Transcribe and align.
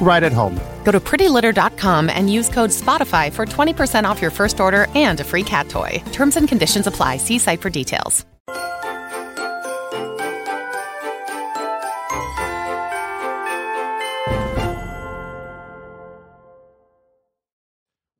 right 0.00 0.22
at 0.22 0.32
home. 0.32 0.54
Go 0.84 0.92
to 0.92 1.00
prettylitter.com 1.00 2.08
and 2.08 2.32
use 2.32 2.48
code 2.48 2.70
SPOTIFY 2.70 3.32
for 3.32 3.44
20% 3.44 4.04
off 4.04 4.22
your 4.22 4.30
first 4.30 4.60
order 4.60 4.86
and 4.94 5.20
a 5.20 5.24
free 5.24 5.42
cat 5.42 5.68
toy. 5.68 6.02
Terms 6.12 6.36
and 6.36 6.48
conditions 6.48 6.86
apply. 6.86 7.16
See 7.18 7.38
site 7.38 7.60
for 7.60 7.70
details. 7.70 8.24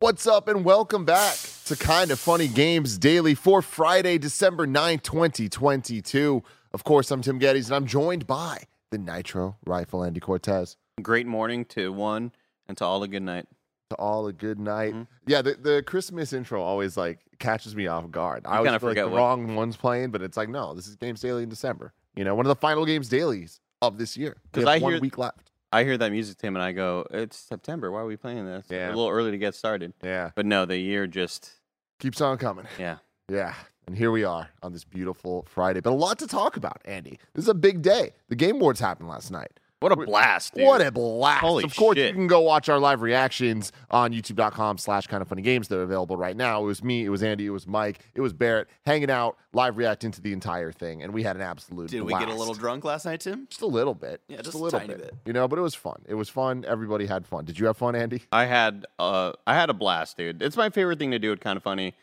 What's 0.06 0.24
up, 0.24 0.46
and 0.46 0.64
welcome 0.64 1.04
back 1.04 1.36
to 1.64 1.74
Kind 1.74 2.12
of 2.12 2.20
Funny 2.20 2.46
Games 2.46 2.96
Daily 2.96 3.34
for 3.34 3.60
Friday, 3.60 4.18
December 4.18 4.64
9th, 4.64 5.02
2022. 5.02 6.44
Of 6.72 6.84
course, 6.84 7.10
I'm 7.10 7.22
Tim 7.22 7.40
Gettys, 7.40 7.66
and 7.66 7.74
I'm 7.74 7.86
joined 7.86 8.24
by 8.24 8.58
the 8.92 8.98
Nitro 8.98 9.56
Rifle 9.66 10.04
Andy 10.04 10.20
Cortez. 10.20 10.76
Great 11.02 11.26
morning 11.26 11.66
to 11.66 11.92
one 11.92 12.32
and 12.68 12.76
to 12.78 12.84
all 12.84 13.02
a 13.02 13.08
good 13.08 13.22
night. 13.22 13.46
To 13.90 13.96
all 13.96 14.26
a 14.28 14.32
good 14.32 14.58
night. 14.58 14.94
Mm-hmm. 14.94 15.02
Yeah, 15.26 15.42
the, 15.42 15.52
the 15.54 15.82
Christmas 15.82 16.32
intro 16.32 16.62
always 16.62 16.96
like 16.96 17.18
catches 17.38 17.76
me 17.76 17.86
off 17.86 18.10
guard. 18.10 18.46
I 18.46 18.56
always 18.56 18.70
feel 18.80 18.88
like 18.88 18.96
the 18.96 19.06
what- 19.08 19.18
wrong 19.18 19.54
one's 19.54 19.76
playing, 19.76 20.10
but 20.10 20.22
it's 20.22 20.38
like, 20.38 20.48
no, 20.48 20.72
this 20.72 20.86
is 20.86 20.96
Games 20.96 21.20
Daily 21.20 21.42
in 21.42 21.50
December. 21.50 21.92
You 22.16 22.24
know, 22.24 22.34
one 22.34 22.46
of 22.46 22.48
the 22.48 22.56
final 22.56 22.86
Games 22.86 23.10
Dailies 23.10 23.60
of 23.82 23.98
this 23.98 24.16
year. 24.16 24.36
We 24.54 24.62
'Cause 24.62 24.68
have 24.72 24.80
I 24.80 24.82
one 24.82 24.92
hear- 24.94 25.00
week 25.02 25.18
left. 25.18 25.50
I 25.70 25.84
hear 25.84 25.98
that 25.98 26.10
music, 26.12 26.38
Tim, 26.38 26.56
and 26.56 26.62
I 26.62 26.72
go, 26.72 27.06
"It's 27.10 27.36
September. 27.36 27.90
Why 27.92 28.00
are 28.00 28.06
we 28.06 28.16
playing 28.16 28.46
this? 28.46 28.64
Yeah. 28.70 28.86
A 28.86 28.88
little 28.88 29.10
early 29.10 29.32
to 29.32 29.38
get 29.38 29.54
started." 29.54 29.92
Yeah, 30.02 30.30
But 30.34 30.46
no, 30.46 30.64
the 30.64 30.78
year 30.78 31.06
just 31.06 31.50
keeps 31.98 32.22
on 32.22 32.38
coming. 32.38 32.64
yeah. 32.78 32.98
Yeah. 33.28 33.52
And 33.86 33.98
here 33.98 34.10
we 34.10 34.24
are 34.24 34.48
on 34.62 34.72
this 34.72 34.84
beautiful 34.84 35.44
Friday. 35.50 35.80
But 35.80 35.90
a 35.90 35.94
lot 35.94 36.18
to 36.20 36.26
talk 36.26 36.56
about, 36.56 36.80
Andy. 36.86 37.18
This 37.34 37.44
is 37.44 37.48
a 37.50 37.54
big 37.54 37.82
day. 37.82 38.14
The 38.28 38.36
Game 38.36 38.56
Awards 38.56 38.80
happened 38.80 39.08
last 39.10 39.30
night. 39.30 39.60
What 39.86 39.92
a 39.92 40.06
blast, 40.06 40.54
dude! 40.54 40.64
What 40.64 40.80
a 40.80 40.90
blast. 40.90 41.40
Holy 41.42 41.62
of 41.62 41.76
course, 41.76 41.96
you 41.96 42.12
can 42.12 42.26
go 42.26 42.40
watch 42.40 42.68
our 42.68 42.80
live 42.80 43.02
reactions 43.02 43.70
on 43.88 44.12
youtube.com 44.12 44.78
slash 44.78 45.06
kind 45.06 45.22
of 45.22 45.28
funny 45.28 45.42
games. 45.42 45.68
They're 45.68 45.82
available 45.82 46.16
right 46.16 46.36
now. 46.36 46.62
It 46.62 46.66
was 46.66 46.82
me, 46.82 47.04
it 47.04 47.08
was 47.08 47.22
Andy, 47.22 47.46
it 47.46 47.50
was 47.50 47.68
Mike, 47.68 48.00
it 48.14 48.20
was 48.20 48.32
Barrett 48.32 48.66
hanging 48.84 49.10
out, 49.10 49.36
live 49.52 49.76
reacting 49.76 50.10
to 50.10 50.20
the 50.20 50.32
entire 50.32 50.72
thing. 50.72 51.02
And 51.02 51.14
we 51.14 51.22
had 51.22 51.36
an 51.36 51.42
absolute 51.42 51.90
Did 51.90 52.02
we 52.02 52.12
get 52.14 52.28
a 52.28 52.34
little 52.34 52.54
drunk 52.54 52.84
last 52.84 53.04
night, 53.04 53.20
Tim? 53.20 53.46
Just 53.48 53.62
a 53.62 53.66
little 53.66 53.94
bit. 53.94 54.22
Yeah, 54.26 54.38
just, 54.38 54.46
just 54.46 54.56
a 54.56 54.58
little 54.58 54.80
tiny 54.80 54.94
bit. 54.94 55.02
bit. 55.02 55.14
You 55.24 55.32
know, 55.32 55.46
but 55.46 55.56
it 55.56 55.62
was 55.62 55.76
fun. 55.76 56.02
It 56.08 56.14
was 56.14 56.28
fun. 56.28 56.64
Everybody 56.66 57.06
had 57.06 57.24
fun. 57.24 57.44
Did 57.44 57.58
you 57.58 57.66
have 57.66 57.76
fun, 57.76 57.94
Andy? 57.94 58.22
I 58.32 58.46
had 58.46 58.86
uh, 58.98 59.32
I 59.46 59.54
had 59.54 59.70
a 59.70 59.74
blast, 59.74 60.16
dude. 60.16 60.42
It's 60.42 60.56
my 60.56 60.68
favorite 60.68 60.98
thing 60.98 61.12
to 61.12 61.20
do. 61.20 61.30
It's 61.30 61.42
kind 61.42 61.56
of 61.56 61.62
funny. 61.62 61.94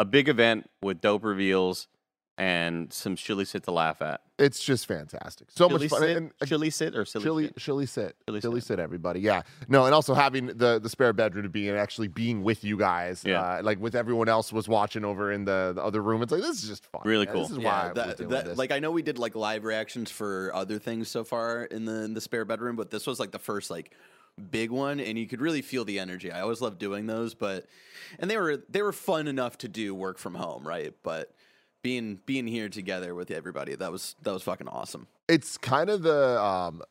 A 0.00 0.04
big 0.04 0.28
event 0.28 0.68
with 0.82 1.00
dope 1.00 1.24
reveals 1.24 1.86
and 2.38 2.92
some 2.92 3.16
chili 3.16 3.44
sit 3.44 3.64
to 3.64 3.72
laugh 3.72 4.00
at. 4.00 4.20
It's 4.38 4.62
just 4.62 4.86
fantastic. 4.86 5.48
So 5.50 5.66
chili 5.68 5.80
much 5.80 5.90
fun. 5.90 6.00
sit, 6.00 6.16
And, 6.16 6.30
uh, 6.40 6.46
chili 6.46 6.70
sit 6.70 6.94
or 6.96 7.04
silly 7.04 7.24
chili, 7.24 7.44
shit? 7.46 7.56
chili 7.56 7.86
sit, 7.86 8.16
Chili 8.26 8.40
chili 8.40 8.60
sit. 8.60 8.66
sit, 8.68 8.78
everybody. 8.78 9.18
Yeah, 9.20 9.42
no, 9.68 9.84
and 9.86 9.94
also 9.94 10.14
having 10.14 10.46
the 10.46 10.78
the 10.80 10.88
spare 10.88 11.12
bedroom 11.12 11.42
to 11.42 11.48
be 11.48 11.68
in, 11.68 11.74
actually 11.74 12.06
being 12.08 12.44
with 12.44 12.62
you 12.62 12.76
guys, 12.78 13.24
Yeah. 13.26 13.40
uh, 13.42 13.62
like 13.64 13.80
with 13.80 13.96
everyone 13.96 14.28
else 14.28 14.52
was 14.52 14.68
watching 14.68 15.04
over 15.04 15.32
in 15.32 15.44
the, 15.44 15.72
the 15.74 15.82
other 15.82 16.00
room. 16.00 16.22
It's 16.22 16.30
like 16.30 16.40
this 16.42 16.62
is 16.62 16.68
just 16.68 16.86
fun. 16.86 17.02
Really 17.04 17.26
man. 17.26 17.34
cool. 17.34 17.42
This 17.42 17.50
is 17.50 17.58
Yeah, 17.58 17.64
why 17.82 17.88
we're 17.88 17.94
that, 17.94 18.16
doing 18.16 18.30
that- 18.30 18.44
this. 18.46 18.58
like 18.58 18.70
I 18.70 18.78
know 18.78 18.92
we 18.92 19.02
did 19.02 19.18
like 19.18 19.34
live 19.34 19.64
reactions 19.64 20.10
for 20.10 20.54
other 20.54 20.78
things 20.78 21.08
so 21.08 21.24
far 21.24 21.64
in 21.64 21.84
the 21.84 22.04
in 22.04 22.14
the 22.14 22.20
spare 22.20 22.44
bedroom, 22.44 22.76
but 22.76 22.90
this 22.90 23.06
was 23.06 23.18
like 23.18 23.32
the 23.32 23.38
first 23.40 23.68
like 23.70 23.90
big 24.52 24.70
one, 24.70 25.00
and 25.00 25.18
you 25.18 25.26
could 25.26 25.40
really 25.40 25.62
feel 25.62 25.84
the 25.84 25.98
energy. 25.98 26.30
I 26.30 26.42
always 26.42 26.60
love 26.60 26.78
doing 26.78 27.06
those, 27.08 27.34
but 27.34 27.66
and 28.20 28.30
they 28.30 28.36
were 28.36 28.62
they 28.68 28.82
were 28.82 28.92
fun 28.92 29.26
enough 29.26 29.58
to 29.58 29.68
do 29.68 29.92
work 29.96 30.18
from 30.18 30.36
home, 30.36 30.64
right? 30.64 30.94
But 31.02 31.32
being 31.82 32.20
being 32.26 32.46
here 32.46 32.68
together 32.68 33.14
with 33.14 33.30
everybody, 33.30 33.74
that 33.76 33.92
was 33.92 34.16
that 34.22 34.32
was 34.32 34.42
fucking 34.42 34.68
awesome. 34.68 35.06
it's 35.28 35.58
kind 35.58 35.90
of 35.90 36.02
the 36.02 36.42
um 36.42 36.82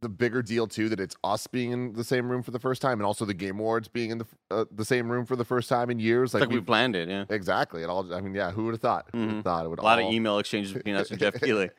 the 0.00 0.08
bigger 0.08 0.42
deal 0.42 0.66
too 0.66 0.88
that 0.88 1.00
it's 1.00 1.16
us 1.24 1.46
being 1.46 1.72
in 1.72 1.92
the 1.94 2.04
same 2.04 2.30
room 2.30 2.42
for 2.42 2.50
the 2.50 2.58
first 2.58 2.80
time, 2.82 2.98
and 3.00 3.06
also 3.06 3.24
the 3.24 3.34
Game 3.34 3.58
Awards 3.58 3.88
being 3.88 4.10
in 4.10 4.18
the 4.18 4.26
uh, 4.50 4.64
the 4.70 4.84
same 4.84 5.10
room 5.10 5.26
for 5.26 5.36
the 5.36 5.44
first 5.44 5.68
time 5.68 5.90
in 5.90 5.98
years. 5.98 6.34
It's 6.34 6.40
like 6.40 6.50
we 6.50 6.60
planned 6.60 6.96
it. 6.96 7.08
Yeah. 7.08 7.24
exactly. 7.28 7.82
It 7.82 7.88
all. 7.90 8.12
I 8.14 8.20
mean, 8.20 8.34
yeah. 8.34 8.50
Who 8.50 8.64
would 8.66 8.74
have 8.74 8.80
thought? 8.80 9.06
Who 9.12 9.18
would 9.18 9.28
have 9.28 9.38
Mhm. 9.38 9.44
thought 9.44 9.64
it 9.64 9.68
would 9.68 9.78
A 9.78 9.82
lot 9.82 9.98
all- 9.98 10.08
of 10.08 10.14
email 10.14 10.38
exchanges 10.38 10.72
between 10.72 10.94
us 10.94 11.10
and 11.10 11.18
Jeff 11.18 11.34
Keighley. 11.40 11.70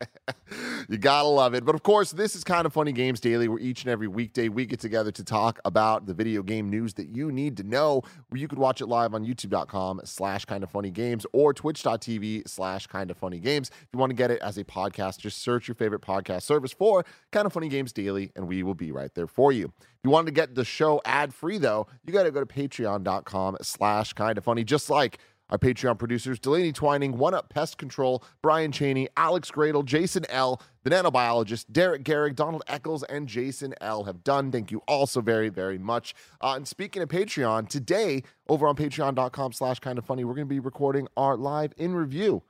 you 0.90 0.98
gotta 0.98 1.28
love 1.28 1.54
it. 1.54 1.66
But 1.66 1.76
of 1.76 1.84
course, 1.84 2.12
this 2.12 2.36
is 2.36 2.44
kind 2.44 2.66
of 2.66 2.74
funny 2.74 2.92
games 2.92 3.20
daily, 3.20 3.48
where 3.48 3.60
each 3.60 3.84
and 3.84 3.92
every 3.92 4.08
weekday 4.08 4.50
we 4.50 4.66
get 4.66 4.80
together 4.80 5.12
to 5.12 5.24
talk 5.24 5.60
about 5.66 6.06
the 6.06 6.14
video 6.14 6.44
game 6.44 6.70
news 6.70 6.94
that 6.96 7.10
you 7.10 7.32
need 7.32 7.58
to 7.58 7.64
know. 7.64 8.02
Where 8.30 8.40
you 8.40 8.48
could 8.48 8.60
watch 8.60 8.82
it 8.82 8.88
live 8.88 9.14
on 9.14 9.26
youtube.com 9.26 10.02
slash 10.04 10.46
kind 10.46 10.64
of 10.64 10.70
funny 10.70 10.92
games 10.92 11.26
or 11.34 11.54
twitch.tv 11.54 12.48
slash 12.48 12.88
kind 12.88 13.12
of 13.12 13.18
funny 13.18 13.40
games. 13.40 13.70
If 13.70 13.88
you 13.94 14.00
want 14.00 14.10
to 14.12 14.16
get 14.16 14.32
it 14.32 14.40
as 14.42 14.58
a 14.58 14.64
podcast, 14.64 15.20
just 15.20 15.40
search 15.40 15.68
your 15.68 15.76
favorite 15.76 16.02
podcast 16.02 16.44
service 16.44 16.72
for 16.74 17.06
kind 17.32 17.46
of 17.46 17.54
funny 17.54 17.70
games 17.70 17.92
daily, 17.94 18.09
and 18.36 18.48
we 18.48 18.64
will 18.64 18.74
be 18.74 18.92
right 18.92 19.14
there 19.14 19.28
for 19.28 19.52
you. 19.52 19.72
If 19.80 20.00
you 20.04 20.10
want 20.10 20.28
to 20.28 20.34
get 20.34 20.56
the 20.56 20.66
show 20.66 21.02
ad 21.06 21.34
free 21.34 21.58
though, 21.58 21.88
you 22.06 22.14
gotta 22.14 22.32
go 22.32 22.40
to 22.40 22.46
patreon.com 22.46 23.58
slash 23.62 24.14
kind 24.14 24.38
of 24.38 24.44
funny, 24.44 24.64
just 24.64 24.90
like 24.90 25.20
our 25.50 25.58
Patreon 25.58 25.98
producers, 25.98 26.40
Delaney 26.40 26.72
Twining, 26.72 27.18
One 27.18 27.34
Up 27.34 27.50
Pest 27.50 27.78
Control, 27.78 28.24
Brian 28.42 28.72
Cheney, 28.72 29.08
Alex 29.18 29.50
Gradle, 29.52 29.84
Jason 29.84 30.26
L., 30.30 30.62
the 30.84 30.90
nanobiologist, 30.92 31.66
Derek 31.72 32.04
Garrick, 32.04 32.36
Donald 32.36 32.64
Eccles, 32.68 33.04
and 33.04 33.28
Jason 33.28 33.74
L. 33.82 34.04
have 34.04 34.24
done. 34.24 34.52
Thank 34.52 34.72
you 34.72 34.82
all 34.88 35.08
so 35.08 35.22
very, 35.22 35.50
very 35.50 35.78
much. 35.78 36.14
Uh, 36.40 36.54
and 36.56 36.68
speaking 36.68 37.02
of 37.02 37.10
Patreon, 37.10 37.68
today 37.68 38.24
over 38.48 38.68
on 38.68 38.76
patreon.com 38.76 39.54
slash 39.54 39.80
kind 39.80 39.98
of 39.98 40.06
funny, 40.06 40.24
we're 40.24 40.36
going 40.36 40.48
to 40.48 40.54
be 40.54 40.60
recording 40.60 41.08
our 41.18 41.36
live 41.36 41.74
in 41.78 41.96
review 41.96 42.44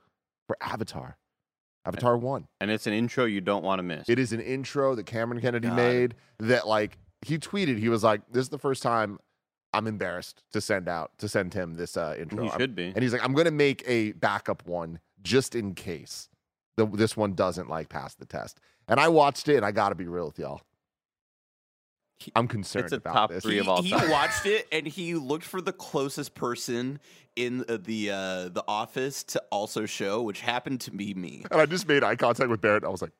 for 0.46 0.56
Avatar, 0.60 1.16
Avatar 1.86 2.16
1. 2.16 2.46
and 2.60 2.70
it's 2.70 2.86
an 2.86 2.92
intro 2.92 3.24
you 3.24 3.40
don't 3.40 3.64
want 3.64 3.78
to 3.78 3.82
miss. 3.82 4.08
It 4.08 4.18
is 4.18 4.32
an 4.32 4.40
intro 4.40 4.94
that 4.94 5.06
Cameron 5.06 5.40
Kennedy 5.40 5.68
God. 5.68 5.76
made 5.76 6.14
that 6.38 6.66
like 6.66 6.98
he 7.22 7.38
tweeted, 7.38 7.78
he 7.78 7.88
was 7.88 8.02
like, 8.04 8.22
This 8.30 8.42
is 8.42 8.48
the 8.48 8.58
first 8.58 8.82
time 8.82 9.18
I'm 9.72 9.86
embarrassed 9.86 10.42
to 10.52 10.60
send 10.60 10.88
out 10.88 11.12
to 11.18 11.28
send 11.28 11.54
him 11.54 11.74
this 11.74 11.96
uh 11.96 12.16
intro. 12.18 12.48
I'm- 12.48 12.58
should 12.58 12.74
be. 12.74 12.86
And 12.94 13.02
he's 13.02 13.12
like, 13.12 13.24
I'm 13.24 13.34
gonna 13.34 13.50
make 13.50 13.82
a 13.86 14.12
backup 14.12 14.66
one 14.66 15.00
just 15.22 15.54
in 15.54 15.74
case 15.74 16.28
the, 16.76 16.86
this 16.86 17.16
one 17.16 17.34
doesn't 17.34 17.68
like 17.68 17.88
pass 17.88 18.14
the 18.14 18.24
test. 18.26 18.60
And 18.88 18.98
I 18.98 19.08
watched 19.08 19.48
it 19.48 19.56
and 19.56 19.64
I 19.66 19.70
gotta 19.72 19.94
be 19.94 20.06
real 20.06 20.26
with 20.26 20.38
y'all. 20.38 20.62
I'm 22.34 22.48
concerned 22.48 22.84
It's 22.86 22.92
a 22.92 22.96
about 22.96 23.12
top 23.14 23.30
this. 23.30 23.42
three 23.42 23.54
he, 23.54 23.58
of 23.60 23.68
all 23.68 23.82
he 23.82 23.90
time. 23.90 24.10
watched 24.10 24.46
it 24.46 24.66
and 24.72 24.86
he 24.86 25.14
looked 25.14 25.44
for 25.44 25.60
the 25.60 25.72
closest 25.72 26.34
person 26.34 27.00
in 27.36 27.64
uh, 27.68 27.78
the 27.82 28.10
uh, 28.10 28.48
the 28.48 28.64
office 28.66 29.22
to 29.24 29.42
also 29.50 29.86
show, 29.86 30.22
which 30.22 30.40
happened 30.40 30.80
to 30.82 30.90
be 30.90 31.14
me. 31.14 31.44
And 31.50 31.60
I 31.60 31.66
just 31.66 31.86
made 31.88 32.02
eye 32.04 32.16
contact 32.16 32.50
with 32.50 32.60
Barrett. 32.60 32.84
I 32.84 32.88
was 32.88 33.00
like, 33.02 33.12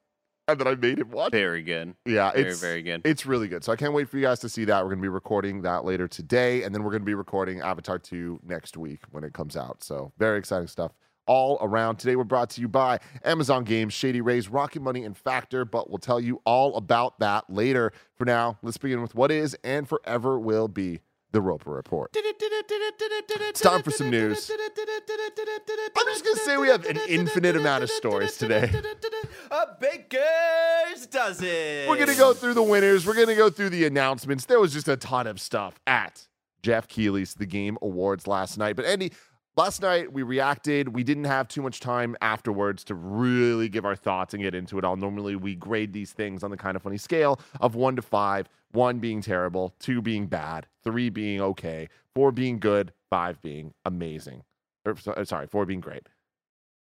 and 0.48 0.58
then 0.58 0.66
I 0.66 0.74
made 0.74 0.98
him 0.98 1.10
watch. 1.10 1.30
Very 1.30 1.62
good. 1.62 1.94
Yeah, 2.04 2.32
Very, 2.32 2.48
it's 2.50 2.60
very 2.60 2.82
good. 2.82 3.02
It's 3.04 3.24
really 3.24 3.46
good. 3.46 3.62
So 3.62 3.72
I 3.72 3.76
can't 3.76 3.92
wait 3.92 4.08
for 4.08 4.16
you 4.16 4.24
guys 4.24 4.40
to 4.40 4.48
see 4.48 4.64
that. 4.64 4.82
We're 4.82 4.90
going 4.90 4.98
to 4.98 5.02
be 5.02 5.08
recording 5.08 5.62
that 5.62 5.84
later 5.84 6.08
today, 6.08 6.64
and 6.64 6.74
then 6.74 6.82
we're 6.82 6.90
going 6.90 7.02
to 7.02 7.06
be 7.06 7.14
recording 7.14 7.60
Avatar 7.60 7.98
2 7.98 8.40
next 8.42 8.76
week 8.76 9.00
when 9.12 9.22
it 9.22 9.32
comes 9.32 9.56
out. 9.56 9.84
So 9.84 10.12
very 10.18 10.38
exciting 10.38 10.66
stuff 10.66 10.92
all 11.30 11.58
around. 11.60 11.94
Today 11.96 12.16
we're 12.16 12.24
brought 12.24 12.50
to 12.50 12.60
you 12.60 12.66
by 12.66 12.98
Amazon 13.24 13.62
Games, 13.62 13.94
Shady 13.94 14.20
Rays, 14.20 14.48
Rocket 14.48 14.82
Money, 14.82 15.04
and 15.04 15.16
Factor, 15.16 15.64
but 15.64 15.88
we'll 15.88 15.98
tell 15.98 16.18
you 16.18 16.42
all 16.44 16.76
about 16.76 17.20
that 17.20 17.48
later. 17.48 17.92
For 18.16 18.24
now, 18.24 18.58
let's 18.62 18.78
begin 18.78 19.00
with 19.00 19.14
what 19.14 19.30
is 19.30 19.56
and 19.62 19.88
forever 19.88 20.40
will 20.40 20.66
be 20.66 20.98
the 21.30 21.40
Roper 21.40 21.70
Report. 21.70 22.10
It's 22.16 23.60
time 23.60 23.84
for 23.84 23.92
some 23.92 24.10
news. 24.10 24.50
I'm 24.50 26.06
just 26.06 26.24
going 26.24 26.36
to 26.36 26.42
say 26.44 26.56
we 26.56 26.66
have 26.66 26.84
an 26.86 26.98
infinite 27.08 27.54
amount 27.54 27.84
of 27.84 27.90
stories 27.90 28.36
today. 28.36 28.68
A 29.52 29.66
baker's 29.80 31.06
dozen. 31.06 31.46
We're 31.88 31.94
going 31.94 32.08
to 32.08 32.16
go 32.16 32.34
through 32.34 32.54
the 32.54 32.62
winners. 32.64 33.06
We're 33.06 33.14
going 33.14 33.28
to 33.28 33.36
go 33.36 33.50
through 33.50 33.70
the 33.70 33.84
announcements. 33.84 34.46
There 34.46 34.58
was 34.58 34.72
just 34.72 34.88
a 34.88 34.96
ton 34.96 35.28
of 35.28 35.40
stuff 35.40 35.78
at 35.86 36.26
Jeff 36.64 36.88
Keighley's 36.88 37.34
The 37.34 37.46
Game 37.46 37.78
Awards 37.80 38.26
last 38.26 38.58
night. 38.58 38.74
But 38.74 38.84
Andy, 38.84 39.12
last 39.60 39.82
night 39.82 40.10
we 40.10 40.22
reacted. 40.22 40.88
We 40.88 41.04
didn't 41.04 41.24
have 41.24 41.46
too 41.46 41.60
much 41.60 41.80
time 41.80 42.16
afterwards 42.22 42.82
to 42.84 42.94
really 42.94 43.68
give 43.68 43.84
our 43.84 43.94
thoughts 43.94 44.32
and 44.32 44.42
get 44.42 44.54
into 44.54 44.78
it 44.78 44.84
all. 44.84 44.96
Normally 44.96 45.36
we 45.36 45.54
grade 45.54 45.92
these 45.92 46.12
things 46.12 46.42
on 46.42 46.50
the 46.50 46.56
kind 46.56 46.76
of 46.76 46.82
funny 46.82 46.96
scale 46.96 47.38
of 47.60 47.74
one 47.74 47.94
to 47.96 48.02
five, 48.02 48.48
one 48.72 49.00
being 49.00 49.20
terrible, 49.20 49.74
two 49.78 50.00
being 50.00 50.26
bad, 50.26 50.66
three 50.82 51.10
being 51.10 51.42
okay, 51.42 51.88
four 52.14 52.32
being 52.32 52.58
good, 52.58 52.92
five 53.10 53.42
being 53.42 53.74
amazing. 53.84 54.44
Or, 54.86 54.96
uh, 55.06 55.24
sorry, 55.24 55.46
four 55.46 55.66
being 55.66 55.80
great. 55.80 56.06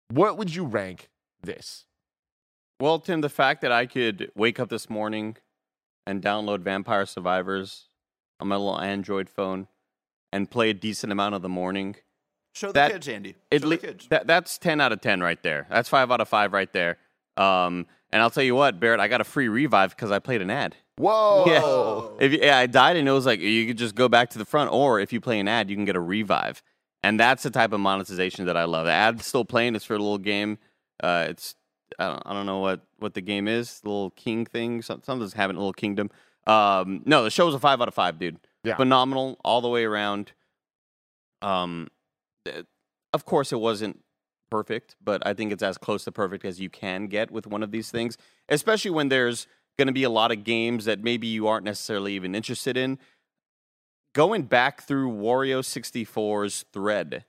What 0.09 0.37
would 0.39 0.55
you 0.55 0.65
rank 0.65 1.09
this? 1.43 1.85
Well, 2.79 2.97
Tim, 2.97 3.21
the 3.21 3.29
fact 3.29 3.61
that 3.61 3.71
I 3.71 3.85
could 3.85 4.31
wake 4.35 4.59
up 4.59 4.69
this 4.69 4.89
morning 4.89 5.37
and 6.07 6.23
download 6.23 6.61
Vampire 6.61 7.05
Survivors 7.05 7.89
on 8.39 8.47
my 8.47 8.55
little 8.55 8.81
Android 8.81 9.29
phone 9.29 9.67
and 10.31 10.49
play 10.49 10.71
a 10.71 10.73
decent 10.73 11.11
amount 11.11 11.35
of 11.35 11.43
the 11.43 11.49
morning 11.49 11.97
Show 12.53 12.67
the 12.67 12.73
That- 12.73 12.91
kids, 12.91 13.07
Andy. 13.07 13.35
Show 13.51 13.67
le- 13.67 13.77
the 13.77 13.77
kids. 13.87 14.07
that, 14.09 14.27
that's 14.27 14.57
10 14.57 14.79
out 14.79 14.91
of 14.91 15.01
10 15.01 15.21
right 15.21 15.41
there. 15.43 15.67
That's 15.69 15.89
5 15.89 16.11
out 16.11 16.21
of 16.21 16.29
5 16.29 16.53
right 16.53 16.71
there. 16.71 16.97
Um, 17.35 17.87
and 18.11 18.21
I'll 18.21 18.29
tell 18.29 18.43
you 18.43 18.55
what, 18.55 18.79
Barrett, 18.79 18.99
I 18.99 19.07
got 19.07 19.21
a 19.21 19.23
free 19.23 19.47
revive 19.47 19.89
because 19.95 20.11
I 20.11 20.19
played 20.19 20.41
an 20.41 20.51
ad. 20.51 20.75
Whoa. 20.97 21.45
Yeah. 22.19 22.25
If 22.25 22.31
you, 22.33 22.39
yeah, 22.43 22.59
I 22.59 22.67
died 22.67 22.95
and 22.95 23.07
it 23.07 23.11
was 23.11 23.25
like 23.25 23.39
you 23.39 23.65
could 23.65 23.77
just 23.79 23.95
go 23.95 24.07
back 24.07 24.29
to 24.31 24.37
the 24.37 24.45
front, 24.45 24.71
or 24.71 24.99
if 24.99 25.11
you 25.11 25.19
play 25.19 25.39
an 25.39 25.47
ad, 25.47 25.69
you 25.71 25.75
can 25.75 25.85
get 25.85 25.95
a 25.95 25.99
revive. 25.99 26.61
And 27.01 27.19
that's 27.19 27.41
the 27.43 27.49
type 27.49 27.73
of 27.73 27.79
monetization 27.79 28.45
that 28.45 28.55
I 28.55 28.65
love. 28.65 28.85
The 28.85 28.91
ad's 28.91 29.25
still 29.25 29.43
playing. 29.45 29.75
It's 29.75 29.83
for 29.83 29.95
a 29.95 29.99
little 29.99 30.19
game. 30.19 30.59
Uh, 31.01 31.25
it's 31.29 31.55
I 31.97 32.07
don't, 32.07 32.23
I 32.25 32.33
don't 32.33 32.45
know 32.45 32.59
what, 32.59 32.81
what 32.99 33.13
the 33.15 33.21
game 33.21 33.47
is. 33.47 33.79
The 33.81 33.89
little 33.89 34.11
king 34.11 34.45
thing. 34.45 34.81
Some, 34.83 35.01
something's 35.03 35.33
having 35.33 35.55
a 35.55 35.59
little 35.59 35.73
kingdom. 35.73 36.11
Um, 36.45 37.01
no, 37.05 37.23
the 37.23 37.29
show 37.31 37.45
show's 37.47 37.55
a 37.55 37.59
five 37.59 37.81
out 37.81 37.87
of 37.87 37.93
five, 37.95 38.19
dude. 38.19 38.37
Yeah. 38.63 38.75
Phenomenal 38.75 39.39
all 39.43 39.61
the 39.61 39.69
way 39.69 39.83
around. 39.85 40.31
Um, 41.41 41.87
of 43.13 43.25
course, 43.25 43.51
it 43.51 43.59
wasn't 43.59 44.01
perfect, 44.49 44.95
but 45.03 45.25
I 45.25 45.33
think 45.33 45.51
it's 45.51 45.63
as 45.63 45.77
close 45.77 46.03
to 46.05 46.11
perfect 46.11 46.45
as 46.45 46.59
you 46.59 46.69
can 46.69 47.07
get 47.07 47.31
with 47.31 47.47
one 47.47 47.63
of 47.63 47.71
these 47.71 47.89
things, 47.91 48.17
especially 48.49 48.91
when 48.91 49.09
there's 49.09 49.47
going 49.77 49.87
to 49.87 49.93
be 49.93 50.03
a 50.03 50.09
lot 50.09 50.31
of 50.31 50.43
games 50.43 50.85
that 50.85 51.03
maybe 51.03 51.27
you 51.27 51.47
aren't 51.47 51.65
necessarily 51.65 52.13
even 52.13 52.35
interested 52.35 52.77
in. 52.77 52.99
Going 54.13 54.43
back 54.43 54.83
through 54.83 55.11
Wario 55.11 55.61
64's 55.61 56.65
thread, 56.71 57.25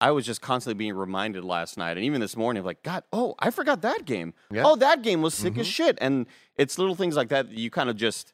I 0.00 0.10
was 0.10 0.24
just 0.24 0.40
constantly 0.40 0.78
being 0.78 0.94
reminded 0.94 1.44
last 1.44 1.76
night 1.76 1.98
and 1.98 2.04
even 2.06 2.20
this 2.20 2.34
morning 2.34 2.60
of 2.60 2.66
like, 2.66 2.82
God, 2.82 3.04
oh, 3.12 3.34
I 3.38 3.50
forgot 3.50 3.82
that 3.82 4.06
game. 4.06 4.32
Yeah. 4.50 4.62
Oh, 4.64 4.76
that 4.76 5.02
game 5.02 5.20
was 5.20 5.34
sick 5.34 5.58
as 5.58 5.66
Mhm. 5.66 5.70
shit. 5.72 5.98
And 6.00 6.26
it's 6.56 6.78
little 6.78 6.94
things 6.94 7.14
like 7.14 7.28
that 7.28 7.50
that 7.50 7.58
you 7.58 7.70
kind 7.70 7.90
of 7.90 7.96
just 7.96 8.32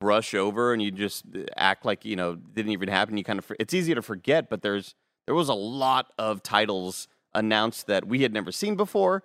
brush 0.00 0.34
over 0.34 0.72
and 0.72 0.80
you 0.80 0.92
just 0.92 1.24
uh, 1.34 1.40
act 1.56 1.84
like, 1.84 2.04
you 2.04 2.14
know, 2.14 2.36
didn't 2.36 2.72
even 2.72 2.88
happen. 2.88 3.16
You 3.18 3.24
kind 3.24 3.40
of, 3.40 3.52
it's 3.58 3.74
easy 3.74 3.92
to 3.94 4.02
forget, 4.02 4.48
but 4.48 4.62
there's, 4.62 4.94
there 5.26 5.34
was 5.34 5.48
a 5.48 5.54
lot 5.54 6.12
of 6.18 6.42
titles 6.42 7.08
announced 7.34 7.86
that 7.86 8.06
we 8.06 8.22
had 8.22 8.32
never 8.32 8.50
seen 8.52 8.74
before 8.76 9.22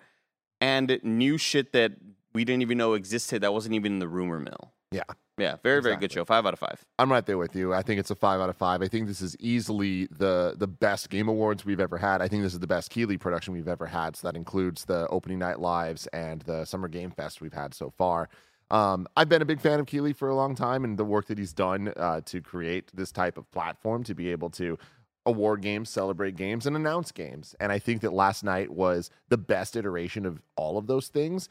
and 0.61 0.99
new 1.03 1.37
shit 1.37 1.73
that 1.73 1.93
we 2.33 2.45
didn't 2.45 2.61
even 2.61 2.77
know 2.77 2.93
existed 2.93 3.41
that 3.41 3.53
wasn't 3.53 3.73
even 3.73 3.93
in 3.93 3.99
the 3.99 4.07
rumor 4.07 4.39
mill. 4.39 4.71
Yeah. 4.91 5.03
Yeah, 5.37 5.57
very, 5.63 5.81
very 5.81 5.97
good 5.97 6.13
show. 6.13 6.23
Five 6.23 6.45
out 6.45 6.53
of 6.53 6.59
five. 6.59 6.85
I'm 6.97 7.11
right 7.11 7.25
there 7.25 7.37
with 7.37 7.57
you. 7.57 7.73
I 7.73 7.81
think 7.81 7.99
it's 7.99 8.09
a 8.09 8.15
five 8.15 8.39
out 8.39 8.49
of 8.49 8.55
five. 8.55 8.81
I 8.81 8.87
think 8.87 9.07
this 9.07 9.19
is 9.19 9.35
easily 9.41 10.07
the 10.09 10.55
the 10.57 10.67
best 10.67 11.09
game 11.09 11.27
awards 11.27 11.65
we've 11.65 11.81
ever 11.81 11.97
had. 11.97 12.21
I 12.21 12.29
think 12.29 12.43
this 12.43 12.53
is 12.53 12.59
the 12.59 12.67
best 12.67 12.89
Keighley 12.89 13.17
production 13.17 13.53
we've 13.53 13.67
ever 13.67 13.85
had. 13.85 14.15
So 14.15 14.29
that 14.29 14.37
includes 14.37 14.85
the 14.85 15.07
opening 15.09 15.39
night 15.39 15.59
lives 15.59 16.07
and 16.07 16.41
the 16.43 16.63
summer 16.63 16.87
game 16.87 17.11
fest 17.11 17.41
we've 17.41 17.51
had 17.51 17.73
so 17.73 17.89
far. 17.89 18.29
Um, 18.71 19.07
I've 19.17 19.27
been 19.27 19.41
a 19.41 19.45
big 19.45 19.59
fan 19.59 19.81
of 19.81 19.87
Keighley 19.87 20.13
for 20.13 20.29
a 20.29 20.35
long 20.35 20.55
time 20.55 20.85
and 20.85 20.97
the 20.97 21.03
work 21.03 21.27
that 21.27 21.37
he's 21.37 21.53
done 21.53 21.93
uh, 21.97 22.21
to 22.27 22.41
create 22.41 22.89
this 22.93 23.11
type 23.11 23.37
of 23.37 23.51
platform 23.51 24.05
to 24.05 24.15
be 24.15 24.29
able 24.29 24.49
to 24.51 24.77
award 25.25 25.61
games, 25.61 25.89
celebrate 25.89 26.35
games, 26.35 26.65
and 26.65 26.75
announce 26.75 27.11
games. 27.11 27.55
And 27.59 27.71
I 27.71 27.79
think 27.79 28.01
that 28.01 28.13
last 28.13 28.43
night 28.43 28.71
was 28.71 29.09
the 29.29 29.37
best 29.37 29.75
iteration 29.75 30.25
of 30.25 30.41
all 30.55 30.77
of 30.77 30.87
those 30.87 31.07
things 31.07 31.49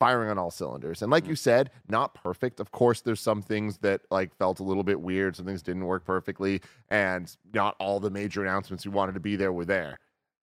firing 0.00 0.30
on 0.30 0.38
all 0.38 0.50
cylinders. 0.50 1.02
And 1.02 1.12
like 1.12 1.24
mm. 1.24 1.28
you 1.28 1.36
said, 1.36 1.70
not 1.88 2.14
perfect. 2.14 2.58
Of 2.58 2.72
course, 2.72 3.02
there's 3.02 3.20
some 3.20 3.42
things 3.42 3.78
that 3.78 4.00
like 4.10 4.34
felt 4.34 4.58
a 4.58 4.64
little 4.64 4.82
bit 4.82 5.00
weird. 5.00 5.36
Some 5.36 5.46
things 5.46 5.62
didn't 5.62 5.84
work 5.84 6.04
perfectly, 6.04 6.62
and 6.88 7.34
not 7.52 7.76
all 7.78 8.00
the 8.00 8.10
major 8.10 8.42
announcements 8.42 8.84
we 8.84 8.92
wanted 8.92 9.12
to 9.12 9.20
be 9.20 9.36
there 9.36 9.52
were 9.52 9.66
there. 9.66 9.98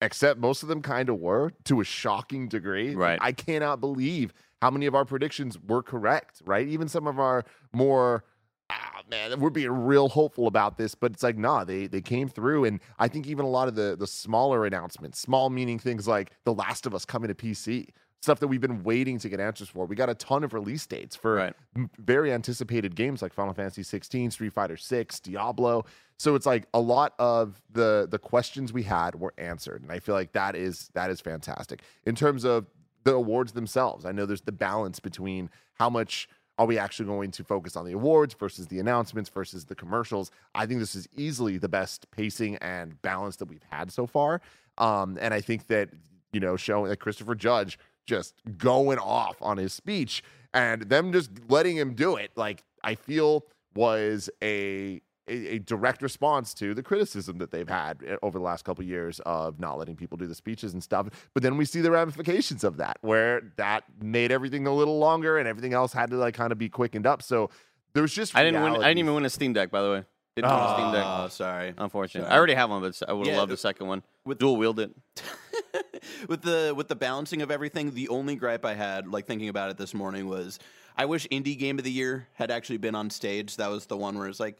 Except 0.00 0.40
most 0.40 0.64
of 0.64 0.68
them 0.68 0.82
kind 0.82 1.08
of 1.08 1.20
were 1.20 1.52
to 1.64 1.80
a 1.80 1.84
shocking 1.84 2.48
degree. 2.48 2.94
Right. 2.94 3.18
I 3.22 3.30
cannot 3.30 3.80
believe 3.80 4.32
how 4.60 4.70
many 4.70 4.86
of 4.86 4.94
our 4.96 5.04
predictions 5.04 5.58
were 5.68 5.82
correct. 5.82 6.42
Right. 6.44 6.66
Even 6.66 6.88
some 6.88 7.06
of 7.06 7.20
our 7.20 7.44
more 7.72 8.24
ah, 8.72 9.02
man, 9.10 9.38
we're 9.40 9.50
being 9.50 9.70
real 9.70 10.08
hopeful 10.08 10.46
about 10.46 10.78
this, 10.78 10.94
but 10.94 11.12
it's 11.12 11.22
like, 11.22 11.36
nah, 11.36 11.64
they 11.64 11.86
they 11.86 12.00
came 12.00 12.28
through, 12.28 12.64
and 12.64 12.80
I 12.98 13.08
think 13.08 13.26
even 13.26 13.44
a 13.44 13.48
lot 13.50 13.68
of 13.68 13.74
the 13.74 13.96
the 13.98 14.06
smaller 14.06 14.64
announcements, 14.66 15.18
small 15.18 15.50
meaning 15.50 15.78
things 15.78 16.08
like 16.08 16.32
The 16.44 16.54
Last 16.54 16.86
of 16.86 16.94
Us 16.94 17.04
coming 17.04 17.28
to 17.28 17.34
PC, 17.34 17.88
stuff 18.20 18.38
that 18.40 18.48
we've 18.48 18.60
been 18.60 18.82
waiting 18.84 19.18
to 19.18 19.28
get 19.28 19.40
answers 19.40 19.68
for. 19.68 19.84
We 19.86 19.96
got 19.96 20.08
a 20.08 20.14
ton 20.14 20.44
of 20.44 20.54
release 20.54 20.86
dates 20.86 21.16
for 21.16 21.34
Right. 21.34 21.54
very 21.98 22.32
anticipated 22.32 22.94
games 22.94 23.20
like 23.20 23.32
Final 23.34 23.52
Fantasy 23.52 23.82
16, 23.82 24.30
Street 24.30 24.52
Fighter 24.52 24.76
6, 24.76 25.20
Diablo. 25.20 25.84
So 26.18 26.36
it's 26.36 26.46
like 26.46 26.66
a 26.72 26.80
lot 26.80 27.14
of 27.18 27.60
the 27.70 28.06
the 28.08 28.18
questions 28.18 28.72
we 28.72 28.84
had 28.84 29.16
were 29.16 29.34
answered, 29.38 29.82
and 29.82 29.90
I 29.90 29.98
feel 29.98 30.14
like 30.14 30.32
that 30.32 30.54
is 30.54 30.88
that 30.94 31.10
is 31.10 31.20
fantastic 31.20 31.82
in 32.04 32.14
terms 32.14 32.44
of 32.44 32.66
the 33.04 33.12
awards 33.14 33.52
themselves. 33.52 34.04
I 34.04 34.12
know 34.12 34.24
there's 34.26 34.42
the 34.42 34.52
balance 34.52 35.00
between 35.00 35.50
how 35.74 35.90
much 35.90 36.28
are 36.58 36.66
we 36.66 36.78
actually 36.78 37.06
going 37.06 37.30
to 37.30 37.44
focus 37.44 37.76
on 37.76 37.86
the 37.86 37.92
awards 37.92 38.34
versus 38.34 38.66
the 38.66 38.78
announcements 38.78 39.30
versus 39.30 39.64
the 39.64 39.74
commercials. 39.74 40.30
I 40.54 40.66
think 40.66 40.80
this 40.80 40.94
is 40.94 41.08
easily 41.16 41.58
the 41.58 41.68
best 41.68 42.10
pacing 42.10 42.56
and 42.56 43.00
balance 43.02 43.36
that 43.36 43.46
we've 43.46 43.64
had 43.70 43.90
so 43.90 44.06
far. 44.06 44.40
Um, 44.78 45.18
and 45.20 45.32
I 45.32 45.40
think 45.40 45.66
that 45.68 45.90
you 46.32 46.40
know 46.40 46.56
showing 46.56 46.88
that 46.90 46.98
Christopher 46.98 47.34
Judge 47.34 47.78
just 48.06 48.34
going 48.58 48.98
off 48.98 49.36
on 49.40 49.56
his 49.56 49.72
speech 49.72 50.22
and 50.54 50.82
them 50.82 51.12
just 51.12 51.30
letting 51.48 51.76
him 51.76 51.94
do 51.94 52.16
it, 52.16 52.32
like 52.36 52.62
I 52.84 52.94
feel 52.94 53.44
was 53.74 54.28
a 54.42 55.00
a, 55.28 55.54
a 55.54 55.58
direct 55.58 56.02
response 56.02 56.52
to 56.54 56.74
the 56.74 56.82
criticism 56.82 57.38
that 57.38 57.50
they've 57.50 57.68
had 57.68 58.02
eh, 58.06 58.16
over 58.22 58.38
the 58.38 58.44
last 58.44 58.64
couple 58.64 58.82
of 58.82 58.88
years 58.88 59.20
of 59.26 59.60
not 59.60 59.78
letting 59.78 59.96
people 59.96 60.16
do 60.18 60.26
the 60.26 60.34
speeches 60.34 60.72
and 60.72 60.82
stuff. 60.82 61.08
But 61.34 61.42
then 61.42 61.56
we 61.56 61.64
see 61.64 61.80
the 61.80 61.90
ramifications 61.90 62.64
of 62.64 62.76
that, 62.78 62.98
where 63.02 63.52
that 63.56 63.84
made 64.00 64.32
everything 64.32 64.66
a 64.66 64.74
little 64.74 64.98
longer 64.98 65.38
and 65.38 65.46
everything 65.48 65.74
else 65.74 65.92
had 65.92 66.10
to 66.10 66.16
like 66.16 66.34
kind 66.34 66.52
of 66.52 66.58
be 66.58 66.68
quickened 66.68 67.06
up. 67.06 67.22
So 67.22 67.50
there's 67.94 68.12
just 68.12 68.34
I 68.36 68.42
didn't 68.42 68.62
win. 68.62 68.74
I 68.82 68.88
didn't 68.88 68.98
even 68.98 69.14
win 69.14 69.24
a 69.24 69.30
Steam 69.30 69.52
Deck, 69.52 69.70
by 69.70 69.82
the 69.82 69.90
way. 69.90 70.04
Didn't 70.34 70.50
win 70.50 70.60
a 70.60 70.74
Steam 70.74 70.92
Deck. 70.92 71.04
Oh, 71.06 71.28
sorry. 71.28 71.74
Unfortunately, 71.76 72.26
Sorry. 72.26 72.34
I 72.34 72.38
already 72.38 72.54
have 72.54 72.70
one, 72.70 72.80
but 72.80 72.98
I 73.06 73.12
would 73.12 73.26
have 73.26 73.34
Yeah, 73.34 73.40
loved 73.40 73.50
the- 73.50 73.54
the 73.54 73.58
second 73.58 73.86
one. 73.86 74.02
with- 74.24 74.38
Dual 74.38 74.56
wield 74.56 74.80
it. 74.80 74.90
with 76.28 76.42
the 76.42 76.72
with 76.76 76.88
the 76.88 76.96
balancing 76.96 77.42
of 77.42 77.50
everything, 77.50 77.92
the 77.94 78.08
only 78.08 78.34
gripe 78.36 78.64
I 78.64 78.74
had, 78.74 79.06
like 79.08 79.26
thinking 79.26 79.48
about 79.48 79.70
it 79.70 79.76
this 79.78 79.94
morning, 79.94 80.26
was 80.28 80.58
I 80.96 81.04
wish 81.04 81.26
indie 81.28 81.58
game 81.58 81.78
of 81.78 81.84
the 81.84 81.90
year 81.92 82.28
had 82.34 82.50
actually 82.50 82.78
been 82.78 82.94
on 82.94 83.10
stage. 83.10 83.56
That 83.56 83.70
was 83.70 83.86
the 83.86 83.96
one 83.96 84.18
where 84.18 84.28
it's 84.28 84.40
like, 84.40 84.56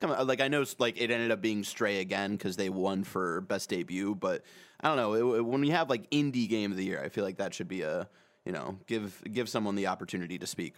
come 0.00 0.10
on, 0.10 0.26
like 0.26 0.40
I 0.40 0.48
know 0.48 0.64
like 0.78 1.00
it 1.00 1.10
ended 1.10 1.30
up 1.30 1.40
being 1.40 1.64
Stray 1.64 2.00
again 2.00 2.32
because 2.32 2.56
they 2.56 2.68
won 2.68 3.04
for 3.04 3.40
best 3.42 3.68
debut, 3.70 4.14
but 4.14 4.42
I 4.80 4.88
don't 4.88 4.96
know 4.96 5.14
it, 5.14 5.38
it- 5.38 5.42
when 5.42 5.60
we 5.60 5.70
have 5.70 5.88
like 5.90 6.10
indie 6.10 6.48
game 6.48 6.70
of 6.70 6.76
the 6.76 6.84
year, 6.84 7.02
I 7.04 7.08
feel 7.08 7.24
like 7.24 7.38
that 7.38 7.54
should 7.54 7.68
be 7.68 7.82
a 7.82 8.08
you 8.44 8.52
know 8.52 8.78
give 8.86 9.22
give 9.32 9.48
someone 9.48 9.74
the 9.74 9.86
opportunity 9.88 10.38
to 10.38 10.46
speak. 10.46 10.74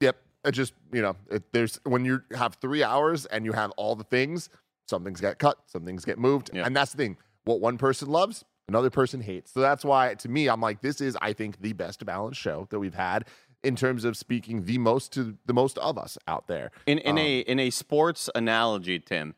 Yep. 0.00 0.16
It 0.44 0.52
just, 0.52 0.74
you 0.92 1.02
know, 1.02 1.14
it, 1.30 1.44
there's 1.52 1.78
when 1.84 2.04
you 2.04 2.22
have 2.36 2.54
three 2.56 2.82
hours 2.82 3.26
and 3.26 3.44
you 3.44 3.52
have 3.52 3.70
all 3.76 3.94
the 3.94 4.02
things, 4.04 4.48
some 4.86 5.04
things 5.04 5.20
get 5.20 5.38
cut, 5.38 5.58
some 5.66 5.84
things 5.84 6.04
get 6.04 6.18
moved. 6.18 6.50
Yeah. 6.52 6.66
And 6.66 6.74
that's 6.74 6.90
the 6.90 6.98
thing. 6.98 7.16
What 7.44 7.60
one 7.60 7.78
person 7.78 8.08
loves, 8.08 8.44
another 8.68 8.90
person 8.90 9.20
hates. 9.20 9.52
So 9.52 9.60
that's 9.60 9.84
why, 9.84 10.14
to 10.14 10.28
me, 10.28 10.48
I'm 10.48 10.60
like, 10.60 10.80
this 10.80 11.00
is, 11.00 11.16
I 11.22 11.32
think, 11.32 11.60
the 11.60 11.72
best 11.74 12.04
balanced 12.04 12.40
show 12.40 12.66
that 12.70 12.80
we've 12.80 12.94
had 12.94 13.26
in 13.62 13.76
terms 13.76 14.04
of 14.04 14.16
speaking 14.16 14.64
the 14.64 14.78
most 14.78 15.12
to 15.12 15.38
the 15.46 15.54
most 15.54 15.78
of 15.78 15.96
us 15.98 16.18
out 16.26 16.46
there. 16.46 16.70
In 16.86 16.98
in 16.98 17.12
Um, 17.12 17.18
a 17.18 17.38
in 17.40 17.58
a 17.60 17.70
sports 17.70 18.28
analogy, 18.34 18.98
Tim, 18.98 19.34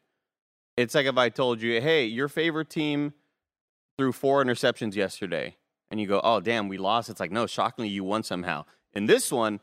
it's 0.77 0.95
like 0.95 1.07
if 1.07 1.17
I 1.19 1.29
told 1.29 1.61
you, 1.63 1.81
"Hey, 1.81 2.05
your 2.07 2.29
favorite 2.29 2.71
team 2.71 3.13
threw 3.99 4.13
four 4.13 4.43
interceptions 4.45 4.95
yesterday," 4.95 5.57
and 5.91 6.01
you 6.01 6.07
go, 6.07 6.21
"Oh, 6.25 6.41
damn, 6.41 6.69
we 6.69 6.79
lost." 6.79 7.09
It's 7.11 7.21
like, 7.21 7.31
no, 7.31 7.47
shockingly, 7.47 7.89
you 7.89 8.03
won 8.05 8.23
somehow. 8.23 8.65
In 8.93 9.07
this 9.07 9.31
one, 9.31 9.61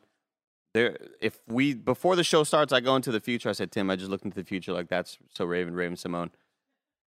there, 0.74 0.98
if 1.20 1.40
we 1.48 1.74
before 1.74 2.16
the 2.16 2.24
show 2.24 2.44
starts, 2.44 2.72
I 2.72 2.80
go 2.80 2.96
into 2.96 3.12
the 3.12 3.20
future. 3.20 3.50
I 3.50 3.54
said, 3.54 3.72
Tim, 3.72 3.90
I 3.90 3.96
just 3.96 4.10
looked 4.10 4.26
into 4.26 4.36
the 4.36 4.46
future. 4.46 4.72
Like 4.74 4.88
that's 4.90 5.18
so 5.30 5.46
Raven, 5.46 5.74
Raven-Symoné. 5.76 6.32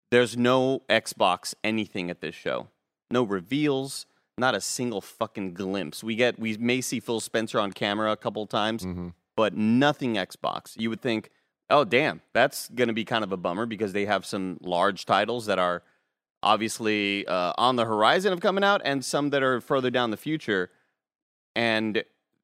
There's 0.09 0.35
no 0.35 0.83
Xbox 0.89 1.53
anything 1.63 2.09
at 2.09 2.21
this 2.21 2.35
show. 2.35 2.69
No 3.11 3.23
reveals. 3.23 4.05
Not 4.41 4.55
a 4.55 4.61
single 4.61 5.01
fucking 5.01 5.53
glimpse. 5.53 6.03
We 6.03 6.15
get 6.15 6.39
we 6.39 6.57
may 6.57 6.81
see 6.81 6.99
Phil 6.99 7.19
Spencer 7.19 7.59
on 7.59 7.71
camera 7.71 8.11
a 8.11 8.17
couple 8.17 8.47
times 8.47 8.83
mhm. 8.83 9.13
but 9.35 9.55
nothing 9.55 10.15
Xbox. 10.15 10.77
You 10.79 10.89
would 10.89 10.99
think, 10.99 11.29
oh, 11.69 11.83
damn, 11.83 12.21
that's 12.33 12.67
going 12.69 12.87
to 12.87 12.93
be 12.93 13.05
kind 13.05 13.23
of 13.23 13.31
a 13.31 13.37
bummer 13.37 13.67
because 13.67 13.93
they 13.93 14.05
have 14.05 14.25
some 14.25 14.57
large 14.61 15.05
titles 15.05 15.45
that 15.45 15.59
are 15.59 15.83
obviously 16.41 17.27
uh, 17.27 17.53
on 17.59 17.75
the 17.75 17.85
horizon 17.85 18.33
of 18.33 18.39
coming 18.39 18.63
out 18.63 18.81
and 18.83 19.05
some 19.05 19.29
that 19.29 19.43
are 19.43 19.61
further 19.61 19.91
down 19.91 20.09
the 20.09 20.17
future. 20.17 20.71
And 21.55 22.03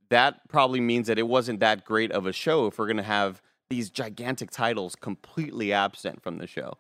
that 0.09 0.47
probably 0.49 0.79
means 0.79 1.07
that 1.07 1.17
it 1.17 1.27
wasn't 1.27 1.59
that 1.61 1.83
great 1.83 2.11
of 2.11 2.27
a 2.27 2.31
show 2.33 2.67
if 2.67 2.77
we're 2.77 2.85
going 2.85 2.97
to 2.97 3.03
have 3.03 3.41
these 3.71 3.89
gigantic 3.89 4.51
titles 4.51 4.95
completely 4.95 5.73
absent 5.73 6.21
from 6.21 6.37
the 6.37 6.45
show. 6.45 6.73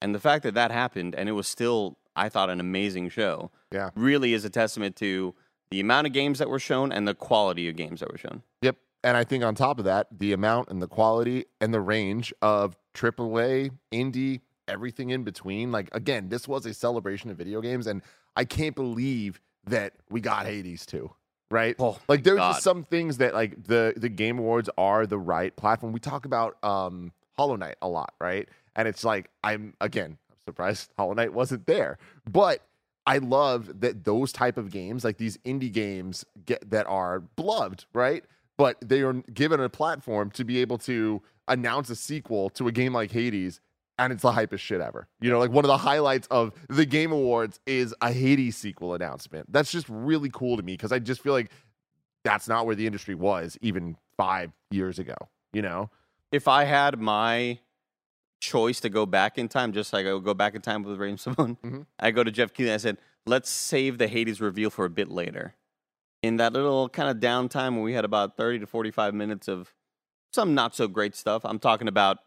And 0.00 0.14
the 0.14 0.18
fact 0.18 0.44
that 0.44 0.54
that 0.54 0.70
happened 0.70 1.14
and 1.14 1.28
it 1.28 1.32
was 1.32 1.46
still, 1.46 1.98
I 2.16 2.28
thought, 2.28 2.50
an 2.50 2.60
amazing 2.60 3.08
show 3.08 3.50
Yeah. 3.70 3.90
really 3.94 4.32
is 4.34 4.44
a 4.44 4.50
testament 4.50 4.96
to 4.96 5.34
the 5.70 5.80
amount 5.80 6.06
of 6.06 6.12
games 6.12 6.38
that 6.38 6.48
were 6.50 6.58
shown 6.58 6.92
and 6.92 7.08
the 7.08 7.14
quality 7.14 7.68
of 7.68 7.76
games 7.76 8.00
that 8.00 8.10
were 8.12 8.18
shown. 8.18 8.42
Yep. 8.60 8.76
And 9.04 9.16
I 9.16 9.24
think 9.24 9.42
on 9.42 9.54
top 9.54 9.78
of 9.78 9.84
that, 9.86 10.06
the 10.16 10.32
amount 10.32 10.68
and 10.68 10.80
the 10.82 10.86
quality 10.86 11.46
and 11.60 11.72
the 11.74 11.80
range 11.80 12.32
of 12.42 12.76
AAA, 12.94 13.70
indie, 13.92 14.40
everything 14.68 15.10
in 15.10 15.24
between. 15.24 15.72
Like, 15.72 15.88
again, 15.92 16.28
this 16.28 16.46
was 16.46 16.66
a 16.66 16.74
celebration 16.74 17.30
of 17.30 17.36
video 17.36 17.60
games. 17.60 17.86
And 17.86 18.02
I 18.36 18.44
can't 18.44 18.74
believe 18.76 19.40
that 19.66 19.94
we 20.10 20.20
got 20.20 20.46
Hades 20.46 20.86
too. 20.86 21.10
Right? 21.50 21.76
Oh, 21.78 21.98
like 22.08 22.22
there's 22.24 22.38
God. 22.38 22.52
just 22.52 22.62
some 22.64 22.84
things 22.84 23.18
that 23.18 23.34
like 23.34 23.62
the 23.64 23.92
the 23.96 24.08
game 24.08 24.38
awards 24.38 24.70
are 24.78 25.06
the 25.06 25.18
right 25.18 25.54
platform. 25.54 25.92
We 25.92 26.00
talk 26.00 26.24
about 26.24 26.62
um 26.64 27.12
Hollow 27.36 27.56
Knight 27.56 27.76
a 27.82 27.88
lot, 27.88 28.14
right? 28.20 28.48
And 28.74 28.88
it's 28.88 29.04
like 29.04 29.28
I'm 29.44 29.74
again 29.78 30.16
surprised 30.46 30.90
Hollow 30.98 31.14
Knight 31.14 31.32
wasn't 31.32 31.66
there. 31.66 31.98
But 32.30 32.62
I 33.06 33.18
love 33.18 33.80
that 33.80 34.04
those 34.04 34.32
type 34.32 34.56
of 34.56 34.70
games, 34.70 35.04
like 35.04 35.18
these 35.18 35.36
indie 35.38 35.72
games, 35.72 36.24
get 36.46 36.70
that 36.70 36.86
are 36.86 37.20
beloved, 37.20 37.84
right? 37.92 38.24
But 38.56 38.76
they 38.80 39.00
are 39.02 39.14
given 39.14 39.60
a 39.60 39.68
platform 39.68 40.30
to 40.32 40.44
be 40.44 40.58
able 40.60 40.78
to 40.78 41.22
announce 41.48 41.90
a 41.90 41.96
sequel 41.96 42.50
to 42.50 42.68
a 42.68 42.72
game 42.72 42.92
like 42.92 43.10
Hades, 43.10 43.60
and 43.98 44.12
it's 44.12 44.22
the 44.22 44.32
hypest 44.32 44.60
shit 44.60 44.80
ever. 44.80 45.08
You 45.20 45.30
know, 45.30 45.38
like 45.38 45.50
one 45.50 45.64
of 45.64 45.68
the 45.68 45.78
highlights 45.78 46.28
of 46.28 46.52
the 46.68 46.86
Game 46.86 47.10
Awards 47.12 47.58
is 47.66 47.94
a 48.00 48.12
Hades 48.12 48.56
sequel 48.56 48.94
announcement. 48.94 49.52
That's 49.52 49.72
just 49.72 49.86
really 49.88 50.30
cool 50.32 50.56
to 50.56 50.62
me 50.62 50.74
because 50.74 50.92
I 50.92 50.98
just 51.00 51.22
feel 51.22 51.32
like 51.32 51.50
that's 52.24 52.46
not 52.46 52.66
where 52.66 52.76
the 52.76 52.86
industry 52.86 53.16
was 53.16 53.58
even 53.62 53.96
five 54.16 54.52
years 54.70 54.98
ago. 54.98 55.16
You 55.52 55.62
know, 55.62 55.90
If 56.30 56.46
I 56.46 56.64
had 56.64 56.98
my 56.98 57.58
choice 58.42 58.80
to 58.80 58.88
go 58.88 59.06
back 59.06 59.38
in 59.38 59.48
time, 59.48 59.72
just 59.72 59.92
like 59.92 60.04
I 60.04 60.12
would 60.12 60.24
go 60.24 60.34
back 60.34 60.54
in 60.56 60.60
time 60.60 60.82
with 60.82 60.98
Raven-Symoné, 60.98 61.56
Mhm. 61.62 61.86
I 62.00 62.10
go 62.10 62.24
to 62.24 62.30
Jeff 62.32 62.52
Keighley. 62.52 62.72
I 62.72 62.76
said, 62.78 62.98
let's 63.24 63.48
save 63.48 63.98
the 63.98 64.08
Hades 64.08 64.40
reveal 64.40 64.68
for 64.68 64.84
a 64.84 64.90
bit 64.90 65.08
later. 65.08 65.54
In 66.22 66.36
that 66.38 66.52
little 66.52 66.88
kind 66.88 67.08
of 67.08 67.18
downtime 67.18 67.74
when 67.74 67.82
we 67.82 67.92
had 67.94 68.04
about 68.04 68.36
30 68.36 68.58
to 68.60 68.66
45 68.66 69.14
minutes 69.14 69.46
of 69.48 69.72
some 70.32 70.54
not 70.54 70.74
so 70.74 70.88
great 70.88 71.14
stuff. 71.14 71.42
I'm 71.44 71.58
talking 71.60 71.86
about 71.88 72.18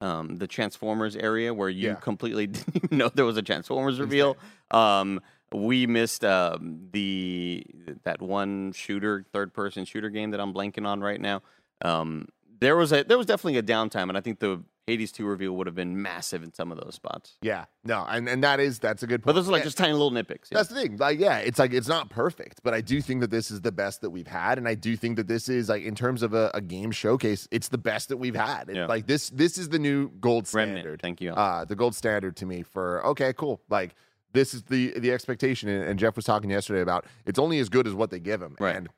um, 0.00 0.36
the 0.36 0.46
Transformers 0.46 1.14
area 1.14 1.52
where 1.54 1.68
you 1.68 1.88
Yeah. 1.90 1.94
completely 1.96 2.46
didn't 2.54 2.76
even 2.84 2.98
know 2.98 3.08
there 3.08 3.24
was 3.24 3.36
a 3.36 3.42
Transformers 3.42 4.00
reveal. 4.00 4.36
Um, 4.72 5.20
we 5.52 5.86
missed 5.86 6.24
um, 6.24 6.88
the 6.92 7.64
that 8.04 8.22
one 8.22 8.72
shooter, 8.72 9.24
third 9.32 9.52
person 9.52 9.84
shooter 9.84 10.08
game 10.10 10.30
that 10.32 10.40
I'm 10.40 10.52
blanking 10.54 10.86
on 10.86 11.00
right 11.00 11.20
now. 11.20 11.42
Um, 11.84 12.28
there 12.60 12.76
was 12.76 12.92
a 12.92 13.02
there 13.04 13.18
was 13.18 13.26
definitely 13.26 13.58
a 13.58 13.62
downtime, 13.62 14.08
and 14.08 14.16
I 14.16 14.20
think 14.20 14.38
the 14.38 14.62
Hades 14.90 15.12
2 15.12 15.24
reveal 15.24 15.52
would 15.56 15.66
have 15.66 15.76
been 15.76 16.02
massive 16.02 16.42
in 16.42 16.52
some 16.52 16.72
of 16.72 16.78
those 16.78 16.94
spots. 16.94 17.36
yeah, 17.42 17.66
no, 17.84 18.04
and 18.08 18.28
and 18.28 18.42
that 18.44 18.58
is 18.60 18.78
that's 18.78 19.02
a 19.02 19.06
good. 19.06 19.20
But 19.22 19.26
point. 19.26 19.36
those 19.36 19.48
are 19.48 19.52
like 19.52 19.60
Yeah. 19.60 19.64
just 19.64 19.78
tiny 19.78 19.92
little 19.92 20.10
nitpicks. 20.10 20.50
yeah. 20.50 20.58
That's 20.58 20.68
the 20.68 20.74
thing. 20.74 20.96
Like, 20.96 21.18
yeah, 21.20 21.38
it's 21.38 21.58
like 21.58 21.72
it's 21.72 21.88
not 21.88 22.10
perfect, 22.10 22.60
but 22.62 22.74
I 22.74 22.80
do 22.80 23.00
think 23.00 23.20
that 23.20 23.30
this 23.30 23.50
is 23.50 23.60
the 23.60 23.72
best 23.72 24.00
that 24.00 24.10
we've 24.10 24.26
had, 24.26 24.58
and 24.58 24.66
I 24.68 24.74
do 24.74 24.96
think 24.96 25.16
that 25.16 25.28
this 25.28 25.48
is 25.48 25.68
like 25.68 25.82
in 25.84 25.94
terms 25.94 26.22
of 26.22 26.34
a, 26.34 26.50
a 26.54 26.60
game 26.60 26.90
showcase, 26.90 27.46
it's 27.50 27.68
the 27.68 27.78
best 27.78 28.08
that 28.08 28.16
we've 28.16 28.34
had. 28.34 28.68
It- 28.68 28.76
Yeah. 28.76 28.86
Like 28.86 29.06
this, 29.06 29.30
this 29.30 29.56
is 29.58 29.68
the 29.68 29.78
new 29.78 30.10
gold 30.20 30.52
Remnant. 30.52 30.78
standard. 30.80 31.00
Thank 31.02 31.20
you. 31.20 31.32
Uh, 31.32 31.64
the 31.64 31.76
gold 31.76 31.94
standard 31.94 32.36
to 32.36 32.46
me 32.46 32.62
for 32.62 33.06
okay, 33.06 33.32
cool. 33.32 33.60
Like 33.70 33.94
this 34.32 34.54
is 34.54 34.62
the 34.64 34.98
the 34.98 35.12
expectation, 35.12 35.68
and, 35.68 35.84
and 35.84 35.98
Jeff 35.98 36.16
was 36.16 36.24
talking 36.24 36.50
yesterday 36.50 36.80
about 36.82 37.04
it's 37.26 37.38
only 37.38 37.58
as 37.60 37.68
good 37.68 37.86
as 37.86 37.94
what 37.94 38.10
they 38.10 38.20
give 38.20 38.42
him, 38.42 38.56
Right. 38.60 38.76
and 38.76 38.88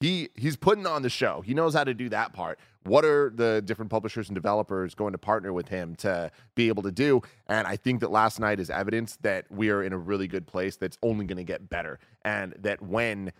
he 0.00 0.28
he's 0.34 0.56
putting 0.56 0.86
on 0.86 1.02
the 1.02 1.10
show. 1.10 1.40
He 1.40 1.54
knows 1.54 1.74
how 1.74 1.84
to 1.84 1.94
do 1.94 2.08
that 2.10 2.32
part. 2.32 2.58
What 2.84 3.04
are 3.04 3.30
the 3.34 3.62
different 3.64 3.90
publishers 3.90 4.28
and 4.28 4.34
developers 4.34 4.94
going 4.94 5.12
to 5.12 5.18
partner 5.18 5.52
with 5.52 5.68
him 5.68 5.94
to 5.96 6.30
be 6.54 6.68
able 6.68 6.82
to 6.84 6.92
do? 6.92 7.20
And 7.46 7.66
I 7.66 7.76
think 7.76 8.00
that 8.00 8.10
last 8.10 8.40
night 8.40 8.60
is 8.60 8.70
evidence 8.70 9.16
that 9.22 9.46
we 9.50 9.70
are 9.70 9.82
in 9.82 9.92
a 9.92 9.98
really 9.98 10.28
good 10.28 10.46
place 10.46 10.76
that's 10.76 10.96
only 11.02 11.26
going 11.26 11.38
to 11.38 11.44
get 11.44 11.68
better. 11.68 11.98
And 12.24 12.54
that 12.60 12.80
when 12.80 13.32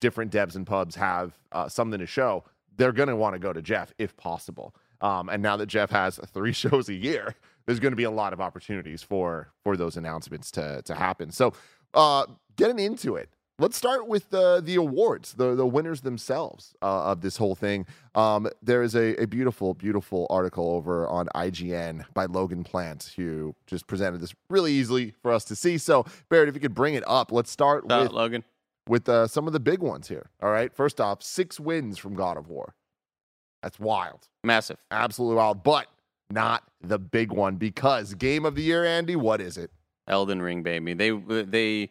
different 0.00 0.32
devs 0.32 0.54
and 0.56 0.66
pubs 0.66 0.94
have 0.94 1.36
uh, 1.52 1.68
something 1.68 1.98
to 1.98 2.06
show, 2.06 2.44
they're 2.76 2.92
going 2.92 3.08
to 3.08 3.16
want 3.16 3.34
to 3.34 3.38
go 3.38 3.52
to 3.52 3.60
Jeff 3.60 3.92
if 3.98 4.16
possible. 4.16 4.74
Um, 5.00 5.28
and 5.28 5.42
now 5.42 5.56
that 5.56 5.66
Jeff 5.66 5.90
has 5.90 6.16
three 6.26 6.52
shows 6.52 6.88
a 6.88 6.94
year, 6.94 7.34
there's 7.66 7.80
going 7.80 7.92
to 7.92 7.96
be 7.96 8.04
a 8.04 8.10
lot 8.10 8.32
of 8.32 8.40
opportunities 8.40 9.02
for 9.02 9.48
for 9.62 9.76
those 9.76 9.96
announcements 9.96 10.50
to 10.52 10.82
to 10.82 10.94
happen. 10.94 11.30
So, 11.30 11.52
uh, 11.94 12.24
getting 12.56 12.78
into 12.78 13.16
it, 13.16 13.28
let's 13.58 13.76
start 13.76 14.06
with 14.08 14.30
the 14.30 14.60
the 14.64 14.76
awards, 14.76 15.34
the 15.34 15.54
the 15.54 15.66
winners 15.66 16.00
themselves 16.02 16.74
uh, 16.82 17.04
of 17.10 17.20
this 17.20 17.36
whole 17.36 17.54
thing. 17.54 17.86
Um, 18.14 18.48
there 18.62 18.82
is 18.82 18.94
a, 18.94 19.14
a 19.22 19.26
beautiful, 19.26 19.74
beautiful 19.74 20.26
article 20.30 20.70
over 20.70 21.06
on 21.08 21.28
IGN 21.34 22.04
by 22.14 22.26
Logan 22.26 22.64
Plant 22.64 23.12
who 23.16 23.54
just 23.66 23.86
presented 23.86 24.20
this 24.20 24.34
really 24.50 24.72
easily 24.72 25.14
for 25.22 25.32
us 25.32 25.44
to 25.46 25.56
see. 25.56 25.78
So, 25.78 26.04
Barrett, 26.28 26.48
if 26.48 26.54
you 26.54 26.60
could 26.60 26.74
bring 26.74 26.94
it 26.94 27.04
up, 27.06 27.32
let's 27.32 27.50
start 27.50 27.84
Uh, 27.90 28.00
with 28.02 28.12
Logan. 28.12 28.44
with 28.88 29.08
uh, 29.08 29.26
some 29.26 29.46
of 29.46 29.52
the 29.52 29.60
big 29.60 29.80
ones 29.80 30.08
here. 30.08 30.30
All 30.42 30.50
right, 30.50 30.72
first 30.72 31.00
off, 31.00 31.22
six 31.22 31.60
wins 31.60 31.98
from 31.98 32.14
God 32.14 32.36
of 32.36 32.48
War. 32.48 32.74
That's 33.62 33.78
wild, 33.80 34.28
Massive. 34.44 34.78
absolutely 34.90 35.36
wild, 35.36 35.62
but 35.64 35.86
not 36.30 36.62
the 36.80 36.98
big 36.98 37.32
one 37.32 37.56
because 37.56 38.14
game 38.14 38.44
of 38.46 38.54
the 38.54 38.62
year, 38.62 38.84
Andy. 38.84 39.16
What 39.16 39.40
is 39.40 39.56
it? 39.56 39.70
Elden 40.06 40.40
Ring, 40.40 40.62
baby. 40.62 40.94
They 40.94 41.10
they 41.42 41.90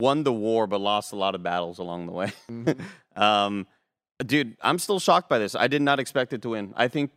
won 0.00 0.24
the 0.24 0.32
war, 0.32 0.66
but 0.66 0.80
lost 0.80 1.12
a 1.12 1.16
lot 1.16 1.34
of 1.34 1.42
battles 1.42 1.78
along 1.78 2.06
the 2.06 2.12
way. 2.12 2.32
um, 3.16 3.66
dude, 4.24 4.56
I'm 4.62 4.78
still 4.78 4.98
shocked 4.98 5.28
by 5.28 5.38
this. 5.38 5.54
I 5.54 5.66
did 5.68 5.82
not 5.82 6.00
expect 6.00 6.32
it 6.32 6.42
to 6.42 6.50
win. 6.50 6.72
I 6.76 6.88
think 6.88 7.10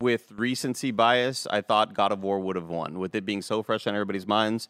with 0.00 0.32
recency 0.32 0.90
bias, 0.90 1.46
I 1.50 1.60
thought 1.60 1.94
God 1.94 2.12
of 2.12 2.22
War 2.22 2.40
would 2.40 2.56
have 2.56 2.68
won, 2.68 2.98
with 2.98 3.14
it 3.14 3.24
being 3.24 3.42
so 3.42 3.62
fresh 3.62 3.86
on 3.86 3.94
everybody's 3.94 4.26
minds, 4.26 4.68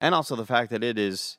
and 0.00 0.14
also 0.14 0.36
the 0.36 0.46
fact 0.46 0.70
that 0.70 0.82
it 0.82 0.98
is 0.98 1.38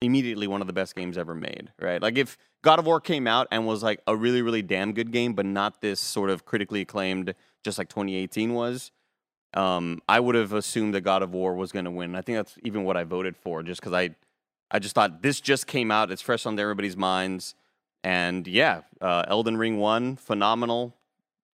immediately 0.00 0.46
one 0.46 0.60
of 0.60 0.66
the 0.66 0.72
best 0.72 0.94
games 0.94 1.18
ever 1.18 1.34
made. 1.34 1.72
Right? 1.80 2.00
Like 2.00 2.16
if 2.16 2.38
God 2.62 2.78
of 2.78 2.86
War 2.86 3.00
came 3.00 3.26
out 3.26 3.48
and 3.50 3.66
was 3.66 3.82
like 3.82 4.00
a 4.06 4.16
really, 4.16 4.42
really 4.42 4.62
damn 4.62 4.92
good 4.92 5.12
game, 5.12 5.34
but 5.34 5.46
not 5.46 5.80
this 5.80 6.00
sort 6.00 6.30
of 6.30 6.44
critically 6.44 6.80
acclaimed, 6.80 7.34
just 7.64 7.78
like 7.78 7.88
2018 7.88 8.54
was 8.54 8.92
um, 9.54 10.00
I 10.08 10.20
would 10.20 10.34
have 10.34 10.52
assumed 10.52 10.94
that 10.94 11.02
God 11.02 11.22
of 11.22 11.32
War 11.32 11.54
was 11.54 11.72
going 11.72 11.84
to 11.84 11.90
win. 11.90 12.14
I 12.14 12.22
think 12.22 12.38
that's 12.38 12.56
even 12.62 12.84
what 12.84 12.96
I 12.96 13.04
voted 13.04 13.36
for, 13.36 13.62
just 13.62 13.80
because 13.80 13.92
I, 13.92 14.10
I 14.72 14.78
just 14.78 14.94
thought 14.94 15.22
this 15.22 15.40
just 15.40 15.66
came 15.66 15.90
out. 15.90 16.10
It's 16.10 16.22
fresh 16.22 16.46
on 16.46 16.58
everybody's 16.58 16.96
minds, 16.96 17.54
and 18.02 18.48
yeah, 18.48 18.80
uh, 19.00 19.24
Elden 19.28 19.58
Ring 19.58 19.76
won, 19.78 20.16
phenomenal. 20.16 20.96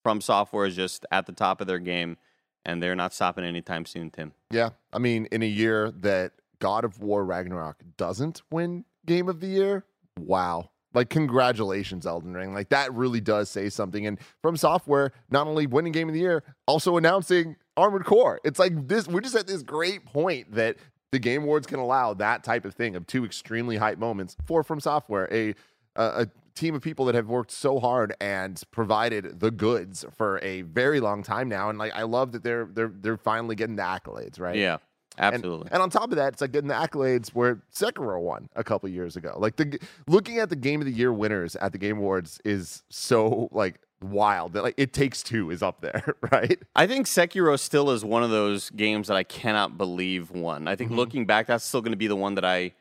From 0.02 0.20
Software 0.20 0.66
is 0.66 0.76
just 0.76 1.06
at 1.10 1.24
the 1.24 1.32
top 1.32 1.62
of 1.62 1.66
their 1.66 1.78
game, 1.78 2.18
and 2.66 2.82
they're 2.82 2.96
not 2.96 3.14
stopping 3.14 3.44
anytime 3.44 3.86
soon. 3.86 4.10
Tim, 4.10 4.32
Yeah, 4.50 4.70
I 4.92 4.98
mean, 4.98 5.26
in 5.32 5.42
a 5.42 5.46
year 5.46 5.90
that 6.00 6.32
God 6.58 6.84
of 6.84 7.00
War 7.00 7.24
Ragnarok 7.24 7.82
doesn't 7.96 8.42
win 8.50 8.84
Game 9.06 9.28
of 9.28 9.40
the 9.40 9.46
Year, 9.46 9.84
wow. 10.18 10.70
Like, 10.92 11.08
congratulations, 11.10 12.06
Elden 12.06 12.34
Ring. 12.34 12.54
Like, 12.54 12.68
that 12.68 12.92
really 12.94 13.20
does 13.20 13.50
say 13.50 13.68
something. 13.68 14.06
And 14.06 14.18
from 14.42 14.56
software, 14.56 15.12
not 15.30 15.46
only 15.46 15.66
winning 15.66 15.92
Game 15.92 16.08
of 16.08 16.14
the 16.14 16.20
Year, 16.20 16.44
also 16.66 16.96
announcing 16.96 17.56
Armored 17.76 18.04
Core. 18.04 18.40
It's 18.44 18.58
like 18.58 18.86
this, 18.86 19.08
we're 19.08 19.20
just 19.20 19.34
at 19.34 19.46
this 19.46 19.62
great 19.62 20.04
point 20.04 20.54
that 20.54 20.76
the 21.14 21.20
Game 21.20 21.44
Awards 21.44 21.66
can 21.66 21.78
allow 21.78 22.12
that 22.14 22.42
type 22.42 22.64
of 22.64 22.74
thing 22.74 22.96
of 22.96 23.06
two 23.06 23.24
extremely 23.24 23.76
hype 23.76 23.98
moments 23.98 24.36
for 24.44 24.64
From 24.64 24.80
Software, 24.80 25.28
a, 25.32 25.50
a, 25.94 26.22
a 26.22 26.26
team 26.56 26.74
of 26.74 26.82
people 26.82 27.04
that 27.06 27.14
have 27.14 27.28
worked 27.28 27.52
so 27.52 27.78
hard 27.78 28.14
and 28.20 28.60
provided 28.72 29.38
the 29.38 29.52
goods 29.52 30.04
for 30.16 30.40
a 30.42 30.62
very 30.62 30.98
long 30.98 31.22
time 31.22 31.48
now. 31.48 31.70
And 31.70 31.78
like, 31.78 31.92
I 31.94 32.02
love 32.02 32.32
that 32.32 32.42
they're 32.42 32.66
they're 32.66 32.92
they're 33.00 33.16
finally 33.16 33.54
getting 33.54 33.76
the 33.76 33.82
accolades, 33.82 34.40
right? 34.40 34.56
yeah, 34.56 34.78
And- 35.18 35.34
absolutely. 35.36 35.68
And, 35.70 35.82
on 35.82 35.90
top 35.90 36.10
of 36.10 36.16
that, 36.16 36.32
it's 36.32 36.40
like 36.40 36.50
getting 36.52 36.68
the 36.68 36.74
accolades 36.74 37.28
where 37.30 37.62
Sekiro 37.72 38.20
won 38.20 38.48
a 38.56 38.64
couple 38.64 38.88
years 38.88 39.14
ago. 39.16 39.36
Like 39.38 39.54
the 39.56 39.78
looking 40.08 40.38
at 40.38 40.48
the 40.50 40.56
Game 40.56 40.80
of 40.80 40.86
the 40.86 40.92
Year 40.92 41.12
winners 41.12 41.54
at 41.56 41.70
the 41.72 41.78
Game 41.78 41.98
Awards 41.98 42.40
is 42.44 42.82
so 42.90 43.48
like 43.52 43.80
wild 44.04 44.52
that 44.54 44.62
like 44.62 44.74
it 44.76 44.92
takes 44.92 45.22
two 45.22 45.50
is 45.50 45.62
up 45.62 45.80
there, 45.80 46.14
right? 46.32 46.60
I 46.76 46.86
think 46.86 47.06
Sekiro 47.06 47.58
still 47.58 47.90
is 47.90 48.04
one 48.04 48.22
of 48.22 48.30
those 48.30 48.70
games 48.70 49.08
that 49.08 49.16
I 49.16 49.22
cannot 49.24 49.76
believe 49.78 50.30
won. 50.30 50.68
I 50.68 50.76
think 50.76 50.90
Mhm. 50.92 50.96
looking 50.96 51.26
back, 51.26 51.46
that's 51.46 51.64
still 51.64 51.80
going 51.80 51.92
to 51.92 51.96
be 51.98 52.06
the 52.06 52.16
one 52.16 52.34
that 52.36 52.44
I 52.44 52.72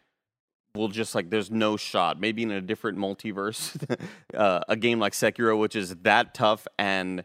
will 0.75 0.87
just 0.89 1.13
like. 1.15 1.29
There's 1.29 1.51
no 1.51 1.77
shot. 1.77 2.19
Maybe 2.19 2.43
in 2.43 2.51
a 2.51 2.61
different 2.61 2.97
multiverse, 2.97 3.77
uh, 4.35 4.61
a 4.67 4.75
game 4.75 4.99
like 4.99 5.13
Sekiro, 5.13 5.57
which 5.59 5.75
is 5.75 5.95
that 6.03 6.33
tough 6.33 6.67
and 6.77 7.23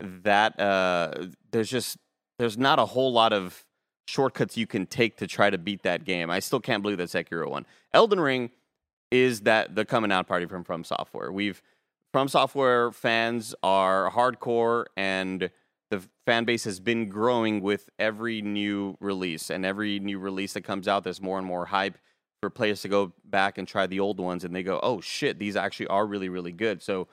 that 0.00 0.58
uh, 0.60 1.26
there's 1.52 1.70
just 1.70 1.96
there's 2.38 2.58
not 2.58 2.78
a 2.78 2.84
whole 2.86 3.12
lot 3.12 3.32
of 3.32 3.64
shortcuts 4.08 4.56
you 4.56 4.66
can 4.66 4.86
take 4.86 5.16
to 5.16 5.26
try 5.26 5.50
to 5.50 5.58
beat 5.58 5.82
that 5.82 6.04
game. 6.04 6.30
I 6.30 6.38
still 6.38 6.60
can't 6.60 6.82
believe 6.82 6.98
that 6.98 7.08
Sekiro 7.08 7.48
won. 7.50 7.66
Elden 7.94 8.20
Ring 8.20 8.50
is 9.10 9.40
that 9.42 9.74
the 9.74 9.84
coming 9.84 10.12
out 10.12 10.26
party 10.26 10.46
from 10.46 10.64
From 10.64 10.84
Software. 10.84 11.32
We've 11.32 11.62
From 12.16 12.28
Software 12.28 12.92
fans 12.92 13.54
are 13.62 14.10
hardcore 14.10 14.86
and 14.96 15.50
the 15.90 16.02
fan 16.24 16.46
base 16.46 16.64
has 16.64 16.80
been 16.80 17.10
growing 17.10 17.60
with 17.60 17.90
every 17.98 18.40
new 18.40 18.96
release 19.00 19.50
and 19.50 19.66
every 19.66 19.98
new 19.98 20.18
release 20.18 20.54
that 20.54 20.62
comes 20.62 20.88
out 20.88 21.04
there's 21.04 21.20
more 21.20 21.36
and 21.36 21.46
more 21.46 21.66
hype 21.66 21.98
for 22.40 22.48
players 22.48 22.80
to 22.80 22.88
go 22.88 23.12
back 23.26 23.58
and 23.58 23.68
try 23.68 23.86
the 23.86 24.00
old 24.00 24.18
ones 24.18 24.44
and 24.44 24.56
they 24.56 24.62
go 24.62 24.80
oh 24.82 24.98
shit 25.02 25.38
these 25.38 25.56
actually 25.56 25.88
are 25.88 26.06
really 26.06 26.30
really 26.30 26.52
good. 26.52 26.80
So 26.80 27.06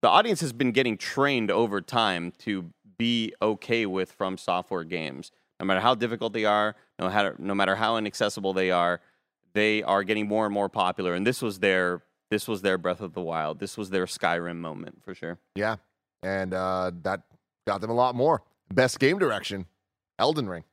the 0.00 0.08
audience 0.08 0.40
has 0.40 0.54
been 0.54 0.72
getting 0.72 0.96
trained 0.96 1.50
over 1.50 1.82
time 1.82 2.32
to 2.38 2.70
be 2.96 3.34
okay 3.42 3.84
with 3.84 4.12
from 4.12 4.38
software 4.38 4.84
games. 4.84 5.30
No 5.60 5.66
matter 5.66 5.80
how 5.80 5.94
difficult 5.94 6.32
they 6.32 6.46
are 6.46 6.74
no, 6.98 7.54
matter 7.54 7.76
how 7.76 7.98
inaccessible 7.98 8.54
they 8.54 8.70
are 8.70 9.02
they 9.52 9.82
are 9.82 10.04
getting 10.04 10.26
more 10.26 10.46
and 10.46 10.54
more 10.54 10.70
popular 10.70 11.12
and 11.12 11.26
this 11.26 11.42
was 11.42 11.58
their 11.58 12.00
this 12.30 12.46
was 12.48 12.62
their 12.62 12.78
breath 12.78 13.00
of 13.00 13.12
the 13.14 13.20
wild 13.22 13.58
this 13.58 13.76
was 13.76 13.90
their 13.90 14.06
skyrim 14.06 14.56
moment 14.56 15.02
for 15.04 15.14
sure 15.14 15.38
Yeah, 15.54 15.76
and 16.22 16.52
uh, 16.54 16.90
that 17.02 17.22
got 17.66 17.80
them 17.80 17.90
a 17.90 17.94
lot 17.94 18.14
more. 18.14 18.42
Best 18.72 18.98
game 18.98 19.18
direction, 19.18 19.66
Elden 20.18 20.48
Ring, 20.48 20.64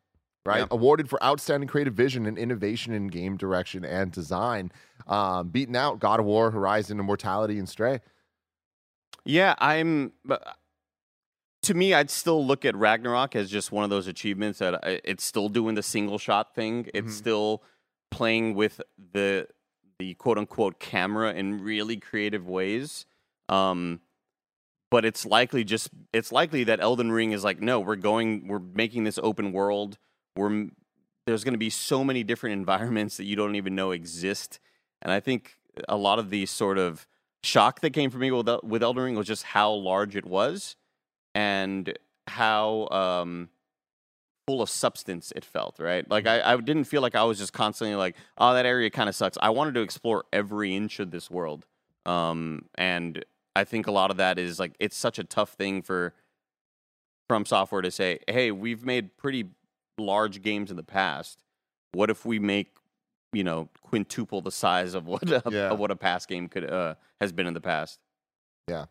right? 0.45 0.59
Yeah. 0.59 0.67
Awarded 0.71 1.09
for 1.09 1.21
outstanding 1.23 1.67
creative 1.69 1.93
vision 1.93 2.25
and 2.25 2.37
innovation 2.37 2.93
in 2.93 3.07
game 3.07 3.37
direction 3.37 3.85
and 3.85 4.11
design, 4.11 4.71
um, 5.07 5.49
beating 5.49 5.75
out 5.75 5.99
God 5.99 6.19
of 6.19 6.25
War, 6.25 6.51
Horizon, 6.51 6.99
Immortality, 6.99 7.57
and 7.59 7.67
Stray. 7.69 7.99
Yeah, 9.23 9.55
I'm. 9.59 10.11
To 11.63 11.73
me, 11.73 11.93
I'd 11.95 12.09
still 12.11 12.45
look 12.45 12.63
at 12.63 12.75
Ragnarok 12.75 13.35
as 13.35 13.49
just 13.49 13.71
one 13.71 13.83
of 13.83 13.89
those 13.89 14.07
achievements 14.07 14.59
that 14.59 14.85
I, 14.85 15.01
it's 15.03 15.23
still 15.23 15.49
doing 15.49 15.73
the 15.75 15.81
single 15.83 16.19
shot 16.19 16.53
thing. 16.53 16.87
It's 16.93 17.13
Mhm. 17.13 17.17
still 17.17 17.63
playing 18.11 18.53
with 18.55 18.81
the 19.13 19.47
the 19.99 20.13
quote 20.15 20.37
unquote 20.37 20.79
camera 20.79 21.33
in 21.33 21.61
really 21.63 21.97
creative 21.97 22.47
ways. 22.47 23.05
Um, 23.49 24.01
but 24.91 25.05
it's 25.05 25.25
likely 25.25 25.63
just 25.63 25.89
it's 26.13 26.31
likely 26.31 26.63
that 26.65 26.79
Elden 26.79 27.11
Ring 27.11 27.31
is 27.31 27.43
like, 27.43 27.59
no, 27.61 27.79
we're 27.79 27.95
going, 27.95 28.47
we're 28.47 28.59
making 28.59 29.03
this 29.03 29.19
open 29.21 29.51
world. 29.51 29.97
We're 30.35 30.67
there's 31.25 31.43
going 31.43 31.53
to 31.53 31.59
be 31.59 31.69
so 31.69 32.03
many 32.03 32.23
different 32.23 32.53
environments 32.59 33.17
that 33.17 33.25
you 33.25 33.35
don't 33.35 33.55
even 33.55 33.75
know 33.75 33.91
exist, 33.91 34.59
and 35.01 35.11
I 35.11 35.19
think 35.19 35.57
a 35.89 35.97
lot 35.97 36.19
of 36.19 36.29
the 36.29 36.45
sort 36.45 36.77
of 36.77 37.07
shock 37.43 37.81
that 37.81 37.91
came 37.91 38.09
from 38.09 38.21
me 38.21 38.31
with 38.31 38.49
with 38.63 38.83
Elden 38.83 39.03
Ring 39.03 39.15
was 39.15 39.27
just 39.27 39.43
how 39.43 39.71
large 39.71 40.15
it 40.15 40.25
was 40.25 40.75
and 41.33 41.97
how 42.27 42.87
um, 42.89 43.49
full 44.47 44.61
of 44.61 44.69
substance 44.69 45.33
it 45.35 45.43
felt, 45.43 45.77
right? 45.79 46.09
Like 46.09 46.27
I, 46.27 46.53
I 46.53 46.57
didn't 46.57 46.83
feel 46.85 47.01
like 47.01 47.15
I 47.15 47.23
was 47.23 47.37
just 47.37 47.53
constantly 47.53 47.95
like, 47.95 48.15
oh, 48.37 48.53
that 48.53 48.65
area 48.65 48.89
kind 48.89 49.09
of 49.09 49.15
sucks. 49.15 49.37
I 49.41 49.49
wanted 49.49 49.73
to 49.75 49.81
explore 49.81 50.25
every 50.31 50.75
inch 50.75 50.99
of 50.99 51.11
this 51.11 51.31
world. 51.31 51.65
Um, 52.05 52.65
and 52.75 53.25
I 53.55 53.63
think 53.63 53.87
a 53.87 53.91
lot 53.91 54.11
of 54.11 54.17
that 54.17 54.37
is 54.37 54.59
like 54.59 54.75
it's 54.79 54.95
such 54.95 55.17
a 55.19 55.23
tough 55.23 55.53
thing 55.53 55.81
for 55.81 56.13
from 57.27 57.45
software 57.45 57.81
to 57.81 57.89
say, 57.89 58.19
hey, 58.27 58.51
we've 58.51 58.85
made 58.85 59.17
pretty 59.17 59.45
large 59.97 60.41
games 60.41 60.69
in 60.69 60.77
the 60.77 60.83
past. 60.83 61.41
What 61.93 62.09
if 62.09 62.25
we 62.25 62.37
make 62.39 62.75
you 63.33 63.43
know 63.43 63.69
quintuple 63.81 64.41
the 64.41 64.51
size 64.51 64.93
of 64.93 65.07
what 65.07 65.29
a, 65.29 65.41
Yeah. 65.51 65.69
of 65.71 65.79
what 65.79 65.89
a 65.91 65.95
past 65.95 66.27
game 66.29 66.47
could 66.49 66.69
uh, 66.69 66.95
has 67.19 67.31
been 67.31 67.47
in 67.47 67.53
the 67.53 67.61
past? 67.61 67.99
Yeah 68.67 68.85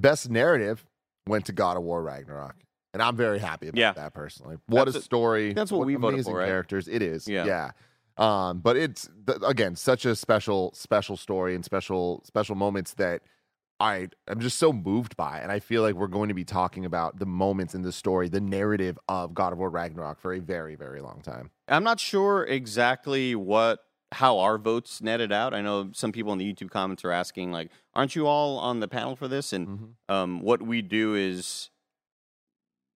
best 0.00 0.30
narrative 0.30 0.86
went 1.28 1.44
to 1.44 1.52
God 1.52 1.76
of 1.76 1.82
War 1.82 2.02
Ragnarok. 2.02 2.56
And 2.92 3.02
I'm 3.02 3.16
very 3.16 3.38
happy 3.38 3.68
about 3.68 3.78
Yeah. 3.78 3.92
that 3.92 4.12
personally. 4.14 4.56
What 4.66 4.84
That's 4.84 4.98
a 4.98 5.02
story. 5.02 5.52
that's 5.54 5.72
what 5.72 5.86
we 5.86 5.94
voted 5.94 6.14
amazing 6.20 6.32
for, 6.32 6.38
right? 6.40 6.46
characters. 6.46 6.88
It 6.88 7.02
is. 7.02 7.26
Yeah. 7.26 7.46
Yeah. 7.46 7.70
Um, 8.18 8.60
but 8.60 8.76
it's 8.76 9.08
again 9.42 9.74
such 9.76 10.04
a 10.04 10.14
special, 10.14 10.72
special 10.74 11.16
story 11.16 11.54
and 11.54 11.64
special, 11.64 12.22
special 12.26 12.54
moments 12.54 12.94
that 12.94 13.22
I 13.80 14.08
I'm 14.28 14.38
just 14.40 14.58
so 14.58 14.72
moved 14.72 15.16
by. 15.16 15.38
And 15.40 15.50
I 15.50 15.58
feel 15.58 15.80
like 15.80 15.94
we're 15.94 16.06
going 16.06 16.28
to 16.28 16.34
be 16.34 16.44
talking 16.44 16.84
about 16.84 17.18
the 17.18 17.24
moments 17.26 17.74
in 17.74 17.80
the 17.82 17.90
story, 17.92 18.28
the 18.28 18.40
narrative 18.40 18.98
of 19.08 19.32
God 19.32 19.52
of 19.54 19.58
War 19.58 19.70
Ragnarok 19.70 20.20
for 20.20 20.34
a 20.34 20.38
very, 20.40 20.74
very 20.76 21.00
long 21.00 21.22
time. 21.22 21.50
I'm 21.68 21.82
not 21.84 21.98
sure 21.98 22.44
exactly 22.44 23.34
what 23.34 23.80
how 24.12 24.38
our 24.40 24.58
votes 24.58 25.00
netted 25.00 25.32
out. 25.32 25.54
I 25.54 25.62
know 25.62 25.88
some 25.94 26.12
people 26.12 26.34
in 26.34 26.38
the 26.38 26.52
YouTube 26.52 26.68
comments 26.70 27.02
are 27.02 27.10
asking 27.10 27.50
like, 27.50 27.70
"Aren't 27.94 28.14
you 28.14 28.26
all 28.26 28.58
on 28.58 28.80
the 28.80 28.86
panel 28.88 29.16
for 29.16 29.26
this?" 29.26 29.54
And 29.54 29.66
Mhm. 30.10 30.14
um, 30.14 30.40
what 30.42 30.60
we 30.60 30.82
do 30.82 31.14
is 31.14 31.70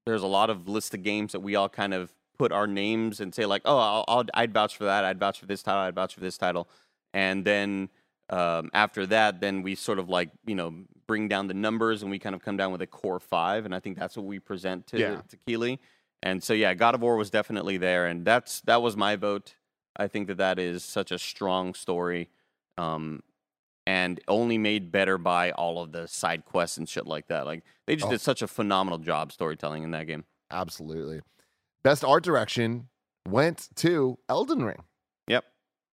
there's 0.06 0.24
a 0.24 0.28
lot 0.28 0.50
of 0.50 0.68
list 0.68 0.94
of 0.94 1.04
games 1.04 1.32
that 1.32 1.40
we 1.42 1.56
all 1.56 1.70
kind 1.70 1.94
of 1.94 2.14
put 2.38 2.52
our 2.52 2.68
names 2.68 3.20
and 3.20 3.34
say 3.34 3.46
like, 3.46 3.62
"Oh, 3.66 3.78
I'll, 3.78 4.06
I'll 4.08 4.26
I'd 4.34 4.54
vouch 4.54 4.78
for 4.78 4.86
that. 4.86 5.04
I'd 5.06 5.20
vouch 5.20 5.40
for 5.40 5.46
this 5.46 5.64
title. 5.64 5.82
I'd 5.82 5.96
vouch 5.96 6.14
for 6.14 6.22
this 6.22 6.38
title," 6.38 6.68
and 7.14 7.44
then 7.46 7.90
um, 8.30 8.70
after 8.74 9.06
that, 9.08 9.40
then 9.40 9.62
we 9.62 9.76
sort 9.76 10.00
of 10.00 10.10
like 10.10 10.30
you 10.46 10.56
know 10.56 10.74
bring 11.08 11.28
down 11.28 11.48
the 11.48 11.54
numbers 11.54 12.02
and 12.02 12.10
we 12.10 12.18
kind 12.18 12.34
of 12.36 12.42
come 12.42 12.58
down 12.58 12.72
with 12.72 12.82
a 12.82 12.88
core 12.88 13.20
five, 13.20 13.66
and 13.66 13.74
I 13.76 13.80
think 13.80 13.98
that's 13.98 14.16
what 14.18 14.26
we 14.26 14.40
present 14.40 14.88
to 14.88 15.00
Yeah. 15.00 15.22
to 15.30 15.38
Keighley. 15.48 15.80
And 16.24 16.44
so 16.44 16.54
yeah, 16.54 16.74
God 16.74 16.96
of 16.96 17.02
War 17.02 17.16
was 17.16 17.30
definitely 17.30 17.78
there, 17.78 18.08
and 18.08 18.26
that's 18.26 18.62
that 18.62 18.82
was 18.82 18.96
my 18.98 19.16
vote. 19.16 19.56
I 19.96 20.08
think 20.08 20.28
that 20.28 20.38
that 20.38 20.60
is 20.60 20.84
such 20.84 21.12
a 21.12 21.18
strong 21.20 21.74
story, 21.74 22.30
um, 22.78 23.22
and 23.88 24.20
only 24.28 24.58
made 24.58 24.92
better 24.92 25.18
by 25.18 25.52
all 25.52 25.82
of 25.82 25.92
the 25.92 26.08
side 26.08 26.46
quests 26.46 26.78
and 26.78 26.88
shit 26.90 27.06
like 27.06 27.28
that. 27.28 27.46
Like 27.46 27.64
they 27.88 27.96
just 27.96 28.08
Oh. 28.08 28.12
did 28.12 28.22
such 28.22 28.42
a 28.42 28.48
phenomenal 28.48 28.98
job 29.00 29.32
storytelling 29.32 29.84
in 29.84 29.92
that 29.92 30.06
game. 30.08 30.24
Absolutely. 30.52 31.22
Best 31.84 32.04
art 32.04 32.24
direction 32.24 32.88
went 33.28 33.70
to 33.76 34.18
Elden 34.30 34.64
Ring. 34.64 34.84
Yep. 35.28 35.46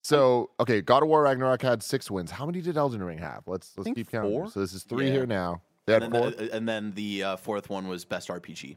So 0.05 0.51
okay, 0.61 0.81
God 0.81 1.03
of 1.03 1.09
War 1.09 1.23
Ragnarok 1.23 1.63
had 1.63 1.83
six 1.83 2.11
wins. 2.11 2.31
How 2.33 2.47
many 2.47 2.61
did 2.61 2.77
Elden 2.77 3.03
Ring 3.03 3.19
have? 3.19 3.43
Let's 3.47 3.73
let's 3.77 3.91
keep 3.95 4.11
counting. 4.11 4.31
four. 4.33 4.51
So 4.51 4.61
this 4.61 4.73
is 4.73 4.83
three 4.85 5.07
Yeah. 5.07 5.13
here 5.13 5.27
now. 5.27 5.63
They 5.87 5.93
had 5.93 6.03
and, 6.03 6.13
four. 6.13 6.31
then, 6.31 6.49
uh, 6.51 6.57
and 6.57 6.69
then 6.69 6.93
the 6.93 7.23
uh, 7.23 7.37
fourth 7.37 7.71
one 7.71 7.87
was 7.87 8.05
best 8.05 8.29
RPG. 8.29 8.77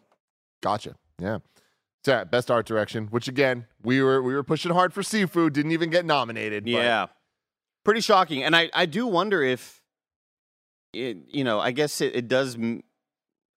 Gotcha. 0.62 0.95
Yeah. 1.19 1.39
So 2.06 2.12
yeah, 2.13 2.24
best 2.24 2.50
art 2.52 2.65
direction, 2.65 3.08
which 3.08 3.28
again 3.28 3.65
we 3.84 4.02
were 4.02 4.22
we 4.22 4.34
were 4.34 4.43
pushing 4.43 4.72
hard 4.72 4.93
for 4.93 5.02
Sifu, 5.02 5.52
didn't 5.52 5.72
even 5.72 5.89
get 5.89 6.06
nominated. 6.06 6.63
but 6.63 6.69
Yeah, 6.72 7.08
pretty 7.89 8.02
shocking. 8.02 8.43
And 8.43 8.56
I 8.56 8.69
I 8.71 8.86
do 8.86 9.08
wonder 9.08 9.41
if 9.41 9.82
it 10.93 11.17
you 11.28 11.43
know 11.43 11.60
I 11.60 11.71
guess 11.71 12.02
it, 12.02 12.15
it 12.15 12.28
does. 12.28 12.56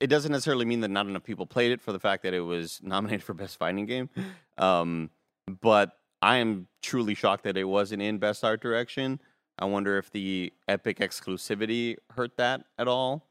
It 0.00 0.06
doesn't 0.06 0.32
necessarily 0.32 0.64
mean 0.64 0.80
that 0.80 0.88
not 0.88 1.06
enough 1.06 1.22
people 1.22 1.44
played 1.44 1.70
it 1.70 1.82
for 1.82 1.92
the 1.92 2.00
fact 2.00 2.22
that 2.22 2.32
it 2.32 2.40
was 2.40 2.80
nominated 2.82 3.22
for 3.22 3.34
best 3.34 3.58
fighting 3.58 3.84
game. 3.84 4.08
Um, 4.56 5.10
but 5.60 5.98
I 6.22 6.38
am 6.38 6.66
truly 6.80 7.14
shocked 7.14 7.44
that 7.44 7.58
it 7.58 7.64
wasn't 7.64 8.00
in 8.00 8.16
best 8.16 8.42
art 8.42 8.62
direction. 8.62 9.20
I 9.58 9.66
wonder 9.66 9.98
if 9.98 10.10
the 10.10 10.50
Epic 10.66 10.98
exclusivity 10.98 11.96
hurt 12.16 12.38
that 12.38 12.64
at 12.78 12.88
all. 12.88 13.28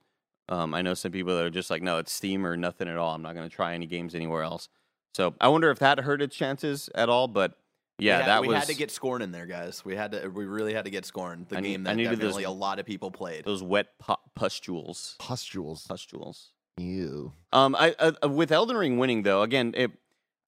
Um, 0.50 0.76
I 0.76 0.84
know 0.84 0.94
some 0.94 1.12
people 1.12 1.36
that 1.36 1.44
are 1.44 1.50
just 1.50 1.72
like, 1.72 1.82
no, 1.82 1.98
it's 1.98 2.12
Steam 2.12 2.46
or 2.46 2.56
nothing 2.56 2.88
at 2.88 2.98
all. 2.98 3.16
I'm 3.16 3.24
not 3.24 3.34
going 3.34 3.50
to 3.50 3.54
try 3.54 3.74
any 3.74 3.88
games 3.88 4.14
anywhere 4.14 4.44
else. 4.44 4.70
So 5.16 5.34
I 5.42 5.48
wonder 5.48 5.72
if 5.72 5.80
that 5.80 6.02
hurt 6.02 6.22
its 6.22 6.36
chances 6.36 6.90
at 6.94 7.10
all. 7.10 7.28
But 7.28 7.58
yeah, 8.02 8.18
we 8.18 8.22
had, 8.24 8.28
that 8.28 8.42
we 8.42 8.48
was 8.50 8.58
had 8.58 8.68
to 8.68 8.76
get 8.76 8.92
Scorn 8.92 9.22
in 9.22 9.32
there, 9.32 9.46
guys. 9.46 9.86
We 9.86 9.96
had 9.96 10.12
to. 10.12 10.28
We 10.30 10.46
really 10.46 10.74
had 10.74 10.86
to 10.86 10.92
get 10.92 11.06
Scorn, 11.06 11.46
the 11.50 11.58
I 11.58 11.60
need- 11.62 11.70
game 11.72 11.88
I 11.88 11.92
that 11.92 11.96
needed 11.98 12.12
those- 12.14 12.18
definitely 12.20 12.44
a 12.44 12.52
lot 12.52 12.80
of 12.80 12.86
people 12.86 13.12
played. 13.12 13.46
those 13.46 13.64
wet 13.64 13.98
pu- 14.00 14.16
pustules. 14.36 15.16
pustules. 15.20 15.86
Pustules. 15.88 16.52
Ew. 16.78 17.34
Um, 17.54 17.76
I 17.78 17.94
uh, 18.00 18.30
with 18.30 18.52
Elden 18.52 18.76
Ring 18.78 18.98
winning 18.98 19.24
though, 19.24 19.42
again, 19.44 19.74
it, 19.78 19.92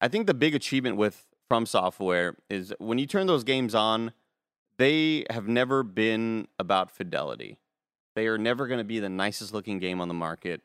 I 0.00 0.08
think 0.08 0.26
the 0.26 0.34
big 0.34 0.54
achievement 0.54 0.96
with 0.96 1.26
From 1.48 1.66
Software 1.66 2.36
is 2.50 2.72
when 2.78 2.98
you 2.98 3.06
turn 3.06 3.26
those 3.26 3.44
games 3.44 3.74
on, 3.74 4.12
they 4.78 5.24
have 5.30 5.46
never 5.46 5.82
been 5.82 6.48
about 6.58 6.90
fidelity. 6.90 7.58
They 8.16 8.26
are 8.26 8.38
never 8.38 8.66
going 8.66 8.78
to 8.78 8.84
be 8.84 8.98
the 9.00 9.08
nicest 9.08 9.52
looking 9.52 9.78
game 9.78 10.00
on 10.00 10.08
the 10.08 10.14
market, 10.14 10.62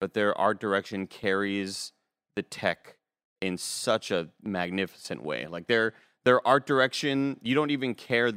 but 0.00 0.14
their 0.14 0.36
art 0.36 0.60
direction 0.60 1.06
carries 1.06 1.92
the 2.36 2.42
tech 2.42 2.96
in 3.40 3.56
such 3.56 4.10
a 4.10 4.28
magnificent 4.42 5.22
way. 5.22 5.46
Like 5.46 5.66
their 5.68 5.94
their 6.28 6.46
art 6.46 6.66
direction, 6.66 7.40
you 7.42 7.54
don't 7.54 7.70
even 7.70 7.94
care 7.94 8.32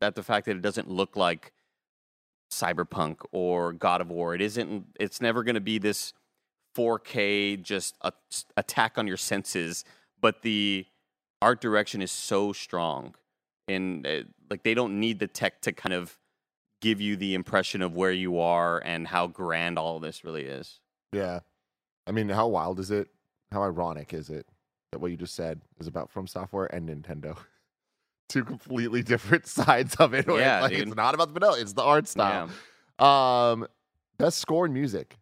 that 0.00 0.16
the 0.16 0.24
fact 0.24 0.46
that 0.46 0.56
it 0.56 0.60
doesn't 0.60 0.90
look 0.90 1.14
like 1.14 1.52
Cyberpunk 2.50 3.18
or 3.30 3.72
God 3.72 4.00
of 4.00 4.10
War. 4.10 4.34
It 4.34 4.40
isn't. 4.40 4.86
It's 4.98 5.20
never 5.20 5.44
going 5.44 5.54
to 5.54 5.60
be 5.60 5.78
this 5.78 6.14
4K 6.76 7.62
just 7.62 7.96
a, 8.00 8.12
attack 8.56 8.98
on 8.98 9.06
your 9.06 9.16
senses. 9.16 9.84
But 10.20 10.42
the 10.42 10.84
art 11.40 11.60
direction 11.60 12.02
is 12.02 12.10
so 12.10 12.52
strong, 12.52 13.14
and 13.68 14.04
uh, 14.04 14.22
like 14.50 14.64
they 14.64 14.74
don't 14.74 14.98
need 14.98 15.20
the 15.20 15.28
tech 15.28 15.60
to 15.62 15.70
kind 15.70 15.92
of 15.92 16.18
give 16.80 17.00
you 17.00 17.14
the 17.14 17.34
impression 17.34 17.82
of 17.82 17.94
where 17.94 18.10
you 18.10 18.40
are 18.40 18.82
and 18.84 19.06
how 19.06 19.28
grand 19.28 19.78
all 19.78 20.00
this 20.00 20.24
really 20.24 20.42
is. 20.42 20.80
Yeah. 21.12 21.38
I 22.04 22.10
mean, 22.10 22.30
how 22.30 22.48
wild 22.48 22.80
is 22.80 22.90
it? 22.90 23.10
How 23.52 23.62
ironic 23.62 24.12
is 24.12 24.28
it 24.28 24.48
that 24.92 25.00
what 25.00 25.10
you 25.10 25.16
just 25.16 25.34
said 25.34 25.60
is 25.80 25.86
about 25.86 26.10
From 26.10 26.26
Software 26.26 26.66
and 26.72 26.88
Nintendo? 26.88 27.36
Two 28.28 28.44
completely 28.44 29.02
different 29.02 29.46
sides 29.48 29.96
of 29.96 30.14
it. 30.14 30.26
where 30.26 30.36
it's 30.36 30.44
Yeah, 30.44 30.60
like, 30.60 30.72
it's 30.72 30.94
not 30.94 31.14
about 31.14 31.28
the 31.28 31.34
vanilla, 31.34 31.58
it's 31.60 31.72
the 31.72 31.82
art 31.82 32.06
style. 32.06 32.48
Um, 32.98 33.66
best 34.18 34.38
score 34.38 34.66
in 34.66 34.72
music 34.72 35.16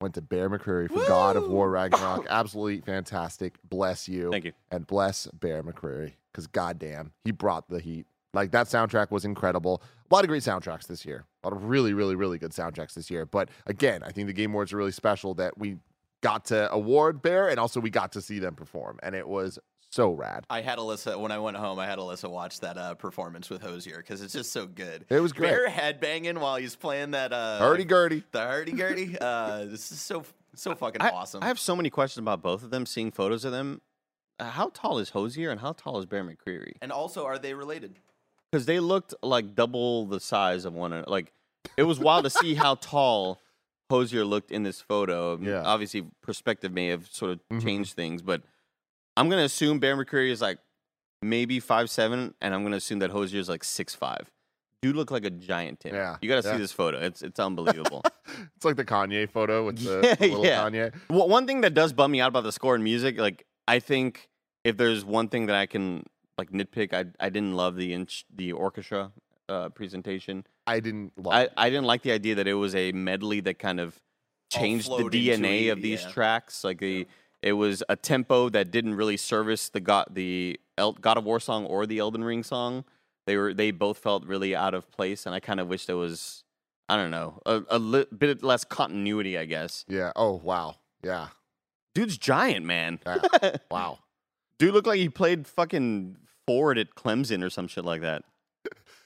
went 0.00 0.14
to 0.14 0.22
Bear 0.22 0.50
McCreary 0.50 0.88
for 0.88 1.06
God 1.06 1.36
of 1.36 1.48
War 1.48 1.70
Ragnarok. 1.70 2.26
Absolutely 2.30 2.80
fantastic. 2.80 3.56
Bless 3.68 4.08
you. 4.08 4.30
Thank 4.30 4.46
you. 4.46 4.52
And 4.70 4.86
bless 4.86 5.26
Bear 5.26 5.62
McCreary 5.62 6.14
because 6.32 6.46
goddamn, 6.46 7.12
he 7.24 7.30
brought 7.30 7.68
the 7.68 7.80
heat. 7.80 8.06
Like 8.32 8.52
that 8.52 8.66
soundtrack 8.66 9.10
was 9.10 9.24
incredible. 9.24 9.82
A 10.10 10.14
lot 10.14 10.24
of 10.24 10.28
great 10.28 10.42
soundtracks 10.42 10.86
this 10.86 11.04
year. 11.04 11.24
A 11.42 11.48
lot 11.48 11.56
of 11.56 11.64
really, 11.64 11.92
really, 11.92 12.14
really 12.14 12.38
good 12.38 12.52
soundtracks 12.52 12.94
this 12.94 13.10
year. 13.10 13.26
But 13.26 13.50
again, 13.66 14.02
I 14.02 14.10
think 14.12 14.26
the 14.26 14.32
Game 14.32 14.52
Awards 14.52 14.72
are 14.72 14.76
really 14.76 14.92
special 14.92 15.34
that 15.34 15.58
we 15.58 15.76
got 16.22 16.46
to 16.46 16.70
award 16.72 17.22
Bear 17.22 17.48
and 17.48 17.58
also 17.58 17.80
we 17.80 17.90
got 17.90 18.12
to 18.12 18.20
see 18.20 18.38
them 18.38 18.54
perform. 18.54 18.98
And 19.02 19.14
it 19.14 19.26
was 19.26 19.58
so 19.90 20.12
rad. 20.12 20.44
I 20.48 20.60
had 20.60 20.78
Alyssa 20.78 21.18
when 21.18 21.32
I 21.32 21.38
went 21.38 21.56
home. 21.56 21.78
I 21.78 21.86
had 21.86 21.98
Alyssa 21.98 22.30
watch 22.30 22.60
that 22.60 22.78
uh, 22.78 22.94
performance 22.94 23.50
with 23.50 23.62
Hozier 23.62 23.96
because 23.98 24.22
it's 24.22 24.32
just 24.32 24.52
so 24.52 24.66
good. 24.66 25.04
It 25.08 25.20
was 25.20 25.32
great. 25.32 25.48
Bear 25.50 25.68
headbanging 25.68 26.38
while 26.38 26.56
he's 26.56 26.76
playing 26.76 27.10
that 27.12 27.32
uh, 27.32 27.58
Hurdy 27.58 27.84
gurdy. 27.84 28.22
the 28.32 28.40
hurdy 28.42 28.72
gurdy. 28.72 29.16
uh, 29.20 29.64
this 29.64 29.90
is 29.90 30.00
so 30.00 30.24
so 30.54 30.74
fucking 30.74 31.00
I, 31.02 31.10
awesome. 31.10 31.42
I 31.42 31.46
have 31.46 31.58
so 31.58 31.74
many 31.74 31.90
questions 31.90 32.22
about 32.22 32.42
both 32.42 32.62
of 32.62 32.70
them. 32.70 32.86
Seeing 32.86 33.10
photos 33.10 33.44
of 33.44 33.52
them, 33.52 33.80
Uh, 34.38 34.44
how 34.50 34.70
tall 34.74 34.98
is 34.98 35.10
Hozier 35.10 35.50
and 35.50 35.60
how 35.60 35.72
tall 35.72 35.98
is 35.98 36.06
Bear 36.06 36.22
McCreary? 36.24 36.72
and 36.82 36.92
also, 36.92 37.24
are 37.24 37.38
they 37.38 37.54
related? 37.54 37.98
because 38.52 38.66
they 38.66 38.80
looked 38.80 39.14
like 39.22 39.54
double 39.54 40.06
the 40.06 40.18
size 40.20 40.64
of 40.64 40.72
one. 40.74 40.92
another. 40.92 41.10
Like 41.10 41.32
it 41.76 41.84
was 41.84 41.98
wild 42.00 42.24
to 42.24 42.30
see 42.30 42.54
how 42.54 42.74
tall 42.76 43.40
Hozier 43.90 44.24
looked 44.24 44.50
in 44.50 44.62
this 44.62 44.80
photo. 44.80 45.38
Yeah. 45.40 45.62
obviously 45.64 46.06
perspective 46.22 46.72
may 46.72 46.86
have 46.88 47.06
sort 47.08 47.32
of 47.32 47.40
Mhm. 47.52 47.62
changed 47.62 47.94
things, 47.94 48.22
but 48.22 48.42
I'm 49.16 49.28
gonna 49.28 49.42
assume 49.44 49.78
Bear 49.80 49.96
McCreary 49.96 50.30
is 50.30 50.40
like 50.40 50.58
maybe 51.22 51.60
five 51.60 51.90
seven, 51.90 52.34
and 52.40 52.54
I'm 52.54 52.62
gonna 52.62 52.76
assume 52.76 53.00
that 53.00 53.10
Hozier 53.10 53.40
is 53.40 53.48
like 53.48 53.64
six 53.64 53.94
five. 53.94 54.30
dude 54.82 54.96
look 54.96 55.10
like 55.10 55.26
a 55.26 55.30
giant 55.30 55.80
Tim. 55.80 55.94
Yeah, 55.94 56.16
you 56.22 56.28
got 56.30 56.42
to 56.42 56.48
yeah. 56.48 56.54
see 56.54 56.58
this 56.58 56.72
photo. 56.72 56.98
It's 57.00 57.20
it's 57.22 57.38
unbelievable. 57.38 58.02
It's 58.56 58.64
like 58.64 58.76
the 58.76 58.84
Kanye 58.84 59.28
photo 59.28 59.66
with 59.66 59.78
the, 59.84 60.00
Yeah, 60.02 60.14
the 60.20 60.28
little 60.28 60.46
yeah. 60.46 60.62
Kanye. 60.70 60.94
Well, 61.10 61.28
one 61.28 61.46
thing 61.46 61.60
that 61.62 61.74
does 61.74 61.92
bum 61.92 62.12
me 62.12 62.20
out 62.22 62.28
about 62.28 62.44
the 62.44 62.52
score 62.52 62.74
and 62.76 62.82
music, 62.84 63.18
like 63.18 63.44
I 63.68 63.78
think 63.80 64.28
if 64.64 64.76
there's 64.78 65.04
one 65.04 65.28
thing 65.28 65.46
that 65.46 65.56
I 65.56 65.66
can 65.66 66.04
like 66.38 66.50
nitpick, 66.52 66.94
I 66.94 67.06
I 67.24 67.28
didn't 67.28 67.54
love 67.56 67.76
the 67.76 67.92
inch, 67.92 68.24
the 68.34 68.52
orchestra 68.52 69.12
uh, 69.50 69.68
presentation. 69.70 70.46
I 70.70 70.80
didn't 70.80 71.12
love 71.16 71.34
I, 71.34 71.42
it. 71.42 71.52
I 71.56 71.70
didn't 71.70 71.86
like 71.86 72.02
the 72.02 72.12
idea 72.12 72.36
that 72.36 72.46
it 72.46 72.54
was 72.54 72.74
a 72.74 72.92
medley 72.92 73.40
that 73.40 73.58
kind 73.58 73.80
of 73.80 74.00
changed 74.52 74.88
the 74.88 75.04
DNA 75.04 75.66
it, 75.66 75.68
of 75.70 75.82
these 75.82 76.02
yeah. 76.02 76.10
tracks. 76.10 76.62
Like 76.62 76.78
the 76.78 77.08
it 77.42 77.52
was 77.54 77.82
a 77.88 77.96
tempo 77.96 78.48
that 78.50 78.70
didn't 78.70 78.94
really 78.94 79.16
service 79.16 79.68
the 79.68 79.80
God 79.80 80.06
the 80.10 80.60
El- 80.78 80.92
God 80.92 81.16
of 81.18 81.24
War 81.24 81.40
song 81.40 81.66
or 81.66 81.86
the 81.86 81.98
Elden 81.98 82.22
Ring 82.22 82.42
song. 82.42 82.84
They 83.26 83.36
were 83.36 83.52
they 83.52 83.70
both 83.70 83.98
felt 83.98 84.24
really 84.24 84.54
out 84.54 84.74
of 84.74 84.90
place, 84.90 85.26
and 85.26 85.34
I 85.34 85.40
kind 85.40 85.58
of 85.58 85.68
wish 85.68 85.86
there 85.86 85.96
was 85.96 86.44
I 86.88 86.96
don't 86.96 87.10
know 87.10 87.40
a, 87.46 87.62
a 87.68 87.78
li- 87.78 88.06
bit 88.16 88.42
less 88.42 88.64
continuity. 88.64 89.36
I 89.36 89.46
guess. 89.46 89.84
Yeah. 89.88 90.12
Oh 90.14 90.34
wow. 90.34 90.76
Yeah. 91.02 91.28
Dude's 91.94 92.16
giant, 92.16 92.64
man. 92.64 93.00
Yeah. 93.04 93.56
Wow. 93.70 93.98
Dude 94.58 94.74
looked 94.74 94.86
like 94.86 94.98
he 94.98 95.08
played 95.08 95.46
fucking 95.46 96.16
forward 96.46 96.78
at 96.78 96.94
Clemson 96.94 97.42
or 97.42 97.50
some 97.50 97.66
shit 97.66 97.84
like 97.84 98.02
that. 98.02 98.24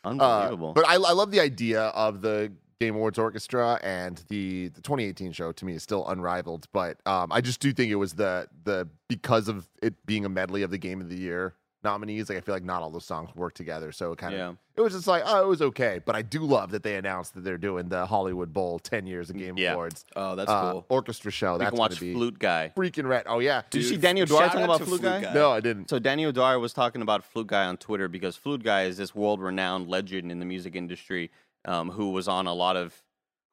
Uh, 0.04 0.10
Unbelievable. 0.10 0.72
but 0.74 0.86
I, 0.86 0.94
I 0.94 1.12
love 1.12 1.30
the 1.30 1.40
idea 1.40 1.82
of 1.88 2.20
the 2.20 2.52
Game 2.80 2.96
Awards 2.96 3.18
Orchestra 3.18 3.78
and 3.82 4.22
the 4.28 4.68
the 4.68 4.80
2018 4.82 5.32
show. 5.32 5.52
To 5.52 5.64
me, 5.64 5.74
is 5.74 5.82
still 5.82 6.06
unrivaled. 6.08 6.66
But 6.72 6.98
um, 7.06 7.32
I 7.32 7.40
just 7.40 7.60
do 7.60 7.72
think 7.72 7.90
it 7.90 7.96
was 7.96 8.14
the 8.14 8.48
the 8.64 8.88
because 9.08 9.48
of 9.48 9.68
it 9.82 9.94
being 10.06 10.24
a 10.24 10.28
medley 10.28 10.62
of 10.62 10.70
the 10.70 10.78
Game 10.78 11.00
of 11.00 11.08
the 11.08 11.16
Year 11.18 11.54
nominees. 11.85 12.29
Like 12.29 12.38
I 12.38 12.40
feel 12.40 12.55
like 12.55 12.64
not 12.64 12.83
all 12.83 12.90
those 12.90 13.05
songs 13.05 13.31
work 13.37 13.55
together, 13.55 13.92
so 13.92 14.12
it 14.12 14.18
kind 14.18 14.35
of 14.35 14.40
yeah. 14.40 14.53
it 14.77 14.81
was 14.81 14.94
just 14.94 15.07
like 15.07 15.23
oh, 15.27 15.44
it 15.44 15.47
was 15.47 15.62
okay. 15.62 16.01
But 16.05 16.16
I 16.16 16.23
do 16.23 16.40
love 16.40 16.70
that 16.73 16.83
they 16.83 16.97
announced 16.97 17.35
that 17.35 17.44
they're 17.44 17.59
doing 17.59 17.88
the 17.88 18.07
Hollywood 18.07 18.53
Bowl 18.53 18.79
10 18.79 19.07
years 19.07 19.31
of 19.31 19.37
Game 19.37 19.57
Yeah. 19.59 19.75
Awards 19.75 20.05
Oh, 20.16 20.35
that's 20.35 20.51
uh, 20.51 20.73
cool. 20.73 20.87
orchestra 20.88 21.31
show. 21.31 21.53
We 21.53 21.59
That's 21.61 21.70
can 21.70 21.77
gonna 21.77 21.88
watch 21.90 22.01
be 22.01 22.12
Flute 22.14 22.38
Guy. 22.38 22.73
freaking 22.77 23.07
red. 23.07 23.25
Oh 23.27 23.38
yeah, 23.38 23.62
Did 23.70 23.83
you 23.83 23.88
see 23.88 23.97
Daniel 23.97 24.27
Dwyer 24.27 24.47
talking 24.49 24.64
about 24.64 24.79
Flute 24.79 25.01
Flute 25.01 25.03
Guy? 25.03 25.20
Guy. 25.23 25.35
No, 25.35 25.51
I 25.53 25.61
didn't. 25.61 25.90
So 25.90 25.99
Daniel 25.99 26.33
Dwyer 26.33 26.59
was 26.59 26.73
talking 26.73 27.03
about 27.03 27.25
Flute 27.25 27.47
Guy 27.49 27.64
on 27.66 27.77
Twitter 27.77 28.09
because 28.09 28.37
Flute 28.37 28.62
Guy 28.62 28.85
is 28.85 28.97
this 28.97 29.14
world-renowned 29.14 29.88
legend 29.88 30.33
in 30.33 30.38
the 30.40 30.47
music 30.47 30.75
industry 30.75 31.31
um, 31.66 31.90
who 31.90 32.11
was 32.11 32.29
on 32.29 32.47
a 32.47 32.55
lot 32.55 32.77
of, 32.77 33.03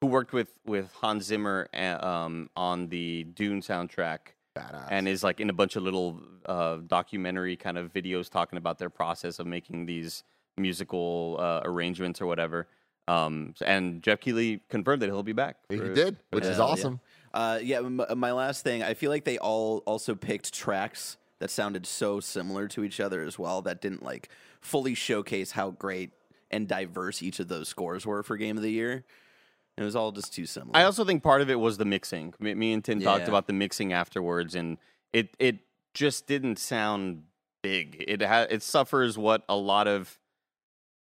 who 0.00 0.06
worked 0.08 0.32
with 0.32 0.54
with 0.66 0.92
Hans 0.94 1.24
Zimmer 1.24 1.68
uh, 1.74 2.04
um, 2.04 2.50
on 2.56 2.88
the 2.88 3.24
Dune 3.24 3.60
soundtrack 3.60 4.18
Badass. 4.54 4.88
and 4.90 5.08
is 5.08 5.22
like 5.24 5.40
in 5.40 5.48
a 5.50 5.52
bunch 5.52 5.76
of 5.76 5.82
little 5.82 6.20
uh, 6.46 6.78
documentary 6.86 7.56
kind 7.56 7.78
of 7.78 7.92
videos 7.92 8.28
talking 8.28 8.56
about 8.58 8.78
their 8.78 8.90
process 8.90 9.38
of 9.38 9.46
making 9.46 9.86
these 9.86 10.24
musical 10.56 11.36
uh, 11.40 11.60
arrangements 11.64 12.20
or 12.20 12.26
whatever. 12.26 12.66
Um, 13.08 13.54
and 13.64 14.02
Jeff 14.02 14.20
Keighley 14.20 14.60
confirmed 14.68 15.02
that 15.02 15.06
he'll 15.06 15.22
be 15.22 15.32
back. 15.32 15.56
he 15.68 15.76
did, 15.78 16.16
which 16.30 16.44
for 16.44 16.50
is 16.50 16.56
this. 16.56 16.58
awesome. 16.58 17.00
Uh, 17.34 17.58
yeah, 17.62 17.78
m- 17.78 18.02
my 18.16 18.32
last 18.32 18.62
thing, 18.62 18.82
I 18.82 18.94
feel 18.94 19.10
like 19.10 19.24
they 19.24 19.38
all 19.38 19.78
also 19.86 20.14
picked 20.14 20.52
tracks 20.52 21.16
that 21.38 21.50
sounded 21.50 21.86
so 21.86 22.20
similar 22.20 22.68
to 22.68 22.84
each 22.84 23.00
other 23.00 23.22
as 23.22 23.38
well 23.38 23.62
that 23.62 23.80
didn't 23.80 24.02
like 24.02 24.28
fully 24.60 24.94
showcase 24.94 25.52
how 25.52 25.70
great 25.70 26.10
and 26.50 26.68
diverse 26.68 27.22
each 27.22 27.40
of 27.40 27.48
those 27.48 27.68
scores 27.68 28.04
were 28.06 28.22
for 28.22 28.36
Game 28.36 28.56
of 28.56 28.62
the 28.62 28.70
Year. 28.70 29.04
It 29.76 29.82
was 29.82 29.96
all 29.96 30.12
just 30.12 30.34
too 30.34 30.46
similar. 30.46 30.76
I 30.76 30.84
also 30.84 31.04
think 31.04 31.22
part 31.22 31.40
of 31.40 31.50
it 31.50 31.54
was 31.58 31.78
the 31.78 31.84
mixing. 31.84 32.34
Me, 32.38 32.54
me 32.54 32.72
and 32.72 32.84
Tim 32.84 33.00
talked 33.00 33.26
about 33.28 33.46
the 33.46 33.52
mixing 33.52 33.92
afterwards, 33.92 34.54
and 34.54 34.78
it 35.12 35.34
it 35.38 35.60
just 35.94 36.26
didn't 36.26 36.58
sound 36.58 37.24
big. 37.62 38.04
It 38.06 38.22
ha- 38.22 38.46
it 38.50 38.62
suffers 38.62 39.16
what 39.16 39.44
a 39.48 39.56
lot 39.56 39.88
of 39.88 40.18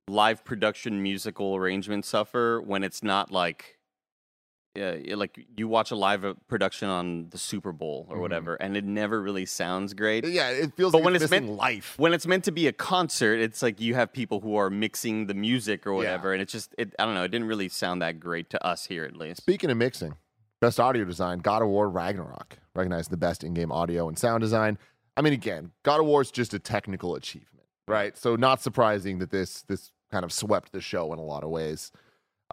live 0.07 0.43
production 0.43 1.01
musical 1.03 1.55
arrangements 1.55 2.07
suffer 2.07 2.61
when 2.61 2.83
it's 2.83 3.03
not 3.03 3.31
like. 3.31 3.77
Uh, 4.75 4.95
like 5.15 5.45
you 5.55 5.67
watch 5.67 5.91
a 5.91 5.95
live 5.95 6.25
uh, 6.25 6.33
production 6.47 6.89
on 6.89 7.29
the 7.29 7.37
Super 7.37 7.71
Bowl 7.71 8.07
or 8.09 8.17
Mhm. 8.17 8.21
whatever, 8.21 8.55
and 8.55 8.75
it 8.75 8.83
never 8.83 9.21
really 9.21 9.45
sounds 9.45 9.93
great. 9.93 10.25
Yeah, 10.27 10.49
it 10.49 10.73
feels 10.75 10.91
But 10.91 10.99
like 10.99 11.05
when 11.05 11.15
it's 11.15 11.25
it's 11.25 11.31
meant- 11.31 11.49
life. 11.49 11.93
When 11.99 12.11
it's 12.11 12.25
meant 12.25 12.43
to 12.45 12.51
be 12.51 12.65
a 12.65 12.73
concert, 12.73 13.39
it's 13.39 13.61
like 13.61 13.79
you 13.79 13.93
have 13.93 14.11
people 14.11 14.39
who 14.39 14.55
are 14.55 14.71
mixing 14.71 15.27
the 15.27 15.35
music 15.35 15.85
or 15.85 15.93
whatever, 15.93 16.33
and 16.33 16.41
it's 16.41 16.51
just 16.51 16.73
it. 16.79 16.95
I 16.97 17.05
don't 17.05 17.13
know. 17.13 17.23
It 17.23 17.27
didn't 17.29 17.47
really 17.47 17.69
sound 17.69 18.01
that 18.01 18.19
great 18.19 18.49
to 18.49 18.65
us 18.65 18.87
here, 18.87 19.03
at 19.05 19.15
least. 19.15 19.37
Speaking 19.41 19.69
of 19.69 19.77
mixing, 19.77 20.15
best 20.59 20.79
audio 20.79 21.05
design, 21.05 21.37
God 21.39 21.61
of 21.61 21.67
War 21.67 21.87
Ragnarok, 21.87 22.57
recognized 22.73 23.11
the 23.11 23.17
best 23.17 23.43
in-game 23.43 23.71
audio 23.71 24.07
and 24.07 24.17
sound 24.17 24.41
design. 24.41 24.79
I 25.15 25.21
mean, 25.21 25.33
again, 25.33 25.71
God 25.83 25.99
of 25.99 26.07
War 26.07 26.23
is 26.23 26.31
just 26.31 26.51
a 26.55 26.57
technical 26.57 27.13
achievement, 27.13 27.67
right? 27.87 28.17
So 28.17 28.35
not 28.35 28.59
surprising 28.59 29.19
that 29.19 29.29
this 29.29 29.61
this 29.61 29.91
kind 30.11 30.25
of 30.25 30.33
swept 30.33 30.71
the 30.71 30.81
show 30.81 31.13
in 31.13 31.19
a 31.19 31.23
lot 31.23 31.43
of 31.43 31.51
ways. 31.51 31.91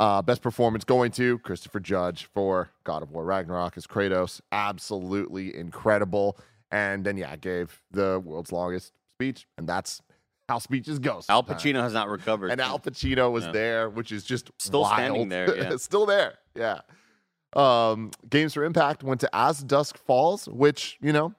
Uh, 0.00 0.22
best 0.22 0.40
performance 0.40 0.82
going 0.82 1.10
to 1.12 1.38
Christopher 1.40 1.78
Judge 1.78 2.24
for 2.32 2.70
God 2.84 3.02
of 3.02 3.10
War 3.10 3.22
Ragnarok 3.22 3.76
as 3.76 3.86
Kratos, 3.86 4.40
absolutely 4.50 5.54
incredible. 5.54 6.38
And 6.72 7.04
then 7.04 7.18
yeah, 7.18 7.36
gave 7.36 7.82
the 7.90 8.18
world's 8.24 8.50
longest 8.50 8.92
speech, 9.16 9.46
and 9.58 9.68
that's 9.68 10.00
how 10.48 10.58
speeches 10.58 10.98
go. 10.98 11.20
Al. 11.28 11.42
Pacino 11.42 11.82
has 11.82 11.92
not 11.92 12.08
recovered. 12.08 12.50
and 12.50 12.60
Al 12.62 12.78
Pacino 12.78 13.30
was 13.30 13.44
Yeah. 13.44 13.52
there, 13.52 13.90
which 13.90 14.10
is 14.10 14.24
just 14.24 14.50
Still 14.58 14.86
standing 14.86 15.28
there, 15.28 15.54
yeah. 15.70 15.76
still 15.76 16.06
there. 16.06 16.38
Yeah. 16.56 16.80
Um, 17.54 18.10
Games 18.28 18.54
for 18.54 18.64
Impact 18.64 19.02
went 19.02 19.20
to 19.20 19.28
As 19.36 19.62
Dusk 19.62 19.98
Falls, 19.98 20.48
which 20.48 20.96
you 21.02 21.12
know, 21.12 21.34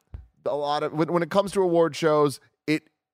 a 0.46 0.56
lot 0.56 0.84
of 0.84 0.94
when, 0.94 1.12
when 1.12 1.24
it 1.24 1.32
comes 1.32 1.52
to 1.54 1.62
award 1.62 1.96
shows, 1.96 2.40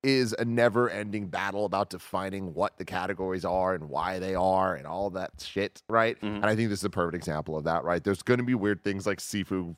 is 0.08 0.34
a 0.40 0.46
never-ending 0.46 1.28
battle 1.28 1.66
about 1.66 1.90
defining 1.90 2.54
what 2.54 2.78
the 2.78 2.86
categories 2.86 3.44
are 3.44 3.74
and 3.74 3.90
why 3.90 4.20
they 4.20 4.36
are 4.36 4.74
and 4.76 4.88
all 4.88 5.10
that 5.10 5.32
shit, 5.40 5.82
right? 5.90 6.20
Mhm. 6.22 6.36
And 6.38 6.46
I 6.46 6.56
think 6.56 6.70
this 6.70 6.80
is 6.80 6.86
a 6.86 6.90
perfect 6.90 7.16
example 7.16 7.58
of 7.58 7.66
that, 7.66 7.84
right? 7.84 8.02
There's 8.02 8.22
going 8.22 8.38
to 8.38 8.44
be 8.46 8.56
weird 8.56 8.84
things 8.84 9.06
like 9.06 9.20
Sifu 9.20 9.76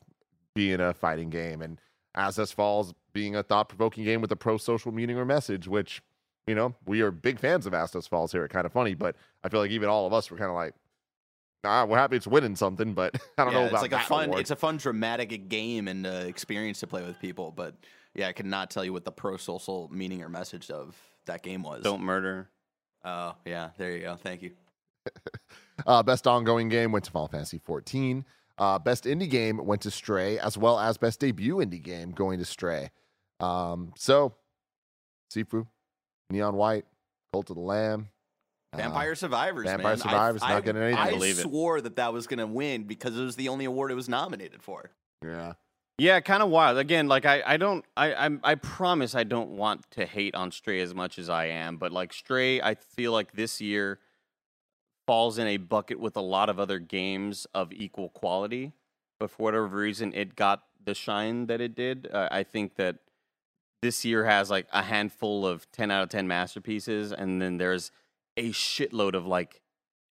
being 0.54 0.80
a 0.80 0.94
fighting 0.94 1.30
game 1.30 1.62
and 1.62 1.80
As 2.14 2.36
Dusk 2.36 2.54
Falls 2.54 2.94
being 3.12 3.34
a 3.34 3.42
thought-provoking 3.42 4.04
game 4.04 4.20
with 4.20 4.30
a 4.30 4.36
pro-social 4.36 4.92
meaning 4.92 5.18
or 5.18 5.24
message, 5.24 5.66
which 5.66 6.00
you 6.46 6.54
know, 6.54 6.74
we 6.86 7.00
are 7.00 7.10
big 7.10 7.38
fans 7.38 7.66
of 7.66 7.74
As 7.74 7.90
Dusk 7.90 8.08
Falls 8.10 8.32
here. 8.32 8.44
It's 8.44 8.52
kind 8.52 8.66
of 8.66 8.72
funny, 8.72 8.94
but 8.94 9.14
I 9.44 9.48
feel 9.48 9.60
like 9.60 9.70
even 9.70 9.88
all 9.88 10.06
of 10.06 10.12
us 10.12 10.30
were 10.30 10.36
kind 10.36 10.50
of 10.50 10.56
like, 10.56 10.74
nah, 11.62 11.84
we're 11.84 11.98
happy 11.98 12.16
it's 12.16 12.26
winning 12.26 12.56
something, 12.56 12.94
but 12.94 13.14
I 13.38 13.44
don't 13.44 13.52
yeah, 13.52 13.58
know 13.58 13.64
it's 13.66 13.72
about 13.72 13.82
like 13.82 13.92
a 13.92 14.00
fun, 14.00 14.24
award. 14.26 14.40
it's 14.40 14.50
a 14.50 14.56
fun 14.56 14.76
dramatic 14.76 15.48
game 15.48 15.86
and 15.88 16.06
uh, 16.06 16.10
experience 16.26 16.80
to 16.80 16.86
play 16.86 17.02
with 17.04 17.18
people. 17.20 17.52
But 17.52 17.74
yeah, 18.14 18.28
I 18.28 18.32
cannot 18.32 18.70
tell 18.70 18.84
you 18.84 18.92
what 18.92 19.04
the 19.04 19.12
pro 19.12 19.36
social 19.36 19.88
meaning 19.92 20.22
or 20.22 20.28
message 20.28 20.70
of 20.70 20.96
that 21.26 21.42
game 21.42 21.62
was. 21.62 21.82
Don't 21.82 22.02
murder. 22.02 22.48
Oh 23.04 23.34
yeah, 23.44 23.70
there 23.78 23.92
you 23.92 24.02
go. 24.02 24.16
Thank 24.16 24.42
you. 24.42 24.52
Uh, 25.86 26.02
best 26.02 26.26
ongoing 26.26 26.68
game 26.68 26.92
went 26.92 27.06
to 27.06 27.10
Final 27.10 27.28
Fantasy 27.28 27.58
14. 27.58 28.22
Uh, 28.58 28.78
best 28.78 29.04
indie 29.04 29.30
game 29.30 29.64
went 29.64 29.80
to 29.80 29.90
Stray, 29.90 30.38
as 30.38 30.58
well 30.58 30.78
as 30.78 30.98
best 30.98 31.20
debut 31.20 31.56
indie 31.56 31.82
game 31.82 32.10
going 32.10 32.38
to 32.38 32.44
Stray. 32.44 32.90
Um, 33.40 33.94
so, 33.96 34.34
Sifu, 35.34 35.66
Neon 36.28 36.54
White, 36.54 36.84
Cult 37.32 37.48
of 37.48 37.56
the 37.56 37.62
Lamb, 37.62 38.08
uh, 38.72 38.76
Vampire 38.76 39.14
Survivors. 39.14 39.64
Vampire 39.64 39.92
man. 39.92 39.98
Survivors, 39.98 40.42
I, 40.42 40.48
not 40.50 40.56
I, 40.56 40.60
getting 40.60 40.82
anything. 40.82 40.98
I 41.02 41.10
Believe 41.10 41.38
it. 41.38 41.42
swore 41.42 41.80
that 41.80 41.96
that 41.96 42.12
was 42.12 42.26
going 42.26 42.38
to 42.38 42.46
win 42.46 42.84
because 42.84 43.18
it 43.18 43.22
was 43.22 43.36
the 43.36 43.48
only 43.48 43.64
award 43.64 43.90
it 43.90 43.94
was 43.94 44.08
nominated 44.08 44.62
for. 44.62 44.90
yeah, 45.24 45.54
Yeah, 46.00 46.20
kind 46.20 46.42
of 46.42 46.48
wild. 46.48 46.78
Again, 46.78 47.08
like 47.08 47.26
I, 47.26 47.42
I 47.44 47.56
don't, 47.58 47.84
I, 47.94 48.14
I'm, 48.14 48.40
I 48.42 48.54
promise 48.54 49.14
I 49.14 49.22
don't 49.22 49.50
want 49.50 49.90
to 49.90 50.06
hate 50.06 50.34
on 50.34 50.50
Stray 50.50 50.80
as 50.80 50.94
much 50.94 51.18
as 51.18 51.28
I 51.28 51.48
am, 51.48 51.76
but 51.76 51.92
like 51.92 52.14
Stray, 52.14 52.58
I 52.58 52.74
feel 52.74 53.12
like 53.12 53.32
this 53.32 53.60
year 53.60 53.98
falls 55.06 55.36
in 55.36 55.46
a 55.46 55.58
bucket 55.58 56.00
with 56.00 56.16
a 56.16 56.22
lot 56.22 56.48
of 56.48 56.58
other 56.58 56.78
games 56.78 57.46
of 57.52 57.70
equal 57.70 58.08
quality. 58.08 58.72
But 59.18 59.30
for 59.30 59.42
whatever 59.42 59.66
reason, 59.66 60.14
it 60.14 60.36
got 60.36 60.62
the 60.82 60.94
shine 60.94 61.48
that 61.48 61.60
it 61.60 61.74
did. 61.74 62.08
Uh, 62.10 62.30
I 62.30 62.44
think 62.44 62.76
that 62.76 62.96
this 63.82 64.02
year 64.02 64.24
has 64.24 64.48
like 64.48 64.68
a 64.72 64.80
handful 64.80 65.46
of 65.46 65.70
10 65.70 65.90
out 65.90 66.04
of 66.04 66.08
10 66.08 66.26
masterpieces, 66.26 67.12
and 67.12 67.42
then 67.42 67.58
there's 67.58 67.92
a 68.38 68.52
shitload 68.52 69.12
of 69.12 69.26
like 69.26 69.60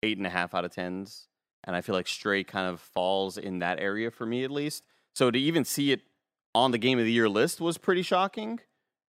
eight 0.04 0.18
and 0.18 0.28
a 0.28 0.32
half 0.32 0.54
out 0.54 0.66
of 0.66 0.72
10s. 0.72 1.28
And 1.64 1.78
I 1.78 1.80
feel 1.80 1.96
like 1.96 2.10
Stray 2.10 2.44
kind 2.44 2.68
of 2.68 2.82
falls 2.82 3.38
in 3.38 3.60
that 3.60 3.80
area 3.80 4.12
for 4.12 4.26
me 4.26 4.44
at 4.44 4.52
least. 4.52 4.84
So 5.18 5.32
to 5.32 5.40
even 5.40 5.66
see 5.66 5.92
it 5.92 6.02
on 6.54 6.70
the 6.70 6.78
game 6.78 7.00
of 7.00 7.06
the 7.06 7.12
year 7.12 7.28
list 7.28 7.60
was 7.60 7.80
pretty 7.80 8.04
shocking. 8.04 8.60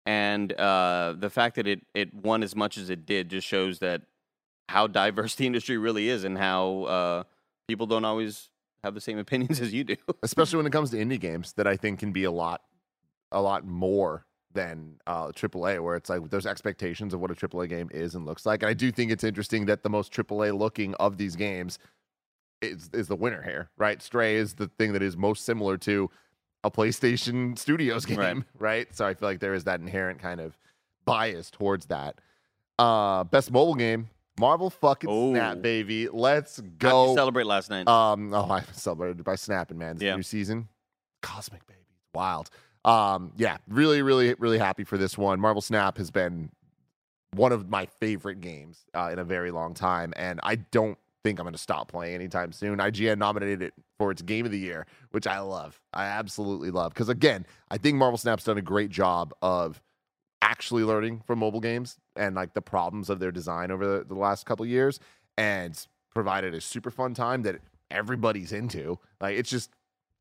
And 0.07 0.51
uh, 0.55 1.15
the 1.19 1.29
fact 1.29 1.57
that 1.57 1.67
it, 1.67 1.83
it 1.95 2.15
won 2.15 2.43
as 2.43 2.57
much 2.57 2.79
as 2.79 2.89
it 2.89 3.05
did 3.05 3.29
just 3.29 3.47
shows 3.47 3.81
that 3.81 4.01
how 4.71 4.87
diverse 4.87 5.35
the 5.35 5.45
industry 5.45 5.77
really 5.77 6.09
is 6.09 6.25
and 6.25 6.39
how 6.39 6.85
uh, 6.85 7.23
people 7.69 7.87
don't 7.87 8.07
always 8.07 8.49
have 8.83 8.95
the 8.95 9.03
same 9.03 9.19
opinions 9.27 9.61
as 9.61 9.75
you 9.75 9.85
do. 9.85 9.97
especially 10.23 10.57
when 10.57 10.65
it 10.65 10.73
comes 10.73 10.89
to 10.93 10.97
indie 10.97 11.21
games 11.21 11.53
that 11.59 11.67
I 11.67 11.77
think 11.77 11.99
can 11.99 12.11
be 12.11 12.25
a 12.25 12.33
lot, 12.33 12.63
a 13.31 13.43
lot 13.43 13.67
more 13.67 14.25
than 14.55 14.95
uh, 15.07 15.27
AAA, 15.27 15.85
where 15.85 15.95
it's 15.95 16.09
like 16.09 16.31
there's 16.31 16.47
expectations 16.47 17.13
of 17.13 17.21
what 17.21 17.31
a 17.31 17.35
AAA 17.35 17.69
game 17.69 17.91
is 17.93 18.15
and 18.15 18.25
looks 18.25 18.47
like. 18.47 18.63
And 18.63 18.71
I 18.71 18.73
do 18.73 18.91
think 18.91 19.13
it's 19.13 19.25
interesting 19.25 19.67
that 19.67 19.83
the 19.83 19.91
most 19.91 20.11
AAA 20.11 20.59
looking 20.59 20.95
of 20.95 21.19
these 21.19 21.37
games 21.37 21.79
is 22.61 22.91
is 22.93 23.09
the 23.09 23.17
winner 23.17 23.43
here, 23.43 23.71
right? 23.77 24.01
Stray 24.03 24.37
is 24.37 24.55
the 24.55 24.69
thing 24.79 24.93
that 24.93 25.03
is 25.03 25.17
most 25.17 25.45
similar 25.45 25.77
to 25.79 26.11
a 26.65 26.71
PlayStation 26.71 27.57
Studios 27.59 28.05
game, 28.07 28.19
Right. 28.19 28.37
right? 28.59 28.95
So 28.95 29.07
I 29.07 29.15
feel 29.15 29.29
like 29.29 29.41
there 29.41 29.55
is 29.55 29.65
that 29.65 29.81
inherent 29.81 30.19
kind 30.21 30.41
of 30.41 30.57
bias 31.05 31.51
towards 31.51 31.87
that. 31.87 32.21
Uh, 32.79 33.25
best 33.25 33.51
mobile 33.51 33.75
game 33.75 34.09
Marvel 34.39 34.71
fucking 34.71 35.11
Oh. 35.11 35.33
snap, 35.33 35.61
baby. 35.63 36.09
Let's 36.09 36.61
go. 36.79 37.15
celebrate 37.15 37.47
last 37.47 37.71
night? 37.71 37.89
Um, 37.89 38.33
oh, 38.33 38.49
I 38.51 38.61
celebrated 38.73 39.25
by 39.25 39.35
snapping, 39.35 39.79
man. 39.79 39.97
This 39.97 40.05
Yeah. 40.05 40.15
new 40.17 40.23
season, 40.23 40.69
cosmic 41.23 41.67
baby, 41.67 41.81
wild. 42.15 42.51
Um, 42.85 43.33
yeah, 43.37 43.57
really, 43.69 44.01
really, 44.03 44.35
really 44.35 44.59
happy 44.59 44.85
for 44.85 44.97
this 44.97 45.19
one. 45.19 45.41
Marvel 45.41 45.61
Snap 45.61 45.99
has 45.99 46.13
been 46.13 46.51
one 47.35 47.51
of 47.53 47.69
my 47.69 47.87
favorite 47.87 48.41
games 48.41 48.87
uh, 48.95 49.11
in 49.13 49.19
a 49.19 49.25
very 49.25 49.51
long 49.51 49.75
time, 49.75 50.13
and 50.17 50.39
I 50.45 50.55
don't 50.55 50.97
think 51.29 51.39
I'm 51.39 51.45
going 51.45 51.53
to 51.53 51.59
stop 51.59 51.91
playing 51.91 52.15
anytime 52.15 52.53
soon. 52.53 52.79
IGN 52.79 53.19
nominated 53.19 53.61
it 53.63 53.75
for 53.99 54.11
its 54.11 54.23
Game 54.23 54.47
of 54.47 54.51
the 54.51 54.59
Year, 54.59 54.87
which 55.11 55.27
I 55.27 55.41
love. 55.41 55.79
I 55.93 56.07
absolutely 56.07 56.71
love 56.71 56.95
because 56.95 57.11
again, 57.11 57.45
I 57.71 57.77
think 57.77 57.97
Marvel 57.97 58.17
Snap's 58.17 58.45
done 58.45 58.57
a 58.57 58.63
great 58.63 58.89
job 58.91 59.35
of 59.43 59.83
actually 60.41 60.85
learning 60.85 61.23
from 61.27 61.41
mobile 61.41 61.61
games 61.61 61.99
and 62.17 62.35
like 62.35 62.55
the 62.55 62.63
problems 62.63 63.11
of 63.11 63.19
their 63.19 63.31
design 63.31 63.71
over 63.71 63.99
the, 63.99 64.05
the 64.05 64.15
last 64.15 64.47
couple 64.47 64.65
years 64.65 65.01
and 65.37 65.87
provided 66.15 66.55
a 66.55 66.61
super 66.63 66.91
fun 66.91 67.13
time 67.13 67.43
that 67.43 67.57
everybody's 67.91 68.53
into. 68.53 68.99
Like 69.21 69.37
it's 69.37 69.51
just 69.51 69.71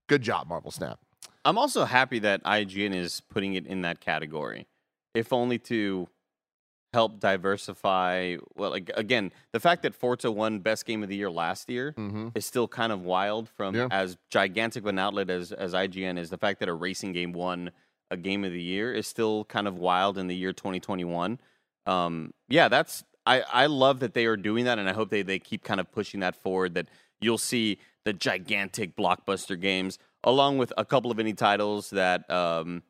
good 0.10 0.22
job, 0.22 0.50
Marvel 0.50 0.72
Snap. 0.72 1.00
I'm 1.46 1.58
also 1.58 1.86
happy 1.86 2.20
that 2.20 2.44
IGN 2.44 2.94
is 2.94 3.22
putting 3.22 3.54
it 3.54 3.66
in 3.66 3.82
that 3.84 4.02
category, 4.02 4.68
if 5.14 5.32
only 5.32 5.58
to 5.60 6.10
help 6.94 7.20
diversify. 7.20 8.38
Well, 8.56 8.72
like 8.72 8.92
again, 8.96 9.32
the 9.52 9.60
fact 9.60 9.84
that 9.84 9.94
Forza 9.96 10.32
won 10.32 10.60
Best 10.60 10.86
Game 10.86 11.04
of 11.04 11.10
the 11.10 11.16
Year 11.16 11.30
last 11.30 11.70
year 11.70 11.94
Mm-hmm. 11.98 12.30
is 12.36 12.46
still 12.46 12.68
kind 12.68 12.92
of 12.92 13.02
wild. 13.02 13.50
From 13.50 13.76
Yeah. 13.76 13.88
as 13.92 14.18
gigantic 14.30 14.84
of 14.84 14.88
an 14.88 15.00
outlet 15.00 15.30
as 15.30 15.52
as 15.52 15.74
IGN 15.74 16.18
is, 16.18 16.30
the 16.30 16.38
fact 16.38 16.60
that 16.60 16.70
a 16.70 16.74
racing 16.74 17.14
game 17.14 17.34
won 17.34 17.72
a 18.10 18.18
Game 18.18 18.44
of 18.46 18.52
the 18.52 18.62
Year 18.62 18.94
is 18.94 19.06
still 19.08 19.44
kind 19.46 19.68
of 19.68 19.78
wild 19.78 20.18
in 20.18 20.28
the 20.28 20.36
year 20.36 20.54
2021. 20.54 21.40
Um, 21.86 22.34
yeah, 22.48 22.68
that's 22.70 23.04
I 23.26 23.42
I 23.42 23.66
love 23.66 24.00
that 24.00 24.14
they 24.14 24.26
are 24.26 24.38
doing 24.38 24.66
that, 24.66 24.80
and 24.80 24.90
I 24.90 24.94
hope 24.94 25.10
they 25.10 25.22
they 25.24 25.40
keep 25.40 25.64
kind 25.64 25.80
of 25.80 25.92
pushing 25.92 26.22
that 26.22 26.36
forward. 26.36 26.74
That 26.76 26.88
you'll 27.20 27.38
see 27.38 27.80
the 28.06 28.14
gigantic 28.14 28.96
blockbuster 28.96 29.60
games 29.60 30.00
along 30.24 30.58
with 30.58 30.72
a 30.78 30.86
couple 30.86 31.12
of 31.12 31.18
indie 31.18 31.36
titles 31.38 31.90
that 31.90 32.30
um, 32.32 32.82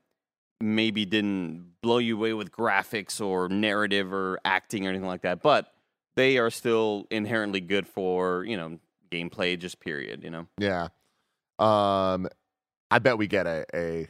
maybe 0.61 1.05
didn't 1.05 1.73
blow 1.81 1.97
you 1.97 2.15
away 2.15 2.33
with 2.33 2.51
graphics 2.51 3.23
or 3.23 3.49
narrative 3.49 4.11
or 4.13 4.39
acting 4.43 4.85
or 4.85 4.89
anything 4.89 5.07
like 5.07 5.21
that, 5.21 5.41
but 5.41 5.73
they 6.15 6.37
are 6.37 6.49
still 6.49 7.05
inherently 7.11 7.61
good 7.61 7.87
for 7.87 8.43
you 8.43 8.57
know 8.57 8.79
gameplay, 9.11 9.57
just 9.57 9.79
period. 9.79 10.23
You 10.23 10.29
know, 10.29 10.47
Yeah. 10.57 10.89
Um, 11.59 12.27
I 12.91 12.99
bet 12.99 13.17
we 13.17 13.27
get 13.27 13.47
a 13.47 13.65
a. 13.73 14.07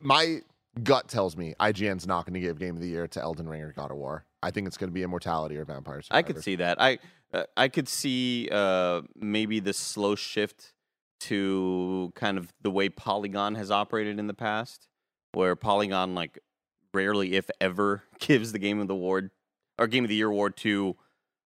My 0.00 0.40
gut 0.82 1.08
tells 1.08 1.36
me 1.36 1.54
IGN's 1.60 2.06
not 2.06 2.24
going 2.24 2.34
to 2.34 2.40
give 2.40 2.58
Game 2.58 2.76
of 2.76 2.80
the 2.80 2.88
Year 2.88 3.06
to 3.08 3.20
Elden 3.20 3.48
Ring 3.48 3.62
or 3.62 3.72
God 3.72 3.90
of 3.90 3.96
War. 3.96 4.24
I 4.42 4.50
think 4.50 4.66
it's 4.66 4.76
going 4.76 4.88
to 4.88 4.94
be 4.94 5.02
Immortality 5.02 5.56
or 5.56 5.64
Vampires. 5.64 6.06
I 6.10 6.22
could 6.22 6.42
see 6.42 6.56
that. 6.56 6.80
I 6.80 6.98
uh, 7.32 7.44
I 7.56 7.68
could 7.68 7.88
see 7.88 8.48
uh, 8.50 9.02
maybe 9.16 9.60
the 9.60 9.72
slow 9.72 10.14
shift 10.14 10.72
to 11.20 12.12
kind 12.14 12.38
of 12.38 12.52
the 12.62 12.70
way 12.70 12.88
Polygon 12.88 13.54
has 13.54 13.70
operated 13.70 14.18
in 14.18 14.26
the 14.26 14.34
past, 14.34 14.88
where 15.32 15.56
Polygon 15.56 16.14
like 16.14 16.38
rarely, 16.94 17.34
if 17.34 17.48
ever, 17.60 18.02
gives 18.18 18.52
the 18.52 18.58
game 18.58 18.80
of 18.80 18.88
the 18.88 18.94
award 18.94 19.30
or 19.78 19.86
game 19.86 20.04
of 20.04 20.08
the 20.08 20.14
year 20.16 20.28
award 20.28 20.56
to 20.58 20.96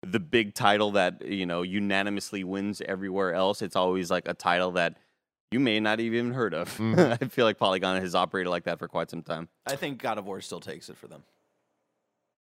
the 0.03 0.19
big 0.19 0.53
title 0.55 0.91
that 0.91 1.25
you 1.25 1.45
know 1.45 1.61
unanimously 1.61 2.43
wins 2.43 2.81
everywhere 2.85 3.33
else. 3.33 3.61
It's 3.61 3.75
always 3.75 4.09
like 4.09 4.27
a 4.27 4.33
title 4.33 4.71
that 4.71 4.97
you 5.51 5.59
may 5.59 5.79
not 5.79 5.99
have 5.99 6.05
even 6.05 6.33
heard 6.33 6.53
of. 6.53 6.75
Mhm. 6.77 7.17
I 7.21 7.25
feel 7.27 7.45
like 7.45 7.57
Polygon 7.57 8.01
has 8.01 8.15
operated 8.15 8.49
like 8.49 8.63
that 8.63 8.79
for 8.79 8.87
quite 8.87 9.09
some 9.09 9.21
time. 9.21 9.49
I 9.67 9.75
think 9.75 10.01
God 10.01 10.17
of 10.17 10.25
War 10.25 10.41
still 10.41 10.59
takes 10.61 10.89
it 10.89 10.97
for 10.97 11.07
them. 11.07 11.23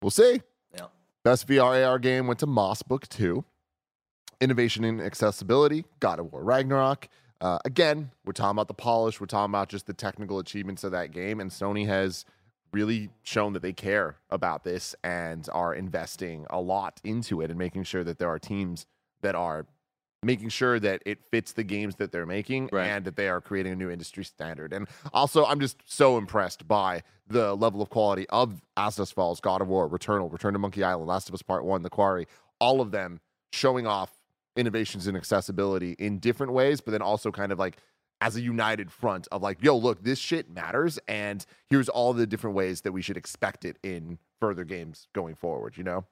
We'll 0.00 0.10
see. 0.10 0.40
Yeah. 0.74 0.86
Best 1.24 1.46
VR 1.46 1.86
AR 1.86 1.98
game 1.98 2.26
went 2.26 2.40
to 2.40 2.46
Moss 2.46 2.82
Book 2.82 3.08
2. 3.08 3.44
Innovation 4.40 4.84
in 4.84 5.00
accessibility, 5.00 5.84
God 6.00 6.18
of 6.18 6.32
War 6.32 6.42
Ragnarok. 6.42 7.08
Uh, 7.42 7.58
again, 7.64 8.12
we're 8.24 8.32
talking 8.32 8.52
about 8.52 8.68
the 8.68 8.74
polish. 8.74 9.20
We're 9.20 9.26
talking 9.26 9.50
about 9.50 9.68
just 9.68 9.86
the 9.86 9.92
technical 9.92 10.38
achievements 10.38 10.84
of 10.84 10.92
that 10.92 11.10
game. 11.10 11.40
And 11.40 11.50
Sony 11.50 11.86
has 11.88 12.24
really 12.72 13.10
shown 13.24 13.52
that 13.54 13.62
they 13.62 13.72
care 13.72 14.16
about 14.30 14.62
this 14.62 14.94
and 15.02 15.46
are 15.52 15.74
investing 15.74 16.46
a 16.50 16.60
lot 16.60 17.00
into 17.02 17.40
it 17.40 17.50
and 17.50 17.58
making 17.58 17.82
sure 17.82 18.04
that 18.04 18.18
there 18.18 18.28
are 18.30 18.38
teams 18.38 18.86
that 19.22 19.34
are 19.34 19.66
making 20.22 20.48
sure 20.50 20.78
that 20.78 21.02
it 21.04 21.18
fits 21.32 21.52
the 21.52 21.64
games 21.64 21.96
that 21.96 22.12
they're 22.12 22.24
making 22.24 22.68
Right. 22.70 22.86
and 22.86 23.04
that 23.06 23.16
they 23.16 23.28
are 23.28 23.40
creating 23.40 23.72
a 23.72 23.76
new 23.76 23.90
industry 23.90 24.24
standard. 24.24 24.72
And 24.72 24.86
also, 25.12 25.44
I'm 25.44 25.58
just 25.58 25.78
so 25.84 26.16
impressed 26.18 26.68
by 26.68 27.02
the 27.26 27.56
level 27.56 27.82
of 27.82 27.90
quality 27.90 28.28
of 28.28 28.62
As 28.76 28.94
Dusk 28.96 29.16
Falls, 29.16 29.40
God 29.40 29.60
of 29.60 29.66
War, 29.66 29.88
Returnal, 29.90 30.32
Return 30.32 30.52
to 30.52 30.60
Monkey 30.60 30.84
Island, 30.84 31.08
Last 31.08 31.28
of 31.28 31.34
Us 31.34 31.42
Part 31.42 31.64
1, 31.64 31.82
The 31.82 31.90
Quarry, 31.90 32.28
all 32.60 32.80
of 32.80 32.92
them 32.92 33.20
showing 33.52 33.84
off 33.84 34.12
innovations 34.56 35.06
in 35.06 35.16
accessibility 35.16 35.92
in 35.98 36.18
different 36.18 36.52
ways, 36.52 36.80
but 36.80 36.90
then 36.92 37.02
also 37.02 37.30
kind 37.30 37.52
of 37.52 37.58
like 37.58 37.78
as 38.20 38.36
a 38.36 38.40
united 38.40 38.92
front 38.92 39.26
of 39.32 39.42
like, 39.42 39.62
yo, 39.62 39.76
look, 39.76 40.02
this 40.04 40.18
shit 40.18 40.48
matters. 40.48 40.98
And 41.08 41.44
here's 41.68 41.88
all 41.88 42.12
the 42.12 42.26
different 42.26 42.54
ways 42.54 42.82
that 42.82 42.92
we 42.92 43.02
should 43.02 43.16
expect 43.16 43.64
it 43.64 43.78
in 43.82 44.18
further 44.40 44.64
games 44.64 45.08
going 45.12 45.34
forward, 45.34 45.76
you 45.76 45.82
know? 45.82 46.04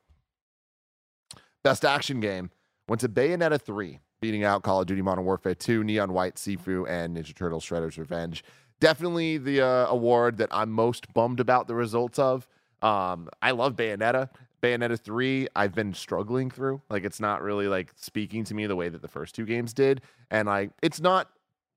Best 1.63 1.85
action 1.85 2.21
game 2.21 2.51
went 2.89 3.01
to 3.03 3.09
Bayonetta 3.09 3.61
3, 3.61 4.01
beating 4.21 4.43
out 4.43 4.63
Call 4.63 4.81
of 4.81 4.87
Duty 4.87 5.03
Modern 5.03 5.25
Warfare 5.25 5.55
2, 5.55 5.85
Neon 5.85 6.13
White, 6.13 6.35
Sifu, 6.35 6.89
and 6.89 7.17
Ninja 7.17 7.35
Turtles 7.35 7.65
Shredder's 7.65 7.99
Revenge. 7.99 8.43
Definitely 8.81 9.39
the 9.39 9.61
uh, 9.61 9.87
award 9.87 10.39
that 10.39 10.49
I'm 10.51 10.71
most 10.71 11.13
bummed 11.13 11.39
about 11.39 11.69
the 11.69 11.75
results 11.75 12.19
of. 12.19 12.49
Um, 12.83 13.29
I 13.43 13.51
love 13.53 13.77
Bayonetta. 13.77 14.31
Bayonetta 14.63 14.99
3, 14.99 15.49
I've 15.57 15.75
been 15.75 15.95
struggling 15.95 16.51
through. 16.51 16.83
Like, 16.91 17.05
it's 17.05 17.21
not 17.21 17.43
really 17.43 17.67
like 17.69 17.93
speaking 17.97 18.45
to 18.45 18.55
me 18.55 18.67
the 18.67 18.77
way 18.77 18.89
that 18.89 19.03
the 19.03 19.09
first 19.09 19.35
two 19.35 19.47
games 19.47 19.73
did. 19.73 20.03
And 20.31 20.47
like, 20.49 20.71
it's 20.83 21.01
not 21.01 21.31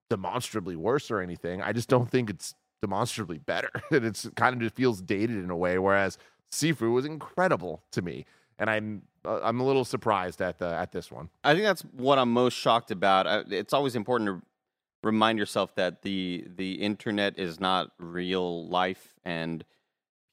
demonstrably 0.10 0.76
worse 0.76 1.10
or 1.10 1.22
anything. 1.22 1.62
I 1.62 1.72
just 1.74 1.90
don't 1.90 2.10
think 2.10 2.30
it's 2.30 2.56
demonstrably 2.82 3.38
better. 3.40 3.70
and 3.92 4.06
it's 4.06 4.30
kind 4.36 4.54
of 4.56 4.62
just 4.62 4.76
feels 4.76 5.02
dated 5.02 5.38
in 5.38 5.50
a 5.50 5.56
way. 5.58 5.78
Whereas 5.80 6.18
Sifu 6.52 6.94
was 6.94 7.06
incredible 7.06 7.82
to 7.92 8.02
me, 8.02 8.26
and 8.60 8.70
I'm 8.70 9.04
uh, 9.26 9.40
I'm 9.42 9.60
a 9.60 9.64
little 9.66 9.86
surprised 9.86 10.42
at 10.42 10.60
the 10.60 10.68
at 10.68 10.92
this 10.92 11.12
one. 11.12 11.30
I 11.44 11.54
think 11.54 11.64
that's 11.66 11.82
what 11.94 12.20
I'm 12.20 12.32
most 12.32 12.54
shocked 12.56 12.92
about. 12.92 13.26
I- 13.26 13.44
It's 13.50 13.74
always 13.74 13.96
important 13.96 14.28
to 14.30 14.42
remind 15.02 15.40
yourself 15.40 15.74
that 15.76 16.04
the 16.04 16.46
the 16.56 16.74
internet 16.74 17.40
is 17.40 17.60
not 17.60 17.92
real 17.98 18.68
life, 18.68 19.16
and 19.26 19.64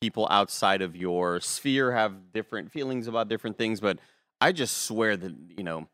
people 0.00 0.26
outside 0.30 0.80
of 0.82 0.96
your 0.96 1.40
sphere 1.40 1.92
have 1.92 2.32
different 2.32 2.72
feelings 2.72 3.06
about 3.06 3.28
different 3.28 3.58
things. 3.58 3.80
But 3.80 3.98
I 4.40 4.52
just 4.52 4.78
swear 4.84 5.16
that 5.16 5.34
you 5.56 5.62
know, 5.64 5.88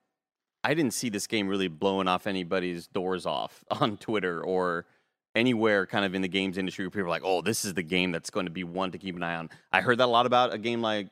I 0.63 0.75
didn't 0.75 0.95
see 0.95 1.09
this 1.09 1.27
game 1.27 1.49
really 1.49 1.69
blowing 1.69 2.09
off 2.09 2.27
anybody's 2.27 2.87
doors 2.87 3.27
off 3.27 3.65
on 3.71 3.97
Twitter 3.97 4.43
or 4.43 4.87
anywhere 5.35 5.87
kind 5.87 6.05
of 6.05 6.15
in 6.15 6.23
the 6.23 6.29
games 6.29 6.57
industry 6.57 6.85
where 6.87 6.91
people 6.91 7.07
are 7.07 7.11
like, 7.11 7.23
oh, 7.25 7.43
this 7.43 7.65
is 7.65 7.75
the 7.75 7.83
game 7.83 8.11
that's 8.11 8.31
going 8.31 8.47
to 8.47 8.53
be 8.53 8.65
one 8.65 8.91
to 8.93 8.99
keep 8.99 9.17
an 9.17 9.23
eye 9.23 9.35
on. 9.37 9.51
I 9.73 9.83
heard 9.83 9.99
that 9.99 10.07
a 10.07 10.07
lot 10.07 10.25
about 10.25 10.55
a 10.55 10.59
game 10.59 10.81
like 10.81 11.09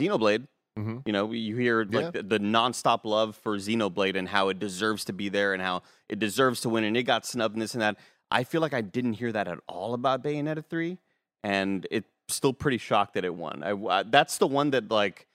Xenoblade. 0.00 0.46
Mm-hmm. 0.78 0.98
You 1.06 1.12
know, 1.12 1.32
you 1.32 1.56
hear 1.56 1.82
Yeah. 1.82 2.10
the, 2.10 2.22
the 2.22 2.38
nonstop 2.38 3.04
love 3.04 3.36
for 3.36 3.56
Xenoblade 3.56 4.16
and 4.16 4.28
how 4.28 4.48
it 4.48 4.58
deserves 4.58 5.04
to 5.06 5.12
be 5.12 5.28
there 5.28 5.54
and 5.54 5.62
how 5.62 5.82
it 6.08 6.18
deserves 6.18 6.60
to 6.62 6.68
win 6.68 6.84
and 6.84 6.96
it 6.96 7.04
got 7.04 7.24
snubbed 7.24 7.54
and 7.54 7.62
this 7.62 7.74
and 7.74 7.82
that. 7.82 7.96
I 8.30 8.44
feel 8.44 8.60
like 8.60 8.74
I 8.74 8.80
didn't 8.80 9.14
hear 9.14 9.32
that 9.32 9.48
at 9.48 9.58
all 9.68 9.94
about 9.94 10.22
Bayonetta 10.22 10.64
3 10.64 10.98
and 11.44 11.86
it's 11.90 12.08
still 12.28 12.52
pretty 12.52 12.78
shocked 12.78 13.14
that 13.14 13.24
it 13.24 13.34
won. 13.34 13.62
I, 13.64 13.70
I- 13.72 14.02
that's 14.04 14.38
the 14.38 14.46
one 14.46 14.70
that 14.70 14.90
like 14.90 15.26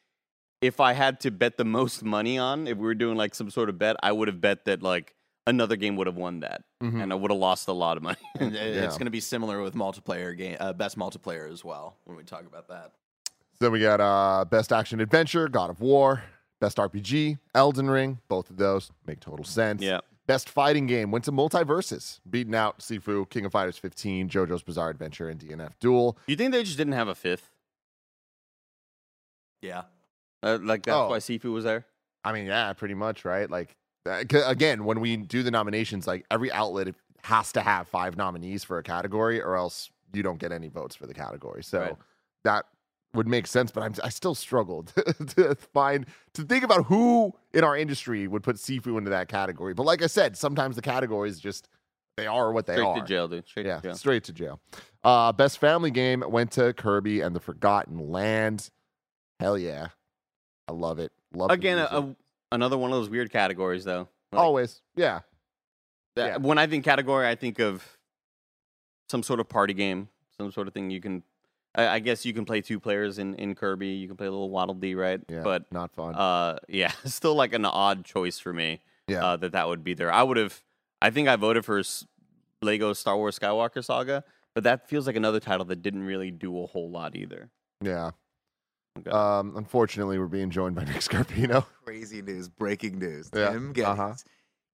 if 0.61 0.79
I 0.79 0.93
had 0.93 1.19
to 1.21 1.31
bet 1.31 1.57
the 1.57 1.65
most 1.65 2.03
money 2.03 2.37
on, 2.39 2.67
if 2.67 2.77
we 2.77 2.83
were 2.85 2.95
doing 2.95 3.15
like 3.17 3.35
some 3.35 3.49
sort 3.51 3.69
of 3.69 3.77
bet, 3.77 3.95
I 4.01 4.11
would 4.11 4.27
have 4.27 4.41
bet 4.41 4.65
that 4.65 4.81
like 4.81 5.13
another 5.45 5.75
game 5.75 5.95
would 5.97 6.07
have 6.07 6.15
won 6.17 6.39
that 6.41 6.63
Mhm. 6.83 7.01
and 7.03 7.13
I 7.13 7.15
would 7.15 7.31
have 7.31 7.39
lost 7.39 7.67
a 7.67 7.73
lot 7.73 7.95
of 7.97 8.03
money. 8.03 8.17
And 8.39 8.53
Yeah. 8.53 8.61
It's 8.85 8.97
going 8.97 9.05
to 9.05 9.11
be 9.11 9.19
similar 9.19 9.61
with 9.61 9.75
multiplayer 9.75 10.35
game, 10.37 10.57
uh, 10.59 10.73
best 10.73 10.97
multiplayer 10.97 11.51
as 11.51 11.63
well 11.63 11.95
when 12.05 12.17
we 12.17 12.23
talk 12.23 12.45
about 12.45 12.67
that. 12.69 12.91
Then 13.59 13.71
we 13.71 13.79
got 13.79 14.01
uh, 14.01 14.45
best 14.45 14.71
action 14.73 14.99
adventure, 14.99 15.47
God 15.47 15.69
of 15.69 15.79
War. 15.81 16.23
Best 16.59 16.77
RPG, 16.77 17.37
Elden 17.53 17.87
Ring. 17.89 18.19
Both 18.27 18.49
of 18.49 18.57
those 18.57 18.89
make 19.05 19.19
total 19.19 19.45
sense. 19.45 19.81
yeah. 19.83 19.99
Best 20.27 20.49
fighting 20.49 20.87
game 20.87 21.09
went 21.11 21.23
to 21.25 21.31
MultiVersus, 21.31 22.19
beating 22.29 22.53
out 22.53 22.79
Sifu, 22.79 23.29
King 23.29 23.45
of 23.45 23.51
Fighters 23.53 23.77
15, 23.77 24.27
JoJo's 24.29 24.61
Bizarre 24.61 24.89
Adventure, 24.89 25.29
and 25.29 25.39
DNF 25.39 25.71
Duel. 25.79 26.17
You 26.27 26.35
think 26.35 26.51
they 26.51 26.63
just 26.63 26.77
didn't 26.77 26.93
have 26.93 27.07
a 27.07 27.15
fifth? 27.15 27.49
Yeah. 29.61 29.83
Uh, 30.43 30.59
like 30.61 30.83
that's 30.83 30.95
Oh. 30.95 31.09
why 31.09 31.17
Sifu 31.19 31.51
was 31.53 31.63
there? 31.63 31.85
I 32.23 32.33
mean, 32.33 32.45
yeah, 32.45 32.71
pretty 32.73 32.93
much, 32.93 33.25
right? 33.25 33.49
Like, 33.49 33.75
uh, 34.05 34.23
'cause 34.27 34.43
again, 34.45 34.83
when 34.85 34.99
we 34.99 35.15
do 35.17 35.43
the 35.43 35.51
nominations, 35.51 36.05
like 36.07 36.25
every 36.29 36.51
outlet 36.51 36.93
has 37.23 37.51
to 37.53 37.61
have 37.61 37.87
five 37.87 38.17
nominees 38.17 38.63
for 38.63 38.77
a 38.77 38.83
category, 38.83 39.41
or 39.41 39.55
else 39.55 39.89
you 40.13 40.23
don't 40.23 40.37
get 40.39 40.51
any 40.51 40.67
votes 40.67 40.95
for 40.95 41.07
the 41.07 41.13
category. 41.13 41.63
So 41.63 41.79
Right. 41.81 41.95
that 42.43 42.65
would 43.17 43.27
make 43.27 43.47
sense. 43.47 43.71
But 43.71 43.83
I'm, 43.83 43.93
I 44.03 44.09
still 44.09 44.35
struggled 44.35 44.93
to 45.35 45.55
find 45.73 46.05
to 46.33 46.43
think 46.43 46.63
about 46.63 46.85
who 46.85 47.33
in 47.53 47.63
our 47.63 47.75
industry 47.75 48.27
would 48.27 48.43
put 48.43 48.55
Sifu 48.55 48.97
into 48.97 49.09
that 49.09 49.27
category. 49.27 49.73
But 49.73 49.83
like 49.83 50.01
I 50.01 50.07
said, 50.07 50.37
sometimes 50.37 50.75
the 50.77 50.81
categories 50.81 51.39
just 51.39 51.67
they 52.15 52.25
are 52.27 52.51
what 52.51 52.65
they 52.65 52.73
Straight 52.73 52.85
are. 52.87 52.99
to 52.99 53.05
jail, 53.05 53.27
dude. 53.27 53.47
Straight 53.47 53.65
Yeah, 53.65 53.75
to 53.77 53.81
jail. 53.81 53.95
straight 53.95 54.23
to 54.23 54.33
jail. 54.33 54.59
Uh, 55.03 55.31
best 55.33 55.59
family 55.59 55.91
game 55.91 56.23
went 56.27 56.51
to 56.53 56.73
Kirby 56.73 57.21
and 57.21 57.35
the 57.35 57.39
Forgotten 57.39 58.09
Land. 58.11 58.69
Hell 59.39 59.57
yeah. 59.57 59.89
I 60.67 60.71
love 60.71 60.97
it. 60.99 61.11
Love 61.33 61.51
Again, 61.51 61.77
a, 61.77 61.83
a, 61.83 62.15
another 62.51 62.77
one 62.77 62.91
of 62.91 62.97
those 62.97 63.09
weird 63.09 63.31
categories, 63.31 63.83
though. 63.85 64.07
Like, 64.31 64.41
always. 64.41 64.81
Yeah. 64.95 65.19
that- 66.15 66.25
yeah. 66.27 66.37
When 66.37 66.57
I 66.57 66.65
think 66.67 66.83
category, 66.83 67.27
I 67.27 67.35
think 67.35 67.59
of 67.59 67.85
some 69.09 69.21
sort 69.23 69.39
of 69.39 69.47
party 69.47 69.73
game, 69.73 70.09
some 70.37 70.51
sort 70.51 70.67
of 70.67 70.73
thing 70.73 70.89
you 70.89 70.99
can. 70.99 71.23
I, 71.77 71.87
I 71.87 71.99
guess 71.99 72.25
you 72.25 72.33
can 72.33 72.43
play 72.43 72.61
two 72.61 72.79
players 72.79 73.19
in, 73.19 73.35
in 73.35 73.55
Kirby. 73.55 73.87
You 73.89 74.07
can 74.07 74.17
play 74.17 74.27
a 74.27 74.31
little 74.31 74.49
Waddle 74.49 74.75
Dee, 74.75 74.95
right? 74.95 75.21
Yeah. 75.29 75.43
But 75.43 75.71
not 75.71 75.93
fun. 75.93 76.15
uh, 76.15 76.57
yeah, 76.67 76.91
still 77.05 77.35
like 77.35 77.53
an 77.53 77.65
odd 77.65 78.03
choice 78.03 78.39
for 78.39 78.51
me. 78.51 78.81
yeah. 79.07 79.23
uh, 79.23 79.37
that 79.37 79.53
that 79.53 79.67
would 79.67 79.83
be 79.83 79.93
there. 79.93 80.11
I 80.11 80.23
would 80.23 80.37
have. 80.37 80.61
I 81.01 81.11
think 81.11 81.27
I 81.27 81.35
voted 81.35 81.63
for 81.63 81.81
Lego 82.61 82.91
Star 82.93 83.15
Wars 83.15 83.37
Skywalker 83.37 83.85
Saga, 83.85 84.23
but 84.55 84.63
that 84.63 84.89
feels 84.89 85.05
like 85.05 85.15
another 85.15 85.39
title 85.39 85.65
that 85.65 85.83
didn't 85.83 86.03
really 86.03 86.31
do 86.31 86.61
a 86.63 86.65
whole 86.65 86.89
lot 86.89 87.15
either. 87.15 87.49
yeah. 87.81 88.11
Okay. 88.97 89.11
Um, 89.11 89.53
unfortunately, 89.55 90.17
we're 90.17 90.25
being 90.25 90.49
joined 90.49 90.75
by 90.75 90.83
Nick 90.85 90.97
Scarpino. 90.97 91.63
Crazy 91.85 92.23
news, 92.23 92.49
breaking 92.49 92.97
news. 92.97 93.29
Yeah, 93.31 93.51
Tim 93.51 93.71
Gettys, 93.71 93.85
uh-huh. 93.85 94.13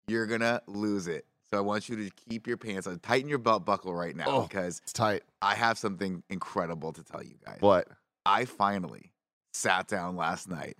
you're 0.07 0.25
gonna 0.25 0.61
lose 0.65 1.07
it. 1.07 1.25
So 1.53 1.57
I 1.59 1.61
want 1.61 1.87
you 1.87 1.95
to 1.97 2.09
keep 2.27 2.47
your 2.47 2.57
pants 2.57 2.87
on, 2.87 2.97
tighten 2.97 3.29
your 3.29 3.37
belt 3.37 3.63
buckle 3.63 3.93
right 3.93 4.15
now 4.15 4.23
Oh. 4.27 4.41
because 4.41 4.79
It's 4.81 4.91
tight. 4.91 5.21
I 5.39 5.53
have 5.53 5.77
something 5.77 6.23
incredible 6.27 6.91
to 6.93 7.03
tell 7.03 7.21
you 7.21 7.35
guys. 7.45 7.57
What? 7.59 7.87
I 8.25 8.45
finally 8.45 9.11
sat 9.53 9.87
down 9.87 10.15
last 10.15 10.49
night 10.49 10.77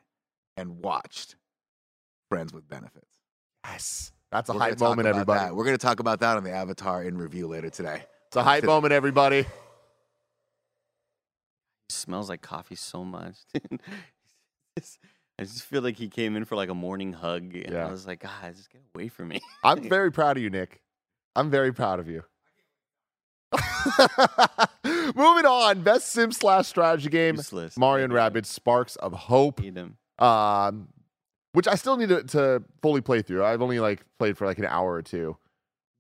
and 0.58 0.80
watched 0.80 1.36
Friends 2.30 2.52
with 2.52 2.68
Benefits. 2.68 3.20
Yes. 3.64 4.14
That's 4.32 4.50
a 4.50 4.54
We're 4.54 4.60
hype 4.62 4.80
moment, 4.80 5.08
everybody. 5.08 5.42
that. 5.42 5.56
We're 5.56 5.64
going 5.64 5.78
to 5.78 5.86
talk 5.86 6.00
about 6.00 6.22
that 6.22 6.38
on 6.38 6.44
the 6.44 6.50
Avatar 6.52 7.04
in 7.04 7.20
review 7.20 7.46
later 7.46 7.70
today. 7.70 8.02
It's 8.30 8.36
a 8.36 8.42
hype 8.42 8.64
moment, 8.64 8.94
everybody. 8.94 9.42
It 9.42 9.48
smells 11.90 12.30
like 12.30 12.42
coffee 12.42 12.74
so 12.74 13.04
much. 13.06 13.36
I 15.40 15.44
just 15.44 15.64
feel 15.64 15.82
like 15.82 15.98
he 15.98 16.08
came 16.10 16.36
in 16.36 16.46
for 16.46 16.56
like 16.56 16.70
a 16.70 16.76
morning 16.76 17.14
hug, 17.14 17.56
and 17.56 17.72
Yeah. 17.74 17.88
I 17.88 17.92
was 17.92 18.06
like, 18.06 18.22
God, 18.22 18.56
just 18.56 18.70
get 18.70 18.82
away 18.94 19.08
from 19.08 19.30
me. 19.30 19.42
I'm 19.64 19.82
very 19.90 20.12
proud 20.12 20.38
of 20.38 20.44
you, 20.44 20.50
Nick. 20.50 20.82
I'm 21.36 21.50
very 21.50 21.74
proud 21.74 22.00
of 22.00 22.08
you. 22.08 22.24
Moving 25.16 25.46
on, 25.46 25.82
best 25.82 26.10
sim 26.10 26.32
slash 26.32 26.68
strategy 26.68 27.10
game, 27.10 27.36
Useless. 27.36 27.78
Mario 27.78 28.06
and. 28.06 28.14
Rabbids 28.14 28.46
Sparks 28.48 28.96
of 28.98 29.14
Hope, 29.14 29.62
um, 30.20 30.88
which 31.54 31.68
I 31.68 31.76
still 31.76 31.98
need 31.98 32.10
to, 32.10 32.24
to 32.24 32.64
fully 32.82 33.02
play 33.02 33.22
through. 33.22 33.44
I've 33.44 33.62
only 33.62 33.80
like 33.80 34.04
played 34.20 34.38
for 34.38 34.46
like 34.46 34.60
an 34.60 34.66
hour 34.66 34.94
or 34.94 35.02
two. 35.02 35.38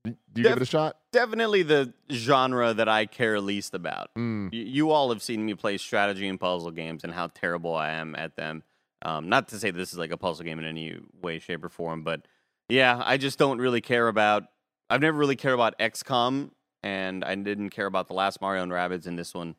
Do 0.05 0.13
you 0.35 0.43
give 0.43 0.57
it 0.57 0.61
a 0.61 0.65
shot? 0.65 0.97
Definitely 1.13 1.63
the 1.63 1.93
genre 2.11 2.73
that 2.73 2.89
I 2.89 3.05
care 3.05 3.39
least 3.39 3.73
about. 3.73 4.09
Mm, 4.17 4.51
Y- 4.51 4.57
You 4.57 4.91
all 4.91 5.09
have 5.09 5.21
seen 5.21 5.45
me 5.45 5.53
play 5.53 5.77
strategy 5.77 6.27
and 6.27 6.39
puzzle 6.39 6.71
games 6.71 7.03
and 7.03 7.13
how 7.13 7.27
terrible 7.27 7.73
I 7.75 7.91
am 7.91 8.13
at 8.15 8.35
them. 8.35 8.63
Um, 9.03 9.27
not 9.29 9.49
to 9.49 9.59
say 9.59 9.71
this 9.71 9.91
is 9.91 9.97
like 9.99 10.11
a 10.11 10.17
puzzle 10.17 10.45
game 10.45 10.59
in 10.59 10.65
any 10.65 10.97
way, 11.21 11.39
shape, 11.39 11.63
or 11.63 11.69
form, 11.69 12.03
but 12.03 12.25
yeah, 12.69 13.01
I 13.05 13.17
just 13.17 13.37
don't 13.37 13.59
really 13.59 13.81
care 13.81 14.07
about. 14.07 14.43
I've 14.89 15.01
never 15.01 15.17
really 15.17 15.35
cared 15.35 15.53
about 15.53 15.77
XCOM, 15.79 16.51
and 16.83 17.23
I 17.25 17.35
didn't 17.35 17.71
care 17.71 17.85
about 17.85 18.07
the 18.07 18.13
last 18.13 18.39
Mario 18.41 18.63
and 18.63 18.71
Rabbids, 18.71 19.05
and 19.07 19.19
this 19.19 19.33
one 19.33 19.55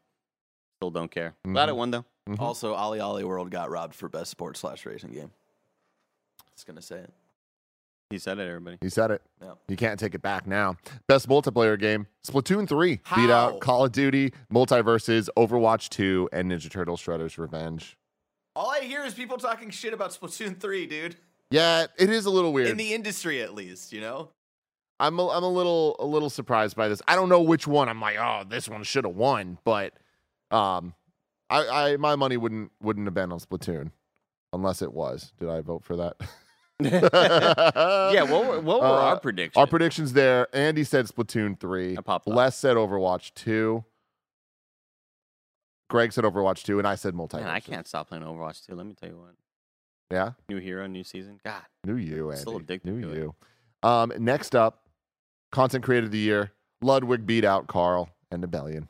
still 0.79 0.91
don't 0.91 1.11
care. 1.11 1.35
Glad 1.47 1.69
it 1.69 1.77
won 1.77 1.91
though. 1.91 2.05
mhm. 2.29 2.41
Also, 2.41 2.75
OlliOlli 2.75 3.25
World 3.25 3.51
got 3.51 3.71
robbed 3.71 3.95
for 3.95 4.09
best 4.09 4.31
sports 4.31 4.61
slash 4.61 4.87
racing 4.87 5.13
game. 5.13 5.31
Just 6.55 6.67
gonna 6.67 6.83
say 6.83 6.97
it. 7.01 7.13
He 8.11 8.19
said 8.19 8.39
it, 8.39 8.47
everybody. 8.47 8.79
He 8.81 8.91
said 8.91 9.11
it. 9.11 9.23
Yeah. 9.43 9.55
You 9.67 9.77
can't 9.77 9.99
take 9.99 10.15
it 10.15 10.23
back 10.23 10.47
now. 10.47 10.77
Best 11.09 11.29
multiplayer 11.29 11.79
game, 11.79 12.07
Splatoon 12.27 12.69
3 12.69 13.01
beat 13.17 13.31
out 13.31 13.61
Call 13.61 13.85
of 13.87 13.93
Duty, 13.93 14.33
MultiVersus, 14.53 15.29
Overwatch 15.37 15.89
2, 15.89 16.29
and 16.33 16.51
Ninja 16.53 16.71
Turtle 16.71 16.97
Shredder's 16.97 17.39
Revenge. 17.39 17.97
All 18.57 18.71
I 18.71 18.81
hear 18.81 19.05
is 19.05 19.15
people 19.15 19.37
talking 19.37 19.71
shit 19.71 19.93
about 19.93 20.11
Splatoon 20.13 20.61
3, 20.61 20.87
dude. 20.87 21.17
Yeah, 21.51 21.87
it 21.99 22.11
is 22.11 22.27
a 22.27 22.31
little 22.31 22.53
weird. 22.53 22.69
In 22.69 22.77
the 22.77 22.95
industry, 22.95 23.43
at 23.43 23.55
least, 23.55 23.93
you 23.93 24.01
know? 24.01 24.31
I'm 25.01 25.19
a, 25.19 25.29
I'm 25.29 25.43
a 25.43 25.49
little 25.49 25.97
a 25.99 26.07
little 26.07 26.31
surprised 26.31 26.77
by 26.77 26.89
this. 26.89 27.03
I 27.09 27.17
don't 27.17 27.29
know 27.29 27.43
which 27.43 27.67
one. 27.67 27.89
I'm 27.89 28.01
like, 28.01 28.17
oh, 28.17 28.45
this 28.49 28.69
one 28.69 28.85
should 28.85 29.05
have 29.05 29.17
won, 29.17 29.59
but 29.65 29.93
um, 30.53 30.95
I, 31.51 31.67
I 31.93 31.97
my 31.97 32.15
money 32.15 32.37
wouldn't 32.37 32.71
wouldn't 32.81 33.07
have 33.09 33.13
been 33.15 33.33
on 33.33 33.41
Splatoon 33.41 33.91
unless 34.53 34.83
it 34.83 34.93
was. 34.93 35.33
Did 35.41 35.49
I 35.49 35.63
vote 35.63 35.83
for 35.85 35.97
that? 35.97 36.17
yeah, 36.81 38.23
what 38.23 38.47
were, 38.47 38.61
what 38.61 38.81
were 38.81 38.87
Uh, 38.87 39.03
our 39.03 39.19
predictions? 39.19 39.61
Our 39.61 39.67
predictions 39.67 40.13
there. 40.13 40.47
Andy 40.55 40.85
said 40.85 41.07
Splatoon 41.07 41.59
three. 41.59 41.97
I 41.99 42.01
popped. 42.01 42.29
Les 42.29 42.57
said 42.57 42.77
Overwatch 42.77 43.35
two. 43.35 43.85
Greg 45.95 46.13
said 46.13 46.25
Overwatch 46.25 46.65
two, 46.65 46.81
and 46.81 46.89
I 46.89 46.97
said 46.97 47.15
multi. 47.15 47.37
Man, 47.37 47.47
I 47.47 47.61
can't 47.61 47.87
stop 47.87 48.09
playing 48.09 48.25
Overwatch 48.25 48.67
2. 48.67 48.75
Let 48.75 48.85
me 48.85 48.95
tell 48.95 49.11
you 49.11 49.17
what. 49.17 49.37
Yeah, 50.11 50.33
New 50.49 50.57
hero, 50.59 50.89
new 50.89 51.05
season. 51.05 51.39
God, 51.45 51.63
New 51.85 51.95
you, 51.95 52.31
Andy. 52.31 52.41
Still 52.41 52.57
addicted 52.57 52.93
Knew 52.93 53.01
to 53.03 53.11
it. 53.13 53.17
you. 53.17 53.35
Um, 53.89 54.13
next 54.19 54.57
up, 54.57 54.89
content 55.53 55.85
creator 55.85 56.07
of 56.07 56.11
the 56.11 56.19
year. 56.19 56.51
Ludwig 56.83 57.27
beat 57.27 57.45
out 57.45 57.69
Karl 57.69 58.09
and 58.33 58.43
Nibellion. 58.43 58.89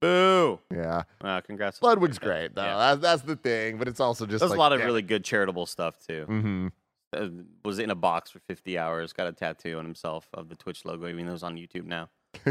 boo! 0.00 0.58
Yeah. 0.74 1.02
Uh, 1.20 1.42
congrats. 1.42 1.82
Ludwig's 1.82 2.18
great 2.18 2.54
though. 2.54 2.62
Yeah. 2.64 2.78
That's, 2.94 3.02
that's 3.02 3.22
the 3.22 3.36
thing, 3.36 3.76
but 3.76 3.86
it's 3.86 4.00
also 4.00 4.24
just 4.24 4.40
There's 4.40 4.48
like, 4.50 4.56
a 4.56 4.60
lot 4.60 4.72
of 4.72 4.78
damn. 4.78 4.86
really 4.86 5.02
good 5.02 5.24
charitable 5.24 5.66
stuff 5.66 5.96
too. 6.06 6.24
Mm-hmm. 6.26 6.66
uh, 7.12 7.28
was 7.66 7.78
in 7.78 7.90
a 7.90 7.94
box 7.94 8.30
for 8.30 8.38
50 8.38 8.78
hours, 8.78 9.12
got 9.12 9.26
a 9.26 9.32
tattoo 9.32 9.76
on 9.76 9.84
himself 9.84 10.26
of 10.32 10.48
the 10.48 10.54
Twitch 10.56 10.86
logo, 10.86 11.06
even 11.06 11.26
though 11.26 11.34
it's 11.34 11.42
on 11.42 11.56
YouTube 11.56 11.84
now. 11.84 12.08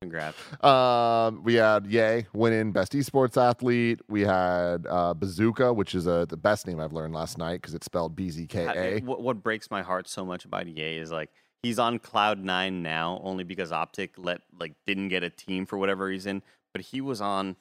Congrats. 0.00 0.36
Um, 0.64 1.42
we 1.42 1.54
had 1.54 1.86
Yay 1.86 2.26
winning 2.32 2.70
best 2.70 2.92
esports 2.92 3.36
athlete. 3.36 4.00
We 4.08 4.20
had 4.20 4.86
uh, 4.88 5.12
Bazooka, 5.14 5.72
which 5.72 5.94
is 5.94 6.06
uh, 6.06 6.24
the 6.26 6.36
best 6.36 6.68
name 6.68 6.78
I've 6.78 6.92
learned 6.92 7.14
last 7.14 7.36
night 7.36 7.60
because 7.60 7.74
it's 7.74 7.86
spelled 7.86 8.14
B 8.14 8.30
Z 8.30 8.46
K 8.46 8.64
God, 8.64 9.04
What, 9.04 9.22
what 9.22 9.42
breaks 9.42 9.70
my 9.70 9.82
heart 9.82 10.08
so 10.08 10.24
much 10.24 10.44
about 10.44 10.68
Yay 10.68 10.98
is 10.98 11.10
like 11.10 11.30
he's 11.64 11.80
on 11.80 11.98
cloud 11.98 12.38
nine 12.38 12.80
now, 12.82 13.20
only 13.24 13.42
because 13.42 13.72
Optic 13.72 14.12
let 14.16 14.42
like 14.58 14.74
didn't 14.86 15.08
get 15.08 15.24
a 15.24 15.30
team 15.30 15.66
for 15.66 15.76
whatever 15.78 16.04
reason, 16.04 16.42
but 16.72 16.82
he 16.82 17.00
was 17.00 17.20
on. 17.20 17.56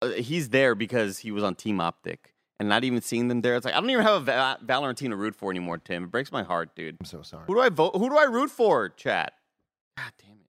Uh, 0.00 0.10
he's 0.10 0.50
there 0.50 0.76
because 0.76 1.18
he 1.18 1.32
was 1.32 1.42
on 1.42 1.56
Team 1.56 1.80
Optic, 1.80 2.34
and 2.60 2.68
not 2.68 2.84
even 2.84 3.00
seeing 3.02 3.26
them 3.26 3.40
there. 3.40 3.56
It's 3.56 3.64
like 3.64 3.74
I 3.74 3.80
don't 3.80 3.90
even 3.90 4.04
have 4.04 4.22
a 4.22 4.24
Va- 4.24 4.58
Valorant 4.64 4.96
team 4.96 5.10
to 5.10 5.16
root 5.16 5.34
for 5.34 5.50
anymore, 5.50 5.78
Tim. 5.78 6.04
It 6.04 6.10
breaks 6.12 6.30
my 6.30 6.44
heart, 6.44 6.76
dude. 6.76 6.98
I'm 7.00 7.06
so 7.06 7.22
sorry. 7.22 7.44
Who 7.48 7.54
do 7.54 7.60
I 7.60 7.68
vote? 7.68 7.96
Who 7.96 8.08
do 8.08 8.16
I 8.16 8.24
root 8.24 8.50
for? 8.50 8.88
Chat. 8.90 9.32
God 9.96 10.12
damn 10.20 10.36
it. 10.36 10.41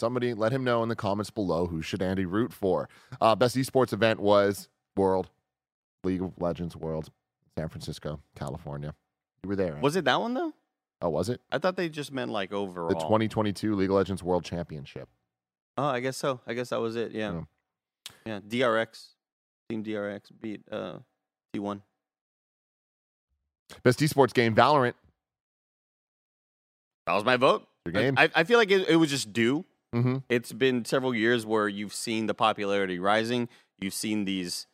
Somebody 0.00 0.32
let 0.32 0.50
him 0.50 0.64
know 0.64 0.82
in 0.82 0.88
the 0.88 0.96
comments 0.96 1.28
below 1.30 1.66
who 1.66 1.82
should 1.82 2.00
Andy 2.00 2.24
root 2.24 2.54
for. 2.54 2.88
Uh, 3.20 3.36
best 3.36 3.54
esports 3.54 3.92
event 3.92 4.18
was 4.18 4.70
World 4.96 5.28
League 6.04 6.22
of 6.22 6.32
Legends 6.40 6.74
World, 6.74 7.10
San 7.58 7.68
Francisco, 7.68 8.18
California. 8.34 8.94
You 9.42 9.50
were 9.50 9.56
there. 9.56 9.74
right? 9.74 9.82
Was 9.82 9.96
it 9.96 10.06
that 10.06 10.18
one 10.18 10.32
though? 10.32 10.54
oh, 11.02 11.10
was 11.10 11.28
it 11.28 11.42
I 11.52 11.58
thought 11.58 11.76
they 11.76 11.90
just 11.90 12.12
meant 12.12 12.30
like 12.30 12.50
overall. 12.50 12.88
the 12.88 12.94
2022 12.94 13.74
League 13.74 13.90
of 13.90 13.96
Legends 13.96 14.22
World 14.22 14.42
Championship? 14.42 15.06
Oh, 15.76 15.84
I 15.84 16.00
guess 16.00 16.16
so. 16.16 16.40
I 16.46 16.54
guess 16.54 16.70
that 16.70 16.80
was 16.80 16.96
it. 16.96 17.12
Yeah. 17.12 17.42
Yeah. 18.24 18.40
DRX. 18.40 19.08
Team 19.68 19.84
DRX 19.84 20.22
beat 20.40 20.62
uh 20.72 21.00
T1. 21.54 21.82
Best 23.82 23.98
esports 23.98 24.32
game, 24.32 24.54
Valorant. 24.54 24.94
That 27.06 27.12
was 27.12 27.24
my 27.24 27.36
vote. 27.36 27.66
Your 27.84 27.92
game. 27.92 28.14
I, 28.16 28.30
I 28.34 28.44
feel 28.44 28.58
like 28.58 28.70
it, 28.70 28.88
it 28.88 28.96
was 28.96 29.10
just 29.10 29.34
due. 29.34 29.66
Mm-hmm. 29.94 30.18
It's 30.28 30.52
been 30.52 30.84
several 30.84 31.14
years 31.14 31.44
where 31.46 31.68
you've 31.68 31.94
seen 31.94 32.26
the 32.26 32.34
popularity 32.34 32.98
rising. 32.98 33.48
You've 33.78 33.94
seen 33.94 34.24
these 34.24 34.66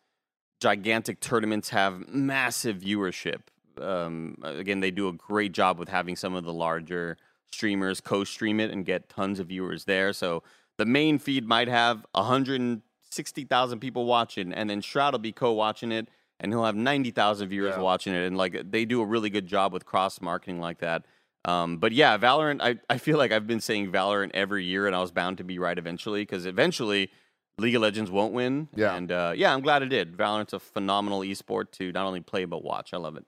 gigantic 0.60 1.20
tournaments 1.20 1.70
have 1.70 2.08
massive 2.08 2.78
viewership. 2.78 3.42
Um, 3.80 4.36
again, 4.42 4.80
they 4.80 4.90
do 4.90 5.08
a 5.08 5.12
great 5.12 5.52
job 5.52 5.78
with 5.78 5.88
having 5.90 6.16
some 6.16 6.34
of 6.34 6.44
the 6.44 6.52
larger 6.52 7.18
streamers 7.50 8.00
co-stream 8.00 8.58
it 8.60 8.70
and 8.70 8.84
get 8.84 9.08
tons 9.08 9.38
of 9.38 9.48
viewers 9.48 9.84
there. 9.84 10.12
So 10.12 10.42
the 10.78 10.86
main 10.86 11.18
feed 11.18 11.46
might 11.46 11.68
have 11.68 12.04
160,000 12.12 13.80
people 13.80 14.04
watching, 14.06 14.52
and 14.52 14.68
then 14.68 14.80
Shroud 14.80 15.12
will 15.12 15.18
be 15.18 15.32
co-watching 15.32 15.92
it, 15.92 16.08
and 16.40 16.52
he'll 16.52 16.64
have 16.64 16.76
90,000 16.76 17.48
viewers 17.48 17.74
Yeah. 17.76 17.82
watching 17.82 18.14
it. 18.14 18.26
And 18.26 18.36
like 18.36 18.70
they 18.70 18.84
do 18.84 19.00
a 19.00 19.06
really 19.06 19.30
good 19.30 19.46
job 19.46 19.72
with 19.72 19.84
cross 19.86 20.20
marketing 20.20 20.60
like 20.60 20.78
that. 20.78 21.04
Um, 21.46 21.78
but 21.78 21.92
yeah, 21.92 22.18
Valorant, 22.18 22.60
I, 22.60 22.76
I 22.90 22.98
feel 22.98 23.16
like 23.16 23.30
I've 23.32 23.46
been 23.46 23.60
saying 23.60 23.92
Valorant 23.92 24.32
every 24.34 24.64
year, 24.64 24.86
and 24.86 24.94
I 24.94 25.00
was 25.00 25.12
bound 25.12 25.38
to 25.38 25.44
be 25.44 25.58
right 25.58 25.78
eventually 25.78 26.22
because 26.22 26.44
eventually 26.44 27.10
League 27.58 27.76
of 27.76 27.82
Legends 27.82 28.10
won't 28.10 28.34
win. 28.34 28.68
Yeah. 28.74 28.94
And 28.94 29.10
uh, 29.10 29.32
yeah, 29.34 29.54
I'm 29.54 29.60
glad 29.60 29.82
it 29.82 29.88
did. 29.88 30.16
Valorant's 30.16 30.52
a 30.52 30.58
phenomenal 30.58 31.20
esport 31.20 31.70
to 31.72 31.92
not 31.92 32.04
only 32.04 32.20
play 32.20 32.44
but 32.44 32.64
watch. 32.64 32.92
I 32.92 32.96
love 32.96 33.16
it. 33.16 33.24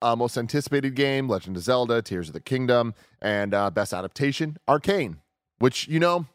Uh, 0.00 0.16
most 0.16 0.38
anticipated 0.38 0.94
game, 0.94 1.28
Legend 1.28 1.56
of 1.56 1.62
Zelda, 1.62 2.00
Tears 2.00 2.28
of 2.28 2.32
the 2.32 2.40
Kingdom, 2.40 2.94
and 3.20 3.54
uh, 3.54 3.70
best 3.70 3.92
adaptation, 3.92 4.56
Arcane, 4.66 5.18
which, 5.58 5.86
you 5.86 6.00
know, 6.00 6.26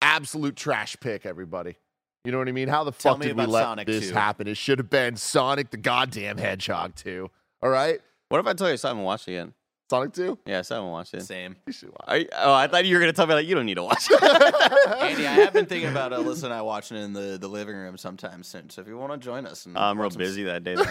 absolute 0.00 0.56
trash 0.56 0.96
pick, 1.00 1.26
everybody. 1.26 1.76
You 2.24 2.32
know 2.32 2.38
what 2.38 2.48
I 2.48 2.52
mean? 2.52 2.68
How 2.68 2.84
the 2.84 2.92
Tell 2.92 3.14
fuck 3.14 3.20
me 3.20 3.26
did 3.26 3.36
we 3.36 3.44
let 3.44 3.62
Sonic 3.62 3.86
this 3.86 4.08
2. 4.08 4.14
happen? 4.14 4.46
It 4.46 4.56
should 4.56 4.78
have 4.78 4.88
been 4.88 5.16
Sonic 5.16 5.70
the 5.70 5.76
goddamn 5.76 6.38
Hedgehog 6.38 6.94
2. 6.94 7.30
All 7.62 7.68
right? 7.68 8.00
What 8.30 8.40
if 8.40 8.46
I 8.46 8.54
tell 8.54 8.68
you 8.68 8.72
I 8.72 8.76
still 8.76 8.88
haven't 8.88 9.04
watched 9.04 9.28
it 9.28 9.32
yet? 9.32 9.48
Sonic 9.94 10.12
2? 10.14 10.38
Yes, 10.46 10.70
I 10.70 10.74
haven't 10.76 10.90
watched 10.90 11.14
it. 11.14 11.22
Same. 11.22 11.56
You 11.66 11.72
should 11.72 11.90
watch. 11.90 12.04
Are 12.08 12.16
you- 12.18 12.28
oh, 12.36 12.52
I 12.52 12.66
thought 12.66 12.84
you 12.84 12.94
were 12.96 13.00
gonna 13.00 13.12
tell 13.12 13.26
me 13.26 13.34
like 13.34 13.46
you 13.46 13.54
don't 13.54 13.66
need 13.66 13.74
to 13.76 13.82
watch 13.82 14.08
it. 14.10 14.22
Andy, 15.02 15.26
I 15.26 15.32
have 15.34 15.52
been 15.52 15.66
thinking 15.66 15.90
about 15.90 16.12
Alyssa 16.12 16.44
and 16.44 16.52
I 16.52 16.62
watching 16.62 16.96
it 16.96 17.02
in 17.02 17.12
the, 17.12 17.38
the 17.40 17.48
living 17.48 17.76
room 17.76 17.96
sometime 17.96 18.42
soon. 18.42 18.70
So 18.70 18.80
if 18.82 18.88
you 18.88 18.96
want 18.98 19.12
to 19.12 19.18
join 19.18 19.46
us, 19.46 19.66
and 19.66 19.76
I'm 19.78 19.96
real 19.96 20.06
watch 20.06 20.12
some- 20.14 20.18
busy 20.20 20.42
that 20.44 20.64
day. 20.64 20.76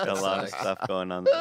Oh, 0.00 0.04
though. 0.04 0.04
Got 0.04 0.18
a 0.18 0.20
lot 0.20 0.44
of 0.44 0.48
stuff 0.50 0.78
going 0.86 1.10
on. 1.12 1.26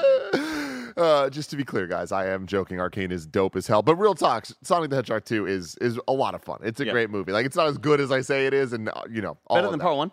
Uh, 0.97 1.29
just 1.29 1.51
to 1.51 1.55
be 1.55 1.63
clear, 1.63 1.85
guys, 1.85 2.11
I 2.11 2.25
am 2.29 2.47
joking. 2.47 2.79
Arcane 2.79 3.11
is 3.11 3.27
dope 3.27 3.55
as 3.55 3.67
hell, 3.67 3.83
but 3.83 3.95
real 3.97 4.15
talk, 4.15 4.47
Sonic 4.63 4.89
the 4.89 4.95
Hedgehog 4.95 5.25
2 5.25 5.45
is 5.45 5.75
is 5.79 5.99
a 6.07 6.11
lot 6.13 6.33
of 6.33 6.41
fun. 6.43 6.57
It's 6.63 6.79
a 6.79 6.85
Yeah. 6.85 6.91
great 6.91 7.11
movie. 7.11 7.31
Like 7.31 7.45
it's 7.45 7.55
not 7.55 7.67
as 7.67 7.77
good 7.77 7.99
as 7.99 8.11
I 8.11 8.21
say 8.21 8.47
it 8.47 8.53
is, 8.55 8.73
and 8.73 8.89
uh, 8.89 8.93
you 9.07 9.21
know, 9.21 9.37
all 9.45 9.57
Better 9.57 9.67
of 9.67 9.71
than 9.73 9.77
that. 9.79 9.83
part 9.83 9.95
one. 9.97 10.11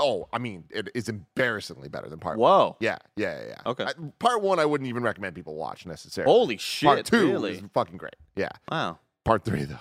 Oh, 0.00 0.28
I 0.32 0.38
mean, 0.38 0.64
it 0.70 0.88
is 0.94 1.08
embarrassingly 1.08 1.88
better 1.88 2.08
than 2.08 2.20
part 2.20 2.38
one. 2.38 2.50
Whoa. 2.50 2.76
Yeah, 2.80 2.98
yeah, 3.16 3.40
yeah. 3.40 3.46
yeah. 3.48 3.70
Okay. 3.70 3.84
I- 3.84 3.94
part 4.18 4.42
one, 4.42 4.58
I 4.58 4.64
wouldn't 4.64 4.88
even 4.88 5.02
recommend 5.02 5.34
people 5.34 5.56
watch 5.56 5.86
necessarily. 5.86 6.32
Holy 6.32 6.56
shit! 6.56 6.86
part 6.86 7.04
two 7.04 7.26
really? 7.32 7.52
is 7.52 7.62
fucking 7.74 7.96
great. 7.96 8.16
Yeah. 8.36 8.50
Wow. 8.70 8.98
Part 9.24 9.44
three, 9.44 9.64
though. 9.64 9.80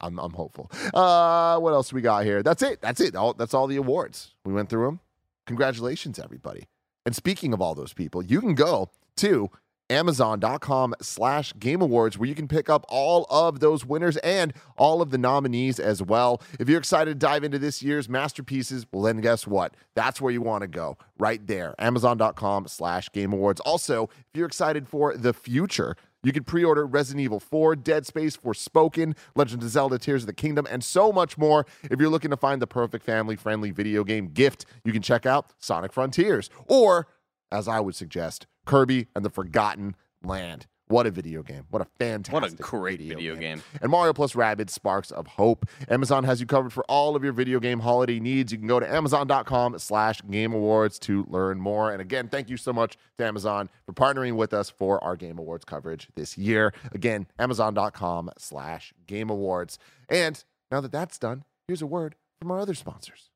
I'm 0.00 0.18
I'm 0.18 0.32
hopeful. 0.32 0.70
Uh, 0.92 1.58
what 1.58 1.72
else 1.72 1.92
we 1.92 2.00
got 2.00 2.24
here? 2.24 2.42
That's 2.42 2.62
it. 2.62 2.80
That's 2.80 3.00
it. 3.00 3.14
All, 3.16 3.32
that's 3.34 3.54
all 3.54 3.66
the 3.66 3.76
awards. 3.76 4.34
We 4.44 4.52
went 4.52 4.68
through 4.68 4.86
them. 4.86 5.00
Congratulations, 5.46 6.18
everybody. 6.18 6.68
And 7.04 7.14
speaking 7.14 7.52
of 7.52 7.60
all 7.60 7.74
those 7.74 7.92
people, 7.92 8.22
you 8.22 8.40
can 8.40 8.54
go 8.54 8.90
to 9.18 9.50
amazon.com 9.90 10.94
slash 11.00 11.52
game 11.58 11.80
awards 11.80 12.18
where 12.18 12.28
you 12.28 12.34
can 12.34 12.48
pick 12.48 12.68
up 12.68 12.84
all 12.88 13.26
of 13.30 13.60
those 13.60 13.84
winners 13.84 14.16
and 14.18 14.52
all 14.76 15.00
of 15.00 15.10
the 15.10 15.18
nominees 15.18 15.78
as 15.78 16.02
well. 16.02 16.42
If 16.58 16.68
you're 16.68 16.78
excited 16.78 17.20
to 17.20 17.26
dive 17.26 17.44
into 17.44 17.58
this 17.58 17.82
year's 17.82 18.08
masterpieces 18.08 18.86
well 18.92 19.02
then 19.02 19.20
guess 19.20 19.46
what? 19.46 19.74
That's 19.94 20.20
where 20.20 20.32
you 20.32 20.42
want 20.42 20.62
to 20.62 20.68
go 20.68 20.98
right 21.18 21.44
there. 21.46 21.74
Amazon.com 21.78 22.68
slash 22.68 23.10
game 23.12 23.32
awards. 23.32 23.60
Also 23.60 24.04
if 24.04 24.34
you're 24.34 24.46
excited 24.46 24.88
for 24.88 25.16
the 25.16 25.32
future 25.32 25.96
you 26.26 26.32
can 26.32 26.42
pre-order 26.42 26.84
Resident 26.84 27.22
Evil 27.22 27.38
4, 27.38 27.76
Dead 27.76 28.04
Space, 28.04 28.36
Forspoken, 28.36 29.16
Legend 29.36 29.62
of 29.62 29.68
Zelda: 29.68 29.96
Tears 29.96 30.24
of 30.24 30.26
the 30.26 30.32
Kingdom, 30.32 30.66
and 30.68 30.82
so 30.82 31.12
much 31.12 31.38
more. 31.38 31.66
If 31.84 32.00
you're 32.00 32.08
looking 32.10 32.32
to 32.32 32.36
find 32.36 32.60
the 32.60 32.66
perfect 32.66 33.04
family-friendly 33.04 33.70
video 33.70 34.02
game 34.02 34.28
gift, 34.28 34.66
you 34.84 34.92
can 34.92 35.02
check 35.02 35.24
out 35.24 35.52
Sonic 35.60 35.92
Frontiers, 35.92 36.50
or, 36.66 37.06
as 37.52 37.68
I 37.68 37.78
would 37.78 37.94
suggest, 37.94 38.48
Kirby 38.66 39.06
and 39.14 39.24
the 39.24 39.30
Forgotten 39.30 39.96
Land. 40.22 40.66
What 40.88 41.04
a 41.06 41.10
video 41.10 41.42
game! 41.42 41.64
What 41.70 41.82
a 41.82 41.86
fantastic! 41.98 42.42
What 42.42 42.52
a 42.52 42.54
great 42.62 43.00
video 43.00 43.34
game. 43.34 43.60
And 43.82 43.90
Mario 43.90 44.12
plus 44.12 44.34
Rabbids 44.34 44.70
Sparks 44.70 45.10
of 45.10 45.26
Hope. 45.26 45.66
Amazon 45.88 46.22
has 46.22 46.38
you 46.40 46.46
covered 46.46 46.72
for 46.72 46.84
all 46.84 47.16
of 47.16 47.24
your 47.24 47.32
video 47.32 47.58
game 47.58 47.80
holiday 47.80 48.20
needs. 48.20 48.52
You 48.52 48.58
can 48.58 48.68
go 48.68 48.78
to 48.78 48.88
amazon.com 48.88 49.80
slash 49.80 50.20
game 50.30 50.52
awards 50.52 51.00
to 51.00 51.26
learn 51.28 51.60
more. 51.60 51.90
And 51.90 52.00
again, 52.00 52.28
thank 52.28 52.48
you 52.48 52.56
so 52.56 52.72
much 52.72 52.96
to 53.18 53.24
Amazon 53.24 53.68
for 53.84 53.94
partnering 53.94 54.36
with 54.36 54.54
us 54.54 54.70
for 54.70 55.02
our 55.02 55.16
game 55.16 55.38
awards 55.38 55.64
coverage 55.64 56.08
this 56.14 56.38
year. 56.38 56.72
Again, 56.92 57.26
amazon.com 57.36 58.30
slash 58.38 58.94
game 59.08 59.28
awards. 59.28 59.80
And 60.08 60.44
now 60.70 60.80
that 60.80 60.92
that's 60.92 61.18
done, 61.18 61.42
here's 61.66 61.82
a 61.82 61.86
word 61.86 62.14
from 62.40 62.52
our 62.52 62.60
other 62.60 62.74
sponsors. 62.74 63.30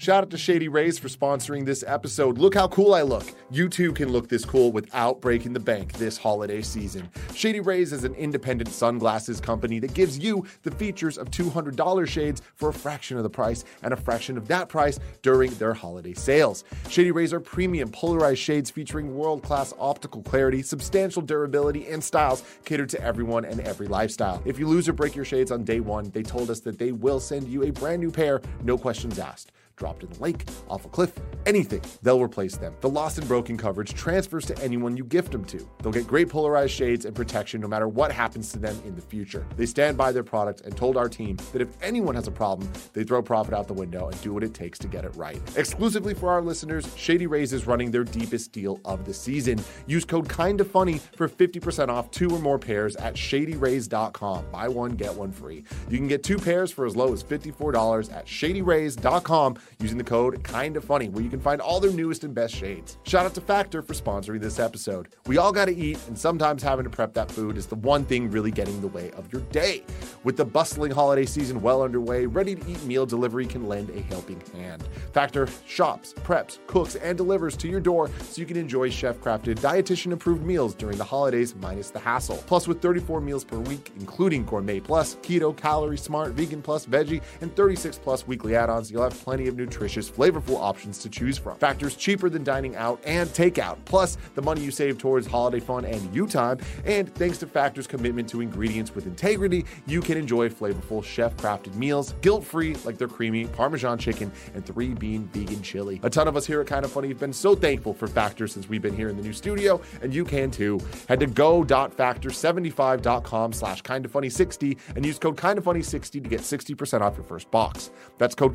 Shout 0.00 0.24
out 0.24 0.30
to 0.30 0.38
Shady 0.38 0.68
Rays 0.68 0.98
for 0.98 1.08
sponsoring 1.08 1.66
this 1.66 1.84
episode. 1.86 2.38
Look 2.38 2.54
how 2.54 2.68
cool 2.68 2.94
I 2.94 3.02
look. 3.02 3.34
You 3.50 3.68
too 3.68 3.92
can 3.92 4.08
look 4.08 4.30
this 4.30 4.46
cool 4.46 4.72
without 4.72 5.20
breaking 5.20 5.52
the 5.52 5.60
bank 5.60 5.92
this 5.92 6.16
holiday 6.16 6.62
season. 6.62 7.10
Shady 7.34 7.60
Rays 7.60 7.92
is 7.92 8.04
an 8.04 8.14
independent 8.14 8.70
sunglasses 8.70 9.42
company 9.42 9.78
that 9.80 9.92
gives 9.92 10.18
you 10.18 10.46
the 10.62 10.70
features 10.70 11.18
of 11.18 11.30
$200 11.30 12.08
shades 12.08 12.40
for 12.54 12.70
a 12.70 12.72
fraction 12.72 13.18
of 13.18 13.24
the 13.24 13.28
price 13.28 13.62
and 13.82 13.92
a 13.92 13.96
fraction 13.96 14.38
of 14.38 14.48
that 14.48 14.70
price 14.70 14.98
during 15.20 15.50
their 15.56 15.74
holiday 15.74 16.14
sales. 16.14 16.64
Shady 16.88 17.10
Rays 17.10 17.34
are 17.34 17.38
premium 17.40 17.90
polarized 17.90 18.40
shades 18.40 18.70
featuring 18.70 19.14
world 19.14 19.42
class 19.42 19.74
optical 19.78 20.22
clarity, 20.22 20.62
substantial 20.62 21.20
durability, 21.20 21.88
and 21.88 22.02
styles 22.02 22.42
catered 22.64 22.88
to 22.88 23.02
everyone 23.02 23.44
and 23.44 23.60
every 23.60 23.86
lifestyle. 23.86 24.40
If 24.46 24.58
you 24.58 24.66
lose 24.66 24.88
or 24.88 24.94
break 24.94 25.14
your 25.14 25.26
shades 25.26 25.52
on 25.52 25.62
day 25.62 25.80
one, 25.80 26.08
they 26.08 26.22
told 26.22 26.48
us 26.48 26.60
that 26.60 26.78
they 26.78 26.92
will 26.92 27.20
send 27.20 27.48
you 27.48 27.64
a 27.64 27.70
brand 27.70 28.00
new 28.00 28.10
pair, 28.10 28.40
no 28.62 28.78
questions 28.78 29.18
asked 29.18 29.52
dropped 29.80 30.04
in 30.04 30.10
the 30.10 30.22
lake, 30.22 30.44
off 30.68 30.84
a 30.84 30.88
cliff, 30.88 31.10
anything, 31.46 31.80
they'll 32.02 32.22
replace 32.22 32.56
them. 32.56 32.76
The 32.82 32.88
lost 32.88 33.16
and 33.18 33.26
broken 33.26 33.56
coverage 33.56 33.94
transfers 33.94 34.44
to 34.46 34.58
anyone 34.62 34.96
you 34.96 35.04
gift 35.04 35.32
them 35.32 35.44
to. 35.46 35.66
They'll 35.82 35.90
get 35.90 36.06
great 36.06 36.28
polarized 36.28 36.74
shades 36.74 37.06
and 37.06 37.16
protection 37.16 37.62
no 37.62 37.66
matter 37.66 37.88
what 37.88 38.12
happens 38.12 38.52
to 38.52 38.58
them 38.58 38.78
in 38.84 38.94
the 38.94 39.00
future. 39.00 39.46
They 39.56 39.64
stand 39.66 39.96
by 39.96 40.12
their 40.12 40.22
product 40.22 40.60
and 40.60 40.76
told 40.76 40.98
our 40.98 41.08
team 41.08 41.38
that 41.52 41.62
if 41.62 41.68
anyone 41.82 42.14
has 42.14 42.28
a 42.28 42.30
problem, 42.30 42.70
they 42.92 43.04
throw 43.04 43.22
profit 43.22 43.54
out 43.54 43.68
the 43.68 43.74
window 43.74 44.08
and 44.08 44.20
do 44.20 44.34
what 44.34 44.44
it 44.44 44.52
takes 44.52 44.78
to 44.80 44.86
get 44.86 45.04
it 45.04 45.16
right. 45.16 45.40
Exclusively 45.56 46.12
for 46.12 46.30
our 46.30 46.42
listeners, 46.42 46.86
Shady 46.94 47.26
Rays 47.26 47.54
is 47.54 47.66
running 47.66 47.90
their 47.90 48.04
deepest 48.04 48.52
deal 48.52 48.80
of 48.84 49.06
the 49.06 49.14
season. 49.14 49.58
Use 49.86 50.04
code 50.04 50.28
KINDA 50.28 50.66
FUNNY 50.66 50.98
for 51.16 51.26
50% 51.26 51.88
off 51.88 52.10
two 52.10 52.28
or 52.28 52.38
more 52.38 52.58
pairs 52.58 52.96
at 52.96 53.14
shadyrays.com. 53.14 54.44
Buy 54.52 54.68
one, 54.68 54.92
get 54.92 55.14
one 55.14 55.32
free. 55.32 55.64
You 55.88 55.96
can 55.96 56.08
get 56.08 56.22
two 56.22 56.36
pairs 56.36 56.70
for 56.70 56.84
as 56.84 56.94
low 56.94 57.14
as 57.14 57.24
$54 57.24 58.12
at 58.12 58.26
shadyrays.com 58.26 59.56
using 59.78 59.98
the 59.98 60.04
code 60.04 60.42
Kinda 60.44 60.80
Funny, 60.80 61.08
where 61.08 61.22
you 61.22 61.30
can 61.30 61.40
find 61.40 61.60
all 61.60 61.80
their 61.80 61.92
newest 61.92 62.24
and 62.24 62.34
best 62.34 62.54
shades. 62.54 62.98
Shout 63.04 63.26
out 63.26 63.34
to 63.34 63.40
Factor 63.40 63.82
for 63.82 63.94
sponsoring 63.94 64.40
this 64.40 64.58
episode. 64.58 65.08
We 65.26 65.38
all 65.38 65.52
got 65.52 65.66
to 65.66 65.76
eat, 65.76 65.98
and 66.08 66.18
sometimes 66.18 66.62
having 66.62 66.84
to 66.84 66.90
prep 66.90 67.14
that 67.14 67.30
food 67.30 67.56
is 67.56 67.66
the 67.66 67.76
one 67.76 68.04
thing 68.04 68.30
really 68.30 68.50
getting 68.50 68.74
in 68.74 68.80
the 68.80 68.88
way 68.88 69.10
of 69.12 69.32
your 69.32 69.42
day. 69.42 69.84
With 70.24 70.36
the 70.36 70.44
bustling 70.44 70.92
holiday 70.92 71.26
season 71.26 71.62
well 71.62 71.82
underway, 71.82 72.26
ready 72.26 72.54
to 72.54 72.70
eat 72.70 72.82
meal 72.84 73.06
delivery 73.06 73.46
can 73.46 73.68
lend 73.68 73.90
a 73.90 74.00
helping 74.02 74.40
hand. 74.52 74.82
Factor 75.12 75.48
shops, 75.66 76.14
preps, 76.24 76.58
cooks, 76.66 76.96
and 76.96 77.16
delivers 77.16 77.56
to 77.58 77.68
your 77.68 77.80
door 77.80 78.10
so 78.28 78.40
you 78.40 78.46
can 78.46 78.56
enjoy 78.56 78.90
chef 78.90 79.18
crafted, 79.18 79.56
dietitian 79.56 80.12
approved 80.12 80.44
meals 80.44 80.74
during 80.74 80.98
the 80.98 81.04
holidays 81.04 81.54
minus 81.54 81.90
the 81.90 81.98
hassle. 81.98 82.42
Plus, 82.46 82.66
with 82.66 82.80
34 82.80 83.20
meals 83.20 83.44
per 83.44 83.58
week, 83.58 83.92
including 83.98 84.44
Gourmet 84.44 84.80
Plus, 84.80 85.16
Keto, 85.16 85.56
Calorie 85.56 85.96
Smart, 85.96 86.32
Vegan 86.32 86.62
Plus, 86.62 86.86
Veggie, 86.86 87.22
and 87.40 87.54
36 87.56 87.98
plus 87.98 88.26
weekly 88.26 88.54
add 88.56 88.70
ons, 88.70 88.90
you'll 88.90 89.02
have 89.02 89.18
plenty 89.20 89.48
of 89.50 89.56
nutritious, 89.56 90.10
flavorful 90.10 90.58
options 90.58 90.98
to 91.00 91.10
choose 91.10 91.36
from. 91.36 91.58
Factors 91.58 91.94
cheaper 91.94 92.30
than 92.30 92.42
dining 92.42 92.74
out 92.76 93.00
and 93.04 93.28
takeout, 93.30 93.76
plus 93.84 94.16
the 94.34 94.42
money 94.42 94.62
you 94.62 94.70
save 94.70 94.96
towards 94.96 95.26
holiday 95.26 95.60
fun 95.60 95.84
and 95.84 96.14
you 96.14 96.26
time. 96.26 96.58
And 96.86 97.14
thanks 97.14 97.36
to 97.38 97.46
Factor's 97.46 97.86
commitment 97.86 98.28
to 98.30 98.40
ingredients 98.40 98.94
with 98.94 99.06
integrity, 99.06 99.66
you 99.86 100.00
can 100.00 100.16
enjoy 100.16 100.48
flavorful, 100.48 101.04
chef 101.04 101.36
crafted 101.36 101.74
meals, 101.74 102.14
guilt 102.22 102.44
free, 102.44 102.76
like 102.84 102.96
their 102.96 103.08
creamy 103.08 103.46
Parmesan 103.46 103.98
chicken 103.98 104.30
and 104.54 104.64
three 104.64 104.94
bean 104.94 105.28
vegan 105.32 105.62
chili. 105.62 106.00
A 106.02 106.10
ton 106.10 106.28
of 106.28 106.36
us 106.36 106.46
here 106.46 106.60
at 106.60 106.66
Kind 106.66 106.84
of 106.84 106.92
Funny 106.92 107.08
have 107.08 107.18
been 107.18 107.32
so 107.32 107.54
thankful 107.54 107.92
for 107.92 108.06
Factor 108.06 108.46
since 108.46 108.68
we've 108.68 108.82
been 108.82 108.96
here 108.96 109.08
in 109.08 109.16
the 109.16 109.22
new 109.22 109.32
studio, 109.32 109.80
and 110.02 110.14
you 110.14 110.24
can 110.24 110.50
too. 110.50 110.80
Head 111.08 111.20
to 111.20 111.26
go.factor75.com 111.26 113.52
slash 113.52 113.82
kindafunny60 113.82 114.78
and 114.96 115.04
use 115.04 115.18
code 115.18 115.36
kind 115.36 115.58
of 115.58 115.64
funny 115.64 115.82
60 115.82 116.20
to 116.20 116.28
get 116.28 116.40
60% 116.40 117.00
off 117.00 117.16
your 117.16 117.24
first 117.24 117.50
box. 117.50 117.90
That's 118.18 118.34
code 118.34 118.54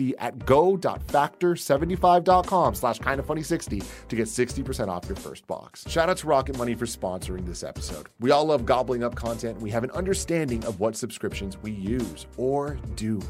kindafunny60 0.00 0.14
at 0.18 0.44
go.factor75.com 0.46 2.74
slash 2.74 2.98
kindafunny60 2.98 4.08
to 4.08 4.16
get 4.16 4.26
60% 4.26 4.88
off 4.88 5.06
your 5.08 5.16
first 5.16 5.46
box. 5.46 5.88
Shout 5.88 6.08
out 6.08 6.16
to 6.18 6.26
Rocket 6.26 6.58
Money 6.58 6.74
for 6.74 6.86
sponsoring 6.86 7.46
this 7.46 7.62
episode. 7.62 8.08
We 8.18 8.30
all 8.30 8.46
love 8.46 8.64
gobbling 8.66 9.04
up 9.04 9.14
content, 9.14 9.54
and 9.54 9.62
we 9.62 9.70
have 9.70 9.84
an 9.84 9.92
understanding 9.92 10.64
of 10.64 10.80
what 10.80 10.96
subscriptions 10.96 11.56
we 11.58 11.70
use, 11.72 12.26
or 12.36 12.78
do 12.94 13.18
we? 13.18 13.26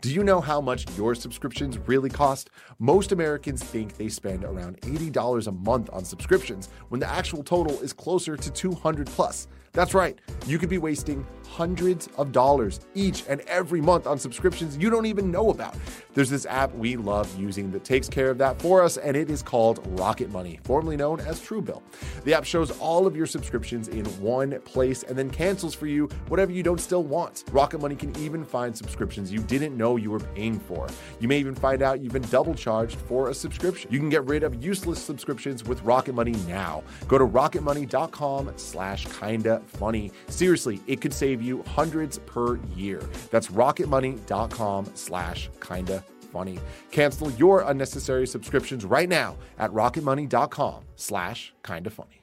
Do 0.00 0.12
you 0.12 0.24
know 0.24 0.40
how 0.40 0.60
much 0.60 0.86
your 0.96 1.14
subscriptions 1.14 1.78
really 1.86 2.10
cost? 2.10 2.50
Most 2.78 3.12
Americans 3.12 3.62
think 3.62 3.96
they 3.96 4.08
spend 4.08 4.44
around 4.44 4.80
$80 4.82 5.46
a 5.46 5.52
month 5.52 5.88
on 5.92 6.04
subscriptions 6.04 6.68
when 6.88 6.98
the 7.00 7.08
actual 7.08 7.44
total 7.44 7.78
is 7.80 7.92
closer 7.92 8.36
to 8.36 8.50
200 8.50 9.06
plus. 9.06 9.46
That's 9.76 9.92
right, 9.92 10.18
you 10.46 10.58
could 10.58 10.70
be 10.70 10.78
wasting 10.78 11.26
hundreds 11.46 12.08
of 12.18 12.32
dollars 12.32 12.80
each 12.94 13.24
and 13.28 13.40
every 13.42 13.80
month 13.80 14.06
on 14.06 14.18
subscriptions 14.18 14.76
you 14.76 14.90
don't 14.90 15.06
even 15.06 15.30
know 15.30 15.50
about. 15.50 15.74
There's 16.12 16.30
this 16.30 16.46
app 16.46 16.74
we 16.74 16.96
love 16.96 17.34
using 17.38 17.70
that 17.72 17.84
takes 17.84 18.08
care 18.08 18.30
of 18.30 18.38
that 18.38 18.60
for 18.60 18.82
us, 18.82 18.96
and 18.96 19.16
it 19.16 19.30
is 19.30 19.42
called 19.42 19.80
Rocket 19.98 20.30
Money, 20.30 20.58
formerly 20.64 20.96
known 20.96 21.20
as 21.20 21.40
Truebill. 21.40 21.82
The 22.24 22.34
app 22.34 22.44
shows 22.44 22.70
all 22.78 23.06
of 23.06 23.16
your 23.16 23.26
subscriptions 23.26 23.88
in 23.88 24.04
one 24.20 24.58
place 24.62 25.02
and 25.02 25.16
then 25.16 25.30
cancels 25.30 25.74
for 25.74 25.86
you 25.86 26.08
whatever 26.28 26.52
you 26.52 26.62
don't 26.62 26.80
still 26.80 27.02
want. 27.02 27.44
Rocket 27.52 27.80
Money 27.80 27.96
can 27.96 28.16
even 28.16 28.44
find 28.44 28.76
subscriptions 28.76 29.30
you 29.30 29.40
didn't 29.40 29.76
know 29.76 29.96
you 29.96 30.10
were 30.10 30.20
paying 30.20 30.58
for. 30.58 30.88
You 31.20 31.28
may 31.28 31.38
even 31.38 31.54
find 31.54 31.82
out 31.82 32.00
you've 32.00 32.14
been 32.14 32.22
double 32.22 32.54
charged 32.54 32.96
for 32.96 33.28
a 33.28 33.34
subscription. 33.34 33.90
You 33.92 33.98
can 33.98 34.08
get 34.08 34.24
rid 34.24 34.42
of 34.42 34.62
useless 34.62 35.02
subscriptions 35.02 35.64
with 35.64 35.82
Rocket 35.82 36.14
Money 36.14 36.34
now. 36.46 36.82
Go 37.08 37.18
to 37.18 37.26
rocketmoney.com 37.26 38.52
slash 38.56 39.06
kinda 39.20 39.60
funny. 39.68 40.10
Seriously, 40.28 40.80
it 40.86 41.00
could 41.00 41.12
save 41.12 41.42
you 41.42 41.62
hundreds 41.64 42.18
per 42.20 42.56
year. 42.74 43.00
That's 43.30 43.48
rocketmoney.com 43.48 44.90
slash 44.94 45.50
kinda 45.60 46.02
funny. 46.32 46.58
Cancel 46.90 47.30
your 47.32 47.62
unnecessary 47.62 48.26
subscriptions 48.26 48.84
right 48.84 49.08
now 49.08 49.36
at 49.58 49.70
rocketmoney.com 49.70 50.84
slash 50.96 51.54
kinda 51.62 51.90
funny. 51.90 52.22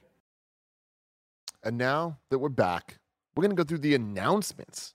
And 1.62 1.78
now 1.78 2.18
that 2.30 2.38
we're 2.38 2.50
back, 2.50 2.98
we're 3.34 3.42
going 3.42 3.56
to 3.56 3.56
go 3.56 3.66
through 3.66 3.78
the 3.78 3.94
announcements. 3.94 4.94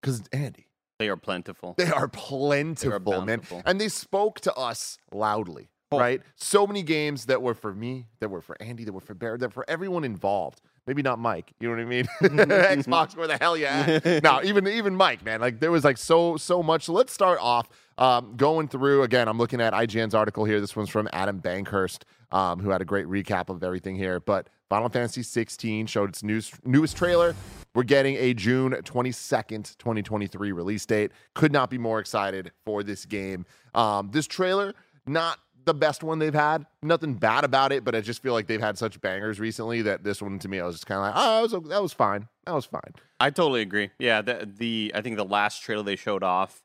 Because, 0.00 0.22
Andy, 0.32 0.68
They 1.00 1.08
are 1.08 1.16
plentiful. 1.16 1.74
they 1.76 1.90
are 1.90 2.06
plentiful, 2.08 3.22
man. 3.22 3.42
And 3.66 3.80
they 3.80 3.88
spoke 3.88 4.40
to 4.42 4.54
us 4.54 4.98
loudly. 5.12 5.68
Oh. 5.92 5.98
right? 5.98 6.22
So 6.36 6.68
many 6.68 6.84
games 6.84 7.26
that 7.26 7.42
were 7.42 7.54
for 7.54 7.74
me, 7.74 8.06
that 8.20 8.28
were 8.30 8.40
for 8.40 8.56
Andy, 8.60 8.84
that 8.84 8.92
were 8.92 9.00
for 9.00 9.14
Bear, 9.14 9.36
that 9.36 9.48
were 9.48 9.50
for 9.50 9.64
everyone 9.68 10.04
involved. 10.04 10.60
Maybe 10.86 11.02
not 11.02 11.18
Mike. 11.18 11.52
You 11.60 11.68
know 11.68 11.76
what 11.76 11.82
I 11.82 11.84
mean? 11.84 12.04
Xbox, 12.22 13.16
where 13.16 13.26
the 13.26 13.36
hell 13.36 13.56
you 13.56 13.66
at? 13.66 14.22
no, 14.22 14.40
even 14.42 14.66
even 14.66 14.94
Mike, 14.96 15.24
man. 15.24 15.40
Like 15.40 15.60
there 15.60 15.70
was 15.70 15.84
like 15.84 15.98
so 15.98 16.36
so 16.36 16.62
much. 16.62 16.84
So 16.84 16.92
let's 16.92 17.12
start 17.12 17.38
off 17.40 17.68
um, 17.98 18.34
going 18.36 18.66
through 18.68 19.02
again. 19.02 19.28
I'm 19.28 19.38
looking 19.38 19.60
at 19.60 19.72
IGN's 19.72 20.14
article 20.14 20.44
here. 20.44 20.60
This 20.60 20.74
one's 20.74 20.88
from 20.88 21.08
Adam 21.12 21.40
Bankhurst, 21.40 22.02
um, 22.32 22.60
who 22.60 22.70
had 22.70 22.80
a 22.80 22.84
great 22.84 23.06
recap 23.06 23.50
of 23.50 23.62
everything 23.62 23.94
here. 23.94 24.20
But 24.20 24.48
Final 24.68 24.88
Fantasy 24.88 25.22
16 25.22 25.86
showed 25.86 26.08
its 26.08 26.22
news, 26.22 26.52
newest 26.64 26.96
trailer. 26.96 27.34
We're 27.74 27.82
getting 27.82 28.16
a 28.16 28.34
June 28.34 28.72
22nd, 28.72 29.76
2023 29.78 30.52
release 30.52 30.86
date. 30.86 31.12
Could 31.34 31.52
not 31.52 31.70
be 31.70 31.78
more 31.78 32.00
excited 32.00 32.52
for 32.64 32.82
this 32.82 33.04
game. 33.04 33.46
Um, 33.74 34.10
this 34.12 34.26
trailer, 34.26 34.74
not 35.06 35.38
the 35.64 35.74
best 35.74 36.02
one 36.02 36.18
they've 36.18 36.34
had. 36.34 36.66
Nothing 36.82 37.14
bad 37.14 37.44
about 37.44 37.72
it, 37.72 37.84
but 37.84 37.94
I 37.94 38.00
just 38.00 38.22
feel 38.22 38.32
like 38.32 38.46
they've 38.46 38.60
had 38.60 38.78
such 38.78 39.00
bangers 39.00 39.40
recently 39.40 39.82
that 39.82 40.04
this 40.04 40.20
one 40.22 40.38
to 40.40 40.48
me, 40.48 40.60
I 40.60 40.66
was 40.66 40.76
just 40.76 40.86
kind 40.86 40.98
of 40.98 41.04
like, 41.04 41.14
oh, 41.16 41.48
that 41.48 41.60
was, 41.60 41.68
that 41.70 41.82
was 41.82 41.92
fine. 41.92 42.28
That 42.46 42.54
was 42.54 42.64
fine. 42.64 42.94
I 43.18 43.30
totally 43.30 43.62
agree. 43.62 43.90
Yeah, 43.98 44.22
the, 44.22 44.48
the 44.58 44.92
I 44.94 45.02
think 45.02 45.16
the 45.16 45.24
last 45.24 45.62
trailer 45.62 45.82
they 45.82 45.96
showed 45.96 46.22
off, 46.22 46.62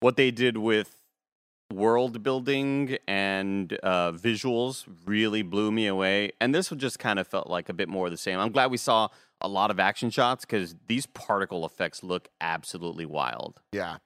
what 0.00 0.16
they 0.16 0.30
did 0.30 0.56
with 0.56 0.96
world 1.72 2.22
building 2.22 2.98
and 3.06 3.78
uh, 3.82 4.12
visuals 4.12 4.86
really 5.06 5.42
blew 5.42 5.70
me 5.70 5.86
away. 5.86 6.32
And 6.40 6.54
this 6.54 6.70
one 6.70 6.80
just 6.80 6.98
kind 6.98 7.18
of 7.18 7.26
felt 7.26 7.48
like 7.48 7.68
a 7.68 7.72
bit 7.72 7.88
more 7.88 8.06
of 8.06 8.10
the 8.10 8.18
same. 8.18 8.38
I'm 8.38 8.50
glad 8.50 8.70
we 8.70 8.76
saw 8.76 9.08
a 9.40 9.48
lot 9.48 9.70
of 9.70 9.78
action 9.78 10.10
shots 10.10 10.44
because 10.44 10.74
these 10.88 11.06
particle 11.06 11.64
effects 11.64 12.02
look 12.02 12.28
absolutely 12.40 13.06
wild. 13.06 13.60
Yeah. 13.72 13.98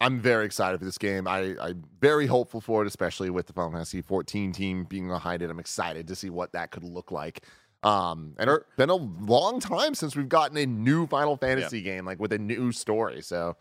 I'm 0.00 0.20
very 0.20 0.46
excited 0.46 0.78
for 0.78 0.84
this 0.84 0.98
game. 0.98 1.26
I, 1.26 1.56
I'm 1.60 1.84
very 2.00 2.26
hopeful 2.26 2.60
for 2.60 2.82
it, 2.82 2.86
especially 2.86 3.30
with 3.30 3.46
the 3.46 3.52
Final 3.52 3.72
Fantasy 3.72 4.00
14 4.00 4.52
team 4.52 4.84
being 4.84 5.08
behind 5.08 5.42
it. 5.42 5.50
I'm 5.50 5.58
excited 5.58 6.06
to 6.08 6.14
see 6.14 6.30
what 6.30 6.52
that 6.52 6.70
could 6.70 6.84
look 6.84 7.10
like. 7.10 7.44
Um, 7.82 8.34
and 8.38 8.48
it's 8.50 8.64
been 8.76 8.90
a 8.90 8.94
long 8.94 9.60
time 9.60 9.94
since 9.94 10.14
we've 10.16 10.28
gotten 10.28 10.56
a 10.56 10.66
new 10.66 11.06
Final 11.06 11.36
Fantasy 11.36 11.82
game, 11.82 12.04
like 12.04 12.20
with 12.20 12.32
a 12.32 12.38
new 12.38 12.70
story. 12.72 13.22
So, 13.22 13.56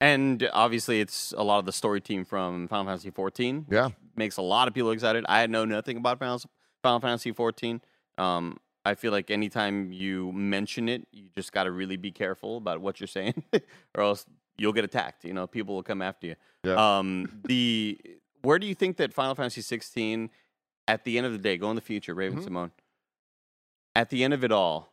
And 0.00 0.48
obviously, 0.52 1.00
it's 1.00 1.34
a 1.36 1.42
lot 1.42 1.58
of 1.58 1.66
the 1.66 1.72
story 1.72 2.00
team 2.00 2.24
from 2.24 2.68
Final 2.68 2.86
Fantasy 2.86 3.10
14. 3.10 3.66
Yeah. 3.70 3.90
makes 4.16 4.36
a 4.36 4.42
lot 4.42 4.68
of 4.68 4.74
people 4.74 4.90
excited. 4.90 5.24
I 5.28 5.46
know 5.46 5.64
nothing 5.64 5.96
about 5.98 6.18
Final, 6.18 6.40
Final 6.82 7.00
Fantasy 7.00 7.32
14. 7.32 7.80
Um, 8.16 8.58
I 8.84 8.94
feel 8.94 9.12
like 9.12 9.30
anytime 9.30 9.92
you 9.92 10.32
mention 10.32 10.88
it, 10.88 11.06
you 11.12 11.28
just 11.36 11.52
got 11.52 11.64
to 11.64 11.70
really 11.70 11.96
be 11.96 12.10
careful 12.10 12.56
about 12.56 12.80
what 12.80 13.00
you're 13.00 13.06
saying, 13.06 13.42
or 13.94 14.02
else 14.02 14.24
you'll 14.58 14.72
get 14.72 14.84
attacked. 14.84 15.24
You 15.24 15.32
know, 15.32 15.46
people 15.46 15.74
will 15.74 15.82
come 15.82 16.02
after 16.02 16.26
you. 16.28 16.36
Yeah. 16.64 16.98
Um, 16.98 17.40
the 17.44 17.98
where 18.42 18.58
do 18.58 18.66
you 18.66 18.74
think 18.74 18.96
that 18.98 19.12
Final 19.12 19.34
Fantasy 19.34 19.62
16, 19.62 20.30
at 20.86 21.04
the 21.04 21.16
end 21.18 21.26
of 21.26 21.32
the 21.32 21.38
day, 21.38 21.56
go 21.58 21.70
in 21.70 21.76
the 21.76 21.82
future, 21.82 22.14
Raven 22.14 22.38
Mhm. 22.40 22.48
Symoné, 22.48 22.70
at 23.96 24.10
the 24.10 24.22
end 24.24 24.32
of 24.34 24.44
it 24.44 24.52
all, 24.52 24.92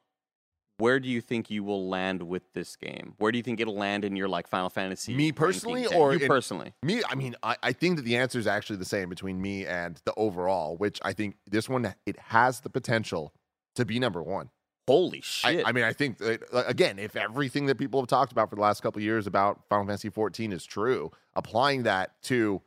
where 0.77 0.99
do 0.99 1.07
you 1.07 1.21
think 1.21 1.49
you 1.49 1.63
will 1.63 1.87
land 1.87 2.21
with 2.23 2.51
this 2.53 2.75
game? 2.75 3.13
Where 3.17 3.31
do 3.31 3.37
you 3.37 3.43
think 3.43 3.59
it'll 3.61 3.77
land 3.77 4.03
in 4.03 4.15
your 4.17 4.27
like 4.27 4.47
Final 4.47 4.69
Fantasy? 4.69 5.13
Me 5.13 5.31
personally, 5.31 5.85
or 5.85 6.13
you 6.13 6.19
in- 6.19 6.27
personally? 6.27 6.73
me, 6.83 7.01
I 7.07 7.15
mean, 7.15 7.35
I, 7.43 7.55
I 7.63 7.71
think 7.71 7.95
that 7.97 8.01
the 8.01 8.17
answer 8.17 8.39
is 8.39 8.47
actually 8.47 8.77
the 8.77 8.85
same 8.85 9.07
between 9.09 9.41
me 9.41 9.65
and 9.65 10.01
the 10.05 10.13
overall, 10.17 10.75
which 10.75 10.99
I 11.03 11.13
think 11.13 11.37
this 11.47 11.69
one, 11.69 11.93
it 12.05 12.19
has 12.19 12.59
the 12.59 12.69
potential 12.69 13.33
to 13.75 13.85
be 13.85 13.99
number 13.99 14.21
one. 14.21 14.49
Holy 14.87 15.17
I, 15.19 15.21
shit! 15.21 15.67
I 15.67 15.71
mean, 15.71 15.83
I 15.83 15.93
think 15.93 16.19
that, 16.19 16.43
again, 16.53 16.99
if 16.99 17.15
everything 17.15 17.65
that 17.67 17.77
people 17.77 17.99
have 18.01 18.07
talked 18.07 18.31
about 18.31 18.49
for 18.49 18.55
the 18.55 18.61
last 18.61 18.81
couple 18.81 18.99
of 18.99 19.03
years 19.03 19.25
about 19.25 19.61
Final 19.67 19.85
Fantasy 19.87 20.09
14 20.09 20.53
is 20.53 20.63
true, 20.65 21.11
applying 21.35 21.83
that 21.83 22.21
to 22.23 22.61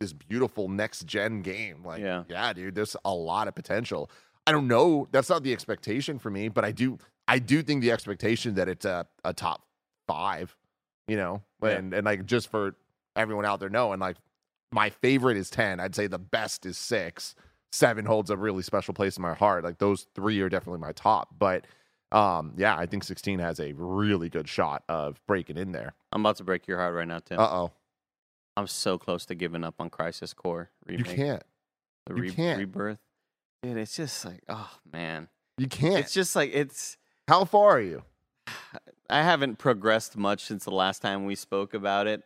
this 0.00 0.12
beautiful 0.12 0.68
next 0.68 1.04
gen 1.06 1.42
game, 1.42 1.82
like, 1.84 2.00
Yeah. 2.00 2.24
yeah, 2.28 2.52
dude, 2.52 2.74
there's 2.74 2.96
a 3.04 3.12
lot 3.14 3.48
of 3.48 3.54
potential. 3.54 4.10
I 4.46 4.52
don't 4.52 4.68
know. 4.68 5.08
That's 5.10 5.28
not 5.30 5.42
the 5.42 5.52
expectation 5.52 6.18
for 6.18 6.30
me, 6.30 6.48
but 6.48 6.64
I 6.64 6.70
do, 6.72 6.98
I 7.26 7.38
do 7.38 7.62
think 7.62 7.80
the 7.80 7.90
expectation 7.92 8.54
that 8.54 8.68
it's 8.68 8.84
a, 8.84 9.06
a 9.24 9.32
top 9.32 9.64
five, 10.06 10.54
you 11.08 11.16
know, 11.16 11.42
Yeah. 11.62 11.70
and 11.70 11.94
and 11.94 12.04
like 12.04 12.26
just 12.26 12.50
for 12.50 12.76
everyone 13.16 13.46
out 13.46 13.58
there 13.60 13.70
knowing, 13.70 13.98
like, 14.00 14.16
my 14.72 14.90
favorite 14.90 15.36
is 15.36 15.50
10. 15.50 15.80
I'd 15.80 15.94
say 15.94 16.06
the 16.08 16.18
best 16.18 16.66
is 16.66 16.76
six. 16.76 17.34
Seven 17.74 18.04
holds 18.06 18.30
a 18.30 18.36
really 18.36 18.62
special 18.62 18.94
place 18.94 19.16
in 19.16 19.22
my 19.22 19.34
heart. 19.34 19.64
Like 19.64 19.78
those 19.78 20.06
three 20.14 20.40
are 20.40 20.48
definitely 20.48 20.78
my 20.80 20.92
top. 20.92 21.34
But 21.36 21.66
um, 22.12 22.52
yeah, 22.56 22.76
I 22.76 22.86
think 22.86 23.02
16 23.02 23.40
has 23.40 23.58
a 23.58 23.72
really 23.72 24.28
good 24.28 24.48
shot 24.48 24.84
of 24.88 25.20
breaking 25.26 25.56
in 25.56 25.72
there. 25.72 25.94
I'm 26.12 26.20
about 26.20 26.36
to 26.36 26.44
break 26.44 26.68
your 26.68 26.78
heart 26.78 26.94
right 26.94 27.08
now, 27.08 27.18
Tim. 27.18 27.40
Uh 27.40 27.48
oh. 27.50 27.72
I'm 28.56 28.68
so 28.68 28.96
close 28.96 29.26
to 29.26 29.34
giving 29.34 29.64
up 29.64 29.74
on 29.80 29.90
Crisis 29.90 30.32
Core 30.32 30.70
You 30.86 30.98
remake. 30.98 31.16
can't. 31.16 31.42
the 32.06 32.14
you 32.22 32.32
can't. 32.32 32.60
rebirth. 32.60 33.00
Dude, 33.64 33.76
it's 33.76 33.96
just 33.96 34.24
like, 34.24 34.42
oh 34.48 34.70
man, 34.92 35.26
You 35.58 35.66
can't. 35.66 35.98
it's 35.98 36.12
just 36.12 36.36
like 36.36 36.50
it's. 36.54 36.96
How 37.26 37.44
far 37.44 37.78
are 37.78 37.80
you? 37.80 38.04
I 39.10 39.22
haven't 39.22 39.58
progressed 39.58 40.16
much 40.16 40.44
since 40.44 40.64
the 40.64 40.70
last 40.70 41.02
time 41.02 41.24
we 41.26 41.34
spoke 41.34 41.74
about 41.74 42.06
it. 42.06 42.22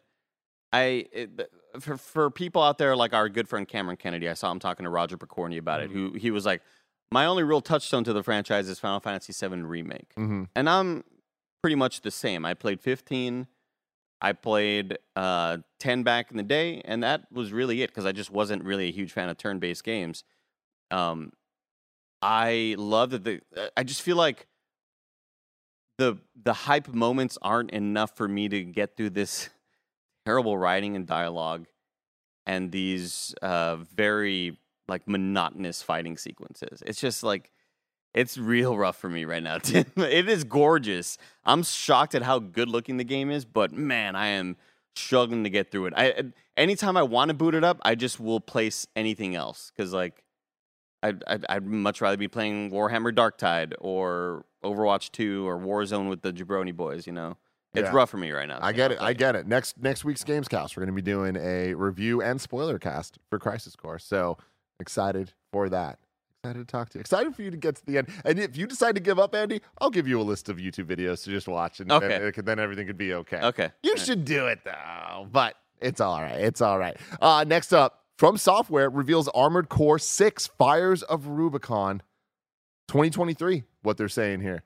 I 0.73 1.07
it, 1.13 1.51
for 1.81 1.97
for 1.97 2.31
people 2.31 2.63
out 2.63 2.79
there 2.79 2.95
like 2.97 3.15
our 3.15 3.29
good 3.29 3.49
friend 3.49 3.67
Cameron 3.67 3.97
Kennedy, 3.97 4.29
I 4.29 4.35
saw 4.35 4.51
him 4.53 4.59
talking 4.59 4.85
to 4.85 4.91
Roger 4.91 5.17
Pokorny 5.17 5.59
about 5.59 5.81
it. 5.81 5.91
Who 5.91 6.13
he 6.13 6.31
was 6.31 6.45
like, 6.45 6.63
my 7.11 7.25
only 7.27 7.43
real 7.43 7.61
touchstone 7.61 8.05
to 8.05 8.13
the 8.13 8.23
franchise 8.23 8.69
is 8.69 8.79
Final 8.79 9.01
Fantasy 9.01 9.33
VII 9.33 9.63
remake, 9.63 10.15
Mm-hmm. 10.17 10.45
and 10.55 10.69
I'm 10.69 11.05
pretty 11.63 11.77
much 11.77 12.03
the 12.03 12.11
same. 12.11 12.45
I 12.45 12.55
played 12.55 12.81
15. 12.81 13.47
I 14.21 14.33
played 14.33 14.99
uh, 15.17 15.59
10 15.79 16.03
back 16.03 16.31
in 16.33 16.37
the 16.37 16.43
day, 16.43 16.83
and 16.85 17.03
that 17.05 17.31
was 17.33 17.53
really 17.53 17.83
it 17.83 17.87
because 17.91 18.05
I 18.05 18.13
just 18.13 18.31
wasn't 18.31 18.65
really 18.65 18.89
a 18.89 18.93
huge 18.93 19.13
fan 19.13 19.29
of 19.29 19.39
turn 19.39 19.59
based 19.61 19.85
games. 19.85 20.25
Um, 20.91 21.33
I 22.21 22.75
love 22.79 23.11
that 23.11 23.25
the. 23.25 23.41
uh, 23.57 23.69
I 23.77 23.85
just 23.85 24.03
feel 24.03 24.17
like 24.17 24.47
the 25.99 26.19
the 26.43 26.53
hype 26.53 26.89
moments 26.89 27.39
aren't 27.43 27.71
enough 27.71 28.17
for 28.17 28.29
me 28.29 28.49
to 28.49 28.63
get 28.65 28.97
through 28.97 29.11
this 29.11 29.51
terrible 30.29 30.59
writing 30.59 30.95
and 30.95 31.07
dialogue 31.07 31.67
and 32.45 32.71
these 32.71 33.35
uh, 33.41 33.77
very 33.95 34.59
like 34.87 35.09
monotonous 35.09 35.81
fighting 35.81 36.19
sequences. 36.19 36.83
It's 36.85 37.01
just 37.01 37.23
like 37.23 37.51
it's 38.13 38.37
real 38.37 38.77
rough 38.77 38.97
for 38.97 39.09
me 39.09 39.25
right 39.25 39.43
now. 39.43 39.59
It 39.65 40.29
is 40.29 40.45
gorgeous. 40.45 41.17
I'm 41.47 41.63
shocked 41.63 42.15
at 42.15 42.23
how 42.23 42.41
good 42.41 42.69
looking 42.69 42.99
the 42.99 43.05
game 43.05 43.31
is, 43.31 43.47
but 43.47 43.73
man, 43.73 44.17
I 44.17 44.29
am 44.29 44.57
struggling 44.97 45.45
to 45.45 45.51
get 45.51 45.71
through 45.71 45.87
it. 45.87 45.95
I 45.97 46.25
anytime 46.59 46.99
I 46.99 47.05
want 47.05 47.31
to 47.31 47.35
boot 47.35 47.55
it 47.55 47.65
up, 47.65 47.79
I 47.83 47.95
just 47.95 48.21
will 48.21 48.41
place 48.41 48.87
anything 48.95 49.35
else 49.35 49.73
because 49.75 49.95
like 49.95 50.25
I'd, 51.03 51.25
I'd 51.27 51.47
I'd 51.49 51.65
much 51.65 52.03
rather 52.03 52.19
be 52.19 52.29
playing 52.29 52.71
Warhammer 52.71 53.15
Darktide 53.15 53.73
or 53.79 54.45
Overwatch 54.63 55.11
2 55.13 55.49
or 55.49 55.59
Warzone 55.59 56.11
with 56.11 56.21
the 56.21 56.35
Jabroni 56.35 56.75
boys. 56.75 57.07
You 57.07 57.15
know, 57.15 57.39
it's 57.79 57.87
Yeah. 57.89 57.95
rough 57.97 58.11
for 58.11 58.17
me 58.19 58.31
right 58.33 58.49
now. 58.49 58.59
I 58.61 58.73
get 58.73 58.93
it. 58.93 59.01
I 59.01 59.13
get 59.13 59.35
it. 59.37 59.47
Next 59.47 59.79
next 59.83 60.05
week's 60.05 60.25
games 60.25 60.49
cast, 60.49 60.77
we're 60.77 60.83
going 60.85 60.95
to 60.95 61.03
be 61.03 61.11
doing 61.11 61.37
a 61.37 61.75
review 61.75 62.21
and 62.23 62.41
spoiler 62.41 62.79
cast 62.79 63.19
for 63.31 63.39
Crisis 63.39 63.75
Core. 63.77 63.99
So 63.99 64.37
excited 64.81 65.33
for 65.53 65.69
that. 65.69 65.99
Excited 66.45 66.59
to 66.61 66.71
talk 66.71 66.89
to 66.91 66.99
you. 66.99 67.01
Excited 67.01 67.35
for 67.35 67.43
you 67.43 67.51
to 67.51 67.57
get 67.57 67.75
to 67.77 67.85
the 67.87 67.99
end. 67.99 68.09
And 68.25 68.39
if 68.39 68.57
you 68.57 68.67
decide 68.69 68.95
to 68.95 69.01
give 69.01 69.19
up, 69.19 69.35
Andy, 69.35 69.61
I'll 69.81 69.91
give 69.91 70.07
you 70.07 70.21
a 70.21 70.23
list 70.23 70.49
of 70.49 70.59
YouTube 70.59 70.85
videos 70.85 71.25
to 71.25 71.31
just 71.31 71.49
watch, 71.49 71.81
and 71.81 71.91
Okay. 71.91 72.31
then, 72.37 72.45
then 72.45 72.59
everything 72.61 72.87
could 72.87 72.97
be 72.99 73.13
okay. 73.15 73.41
Okay. 73.43 73.71
You 73.83 73.97
should 73.97 74.25
do 74.25 74.47
it 74.47 74.61
though, 74.65 75.27
but 75.33 75.57
it's 75.81 76.01
all 76.01 76.21
right. 76.23 76.39
It's 76.41 76.61
all 76.61 76.79
right. 76.79 76.97
Uh, 77.21 77.45
next 77.47 77.73
up, 77.73 78.05
From 78.17 78.37
Software 78.37 78.89
reveals 78.91 79.29
Armored 79.29 79.69
Core 79.69 79.99
6 79.99 80.47
Fires 80.47 81.03
of 81.05 81.27
Rubicon 81.27 82.03
2023. 82.89 83.65
What 83.83 83.97
they're 83.97 84.09
saying 84.09 84.41
here. 84.41 84.63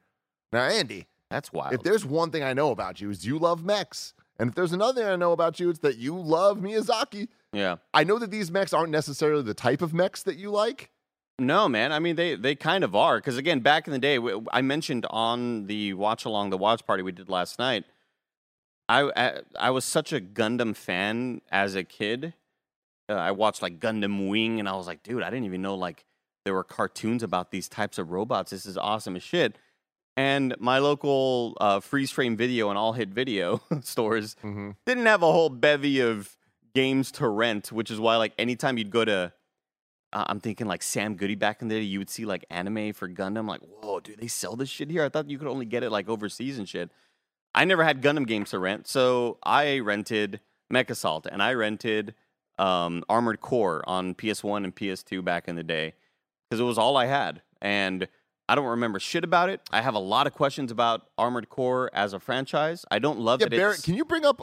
Now, 0.53 0.65
Andy, 0.65 1.07
That's 1.33 1.53
wild. 1.53 1.73
if 1.75 1.83
there's 1.83 2.05
one 2.05 2.31
thing 2.31 2.43
I 2.43 2.53
know 2.53 2.71
about 2.71 3.01
you 3.01 3.11
is 3.11 3.27
you 3.27 3.39
love 3.39 3.65
mechs. 3.65 4.15
And 4.39 4.49
if 4.49 4.55
there's 4.55 4.73
another 4.73 5.03
thing 5.03 5.11
I 5.11 5.17
know 5.17 5.33
about 5.33 5.61
you, 5.61 5.71
it's 5.71 5.81
that 5.81 5.97
you 5.99 6.19
love 6.19 6.59
Miyazaki. 6.59 7.29
yeah. 7.53 7.77
I 7.95 8.05
know 8.05 8.19
that 8.19 8.31
these 8.31 8.51
mechs 8.51 8.73
aren't 8.73 8.91
necessarily 8.91 9.43
the 9.43 9.55
type 9.55 9.83
of 9.83 9.93
mechs 9.95 10.23
that 10.23 10.37
you 10.37 10.51
like. 10.51 10.91
No, 11.39 11.69
man. 11.69 11.93
I 11.93 11.99
mean, 11.99 12.17
they 12.17 12.35
they 12.35 12.55
kind 12.55 12.85
of 12.85 12.95
are 12.95 13.19
because 13.19 13.37
again, 13.37 13.61
back 13.61 13.87
in 13.87 13.93
the 13.93 13.99
day, 13.99 14.19
I 14.53 14.63
mentioned 14.63 15.07
on 15.11 15.67
the 15.67 15.95
watch 15.95 16.25
along 16.25 16.51
the 16.51 16.59
watch 16.59 16.87
party 16.87 17.03
we 17.03 17.13
did 17.13 17.29
last 17.29 17.59
night. 17.59 17.85
I 18.89 19.11
I, 19.17 19.41
I 19.59 19.71
was 19.71 19.85
such 19.85 20.13
a 20.13 20.21
Gundam 20.21 20.77
fan 20.77 21.41
as 21.51 21.75
a 21.75 21.85
kid. 21.85 22.35
Uh, 23.09 23.15
I 23.15 23.31
watched 23.33 23.63
like 23.63 23.81
Gundam 23.81 24.29
Wing, 24.29 24.61
and 24.61 24.69
I 24.69 24.77
was 24.77 24.87
like, 24.87 25.03
dude, 25.03 25.23
I 25.23 25.31
didn't 25.31 25.47
even 25.47 25.63
know 25.63 25.75
like 25.75 26.05
there 26.45 26.55
were 26.55 26.65
cartoons 26.65 27.23
about 27.23 27.51
these 27.51 27.69
types 27.69 27.99
of 27.99 28.11
robots. 28.11 28.51
This 28.51 28.67
is 28.67 28.77
awesome 28.77 29.17
as 29.17 29.23
shit. 29.23 29.57
And 30.17 30.55
my 30.59 30.79
local 30.79 31.57
uh, 31.61 31.81
freeze 31.81 32.11
frame 32.11 32.37
video 32.37 32.69
and 32.69 32.79
all 32.79 32.93
hit 32.93 33.09
video 33.09 33.61
stores 33.81 34.37
Mm-hmm. 34.43 34.71
didn't 34.87 35.07
have 35.07 35.23
a 35.23 35.33
whole 35.33 35.49
bevy 35.49 36.01
of 36.01 36.37
games 36.75 37.11
to 37.13 37.29
rent, 37.29 37.73
which 37.73 37.91
is 37.91 37.99
why 37.99 38.17
like 38.17 38.33
anytime 38.39 38.77
you'd 38.79 38.91
go 38.91 39.05
to, 39.05 39.33
uh, 40.13 40.25
I'm 40.27 40.41
thinking 40.41 40.67
like 40.67 40.83
Sam 40.83 41.15
Goody 41.15 41.35
back 41.35 41.63
in 41.63 41.69
the 41.69 41.77
day, 41.77 41.81
you 41.83 41.99
would 41.99 42.11
see 42.11 42.27
like 42.27 42.45
anime 42.51 42.93
for 42.93 43.09
Gundam. 43.09 43.49
Like, 43.49 43.61
whoa, 43.63 44.01
do 44.01 44.15
they 44.15 44.27
sell 44.29 44.55
this 44.57 44.69
shit 44.69 44.91
here? 44.91 45.03
I 45.05 45.09
thought 45.09 45.31
you 45.31 45.39
could 45.39 45.49
only 45.49 45.65
get 45.67 45.83
it 45.83 45.91
like 45.91 46.09
overseas 46.11 46.59
and 46.59 46.69
shit. 46.69 46.91
I 47.55 47.65
never 47.65 47.85
had 47.85 48.03
Gundam 48.03 48.27
games 48.27 48.51
to 48.51 48.59
rent, 48.59 48.87
so 48.89 49.39
I 49.43 49.79
rented 49.79 50.41
Mech 50.71 50.89
Assault 50.91 51.27
and 51.31 51.43
I 51.43 51.53
rented 51.55 52.15
um, 52.59 53.03
Armored 53.09 53.41
Core 53.41 53.83
on 53.87 54.15
PS1 54.15 54.65
and 54.65 54.75
PS2 54.77 55.23
back 55.25 55.49
in 55.49 55.57
the 55.57 55.63
day 55.63 55.95
because 56.49 56.61
it 56.61 56.65
was 56.65 56.79
all 56.79 56.97
I 56.99 57.07
had, 57.07 57.41
and 57.63 58.09
I 58.53 58.55
don't 58.55 58.67
remember 58.67 59.01
shit 59.01 59.25
about 59.25 59.49
it. 59.49 59.63
I 59.73 59.81
have 59.81 59.95
a 59.95 59.99
lot 59.99 60.27
of 60.27 60.35
questions 60.35 60.71
about 60.71 61.07
Armored 61.17 61.49
Core 61.49 61.89
as 61.95 62.13
a 62.13 62.21
franchise. 62.21 62.85
I 62.91 62.99
don't 62.99 63.19
love 63.19 63.41
Yeah, 63.41 63.47
that 63.49 63.57
Barrett, 63.57 63.83
can 63.83 63.95
you 63.95 64.05
bring 64.05 64.27
up 64.27 64.43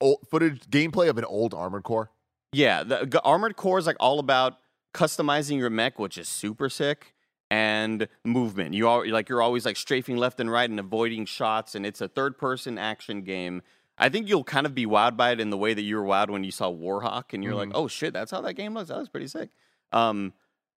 old 0.00 0.18
footage 0.28 0.62
gameplay 0.62 1.08
of 1.08 1.18
an 1.18 1.24
old 1.24 1.54
Armored 1.54 1.84
Core? 1.84 2.10
yeah. 2.52 2.82
The 2.82 3.20
Armored 3.22 3.54
Core 3.54 3.78
is 3.78 3.86
like 3.86 3.94
all 4.00 4.18
about 4.18 4.58
customizing 4.92 5.56
your 5.58 5.70
mech, 5.70 6.00
which 6.00 6.18
is 6.18 6.28
super 6.28 6.68
sick, 6.68 7.14
and 7.48 8.08
movement. 8.24 8.74
You 8.74 8.88
all 8.88 9.08
like 9.08 9.28
you're 9.28 9.40
always 9.40 9.64
like 9.64 9.76
strafing 9.76 10.16
left 10.16 10.40
and 10.40 10.50
right 10.50 10.68
and 10.68 10.80
avoiding 10.80 11.24
shots, 11.24 11.76
and 11.76 11.86
it's 11.86 12.00
a 12.00 12.08
third 12.08 12.36
person 12.38 12.76
action 12.76 13.22
game. 13.22 13.62
I 13.96 14.08
think 14.08 14.28
you'll 14.28 14.42
kind 14.42 14.66
of 14.66 14.74
be 14.74 14.84
wowed 14.84 15.16
by 15.16 15.30
it 15.30 15.38
in 15.38 15.50
the 15.50 15.56
way 15.56 15.74
that 15.74 15.82
you 15.82 15.96
were 15.96 16.02
wowed 16.02 16.28
when 16.28 16.42
you 16.42 16.50
saw 16.50 16.72
Warhawk, 16.72 17.32
and 17.32 17.44
you're 17.44 17.54
like, 17.54 17.70
oh 17.72 17.86
shit, 17.86 18.12
that's 18.12 18.32
how 18.32 18.40
that 18.40 18.54
game 18.54 18.74
looks. 18.74 18.88
That 18.88 18.98
was 18.98 19.08
pretty 19.08 19.28
sick. 19.28 19.50
Um, 19.92 20.32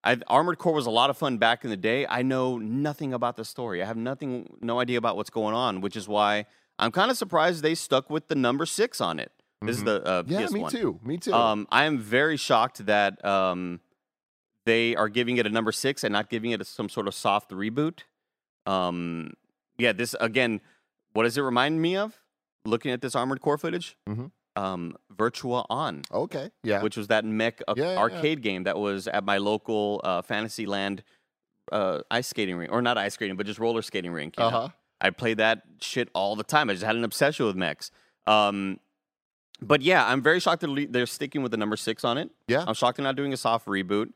I, 0.08 0.18
Armored 0.28 0.58
Core 0.58 0.74
was 0.74 0.86
a 0.86 0.90
lot 0.92 1.10
of 1.10 1.18
fun 1.18 1.38
back 1.38 1.64
in 1.64 1.70
the 1.70 1.78
day. 1.78 2.06
I 2.08 2.22
know 2.22 2.58
nothing 2.58 3.14
about 3.14 3.36
the 3.36 3.46
story. 3.46 3.82
I 3.84 3.86
have 3.86 3.98
nothing, 3.98 4.58
no 4.62 4.80
idea 4.80 4.98
about 4.98 5.18
what's 5.18 5.30
going 5.30 5.54
on, 5.54 5.82
which 5.82 5.96
is 5.96 6.08
why 6.08 6.46
I'm 6.80 6.92
kind 6.92 7.12
of 7.12 7.18
surprised 7.18 7.62
they 7.64 7.76
stuck 7.76 8.10
with 8.10 8.28
the 8.28 8.36
number 8.36 8.66
six 8.66 9.02
on 9.02 9.20
it. 9.20 9.32
This 9.62 9.78
is 9.78 9.84
the 9.84 10.04
uh, 10.06 10.24
Mm-hmm. 10.24 10.32
Yeah, 10.32 10.42
PS1. 10.48 10.52
me 10.54 10.70
too. 10.70 11.00
Me 11.04 11.18
too. 11.18 11.34
Um, 11.34 11.68
I 11.72 11.86
am 11.86 11.98
very 12.00 12.38
shocked 12.38 12.86
that 12.86 13.24
um, 13.26 13.80
they 14.66 14.96
are 14.96 15.10
giving 15.10 15.38
it 15.38 15.46
a 15.48 15.50
number 15.50 15.72
six 15.72 16.04
and 16.04 16.14
not 16.14 16.30
giving 16.30 16.52
it 16.52 16.62
a, 16.62 16.66
some 16.66 16.90
sort 16.90 17.08
of 17.08 17.14
soft 17.16 17.50
reboot. 17.52 18.00
Um, 18.66 19.34
yeah, 19.78 19.94
this 19.94 20.16
again. 20.20 20.62
What 21.14 21.24
does 21.24 21.38
it 21.38 21.42
remind 21.42 21.82
me 21.82 21.96
of? 21.98 22.20
Looking 22.66 22.92
at 22.92 23.02
this 23.02 23.16
Armored 23.16 23.42
Core 23.42 23.58
footage, 23.58 23.98
Mhm. 24.08 24.32
Um, 24.58 24.96
Virtua 25.16 25.66
On, 25.70 26.02
okay. 26.12 26.50
Yeah. 26.64 26.82
which 26.82 26.98
was 26.98 27.08
that 27.08 27.24
mech 27.26 27.62
uh, 27.68 27.74
Yeah, 27.78 27.84
yeah, 27.86 27.92
yeah. 27.94 27.98
arcade 28.00 28.42
game 28.42 28.64
that 28.64 28.78
was 28.78 29.08
at 29.08 29.24
my 29.24 29.38
local 29.38 30.02
uh, 30.04 30.22
Fantasyland 30.22 31.04
uh, 31.72 32.00
ice 32.10 32.28
skating 32.28 32.56
rink, 32.58 32.72
or 32.72 32.82
not 32.82 32.98
ice 32.98 33.14
skating, 33.14 33.36
but 33.36 33.46
just 33.46 33.60
roller 33.60 33.82
skating 33.82 34.12
rink. 34.12 34.36
Uh 34.38 34.50
huh. 34.50 34.70
I 35.00 35.12
played 35.12 35.38
that 35.38 35.64
shit 35.82 36.10
all 36.14 36.36
the 36.36 36.44
time. 36.44 36.70
I 36.70 36.74
just 36.74 36.86
had 36.86 36.96
an 36.96 37.04
obsession 37.04 37.46
with 37.46 37.56
mechs. 37.56 37.92
Um, 38.26 38.80
but 39.62 39.82
yeah, 39.82 40.06
I'm 40.06 40.22
very 40.22 40.40
shocked 40.40 40.62
that 40.62 40.88
they're 40.92 41.06
sticking 41.06 41.42
with 41.44 41.52
the 41.52 41.58
number 41.58 41.76
six 41.76 42.04
on 42.04 42.18
it. 42.18 42.30
Yeah. 42.48 42.64
I'm 42.68 42.74
shocked 42.74 42.98
they're 42.98 43.04
not 43.04 43.16
doing 43.16 43.34
a 43.34 43.38
soft 43.38 43.68
reboot. 43.68 44.12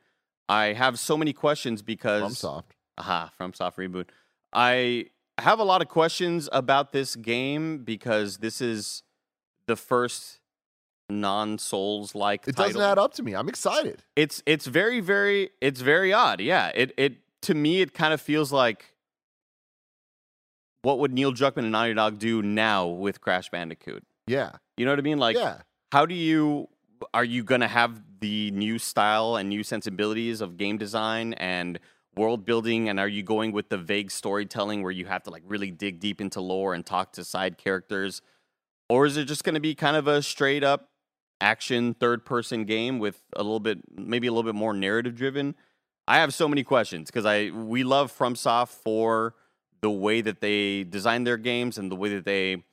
I 0.49 0.73
have 0.73 0.99
so 0.99 1.17
many 1.17 1.33
questions 1.33 1.81
because 1.81 2.21
From 2.23 2.33
soft. 2.33 2.75
Aha, 2.97 3.31
from 3.37 3.53
soft 3.53 3.77
reboot. 3.77 4.07
I 4.53 5.05
have 5.37 5.59
a 5.59 5.63
lot 5.63 5.81
of 5.81 5.87
questions 5.87 6.49
about 6.51 6.91
this 6.91 7.15
game 7.15 7.83
because 7.83 8.37
this 8.37 8.59
is 8.61 9.03
the 9.71 9.77
first 9.77 10.39
non-Souls 11.09 12.13
like 12.13 12.47
It 12.47 12.55
title. 12.55 12.73
doesn't 12.73 12.91
add 12.91 12.97
up 12.99 13.13
to 13.15 13.23
me. 13.23 13.33
I'm 13.33 13.49
excited. 13.49 14.03
It's 14.15 14.43
it's 14.45 14.65
very 14.65 14.99
very 14.99 15.49
it's 15.61 15.81
very 15.81 16.11
odd. 16.13 16.41
Yeah, 16.41 16.71
it 16.75 16.93
it 16.97 17.13
to 17.43 17.53
me 17.53 17.81
it 17.81 17.93
kind 17.93 18.13
of 18.13 18.19
feels 18.21 18.51
like 18.51 18.85
what 20.81 20.99
would 20.99 21.13
Neil 21.13 21.31
Druckmann 21.31 21.59
and 21.59 21.71
Naughty 21.71 21.93
Dog 21.93 22.19
do 22.19 22.41
now 22.41 22.87
with 22.87 23.21
Crash 23.21 23.49
Bandicoot? 23.49 24.03
Yeah. 24.27 24.51
You 24.77 24.85
know 24.85 24.91
what 24.91 24.99
I 24.99 25.03
mean? 25.03 25.19
Like, 25.19 25.35
yeah. 25.35 25.57
how 25.91 26.05
do 26.05 26.15
you 26.15 26.67
are 27.13 27.23
you 27.25 27.43
gonna 27.43 27.67
have 27.67 28.01
the 28.19 28.51
new 28.51 28.77
style 28.79 29.35
and 29.35 29.49
new 29.49 29.63
sensibilities 29.63 30.41
of 30.41 30.57
game 30.57 30.77
design 30.77 31.33
and 31.33 31.79
world 32.15 32.45
building 32.45 32.89
and 32.89 32.99
are 32.99 33.07
you 33.07 33.23
going 33.23 33.51
with 33.53 33.69
the 33.69 33.77
vague 33.77 34.11
storytelling 34.11 34.83
where 34.83 34.91
you 34.91 35.05
have 35.05 35.23
to 35.23 35.29
like 35.29 35.43
really 35.45 35.71
dig 35.71 35.99
deep 35.99 36.19
into 36.19 36.41
lore 36.41 36.73
and 36.73 36.85
talk 36.85 37.13
to 37.13 37.23
side 37.23 37.57
characters 37.57 38.21
or 38.91 39.05
is 39.05 39.15
it 39.15 39.23
just 39.23 39.45
going 39.45 39.55
to 39.55 39.61
be 39.61 39.73
kind 39.73 39.95
of 39.95 40.05
a 40.05 40.21
straight 40.21 40.65
up 40.65 40.89
action 41.39 41.93
third 41.93 42.25
person 42.25 42.65
game 42.65 42.99
with 42.99 43.21
a 43.37 43.41
little 43.41 43.61
bit 43.61 43.79
maybe 43.97 44.27
a 44.27 44.33
little 44.33 44.51
bit 44.51 44.57
more 44.57 44.73
narrative 44.73 45.15
driven? 45.15 45.55
I 46.09 46.17
have 46.17 46.33
so 46.33 46.45
many 46.45 46.65
questions 46.65 47.09
because 47.09 47.25
i 47.25 47.51
we 47.51 47.85
love 47.85 48.11
fromsoft 48.15 48.67
for 48.67 49.35
the 49.79 49.89
way 49.89 50.19
that 50.19 50.41
they 50.41 50.83
design 50.83 51.23
their 51.23 51.37
games 51.37 51.77
and 51.77 51.89
the 51.89 51.95
way 51.95 52.09
that 52.15 52.25
they 52.25 52.63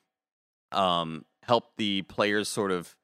um, 0.72 1.24
help 1.44 1.76
the 1.76 2.02
players 2.02 2.48
sort 2.48 2.72
of 2.72 2.96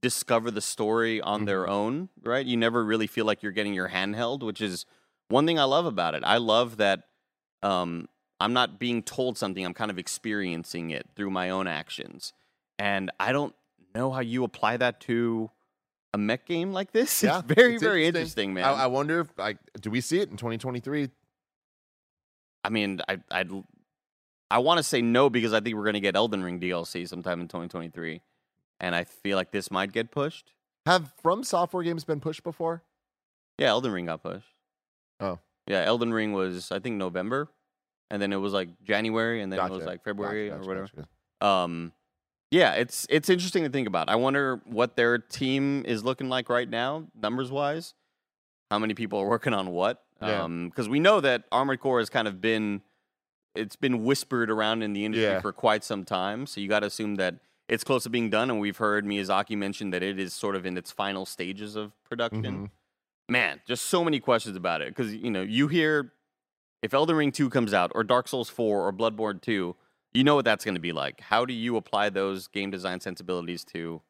discover 0.00 0.50
the 0.50 0.62
story 0.62 1.20
on 1.20 1.44
their 1.44 1.68
own 1.68 2.08
right? 2.22 2.46
You 2.46 2.56
never 2.56 2.82
really 2.82 3.06
feel 3.06 3.26
like 3.26 3.42
you're 3.42 3.52
getting 3.52 3.74
your 3.74 3.88
hand 3.88 4.16
held 4.16 4.42
which 4.42 4.62
is 4.62 4.86
one 5.28 5.46
thing 5.46 5.58
i 5.58 5.64
love 5.64 5.84
about 5.84 6.14
it. 6.14 6.22
I 6.24 6.38
love 6.38 6.78
that 6.78 7.02
um, 7.62 8.08
i'm 8.40 8.54
not 8.54 8.78
being 8.78 9.02
told 9.02 9.36
something 9.36 9.62
i'm 9.62 9.74
kind 9.74 9.90
of 9.90 9.98
experiencing 9.98 10.88
it 10.88 11.06
through 11.14 11.30
my 11.30 11.50
own 11.50 11.66
actions 11.66 12.32
and 12.78 13.10
I 13.18 13.32
don't 13.32 13.54
know 13.94 14.10
how 14.10 14.20
you 14.20 14.44
apply 14.44 14.78
that 14.78 15.00
to 15.02 15.50
a 16.14 16.18
mech 16.18 16.46
game 16.46 16.72
like 16.72 16.92
this. 16.92 17.22
Yeah. 17.22 17.38
it's 17.38 17.54
very, 17.54 17.74
it's 17.74 17.82
very 17.82 18.06
interesting, 18.06 18.54
man. 18.54 18.64
I, 18.64 18.84
I, 18.84 18.86
wonder 18.86 19.20
if 19.20 19.28
like 19.38 19.58
do 19.80 19.90
we 19.90 20.00
see 20.00 20.20
it 20.20 20.30
in 20.30 20.36
2023? 20.36 21.10
I 22.64 22.68
mean, 22.68 23.00
I, 23.08 23.18
I'd, 23.30 23.50
I 24.50 24.58
want 24.58 24.78
to 24.78 24.82
say 24.82 25.02
no 25.02 25.30
because 25.30 25.52
I 25.52 25.60
think 25.60 25.76
we're 25.76 25.84
going 25.84 25.94
to 25.94 26.00
get 26.00 26.14
Elden 26.14 26.44
Ring 26.44 26.60
DLC 26.60 27.08
sometime 27.08 27.40
in 27.40 27.48
2023, 27.48 28.20
and 28.80 28.94
I 28.94 29.04
feel 29.04 29.36
like 29.36 29.50
this 29.50 29.70
might 29.70 29.92
get 29.92 30.10
pushed. 30.10 30.52
Have 30.86 31.12
From 31.22 31.42
Software 31.42 31.82
games 31.82 32.04
been 32.04 32.20
pushed 32.20 32.42
before? 32.42 32.82
Yeah, 33.58 33.68
Elden 33.68 33.92
Ring 33.92 34.06
got 34.06 34.22
pushed. 34.22 34.46
Oh. 35.20 35.38
yeah, 35.66 35.82
Elden 35.84 36.12
Ring 36.12 36.32
was 36.32 36.70
I 36.70 36.80
think 36.80 36.96
November, 36.96 37.48
and 38.10 38.20
then 38.20 38.32
it 38.32 38.36
was 38.36 38.52
like 38.52 38.68
January, 38.82 39.42
and 39.42 39.52
then 39.52 39.58
it 39.58 39.70
was 39.70 39.84
like 39.84 40.04
February 40.04 40.50
Gotcha, 40.50 40.62
or 40.62 40.66
whatever. 40.66 40.88
gotcha. 40.94 41.46
Um, 41.46 41.92
yeah, 42.52 42.72
it's 42.74 43.06
it's 43.08 43.30
interesting 43.30 43.64
to 43.64 43.70
think 43.70 43.88
about. 43.88 44.08
I 44.10 44.16
wonder 44.16 44.60
what 44.66 44.94
their 44.94 45.16
team 45.18 45.84
is 45.86 46.04
looking 46.04 46.28
like 46.28 46.48
right 46.50 46.68
now, 46.68 47.06
numbers 47.20 47.50
wise. 47.50 47.94
How 48.70 48.78
many 48.78 48.92
people 48.94 49.18
are 49.18 49.26
working 49.28 49.54
on 49.54 49.70
what? 49.70 50.02
Yeah. 50.20 50.46
Because 50.46 50.88
we 50.88 51.00
know 51.00 51.20
that 51.20 51.44
Armored 51.50 51.80
Core 51.80 51.98
has 51.98 52.08
kind 52.10 52.28
of 52.28 52.40
been 52.40 52.82
it's 53.54 53.74
been 53.76 54.04
whispered 54.04 54.50
around 54.50 54.82
in 54.82 54.92
the 54.92 55.04
industry 55.04 55.24
Yeah. 55.24 55.40
for 55.40 55.52
quite 55.52 55.82
some 55.82 56.04
time. 56.04 56.46
So 56.46 56.60
you 56.60 56.68
got 56.68 56.80
to 56.80 56.86
assume 56.86 57.16
that 57.16 57.36
it's 57.68 57.84
close 57.84 58.02
to 58.04 58.10
being 58.10 58.30
done. 58.30 58.50
And 58.50 58.60
we've 58.60 58.76
heard 58.78 59.04
Miyazaki 59.04 59.56
mention 59.58 59.90
that 59.90 60.02
it 60.02 60.18
is 60.18 60.32
sort 60.32 60.54
of 60.56 60.64
in 60.64 60.76
its 60.78 60.90
final 60.92 61.26
stages 61.26 61.74
of 61.76 61.92
production. 62.04 62.68
Mhm. 62.68 62.70
Man, 63.30 63.60
just 63.66 63.86
so 63.86 64.04
many 64.04 64.20
questions 64.20 64.56
about 64.56 64.80
it 64.82 64.88
because 64.88 65.14
you 65.14 65.30
know 65.30 65.42
you 65.42 65.68
hear 65.68 66.12
if 66.82 66.92
Elden 66.94 67.16
Ring 67.16 67.32
two 67.32 67.48
comes 67.50 67.72
out 67.74 67.92
or 67.94 68.04
Dark 68.04 68.28
Souls 68.28 68.48
four 68.50 68.86
or 68.86 68.92
Bloodborne 68.92 69.40
two, 69.40 69.74
you 70.14 70.24
know 70.24 70.34
what 70.34 70.44
that's 70.44 70.64
going 70.64 70.74
to 70.74 70.80
be 70.80 70.92
like. 70.92 71.20
How 71.20 71.44
do 71.44 71.52
you 71.54 71.76
apply 71.76 72.10
those 72.10 72.46
game 72.48 72.70
design 72.70 73.00
sensibilities 73.00 73.64
to 73.66 74.02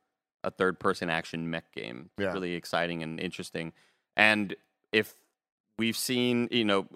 a 0.45 0.51
third 0.51 0.79
person 0.81 1.09
action 1.11 1.49
mech 1.51 1.71
game? 1.73 2.11
It's 2.19 2.25
Yeah. 2.25 2.33
really 2.33 2.55
exciting 2.55 3.03
and 3.03 3.21
interesting. 3.21 3.73
And 4.17 4.55
if 4.93 5.15
we've 5.79 5.97
seen, 5.97 6.49
you 6.51 6.65
know, 6.65 6.87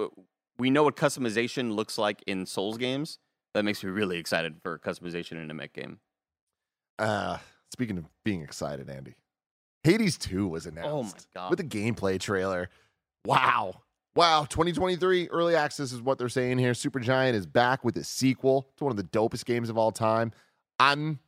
we 0.59 0.71
know 0.71 0.83
what 0.83 0.97
customization 0.97 1.75
looks 1.75 1.99
like 1.99 2.23
in 2.27 2.47
Souls 2.47 2.79
games. 2.79 3.19
That 3.55 3.65
makes 3.65 3.83
me 3.83 3.91
really 3.91 4.19
excited 4.19 4.57
for 4.63 4.79
customization 4.79 5.33
in 5.43 5.51
a 5.51 5.55
mech 5.55 5.73
game. 5.73 6.01
Uh, 6.99 7.39
speaking 7.73 7.97
of 7.99 8.05
being 8.25 8.43
excited, 8.43 8.89
Andy, 8.91 9.15
Hades 9.83 10.19
2 10.19 10.47
was 10.49 10.67
announced. 10.67 10.89
Oh 10.91 11.03
my 11.03 11.41
God. 11.43 11.51
With 11.51 11.61
a 11.61 11.65
gameplay 11.65 12.19
trailer. 12.21 12.69
Wow. 13.25 13.83
Wow. 14.17 14.47
2023 14.49 15.29
early 15.29 15.55
access 15.55 15.93
is 15.93 16.01
what 16.01 16.17
they're 16.17 16.31
saying 16.31 16.57
here. 16.57 16.73
Supergiant 16.73 17.35
is 17.35 17.47
back 17.47 17.85
with 17.85 17.99
a 17.99 18.05
sequel 18.05 18.67
to 18.79 18.85
one 18.85 18.91
of 18.91 18.97
the 18.97 19.05
dopest 19.05 19.45
games 19.45 19.69
of 19.69 19.77
all 19.77 19.93
time. 19.93 20.33
I'm 20.81 21.21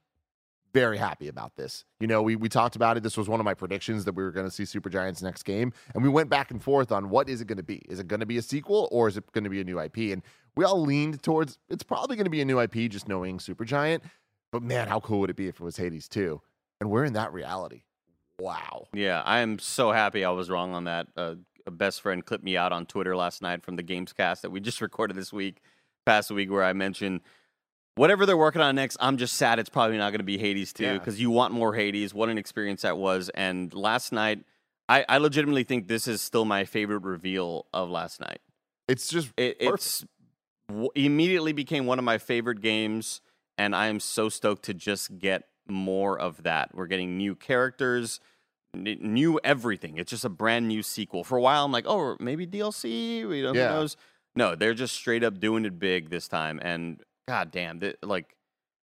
very 0.72 0.96
happy 0.96 1.28
about 1.28 1.54
this. 1.54 1.84
You 2.00 2.06
know, 2.06 2.22
we 2.22 2.34
we 2.34 2.48
talked 2.48 2.76
about 2.76 2.96
it. 2.96 3.02
This 3.02 3.18
was 3.18 3.28
one 3.28 3.40
of 3.40 3.44
my 3.44 3.52
predictions 3.52 4.06
that 4.06 4.14
we 4.14 4.22
were 4.22 4.30
going 4.30 4.46
to 4.46 4.50
see 4.50 4.62
Supergiant's 4.62 5.22
next 5.22 5.42
game, 5.42 5.72
and 5.94 6.02
we 6.02 6.08
went 6.08 6.30
back 6.30 6.50
and 6.50 6.62
forth 6.62 6.90
on 6.90 7.10
what 7.10 7.28
is 7.28 7.42
it 7.42 7.46
going 7.46 7.58
to 7.58 7.62
be? 7.62 7.82
Is 7.90 8.00
it 8.00 8.08
going 8.08 8.20
to 8.20 8.26
be 8.26 8.38
a 8.38 8.42
sequel 8.42 8.88
or 8.90 9.06
is 9.06 9.18
it 9.18 9.30
going 9.32 9.44
to 9.44 9.50
be 9.50 9.60
a 9.60 9.64
new 9.64 9.78
IP? 9.78 9.96
And 10.12 10.22
we 10.56 10.64
all 10.64 10.80
leaned 10.80 11.22
towards 11.22 11.58
it's 11.68 11.82
probably 11.82 12.16
going 12.16 12.24
to 12.24 12.30
be 12.30 12.40
a 12.40 12.44
new 12.46 12.58
IP, 12.58 12.90
just 12.90 13.06
knowing 13.06 13.36
Supergiant. 13.38 14.00
But 14.50 14.62
man, 14.62 14.88
how 14.88 15.00
cool 15.00 15.20
would 15.20 15.30
it 15.30 15.36
be 15.36 15.48
if 15.48 15.60
it 15.60 15.64
was 15.64 15.76
Hades 15.76 16.08
2? 16.08 16.40
And 16.80 16.90
we're 16.90 17.04
in 17.04 17.12
that 17.14 17.34
reality. 17.34 17.82
Wow. 18.40 18.86
Yeah, 18.94 19.20
I 19.24 19.40
am 19.40 19.58
so 19.58 19.90
happy 19.90 20.24
I 20.24 20.30
was 20.30 20.48
wrong 20.48 20.72
on 20.72 20.84
that. 20.84 21.08
Uh, 21.16 21.34
a 21.68 21.70
best 21.70 22.00
friend 22.00 22.24
clipped 22.26 22.42
me 22.42 22.56
out 22.56 22.72
on 22.72 22.84
Twitter 22.86 23.14
last 23.14 23.40
night 23.42 23.62
from 23.62 23.76
the 23.76 23.82
Gamescast 23.84 24.40
that 24.40 24.50
we 24.50 24.58
just 24.58 24.80
recorded 24.88 25.16
this 25.16 25.32
week, 25.32 25.60
past 26.04 26.30
week, 26.32 26.50
where 26.50 26.64
I 26.64 26.72
mentioned 26.72 27.20
whatever 27.94 28.26
they're 28.26 28.36
working 28.36 28.62
on 28.62 28.74
next. 28.74 28.96
I'm 29.00 29.16
just 29.16 29.34
sad 29.36 29.58
it's 29.58 29.68
probably 29.68 29.98
not 29.98 30.10
going 30.10 30.18
to 30.20 30.24
be 30.24 30.38
Hades 30.38 30.72
2 30.72 30.82
Yeah. 30.82 30.92
because 30.94 31.20
you 31.20 31.30
want 31.30 31.52
more 31.54 31.74
Hades. 31.74 32.12
What 32.14 32.28
an 32.28 32.38
experience 32.38 32.82
that 32.82 32.96
was. 32.98 33.28
And 33.34 33.72
last 33.74 34.12
night, 34.12 34.40
I, 34.88 35.04
I 35.08 35.18
legitimately 35.18 35.64
think 35.64 35.86
this 35.86 36.08
is 36.08 36.20
still 36.22 36.44
my 36.44 36.64
favorite 36.64 37.02
reveal 37.02 37.66
of 37.74 37.90
last 37.90 38.20
night. 38.20 38.40
It's 38.88 39.08
just 39.08 39.30
It, 39.36 39.56
it's 39.60 40.04
w- 40.68 40.88
immediately 40.94 41.52
became 41.52 41.84
one 41.86 41.98
of 41.98 42.04
my 42.04 42.16
favorite 42.18 42.62
games, 42.62 43.20
and 43.58 43.76
I 43.76 43.88
am 43.88 44.00
so 44.00 44.28
stoked 44.30 44.64
to 44.64 44.74
just 44.74 45.18
get 45.18 45.44
more 45.68 46.18
of 46.18 46.44
that. 46.44 46.74
We're 46.74 46.86
getting 46.86 47.18
new 47.18 47.34
characters, 47.34 48.20
n- 48.86 48.98
new 49.00 49.40
everything. 49.44 49.96
It's 49.98 50.10
just 50.10 50.24
a 50.24 50.28
brand 50.28 50.68
new 50.68 50.82
sequel. 50.82 51.24
For 51.24 51.36
a 51.38 51.40
while, 51.40 51.64
I'm 51.64 51.72
like, 51.72 51.84
oh, 51.86 52.16
maybe 52.20 52.46
DLC. 52.46 53.26
We 53.28 53.42
don't 53.42 53.54
Yeah. 53.54 53.70
knows. 53.70 53.96
No, 54.36 54.54
they're 54.54 54.74
just 54.74 54.94
straight 54.94 55.24
up 55.24 55.40
doing 55.40 55.64
it 55.64 55.78
big 55.78 56.10
this 56.10 56.28
time, 56.28 56.60
and 56.62 57.02
god 57.26 57.50
damn, 57.50 57.80
th- 57.80 57.96
like 58.02 58.34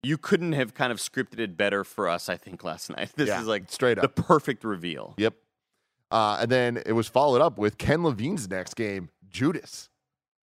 you 0.02 0.16
couldn't 0.18 0.52
have 0.52 0.74
kind 0.74 0.92
of 0.92 0.98
scripted 0.98 1.38
it 1.38 1.56
better 1.56 1.82
for 1.84 2.08
us. 2.08 2.28
I 2.28 2.36
think 2.36 2.62
last 2.64 2.90
night. 2.96 3.10
This 3.16 3.28
Yeah, 3.28 3.40
is 3.40 3.46
like 3.46 3.70
straight 3.70 3.98
up 3.98 4.14
the 4.14 4.22
perfect 4.22 4.64
reveal. 4.64 5.14
Yep. 5.18 5.34
Uh, 6.10 6.38
and 6.42 6.50
then 6.50 6.82
it 6.86 6.92
was 6.92 7.08
followed 7.08 7.40
up 7.40 7.58
with 7.58 7.76
Ken 7.78 8.02
Levine's 8.04 8.48
next 8.48 8.74
game, 8.74 9.08
Judas, 9.28 9.88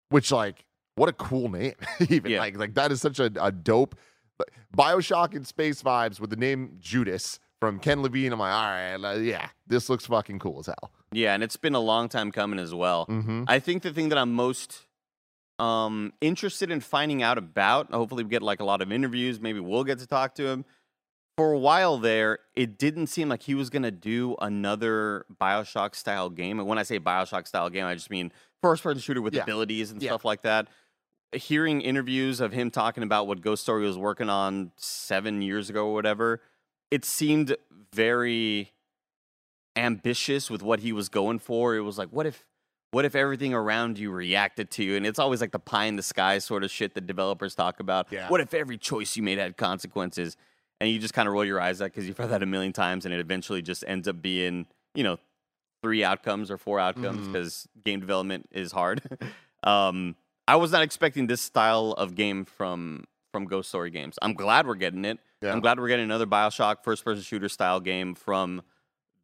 which 0.10 0.32
like 0.32 0.66
what 0.96 1.08
a 1.10 1.14
cool 1.14 1.50
name. 1.50 1.76
Even 2.10 2.32
Yeah. 2.32 2.40
like 2.40 2.58
like 2.58 2.74
that 2.74 2.92
is 2.92 3.02
such 3.02 3.20
a, 3.20 3.32
a 3.40 3.52
dope 3.52 3.96
Bioshock 4.76 5.36
and 5.36 5.46
space 5.46 5.82
vibes 5.84 6.20
with 6.20 6.30
the 6.30 6.36
name 6.36 6.78
Judas 6.80 7.40
from 7.60 7.80
Ken 7.80 8.02
Levine. 8.02 8.32
I'm 8.34 8.40
like, 8.40 8.54
all 8.54 9.02
right, 9.04 9.22
yeah, 9.22 9.50
this 9.68 9.90
looks 9.90 10.06
fucking 10.06 10.40
cool 10.40 10.60
as 10.60 10.68
hell. 10.68 10.92
Yeah, 11.12 11.34
and 11.34 11.44
it's 11.44 11.58
been 11.58 11.76
a 11.76 11.80
long 11.80 12.10
time 12.10 12.32
coming 12.32 12.60
as 12.60 12.74
well. 12.74 13.06
Mm-hmm. 13.08 13.44
I 13.48 13.60
think 13.60 13.84
the 13.84 13.92
thing 13.92 14.10
that 14.10 14.18
I'm 14.18 14.34
most 14.34 14.86
um, 15.58 16.14
interested 16.22 16.72
in 16.72 16.80
finding 16.80 17.22
out 17.24 17.38
about, 17.38 17.92
hopefully 17.92 18.24
we 18.24 18.30
get 18.30 18.42
like 18.42 18.60
a 18.60 18.64
lot 18.64 18.82
of 18.82 18.92
interviews, 18.92 19.40
maybe 19.40 19.60
we'll 19.60 19.84
get 19.84 20.00
to 20.00 20.08
talk 20.08 20.36
to 20.36 20.48
him. 20.48 20.66
For 21.38 21.54
a 21.54 21.58
while 21.60 21.98
there, 21.98 22.40
it 22.54 22.78
didn't 22.78 23.08
seem 23.08 23.30
like 23.30 23.44
he 23.44 23.56
was 23.56 23.70
going 23.70 23.84
to 23.84 23.92
do 23.92 24.36
another 24.42 25.26
Bioshock 25.42 25.96
style 25.96 26.30
game. 26.30 26.60
And 26.60 26.68
when 26.68 26.78
I 26.78 26.84
say 26.84 27.00
Bioshock 27.00 27.48
style 27.48 27.70
game, 27.70 27.86
I 27.86 27.94
just 27.94 28.10
mean 28.10 28.32
first 28.62 28.84
person 28.84 29.00
shooter 29.02 29.22
with 29.22 29.34
Yeah. 29.34 29.44
abilities 29.44 29.90
and 29.90 30.02
Yeah. 30.02 30.10
stuff 30.12 30.26
like 30.26 30.42
that. 30.42 30.68
Hearing 31.32 31.80
interviews 31.82 32.42
of 32.42 32.52
him 32.52 32.72
talking 32.72 33.04
about 33.04 33.28
what 33.28 33.40
Ghost 33.40 33.64
Story 33.64 33.84
was 33.86 33.98
working 33.98 34.30
on 34.30 34.72
seven 34.76 35.42
years 35.42 35.70
ago 35.70 35.88
or 35.88 35.94
whatever, 35.94 36.42
it 36.92 37.06
seemed 37.06 37.56
very 37.94 38.72
ambitious 39.76 40.50
with 40.50 40.62
what 40.62 40.80
he 40.80 40.92
was 40.92 41.10
going 41.10 41.40
for. 41.40 41.76
It 41.76 41.82
was 41.82 41.98
like, 41.98 42.10
what 42.10 42.26
if 42.26 42.46
what 42.92 43.06
if 43.06 43.16
everything 43.16 43.54
around 43.54 44.00
you 44.00 44.12
reacted 44.12 44.72
to 44.72 44.84
you? 44.84 44.96
And 44.96 45.06
it's 45.06 45.20
always 45.20 45.42
like 45.42 45.52
the 45.52 45.60
pie 45.60 45.86
in 45.86 45.96
the 45.96 46.04
sky 46.04 46.40
sort 46.40 46.64
of 46.64 46.72
shit 46.72 46.96
that 46.96 47.06
developers 47.06 47.54
talk 47.54 47.80
about. 47.80 48.08
Yeah. 48.12 48.28
What 48.30 48.42
if 48.42 48.54
every 48.54 48.78
choice 48.78 49.16
you 49.16 49.22
made 49.22 49.38
had 49.38 49.58
consequences? 49.58 50.36
And 50.82 50.90
you 50.90 50.98
just 50.98 51.14
kind 51.14 51.28
of 51.28 51.34
roll 51.34 51.46
your 51.46 51.60
eyes 51.60 51.82
at 51.82 51.92
because 51.92 52.08
you've 52.08 52.18
heard 52.18 52.30
that 52.30 52.42
a 52.42 52.46
million 52.46 52.72
times, 52.72 53.06
and 53.06 53.14
it 53.14 53.20
eventually 53.20 53.62
just 53.62 53.84
ends 53.86 54.08
up 54.08 54.22
being, 54.22 54.66
you 54.96 55.04
know, 55.04 55.18
three 55.84 56.04
outcomes 56.04 56.50
or 56.50 56.58
four 56.58 56.80
outcomes 56.80 57.28
because 57.28 57.68
game 57.84 58.00
development 58.00 58.48
is 58.52 58.72
hard. 58.72 59.02
um, 59.64 60.16
I 60.48 60.56
was 60.56 60.72
not 60.72 60.82
expecting 60.82 61.28
this 61.28 61.42
style 61.42 61.92
of 61.98 62.16
game 62.16 62.46
from 62.46 63.06
from 63.32 63.46
Ghost 63.46 63.70
Story 63.70 63.90
games. 63.92 64.18
I'm 64.22 64.34
glad 64.34 64.68
we're 64.68 64.76
getting 64.76 65.06
it. 65.06 65.20
Yeah. 65.42 65.54
I'm 65.54 65.60
glad 65.62 65.80
we're 65.80 65.88
getting 65.88 66.06
another 66.06 66.26
Bioshock 66.26 66.84
first 66.84 67.04
person 67.06 67.24
shooter 67.24 67.50
style 67.50 67.80
game 67.80 68.16
from 68.16 68.62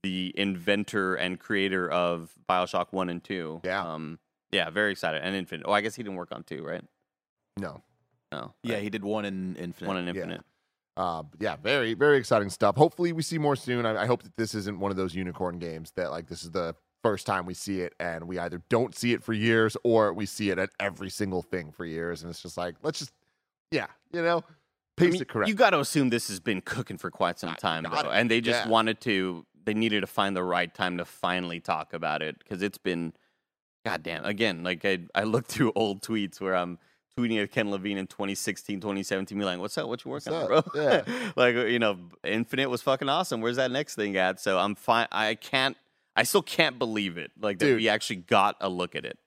the 0.04 0.34
inventor 0.36 1.16
and 1.16 1.40
creator 1.40 1.90
of 1.90 2.32
Bioshock 2.48 2.88
1 2.92 3.10
and 3.10 3.24
2. 3.24 3.62
Yeah. 3.64 3.94
Um, 3.94 4.20
yeah, 4.52 4.70
very 4.70 4.92
excited. 4.92 5.22
And 5.24 5.36
Infinite. 5.36 5.66
Oh, 5.68 5.72
I 5.74 5.82
guess 5.82 5.96
he 5.96 6.04
didn't 6.04 6.16
work 6.16 6.32
on 6.32 6.44
2, 6.44 6.64
right? 6.64 6.84
No. 7.58 7.82
No. 8.32 8.54
Yeah, 8.64 8.78
he 8.78 8.90
did 8.90 9.04
one 9.04 9.26
in 9.26 9.56
Infinite. 9.56 9.88
1 9.88 9.98
and 9.98 10.08
Yeah. 10.08 10.14
Infinite. 10.14 10.42
Uh, 10.98 11.24
yeah, 11.40 11.58
very, 11.58 11.94
very 11.94 12.18
exciting 12.18 12.50
stuff. 12.50 12.78
Hopefully, 12.78 13.12
we 13.12 13.22
see 13.22 13.38
more 13.38 13.58
soon. 13.58 13.86
I, 13.86 14.04
I 14.04 14.06
hope 14.06 14.24
that 14.24 14.38
this 14.38 14.56
isn't 14.56 14.80
one 14.80 14.92
of 14.92 14.98
those 14.98 15.14
unicorn 15.14 15.60
games 15.60 15.92
that 15.98 16.10
like 16.10 16.28
this 16.28 16.44
is 16.44 16.52
the 16.52 16.74
first 17.04 17.26
time 17.26 17.46
we 17.46 17.54
see 17.54 17.82
it, 17.82 17.94
and 18.00 18.30
we 18.30 18.40
either 18.40 18.62
don't 18.70 18.96
see 18.96 19.12
it 19.12 19.22
for 19.22 19.34
years 19.34 19.76
or 19.84 20.14
we 20.14 20.26
see 20.26 20.52
it 20.52 20.58
at 20.58 20.70
every 20.80 21.10
single 21.10 21.42
thing 21.42 21.74
for 21.74 21.84
years, 21.86 22.22
and 22.24 22.30
it's 22.30 22.42
just 22.42 22.56
like 22.58 22.76
let's 22.82 23.00
just, 23.00 23.12
yeah, 23.76 23.88
you 24.12 24.22
know, 24.22 24.38
I 24.48 24.52
pace 24.98 25.14
mean, 25.14 25.22
it 25.22 25.28
correct. 25.28 25.50
You 25.50 25.56
got 25.56 25.72
to 25.72 25.80
assume 25.80 26.10
this 26.10 26.28
has 26.30 26.40
been 26.40 26.62
cooking 26.62 26.98
for 26.98 27.12
quite 27.12 27.38
some 27.40 27.54
time, 27.56 27.84
though. 27.84 27.98
it. 27.98 28.06
And 28.14 28.32
they 28.32 28.42
just 28.42 28.66
Yeah. 28.66 28.70
wanted 28.70 29.02
to, 29.02 29.46
they 29.66 29.74
needed 29.74 30.02
to 30.02 30.08
find 30.08 30.36
the 30.36 30.44
right 30.44 30.74
time 30.74 30.98
to 30.98 31.06
finally 31.06 31.60
talk 31.60 31.94
about 31.94 32.22
it 32.22 32.38
because 32.40 32.62
it's 32.62 32.78
been, 32.78 33.14
goddamn, 33.86 34.26
again, 34.26 34.64
like 34.64 34.86
I, 34.86 35.00
I 35.14 35.24
looked 35.24 35.52
through 35.52 35.72
old 35.76 36.02
tweets 36.02 36.40
where 36.42 36.56
I'm 36.56 36.80
tweeting 37.18 37.42
at 37.42 37.52
Ken 37.52 37.70
Levine 37.72 37.98
in 37.98 38.08
2016, 38.08 38.80
2017, 38.82 39.38
be 39.38 39.46
like, 39.46 39.60
what's 39.60 39.78
up? 39.78 39.88
What 39.88 40.04
you 40.04 40.12
working 40.12 40.34
on, 40.34 40.48
bro? 40.48 40.64
Yeah. 40.76 41.04
like, 41.36 41.56
you 41.56 41.80
know, 41.80 41.98
Infinite 42.24 42.70
was 42.70 42.82
fucking 42.82 43.10
awesome. 43.10 43.42
Where's 43.42 43.56
that 43.58 43.72
next 43.72 43.96
thing 43.96 44.18
at? 44.18 44.40
So 44.40 44.58
I'm 44.60 44.76
fine. 44.76 45.08
I 45.12 45.36
can't, 45.36 45.78
I 46.16 46.24
still 46.24 46.42
can't 46.42 46.78
believe 46.80 47.18
it. 47.18 47.32
Like, 47.40 47.60
that 47.60 47.66
Dude. 47.66 47.78
we 47.78 47.90
actually 47.90 48.18
got 48.18 48.56
a 48.62 48.70
look 48.70 48.96
at 48.96 49.06
it. 49.06 49.18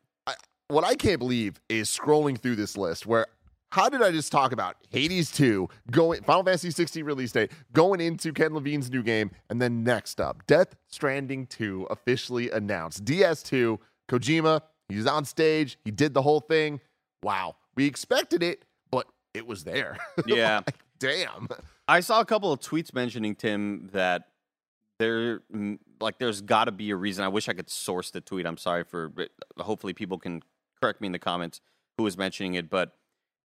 what 0.69 0.85
I 0.85 0.95
can't 0.97 1.19
believe 1.19 1.61
is 1.71 1.89
scrolling 1.89 2.39
through 2.39 2.57
this 2.57 2.77
list 2.77 3.07
where 3.07 3.27
how 3.71 3.89
did 3.89 4.03
I 4.03 4.11
just 4.11 4.33
talk 4.33 4.53
about 4.53 4.77
Hades 4.91 5.31
2 5.33 5.69
going 5.91 6.23
Final 6.23 6.45
Fantasy 6.45 6.71
16 6.71 7.05
release 7.05 7.33
date 7.33 7.53
going 7.73 8.01
into 8.01 8.33
Ken 8.33 8.55
Levine's 8.55 8.91
new 8.91 9.03
game 9.03 9.31
and 9.51 9.61
then 9.61 9.85
next 9.85 10.21
up 10.21 10.47
Death 10.47 10.75
Stranding 10.89 11.47
2 11.47 11.89
officially 11.91 12.51
announced 12.51 13.05
DS2 13.05 13.79
Kojima 14.11 14.63
he's 14.89 15.07
on 15.07 15.25
stage 15.25 15.79
he 15.85 15.91
did 15.91 16.15
the 16.15 16.23
whole 16.23 16.41
thing 16.41 16.81
wow 17.23 17.57
we 17.75 17.87
expected 17.87 18.43
it 18.43 18.65
but 18.91 19.07
it 19.35 19.47
was 19.47 19.65
there 19.65 19.97
Yeah. 20.27 20.61
Like, 20.67 20.79
damn 20.99 21.49
I 21.89 22.01
saw 22.01 22.21
a 22.21 22.25
couple 22.25 22.53
of 22.53 22.61
tweets 22.61 22.93
mentioning 22.93 23.35
Tim 23.35 23.89
that 23.93 24.25
there, 24.99 25.41
mm, 25.55 25.79
like, 26.01 26.19
there's 26.19 26.43
got 26.43 26.65
to 26.65 26.73
be 26.73 26.91
a 26.91 26.97
reason. 26.97 27.25
I 27.25 27.29
wish 27.29 27.49
I 27.49 27.55
could 27.55 27.71
source 27.71 28.11
the 28.11 28.21
tweet. 28.21 28.47
I'm 28.47 28.59
sorry 28.59 28.85
for. 28.85 29.09
but 29.09 29.31
Hopefully, 29.59 29.95
people 29.95 30.19
can 30.19 30.43
correct 30.83 31.01
me 31.01 31.07
in 31.07 31.13
the 31.13 31.19
comments 31.19 31.61
who 31.97 32.05
was 32.05 32.19
mentioning 32.19 32.55
it, 32.55 32.69
but 32.69 32.93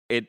it 0.09 0.27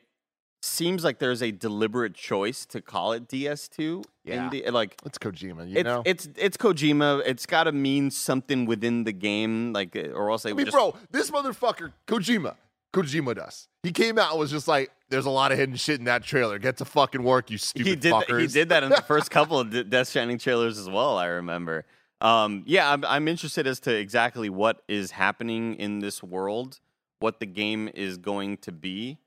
seems 0.62 1.04
like 1.04 1.18
there's 1.18 1.42
a 1.42 1.50
deliberate 1.50 2.14
choice 2.14 2.66
to 2.66 2.80
call 2.80 3.12
it 3.12 3.28
DS2. 3.28 4.04
Yeah. 4.24 4.44
In 4.44 4.50
the, 4.50 4.70
like, 4.70 5.00
it's 5.04 5.18
Kojima 5.18 5.68
you 5.68 5.78
it's 5.78 5.84
know 5.84 6.02
it's 6.04 6.28
it's 6.36 6.56
Kojima. 6.56 7.22
It's 7.24 7.46
got 7.46 7.64
to 7.64 7.72
mean 7.72 8.10
something 8.10 8.66
within 8.66 9.04
the 9.04 9.12
game, 9.12 9.72
like, 9.72 9.96
uh, 9.96 10.10
or 10.10 10.30
else 10.30 10.42
they 10.42 10.50
I 10.50 10.54
mean 10.54 10.66
just. 10.66 10.76
bro 10.76 10.94
this 11.10 11.30
motherfucker 11.30 11.92
Kojima 12.06 12.56
Kojima 12.92 13.34
does 13.34 13.68
he 13.82 13.92
came 13.92 14.18
out 14.18 14.30
and 14.30 14.40
was 14.40 14.50
just 14.50 14.66
like 14.68 14.90
there's 15.10 15.26
a 15.26 15.30
lot 15.30 15.52
of 15.52 15.58
hidden 15.58 15.76
shit 15.76 15.98
in 15.98 16.04
that 16.04 16.22
trailer 16.22 16.58
get 16.58 16.78
to 16.78 16.84
fucking 16.84 17.22
work 17.22 17.50
you 17.50 17.58
stupid 17.58 17.86
he 17.86 17.94
did 17.94 18.12
th- 18.12 18.14
fuckers 18.14 18.40
he 18.40 18.46
did 18.46 18.68
that 18.70 18.82
in 18.82 18.90
the 18.90 19.02
first 19.02 19.30
couple 19.32 19.58
of 19.60 19.90
Death 19.90 20.08
Stranding 20.08 20.38
trailers 20.38 20.78
as 20.78 20.88
well. 20.88 21.16
I 21.16 21.26
remember. 21.26 21.84
Um, 22.20 22.64
yeah, 22.66 22.92
I'm, 22.92 23.04
I'm 23.04 23.28
interested 23.28 23.66
as 23.66 23.80
to 23.80 23.94
exactly 23.94 24.50
what 24.50 24.82
is 24.88 25.12
happening 25.12 25.74
in 25.74 26.00
this 26.00 26.22
world, 26.22 26.80
what 27.20 27.40
the 27.40 27.46
game 27.46 27.88
is 27.94 28.18
going 28.18 28.56
to 28.58 28.72
be. 28.72 29.18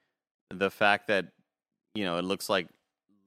The 0.54 0.70
fact 0.70 1.08
that 1.08 1.28
you 1.96 2.04
know 2.04 2.18
it 2.18 2.24
looks 2.24 2.50
like 2.50 2.68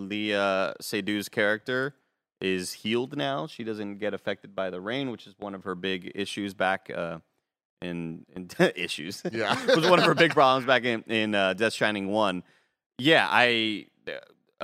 Léa 0.01 0.75
Seydoux' 0.81 1.31
character 1.31 1.95
is 2.41 2.73
healed 2.73 3.17
now. 3.17 3.47
She 3.47 3.65
doesn't 3.65 3.99
get 3.99 4.15
affected 4.15 4.55
by 4.55 4.71
the 4.71 4.81
rain, 4.81 5.11
which 5.11 5.27
is 5.27 5.35
one 5.39 5.55
of 5.55 5.65
her 5.65 5.75
big 5.75 6.13
issues 6.15 6.55
back 6.55 6.91
uh, 6.95 7.19
in 7.81 8.27
in 8.35 8.49
issues. 8.77 9.23
Yeah. 9.33 9.57
it 9.69 9.77
was 9.77 9.89
one 9.89 9.99
of 9.99 10.05
her 10.05 10.15
big 10.15 10.33
problems 10.33 10.67
back 10.67 10.85
in 10.85 11.03
in 11.03 11.35
uh, 11.35 11.55
Death 11.55 11.73
Shining 11.73 12.09
one. 12.09 12.43
Yeah, 12.99 13.27
I. 13.31 13.87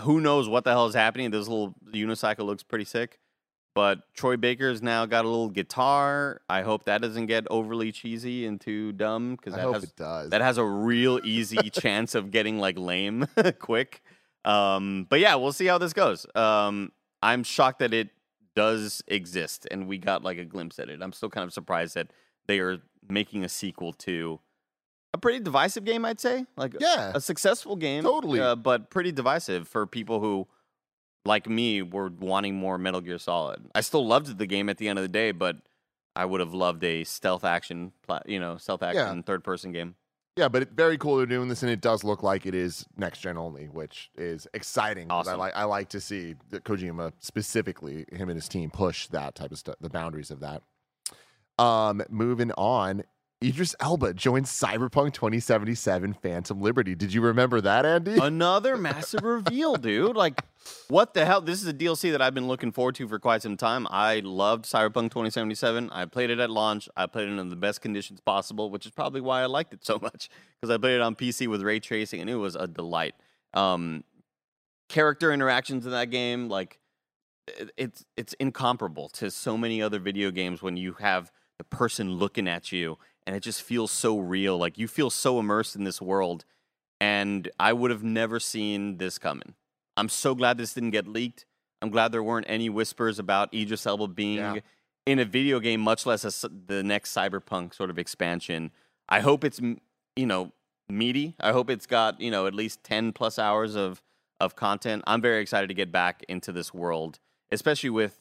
Who 0.03 0.21
knows 0.21 0.49
what 0.49 0.65
the 0.65 0.71
hell 0.71 0.87
is 0.87 0.95
happening? 0.95 1.31
This 1.31 1.49
little 1.49 1.75
unicycle 1.93 2.47
looks 2.47 2.63
pretty 2.63 2.85
sick. 2.85 3.19
But 3.75 4.01
Troy 4.14 4.37
Baker's 4.37 4.83
now 4.83 5.07
got 5.07 5.25
a 5.25 5.29
little 5.29 5.49
guitar. 5.49 6.41
I 6.51 6.62
hope 6.62 6.85
that 6.85 7.01
doesn't 7.03 7.27
get 7.27 7.47
overly 7.51 7.93
cheesy 7.93 8.45
and 8.47 8.61
too 8.61 8.93
dumb 8.93 9.37
because 9.37 9.55
I 9.55 9.59
that 9.59 9.62
hope 9.62 9.75
has 9.75 9.85
it 9.85 9.97
does 9.97 10.31
that 10.31 10.41
has 10.41 10.59
a 10.59 10.64
real 10.64 11.21
easy 11.25 11.71
chance 11.71 12.14
of 12.16 12.31
getting 12.33 12.59
like 12.59 12.77
lame 12.79 13.27
quick. 13.61 14.03
Um, 14.45 15.07
but 15.09 15.21
yeah, 15.21 15.37
we'll 15.37 15.53
see 15.53 15.66
how 15.66 15.79
this 15.79 15.93
goes. 15.93 16.27
Um, 16.35 16.91
I'm 17.23 17.45
shocked 17.45 17.79
that 17.79 17.95
it 17.95 18.09
does 18.57 19.03
exist 19.07 19.68
and 19.71 19.87
we 19.87 19.99
got 19.99 20.25
like 20.25 20.39
a 20.39 20.45
glimpse 20.45 20.79
at 20.81 20.89
it. 20.89 21.01
I'm 21.01 21.12
still 21.12 21.31
kind 21.31 21.45
of 21.45 21.53
surprised 21.53 21.95
that 21.95 22.09
they 22.47 22.59
are 22.59 22.79
making 23.09 23.45
a 23.45 23.49
sequel 23.49 23.93
to 23.93 24.41
a 25.14 25.18
pretty 25.18 25.39
divisive 25.41 25.85
game, 25.85 26.05
I'd 26.05 26.21
say. 26.21 26.45
Like 26.57 26.75
Yeah. 26.81 27.12
a 27.14 27.21
successful 27.21 27.77
game, 27.77 28.03
Totally. 28.03 28.41
uh, 28.41 28.57
but 28.57 28.91
pretty 28.91 29.12
divisive 29.12 29.68
for 29.68 29.87
people 29.87 30.21
who, 30.21 30.49
like 31.25 31.49
me, 31.49 31.83
were 31.83 32.09
wanting 32.09 32.55
more 32.57 32.79
Metal 32.79 33.01
Gear 33.01 33.18
Solid. 33.18 33.66
I 33.75 33.81
still 33.83 34.07
loved 34.07 34.39
the 34.39 34.47
game 34.47 34.68
at 34.68 34.79
the 34.79 34.89
end 34.89 34.99
of 34.99 35.03
the 35.03 35.09
day, 35.09 35.33
but 35.33 35.57
I 36.16 36.25
would 36.25 36.41
have 36.41 36.55
loved 36.55 36.83
a 36.85 37.05
stealth 37.05 37.45
action, 37.45 37.93
pla- 38.03 38.23
you 38.27 38.41
know, 38.41 38.57
stealth 38.57 38.83
action 38.83 39.23
third 39.23 39.45
person 39.45 39.73
game. 39.73 39.95
Yeah, 40.37 40.49
but 40.49 40.62
it, 40.62 40.71
very 40.73 40.97
cool 40.97 41.16
they're 41.18 41.27
doing 41.27 41.49
this, 41.49 41.62
and 41.62 41.71
it 41.71 41.81
does 41.81 42.05
look 42.05 42.23
like 42.23 42.47
it 42.47 42.55
is 42.55 42.87
next 42.97 43.21
gen 43.21 43.37
only, 43.37 43.66
which 43.66 44.11
is 44.16 44.47
exciting. 44.55 45.09
'cause 45.09 45.27
I 45.29 45.33
Awesome. 45.33 45.41
like 45.41 45.57
I 45.57 45.64
like 45.64 45.89
to 45.91 46.01
see 46.01 46.37
that 46.51 46.64
Kojima 46.64 47.12
specifically, 47.18 48.07
him 48.12 48.29
and 48.29 48.37
his 48.37 48.49
team 48.49 48.71
push 48.71 49.07
that 49.09 49.35
type 49.35 49.51
of 49.53 49.59
stuff, 49.59 49.77
the 49.81 49.91
boundaries 49.91 50.31
of 50.31 50.41
that. 50.41 50.62
Um, 51.59 52.03
moving 52.09 52.53
on, 52.53 53.03
Idris 53.43 53.74
Elba 53.80 54.12
joins 54.12 54.51
Cyberpunk 54.51 55.14
2077 55.14 56.12
Phantom 56.12 56.61
Liberty. 56.61 56.95
Did 56.95 57.14
you 57.14 57.22
remember 57.22 57.62
that, 57.62 57.86
Andy? 57.86 58.18
Another 58.18 58.76
massive 58.76 59.22
reveal, 59.22 59.76
dude. 59.76 60.14
Like, 60.14 60.43
what 60.88 61.14
the 61.14 61.24
hell? 61.24 61.41
This 61.41 61.62
is 61.62 61.66
a 61.66 61.72
DLC 61.72 62.12
that 62.12 62.20
I've 62.20 62.34
been 62.34 62.49
looking 62.49 62.70
forward 62.70 62.97
to 62.97 63.09
for 63.09 63.18
quite 63.18 63.41
some 63.41 63.57
time. 63.57 63.86
I 63.88 64.20
loved 64.22 64.66
Cyberpunk 64.66 65.05
2077. 65.05 65.88
I 65.88 66.05
played 66.05 66.28
it 66.28 66.38
at 66.38 66.51
launch. 66.51 66.86
I 66.99 67.07
played 67.07 67.30
it 67.30 67.38
in 67.38 67.49
the 67.49 67.57
best 67.57 67.80
conditions 67.80 68.20
possible, 68.20 68.68
which 68.68 68.84
is 68.84 68.93
probably 68.93 69.22
why 69.22 69.41
I 69.41 69.47
liked 69.47 69.72
it 69.72 69.86
so 69.86 69.99
much 70.03 70.28
because 70.61 70.70
I 70.70 70.76
played 70.76 70.97
it 70.97 71.01
on 71.01 71.16
PC 71.16 71.47
with 71.47 71.62
ray 71.62 71.80
tracing 71.80 72.20
and 72.20 72.28
it 72.28 72.36
was 72.36 72.57
a 72.57 72.66
delight. 72.66 73.14
Um, 73.55 74.05
character 74.91 75.32
interactions 75.32 75.86
in 75.86 75.93
that 75.93 76.11
game, 76.11 76.51
like, 76.51 76.78
it's 77.78 78.05
it's 78.18 78.34
incomparable 78.34 79.09
to 79.09 79.30
so 79.30 79.57
many 79.57 79.80
other 79.80 79.99
video 79.99 80.30
games 80.30 80.61
when 80.61 80.76
you 80.76 80.93
have 81.01 81.32
the 81.57 81.64
person 81.64 82.12
looking 82.12 82.47
at 82.47 82.70
you 82.70 82.99
and 83.27 83.37
it 83.37 83.41
just 83.41 83.62
feels 83.62 83.91
so 83.91 84.18
real. 84.18 84.59
Like 84.59 84.79
you 84.79 84.89
feel 84.89 85.11
so 85.11 85.39
immersed 85.39 85.77
in 85.77 85.85
this 85.85 86.01
world 86.01 86.45
and 87.01 87.49
I 87.59 87.73
would 87.73 87.91
have 87.91 88.03
never 88.03 88.39
seen 88.41 88.99
this 88.99 89.18
coming. 89.18 89.55
I'm 89.97 90.09
so 90.09 90.35
glad 90.35 90.59
this 90.59 90.75
didn't 90.75 90.91
get 90.91 91.07
leaked. 91.07 91.47
I'm 91.83 91.91
glad 91.91 92.12
there 92.12 92.23
weren't 92.23 92.47
any 92.49 92.68
whispers 92.68 93.18
about 93.18 93.53
Idris 93.55 93.87
Elba 93.87 94.09
being 94.09 94.37
Yeah. 94.39 94.57
in 95.07 95.18
a 95.18 95.25
video 95.25 95.61
game, 95.61 95.81
much 95.81 96.05
less 96.07 96.25
a 96.25 96.49
the 96.49 96.83
next 96.83 97.14
Cyberpunk 97.14 97.75
sort 97.75 97.91
of 97.91 97.99
expansion. 97.99 98.71
I 99.09 99.21
hope 99.21 99.45
it's 99.45 99.61
you 99.61 100.27
know 100.27 100.53
meaty. 100.89 101.35
I 101.41 101.53
hope 101.53 101.71
it's 101.71 101.87
got 101.87 102.21
you 102.21 102.31
know 102.31 102.47
at 102.47 102.55
least 102.55 102.85
ten 102.85 103.12
plus 103.12 103.39
hours 103.39 103.75
of 103.77 104.03
of 104.39 104.57
content. 104.57 105.03
I'm 105.07 105.21
very 105.23 105.41
excited 105.41 105.68
to 105.68 105.75
get 105.75 105.91
back 105.93 106.23
into 106.29 106.53
this 106.53 106.73
world, 106.75 107.18
especially 107.51 107.91
with 107.91 108.21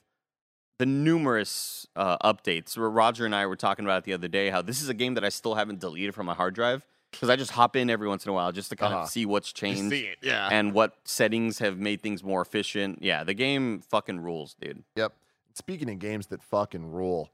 the 0.80 0.86
numerous 0.86 1.86
uh, 1.96 2.18
updates. 2.20 2.78
Where 2.78 2.90
Roger 2.90 3.26
and 3.26 3.36
I 3.36 3.46
were 3.46 3.56
talking 3.56 3.86
about 3.86 4.00
it 4.00 4.04
the 4.06 4.14
other 4.14 4.28
day, 4.28 4.50
how 4.50 4.62
this 4.64 4.82
is 4.82 4.90
a 4.90 4.94
game 4.94 5.14
that 5.14 5.24
I 5.24 5.30
still 5.30 5.56
haven't 5.56 5.80
deleted 5.80 6.16
from 6.16 6.26
my 6.26 6.34
hard 6.34 6.56
drive 6.56 6.84
because 7.12 7.30
I 7.30 7.36
just 7.36 7.52
hop 7.52 7.76
in 7.76 7.90
every 7.90 8.08
once 8.08 8.26
in 8.26 8.30
a 8.30 8.34
while 8.34 8.52
just 8.52 8.70
to 8.70 8.76
kind 8.76 8.94
Uh-huh. 8.94 9.04
of 9.04 9.10
see 9.10 9.26
what's 9.26 9.52
changed 9.54 9.90
see 9.92 10.06
it, 10.06 10.18
yeah. 10.22 10.48
and 10.52 10.74
what 10.74 10.96
settings 11.06 11.60
have 11.60 11.78
made 11.78 12.02
things 12.02 12.24
more 12.24 12.42
efficient. 12.42 13.00
Yeah, 13.04 13.24
the 13.24 13.34
game 13.34 13.82
fucking 13.82 14.20
rules, 14.22 14.56
dude. 14.60 14.84
Yep. 14.96 15.14
Speaking 15.56 15.90
of 15.90 16.00
games 16.00 16.28
that 16.28 16.42
fucking 16.44 16.92
rule, 16.92 17.30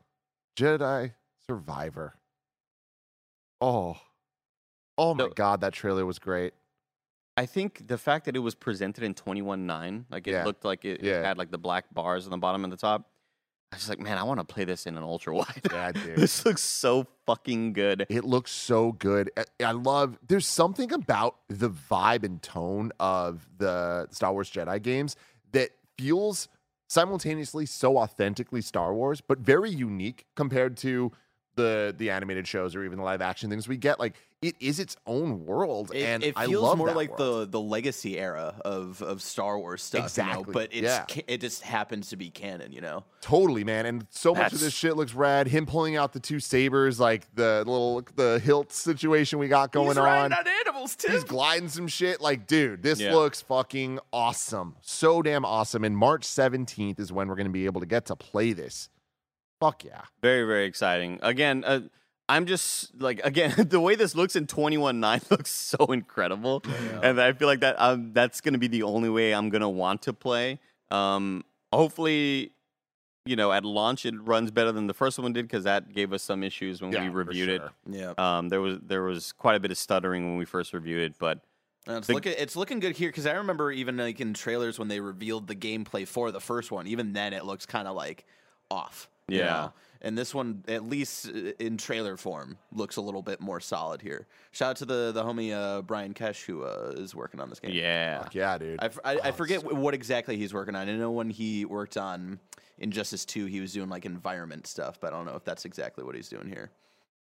Jedi 0.57 1.13
Survivor. 1.49 2.15
Oh, 3.61 3.97
oh 4.97 5.13
my 5.13 5.25
So- 5.25 5.29
god, 5.31 5.61
that 5.61 5.73
trailer 5.73 6.05
was 6.05 6.19
great. 6.19 6.53
I 7.37 7.45
think 7.45 7.87
the 7.87 7.97
fact 7.97 8.25
that 8.25 8.35
it 8.37 8.39
was 8.39 8.55
presented 8.55 9.03
in 9.03 9.13
21.9, 9.13 10.05
like 10.09 10.25
it 10.25 10.31
Yeah. 10.31 10.45
looked 10.45 10.63
like 10.63 10.85
it, 10.85 11.03
it 11.03 11.23
had 11.25 11.37
like 11.37 11.51
the 11.51 11.57
black 11.57 11.93
bars 11.93 12.23
on 12.25 12.31
the 12.31 12.37
bottom 12.37 12.63
and 12.63 12.71
the 12.71 12.77
top. 12.77 13.09
I 13.71 13.75
was 13.75 13.81
just 13.81 13.89
like, 13.89 13.99
man, 13.99 14.17
I 14.17 14.23
want 14.23 14.39
to 14.39 14.45
play 14.45 14.63
this 14.63 14.85
in 14.85 14.95
an 14.97 15.03
ultra 15.03 15.35
wide. 15.37 15.61
Yeah, 15.71 15.91
dude. 15.91 16.15
this 16.17 16.45
looks 16.45 16.61
so 16.61 17.07
fucking 17.25 17.73
good. 17.73 18.05
It 18.09 18.23
looks 18.23 18.51
so 18.51 18.93
good. 18.93 19.31
I- 19.37 19.63
I 19.65 19.71
love. 19.71 20.17
There's 20.27 20.47
something 20.47 20.91
about 20.93 21.35
the 21.49 21.69
vibe 21.69 22.23
and 22.23 22.41
tone 22.41 22.91
of 22.99 23.47
the 23.57 24.07
Star 24.11 24.31
Wars 24.33 24.49
Jedi 24.51 24.81
games 24.81 25.15
that 25.51 25.71
feels 25.97 26.47
simultaneously 26.87 27.65
so 27.65 27.97
authentically 27.97 28.61
Star 28.61 28.93
Wars, 28.93 29.19
but 29.21 29.39
very 29.39 29.71
unique 29.71 30.25
compared 30.35 30.77
to 30.77 31.11
the 31.55 31.93
the 31.97 32.09
animated 32.09 32.47
shows 32.47 32.75
or 32.75 32.83
even 32.83 32.97
the 32.97 33.03
live 33.03 33.21
action 33.21 33.49
things 33.49 33.67
we 33.67 33.77
get. 33.77 33.99
Like 33.99 34.15
it 34.41 34.55
is 34.59 34.79
its 34.79 34.95
own 35.07 35.45
world, 35.45 35.91
It, 35.93 36.03
and 36.03 36.23
it 36.23 36.37
feels 36.37 36.75
more 36.77 36.91
like 36.91 37.17
world. 37.17 37.47
the 37.49 37.57
the 37.57 37.61
legacy 37.61 38.19
era 38.19 38.53
of 38.63 39.01
of 39.01 39.21
Star 39.21 39.57
Wars 39.57 39.81
stuff, 39.81 40.15
you 40.17 40.23
know, 40.23 40.29
Exactly, 40.29 40.53
but 40.53 40.69
it's 40.73 40.81
yeah. 40.83 41.05
it 41.27 41.41
just 41.41 41.63
happens 41.63 42.09
to 42.09 42.15
be 42.17 42.29
canon, 42.29 42.71
you 42.71 42.81
know. 42.81 43.03
Totally, 43.21 43.63
man. 43.63 43.85
And 43.87 44.05
so 44.11 44.35
much 44.35 44.53
of 44.53 44.59
this 44.59 44.73
shit 44.73 44.95
looks 44.95 45.13
rad. 45.15 45.47
Him 45.47 45.65
pulling 45.65 45.95
out 45.95 46.13
the 46.13 46.19
two 46.19 46.39
sabers, 46.39 46.99
like 46.99 47.33
the 47.33 47.63
little 47.65 48.03
the 48.15 48.39
hilt 48.43 48.71
situation 48.71 49.39
we 49.39 49.47
got 49.47 49.71
going 49.71 49.97
on. 49.97 50.31
On 50.33 50.47
animals 50.65 50.95
too 50.95 51.11
He's 51.11 51.23
gliding 51.23 51.69
some 51.69 51.87
shit. 51.87 52.21
Like, 52.21 52.45
dude, 52.45 52.83
this 52.83 52.99
Yeah. 52.99 53.15
looks 53.15 53.41
fucking 53.41 53.99
awesome. 54.13 54.75
So 54.81 55.21
damn 55.23 55.43
awesome. 55.45 55.83
And 55.83 55.97
March 55.97 56.23
17th 56.23 56.99
is 56.99 57.11
when 57.11 57.27
we're 57.29 57.35
going 57.35 57.47
to 57.47 57.51
be 57.53 57.65
able 57.65 57.81
to 57.81 57.87
get 57.87 58.05
to 58.07 58.15
play 58.15 58.53
this. 58.53 58.89
Fuck 59.59 59.83
yeah. 59.83 60.01
Very, 60.21 60.43
very 60.45 60.65
exciting. 60.65 61.19
Again, 61.21 61.63
uh, 61.65 61.81
I'm 62.27 62.45
just 62.45 62.99
like 62.99 63.21
again 63.23 63.53
the 63.69 63.79
way 63.79 63.95
this 63.95 64.15
looks 64.15 64.35
in 64.35 64.47
21.9 64.47 65.29
looks 65.31 65.51
so 65.51 65.85
incredible, 65.91 66.63
and 67.03 67.21
I 67.21 67.33
feel 67.33 67.47
like 67.47 67.59
that 67.61 67.75
um, 67.79 68.11
that's 68.13 68.41
going 68.41 68.53
to 68.53 68.59
be 68.59 68.67
the 68.67 68.83
only 68.83 69.09
way 69.09 69.33
I'm 69.33 69.49
going 69.49 69.61
to 69.61 69.69
want 69.69 70.01
to 70.03 70.13
play. 70.13 70.59
Um, 70.91 71.45
hopefully, 71.71 72.51
you 73.25 73.35
know, 73.35 73.51
at 73.51 73.63
launch 73.63 74.05
it 74.05 74.15
runs 74.19 74.51
better 74.51 74.71
than 74.71 74.87
the 74.87 74.93
first 74.93 75.19
one 75.19 75.33
did 75.33 75.47
because 75.47 75.63
that 75.65 75.93
gave 75.93 76.13
us 76.13 76.23
some 76.23 76.43
issues 76.43 76.81
when 76.81 76.91
Yeah, 76.91 77.03
we 77.03 77.09
reviewed 77.09 77.49
sure. 77.49 77.71
it. 77.87 78.15
Yeah, 78.17 78.37
Um, 78.37 78.49
there 78.49 78.61
was 78.61 78.79
there 78.81 79.03
was 79.03 79.31
quite 79.31 79.55
a 79.55 79.59
bit 79.59 79.71
of 79.71 79.77
stuttering 79.77 80.25
when 80.25 80.37
we 80.37 80.45
first 80.45 80.73
reviewed 80.73 81.01
it, 81.01 81.13
but 81.19 81.39
And 81.87 81.97
it's 81.97 82.07
The- 82.07 82.13
looking 82.15 82.33
it's 82.37 82.55
looking 82.55 82.79
good 82.79 82.95
here 82.97 83.09
because 83.09 83.25
I 83.27 83.33
remember 83.33 83.71
even 83.71 83.97
like 83.97 84.19
in 84.19 84.33
trailers 84.33 84.79
when 84.79 84.87
they 84.87 84.99
revealed 84.99 85.45
the 85.47 85.55
gameplay 85.55 86.07
for 86.07 86.31
the 86.31 86.41
first 86.41 86.71
one, 86.71 86.87
even 86.87 87.13
then 87.13 87.33
it 87.33 87.45
looks 87.45 87.65
kind 87.67 87.87
of 87.87 87.95
like 87.95 88.25
off. 88.71 89.07
You 89.27 89.39
Yeah. 89.39 89.45
know? 89.45 89.73
And 90.01 90.15
this 90.15 90.35
one, 90.35 90.63
at 90.67 90.83
least 90.83 91.27
uh, 91.29 91.51
in 91.59 91.77
trailer 91.77 92.15
form, 92.15 92.57
looks 92.71 92.97
a 92.97 93.01
little 93.01 93.23
bit 93.23 93.41
more 93.41 93.59
solid 93.59 94.01
here. 94.01 94.27
Shout 94.51 94.71
out 94.71 94.75
to 94.77 94.85
the 94.85 95.11
the 95.11 95.23
homie 95.23 95.51
uh, 95.51 95.81
Brian 95.81 96.13
Kesh 96.13 96.45
who 96.45 96.63
uh, 96.63 96.93
is 96.95 97.15
working 97.15 97.39
on 97.39 97.49
this 97.49 97.59
game. 97.59 97.71
yeah, 97.71 98.21
Fuck 98.23 98.35
yeah, 98.35 98.57
dude. 98.59 98.79
I 98.81 98.89
Oh, 99.15 99.31
forget 99.31 99.61
so- 99.61 99.73
what 99.73 99.93
exactly 99.95 100.37
he's 100.37 100.53
working 100.53 100.75
on. 100.75 100.87
I 100.87 100.95
know 100.95 101.09
when 101.11 101.31
he 101.31 101.65
worked 101.65 101.97
on 101.97 102.39
Injustice 102.77 103.25
2, 103.25 103.45
he 103.45 103.61
was 103.61 103.73
doing 103.73 103.89
like 103.89 104.05
environment 104.05 104.67
stuff, 104.67 104.99
but 104.99 105.11
I 105.13 105.15
don't 105.17 105.25
know 105.25 105.35
if 105.35 105.43
that's 105.43 105.65
exactly 105.65 106.03
what 106.03 106.13
he's 106.13 106.29
doing 106.29 106.47
here. 106.49 106.69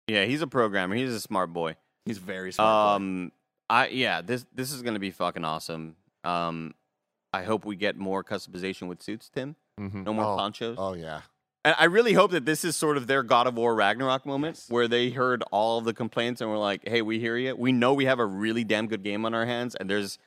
yeah, 0.09 0.25
he's 0.25 0.43
a 0.43 0.47
programmer. 0.47 0.95
He's 0.95 1.13
a 1.15 1.21
smart 1.21 1.53
boy. 1.55 1.77
He's 2.05 2.19
very 2.19 2.53
smart. 2.53 2.69
boy. 3.01 3.05
Um, 3.05 3.33
I 3.71 3.89
yeah, 3.89 4.21
this 4.21 4.45
this 4.55 4.73
is 4.73 4.83
gonna 4.83 4.99
be 4.99 5.11
fucking 5.11 5.45
awesome. 5.45 5.97
Um, 6.25 6.75
I 7.33 7.45
hope 7.45 7.65
we 7.65 7.77
get 7.77 7.97
more 7.97 8.23
customization 8.25 8.89
with 8.89 9.03
suits, 9.03 9.31
Tim. 9.31 9.57
Mm-hmm. 9.81 10.03
No 10.05 10.13
more 10.13 10.25
oh, 10.25 10.37
ponchos. 10.37 10.77
Oh, 10.79 10.95
yeah. 10.95 11.21
And 11.69 11.77
I 11.79 11.85
really 11.85 12.15
hope 12.15 12.31
that 12.31 12.47
this 12.47 12.65
is 12.65 12.77
sort 12.77 12.97
of 12.97 13.07
their 13.09 13.23
God 13.23 13.47
of 13.47 13.55
War 13.55 13.75
Ragnarok 13.75 14.25
moment 14.25 14.65
where 14.71 14.89
they 14.89 15.11
heard 15.11 15.43
all 15.53 15.77
of 15.77 15.85
the 15.85 15.93
complaints 15.93 16.41
and 16.41 16.49
were 16.49 16.57
like, 16.57 16.89
hey, 16.89 17.03
we 17.03 17.19
hear 17.21 17.37
you. 17.37 17.55
We 17.55 17.73
know 17.73 17.93
we 17.93 18.07
have 18.07 18.19
a 18.19 18.25
really 18.25 18.65
damn 18.65 18.87
good 18.87 19.03
game 19.03 19.27
on 19.27 19.35
our 19.35 19.45
hands, 19.45 19.75
and 19.75 19.91
there's 19.91 20.19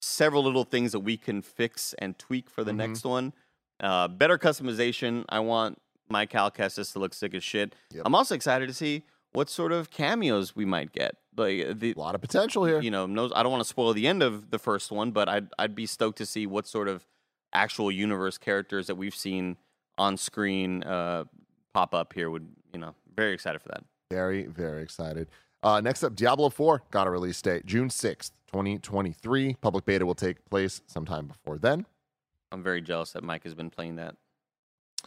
several 0.00 0.42
little 0.42 0.64
things 0.64 0.90
that 0.90 0.98
we 1.00 1.16
can 1.16 1.40
fix 1.40 1.94
and 2.00 2.18
tweak 2.18 2.50
for 2.50 2.64
the 2.64 2.72
Mhm. 2.72 2.76
next 2.78 3.04
one. 3.04 3.32
Uh, 3.78 4.08
better 4.08 4.38
customization. 4.38 5.24
I 5.28 5.38
want 5.38 5.80
my 6.08 6.26
Cal 6.26 6.50
Kestis 6.50 6.92
to 6.94 6.98
look 6.98 7.14
sick 7.14 7.32
as 7.32 7.44
shit. 7.44 7.76
Yep. 7.92 8.02
I'm 8.04 8.16
also 8.16 8.34
excited 8.34 8.66
to 8.66 8.74
see 8.74 9.04
what 9.34 9.48
sort 9.48 9.70
of 9.70 9.90
cameos 9.92 10.56
we 10.56 10.64
might 10.64 10.90
get. 10.90 11.14
Like 11.36 11.78
the 11.78 11.92
A 11.92 11.98
lot 12.00 12.16
of 12.16 12.20
potential 12.22 12.64
here. 12.64 12.80
you 12.80 12.90
know, 12.90 13.06
no, 13.06 13.30
I 13.36 13.44
don't 13.44 13.52
want 13.52 13.62
to 13.62 13.68
spoil 13.68 13.92
the 13.92 14.08
end 14.08 14.20
of 14.20 14.50
the 14.50 14.58
first 14.58 14.90
one, 14.90 15.12
but 15.12 15.28
I'd 15.28 15.46
I'd 15.60 15.76
be 15.76 15.86
stoked 15.86 16.18
to 16.18 16.26
see 16.26 16.44
what 16.44 16.66
sort 16.66 16.88
of 16.88 17.06
actual 17.52 17.92
universe 17.92 18.36
characters 18.36 18.88
that 18.88 18.96
we've 18.96 19.14
seen 19.14 19.58
on 19.98 20.16
screen 20.16 20.82
uh, 20.84 21.24
pop 21.72 21.94
up 21.94 22.12
here. 22.12 22.30
Would 22.30 22.48
you 22.72 22.78
know? 22.78 22.94
Very 23.16 23.32
excited 23.32 23.60
for 23.62 23.68
that. 23.68 23.82
Very, 24.10 24.46
very 24.46 24.82
excited. 24.82 25.28
Uh, 25.62 25.80
next 25.80 26.04
up, 26.04 26.14
Diablo 26.14 26.48
4 26.48 26.82
got 26.90 27.06
a 27.06 27.10
release 27.10 27.40
date, 27.42 27.66
June 27.66 27.88
6th, 27.88 28.30
2023. 28.46 29.54
Public 29.54 29.84
beta 29.84 30.06
will 30.06 30.14
take 30.14 30.44
place 30.48 30.80
sometime 30.86 31.26
before 31.26 31.58
then. 31.58 31.86
I'm 32.52 32.62
very 32.62 32.80
jealous 32.80 33.12
that 33.12 33.24
Mike 33.24 33.42
has 33.44 33.54
been 33.54 33.70
playing 33.70 33.96
that. 33.96 34.14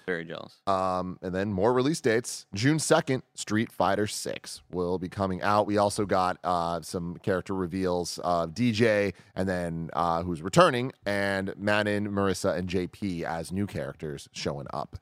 Very 0.09 0.25
jealous. 0.25 0.59
Um, 0.65 1.19
and 1.21 1.35
then 1.35 1.53
more 1.53 1.71
release 1.71 2.01
dates. 2.01 2.47
June 2.55 2.77
2nd, 2.77 3.21
Street 3.35 3.71
Fighter 3.71 4.07
6 4.07 4.63
will 4.71 4.97
be 4.97 5.07
coming 5.07 5.43
out. 5.43 5.67
We 5.67 5.77
also 5.77 6.03
got 6.03 6.39
uh, 6.43 6.81
some 6.81 7.17
character 7.17 7.53
reveals 7.53 8.17
of 8.23 8.55
Dee 8.55 8.71
Jay 8.71 9.13
and 9.35 9.47
then 9.47 9.91
uh, 9.93 10.23
who's 10.23 10.41
returning, 10.41 10.93
and 11.05 11.53
Manon, 11.59 12.09
Marisa, 12.09 12.57
and 12.57 12.67
JP 12.67 13.21
as 13.21 13.51
new 13.51 13.67
characters 13.67 14.27
showing 14.31 14.65
up. 14.73 14.95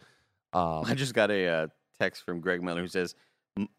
Um, 0.52 0.84
I 0.86 0.94
just 0.94 1.14
got 1.14 1.32
a 1.32 1.48
uh, 1.48 1.68
text 2.02 2.26
from 2.26 2.42
Greg 2.42 2.62
Miller 2.62 2.82
who 2.82 2.90
says, 2.90 3.16
"M- 3.16 3.20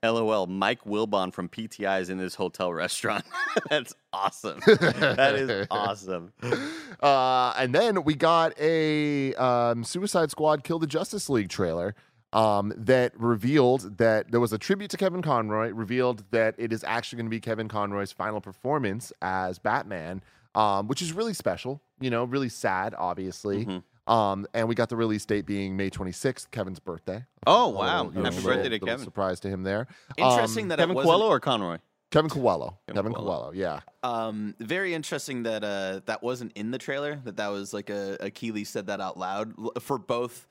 "LOL, 0.02 0.46
Mike 0.46 0.84
Wilbon 0.84 1.32
from 1.32 1.48
PTI 1.48 2.00
is 2.00 2.10
in 2.10 2.18
this 2.18 2.34
hotel 2.34 2.72
restaurant." 2.72 3.24
That's 3.70 3.94
awesome. 4.12 4.60
that 4.66 5.34
is 5.36 5.66
awesome. 5.70 6.32
Uh, 7.00 7.54
and 7.56 7.72
then 7.72 8.02
we 8.02 8.12
got 8.16 8.58
a 8.58 9.32
um, 9.36 9.84
Suicide 9.84 10.32
Squad 10.32 10.64
Kill 10.64 10.80
the 10.80 10.86
Justice 10.88 11.30
League 11.30 11.48
trailer 11.48 11.94
um, 12.32 12.72
that 12.76 13.12
revealed 13.16 13.98
that 13.98 14.32
there 14.32 14.40
was 14.40 14.52
a 14.52 14.58
tribute 14.58 14.90
to 14.90 14.96
Kevin 14.96 15.22
Conroy, 15.22 15.70
revealed 15.70 16.24
that 16.32 16.56
it 16.58 16.72
is 16.72 16.82
actually 16.82 17.18
going 17.18 17.26
to 17.26 17.30
be 17.30 17.38
Kevin 17.38 17.68
Conroy's 17.68 18.10
final 18.10 18.40
performance 18.40 19.12
as 19.22 19.60
Batman, 19.60 20.22
um, 20.56 20.88
which 20.88 21.00
is 21.00 21.12
really 21.12 21.34
special, 21.34 21.80
you 22.00 22.10
know, 22.10 22.24
really 22.24 22.48
sad, 22.48 22.96
obviously. 22.98 23.64
Mhm. 23.64 23.82
Um, 24.08 24.46
and 24.54 24.68
we 24.68 24.74
got 24.74 24.88
the 24.88 24.96
release 24.96 25.24
date 25.24 25.46
being 25.46 25.76
May 25.76 25.90
26th, 25.90 26.50
Kevin's 26.50 26.80
birthday. 26.80 27.24
Oh, 27.46 27.68
wow. 27.68 28.04
little, 28.04 28.12
you 28.12 28.18
know, 28.18 28.24
Happy 28.24 28.36
little- 28.36 28.50
birthday 28.50 28.62
to 28.64 28.70
little 28.74 28.86
Kevin. 28.88 29.04
Surprise 29.04 29.40
to 29.40 29.48
him 29.48 29.62
there. 29.62 29.86
Interesting 30.16 30.64
Um, 30.64 30.68
that 30.68 30.78
Kevin 30.78 30.96
it 30.96 31.02
Coelho 31.02 31.26
or 31.28 31.40
Conroy? 31.40 31.78
Kevin 32.10 32.30
Coelho. 32.30 32.78
Kevin 32.86 32.96
Kevin 32.96 33.12
Coelho. 33.12 33.26
Coelho, 33.38 33.52
yeah. 33.52 33.80
Um, 34.02 34.54
very 34.60 34.94
interesting 34.94 35.42
that 35.42 35.62
uh, 35.62 36.00
that 36.06 36.22
wasn't 36.22 36.52
in 36.54 36.70
the 36.70 36.78
trailer. 36.78 37.16
That 37.24 37.36
that 37.36 37.48
was 37.48 37.74
like 37.74 37.90
a, 37.90 38.16
a 38.20 38.30
Keighley 38.30 38.64
said 38.64 38.86
that 38.86 38.98
out 39.00 39.18
loud 39.18 39.52
for 39.80 39.98
both 39.98 40.46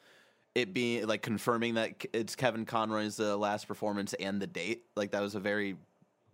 it 0.54 0.72
being 0.74 1.08
like 1.08 1.24
confirming 1.24 1.74
that 1.74 2.06
it's 2.14 2.36
Kevin 2.36 2.66
Conroy's 2.66 3.20
uh, 3.20 3.36
last 3.38 3.68
performance 3.68 4.14
and 4.20 4.40
the 4.40 4.46
date. 4.46 4.84
Like 4.96 5.12
that 5.12 5.22
was 5.24 5.34
a 5.34 5.40
very 5.40 5.78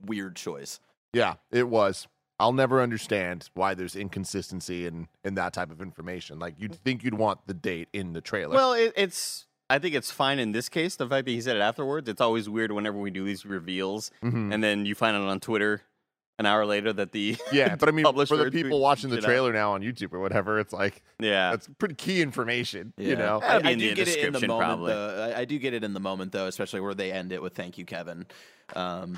weird 0.06 0.36
choice. 0.36 0.82
Yeah, 1.14 1.36
it 1.52 1.70
was. 1.70 2.08
I'll 2.40 2.54
never 2.54 2.82
understand 2.82 3.50
why 3.54 3.74
there's 3.74 3.96
inconsistency 3.96 4.86
in 4.88 5.08
in 5.24 5.36
that 5.36 5.54
type 5.54 5.72
of 5.72 5.82
information. 5.82 6.40
Like 6.40 6.56
you'd 6.58 6.76
think 6.76 7.04
you'd 7.04 7.14
want 7.14 7.40
the 7.48 7.54
date 7.54 7.90
in 7.94 8.14
the 8.14 8.22
trailer. 8.22 8.56
Well, 8.56 8.74
it, 8.74 8.94
it's. 8.96 9.46
I 9.70 9.80
think 9.80 9.96
it's 9.96 10.12
fine 10.12 10.40
in 10.40 10.52
this 10.52 10.68
case. 10.70 10.96
The 10.98 11.08
fact 11.08 11.26
that 11.26 11.32
he 11.32 11.42
said 11.42 11.56
it 11.56 11.62
afterwards. 11.62 12.08
It's 12.10 12.22
always 12.22 12.50
weird 12.50 12.72
whenever 12.72 12.98
we 12.98 13.12
do 13.12 13.24
these 13.24 13.46
reveals, 13.46 14.12
Mhm. 14.24 14.54
and 14.54 14.64
then 14.64 14.86
you 14.86 14.94
find 14.94 15.16
out 15.16 15.24
on 15.24 15.40
Twitter 15.40 15.82
an 16.40 16.46
hour 16.48 16.66
later 16.66 16.92
that 16.92 17.12
the 17.12 17.38
yeah, 17.52 17.76
but 17.80 17.88
I 17.88 17.92
mean, 17.92 18.06
for 18.26 18.38
the 18.38 18.52
people 18.52 18.80
watching 18.80 19.10
the 19.10 19.18
tweeted 19.18 19.20
out. 19.20 19.26
trailer 19.26 19.54
now 19.54 19.74
on 19.74 19.82
YouTube 19.82 20.12
or 20.14 20.20
whatever, 20.20 20.60
it's 20.60 20.74
like 20.74 21.02
yeah. 21.20 21.52
that's 21.52 21.70
pretty 21.80 21.96
key 21.96 22.22
information. 22.22 22.94
You 22.98 23.16
know, 23.16 23.40
That'll 23.40 23.68
I, 23.68 23.74
be 23.74 23.86
I 23.86 23.90
do 23.90 23.96
get 23.96 24.08
it 24.10 24.20
in 24.26 24.34
the 24.34 24.48
moment 24.48 24.60
probably. 24.60 24.92
though. 24.94 25.34
I, 25.36 25.40
I 25.42 25.46
do 25.46 25.58
get 25.60 25.74
it 25.74 25.84
in 25.84 25.94
the 25.94 26.00
moment 26.00 26.32
though, 26.34 26.48
especially 26.48 26.82
where 26.82 26.94
they 26.96 27.12
end 27.12 27.32
it 27.32 27.42
with 27.42 27.54
"Thank 27.56 27.78
you, 27.78 27.86
Kevin." 27.86 28.26
Um, 28.76 29.18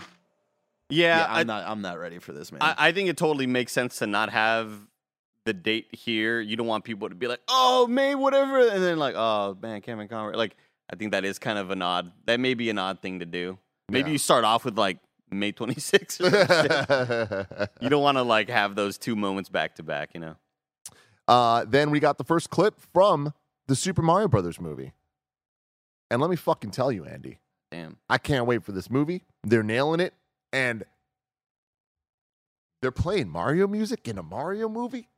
yeah, 0.90 1.20
yeah, 1.20 1.26
I, 1.28 1.40
I'm 1.42 1.48
not. 1.48 1.68
I'm 1.68 1.82
not 1.82 2.00
ready 2.00 2.20
for 2.20 2.34
this, 2.34 2.52
man. 2.52 2.62
I, 2.62 2.76
I 2.78 2.92
think 2.92 3.10
it 3.10 3.18
totally 3.18 3.48
makes 3.48 3.72
sense 3.72 4.00
to 4.00 4.08
not 4.08 4.30
have 4.30 4.72
the 5.46 5.54
date 5.54 5.88
here, 5.92 6.42
you 6.42 6.56
don't 6.56 6.66
want 6.68 6.84
people 6.84 7.08
to 7.08 7.16
be 7.16 7.28
like, 7.28 7.40
"Oh, 7.48 7.88
May 7.88 8.16
whatever," 8.16 8.68
and 8.68 8.84
then 8.84 8.98
like, 8.98 9.16
"Oh 9.16 9.58
man, 9.62 9.82
Kevin 9.82 10.08
Conroy." 10.08 10.36
Like, 10.36 10.56
I 10.92 10.96
think 10.96 11.12
that 11.12 11.24
is 11.24 11.40
kind 11.40 11.58
of 11.60 11.70
an 11.72 11.82
odd. 11.82 12.12
That 12.26 12.40
may 12.40 12.56
be 12.56 12.70
an 12.70 12.78
odd 12.80 13.00
thing 13.02 13.20
to 13.20 13.26
do. 13.26 13.58
Maybe 13.90 14.10
Yeah. 14.10 14.14
you 14.14 14.18
start 14.18 14.44
off 14.44 14.66
with 14.66 14.78
like 14.78 14.98
May 15.30 15.52
26th. 15.52 16.20
Or 16.22 16.30
some 16.32 17.48
shit. 17.60 17.70
you 17.82 17.90
don't 17.90 18.02
want 18.02 18.18
to 18.18 18.24
like 18.24 18.50
have 18.50 18.76
those 18.76 18.98
two 18.98 19.16
moments 19.16 19.50
back 19.50 19.76
to 19.76 19.84
back. 19.84 20.12
You 20.16 20.20
know. 20.22 20.36
uh, 21.28 21.66
then 21.68 21.92
we 21.92 22.00
got 22.00 22.18
the 22.18 22.24
first 22.24 22.50
clip 22.50 22.80
from 22.94 23.32
the 23.68 23.76
Super 23.76 24.02
Mario 24.02 24.28
Brothers 24.28 24.60
movie. 24.60 24.94
And 26.10 26.22
let 26.22 26.30
me 26.30 26.36
fucking 26.36 26.72
tell 26.72 26.92
you, 26.92 27.06
Andy, 27.06 27.40
Damn. 27.72 27.98
I 28.10 28.18
can't 28.18 28.46
wait 28.46 28.64
for 28.64 28.72
this 28.72 28.90
movie. 28.90 29.24
They're 29.44 29.64
nailing 29.64 30.00
it. 30.00 30.14
And 30.56 30.86
they're 32.82 32.92
playing 32.92 33.30
Mario 33.30 33.68
music 33.68 34.08
in 34.08 34.18
a 34.18 34.24
Mario 34.24 34.70
movie? 34.70 35.10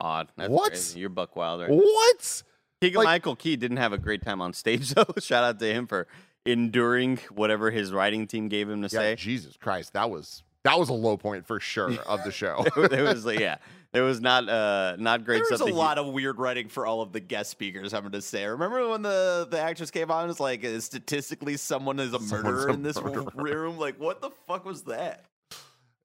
Odd. 0.00 0.28
That's 0.36 0.50
What? 0.50 0.72
crazy. 0.72 0.98
You're 1.00 1.08
buck 1.10 1.36
wilder. 1.36 1.68
What? 1.68 2.42
Keegan 2.80 2.98
Like- 2.98 3.04
Michael 3.06 3.36
Key 3.36 3.54
didn't 3.56 3.76
have 3.78 3.92
a 3.92 3.98
great 3.98 4.22
time 4.22 4.40
on 4.42 4.52
stage 4.52 4.90
though. 4.94 5.06
Shout 5.20 5.44
out 5.44 5.58
to 5.60 5.72
him 5.72 5.86
for 5.86 6.06
enduring 6.44 7.18
whatever 7.30 7.70
his 7.70 7.92
writing 7.92 8.26
team 8.26 8.48
gave 8.48 8.68
him 8.68 8.82
to 8.82 8.88
Yeah, 8.92 9.00
say. 9.00 9.14
Jesus 9.16 9.56
Christ. 9.56 9.92
That 9.92 10.10
was 10.10 10.42
that 10.64 10.78
was 10.78 10.88
a 10.88 10.92
low 10.94 11.16
point 11.16 11.46
for 11.46 11.60
sure 11.60 11.92
of 12.06 12.24
the 12.24 12.32
show. 12.32 12.64
there 12.90 13.04
was 13.04 13.24
like, 13.24 13.38
yeah, 13.38 13.58
there 13.96 14.04
was 14.04 14.20
not 14.20 14.46
uh 14.48 14.94
not 14.98 15.24
great 15.24 15.36
There 15.36 15.46
was 15.50 15.58
stuff. 15.58 15.60
a 15.62 15.64
that 15.64 15.70
he- 15.70 15.76
lot 15.76 15.96
of 15.98 16.06
weird 16.12 16.38
writing 16.38 16.68
for 16.68 16.86
all 16.86 17.00
of 17.00 17.12
the 17.12 17.20
guest 17.20 17.50
speakers. 17.50 17.94
I'm 17.94 18.02
going 18.02 18.12
to 18.12 18.20
say. 18.22 18.44
Remember 18.44 18.86
when 18.88 19.00
the 19.02 19.48
the 19.50 19.58
actress 19.58 19.90
came 19.90 20.10
on? 20.10 20.20
and 20.20 20.28
was 20.28 20.38
like, 20.38 20.64
uh, 20.64 20.78
statistically, 20.80 21.56
someone 21.56 21.98
is 21.98 22.12
a 22.12 22.18
Someone's 22.20 22.32
murderer 22.44 22.68
a 22.68 22.72
in 22.74 22.82
this 22.82 23.00
murderer. 23.00 23.24
room. 23.34 23.78
Like, 23.78 23.98
what 23.98 24.20
the 24.20 24.30
fuck 24.46 24.64
was 24.66 24.82
that? 24.82 25.24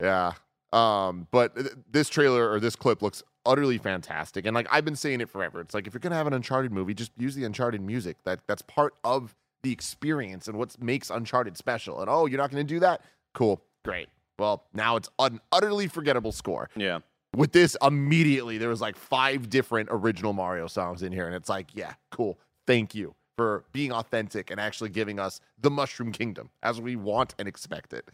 Yeah. 0.02 0.34
Um, 0.74 1.28
but 1.32 1.54
th- 1.56 1.68
this 1.92 2.08
trailer 2.08 2.50
or 2.50 2.60
this 2.62 2.76
clip 2.78 3.02
looks 3.02 3.22
utterly 3.46 3.78
fantastic. 3.78 4.46
And 4.46 4.56
like 4.56 4.68
I've 4.72 4.86
been 4.86 4.96
saying 4.96 5.20
it 5.22 5.30
forever. 5.30 5.60
It's 5.60 5.74
like 5.74 5.86
if 5.88 5.94
you're 5.94 6.00
gonna 6.00 6.16
have 6.16 6.28
an 6.28 6.34
Uncharted 6.34 6.72
movie, 6.72 6.94
just 6.94 7.12
use 7.18 7.36
the 7.36 7.44
Uncharted 7.44 7.82
music. 7.82 8.18
That 8.24 8.40
that's 8.48 8.62
part 8.62 8.94
of 9.04 9.36
the 9.64 9.72
experience 9.72 10.48
and 10.48 10.58
what 10.58 10.82
makes 10.82 11.10
Uncharted 11.10 11.58
special. 11.58 12.00
And 12.00 12.10
oh, 12.10 12.26
you're 12.26 12.38
not 12.40 12.52
gonna 12.52 12.64
do 12.64 12.80
that? 12.80 13.02
Cool, 13.34 13.62
great. 13.84 14.08
Well, 14.40 14.64
now 14.74 14.96
it's 14.96 15.10
an 15.20 15.40
utterly 15.52 15.88
forgettable 15.88 16.32
score. 16.32 16.70
Yeah. 16.76 17.00
With 17.36 17.54
this, 17.54 17.78
immediately 17.82 18.58
there 18.58 18.70
was 18.70 18.82
like 18.82 18.98
five 18.98 19.50
different 19.50 19.90
original 19.92 20.34
Mario 20.34 20.68
songs 20.68 21.02
in 21.02 21.12
here, 21.12 21.28
and 21.28 21.36
it's 21.36 21.50
like, 21.50 21.68
yeah, 21.74 21.94
cool. 22.10 22.38
Thank 22.68 22.94
you 22.94 23.16
for 23.38 23.64
being 23.72 23.92
authentic 23.92 24.52
and 24.52 24.60
actually 24.60 24.90
giving 24.90 25.18
us 25.18 25.40
the 25.60 25.72
Mushroom 25.72 26.12
Kingdom 26.12 26.50
as 26.62 26.82
we 26.82 26.96
want 26.96 27.34
and 27.40 27.48
expect 27.48 27.94
it. 27.94 28.08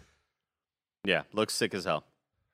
Yeah. 1.03 1.23
Looks 1.33 1.53
sick 1.53 1.73
as 1.73 1.85
hell. 1.85 2.03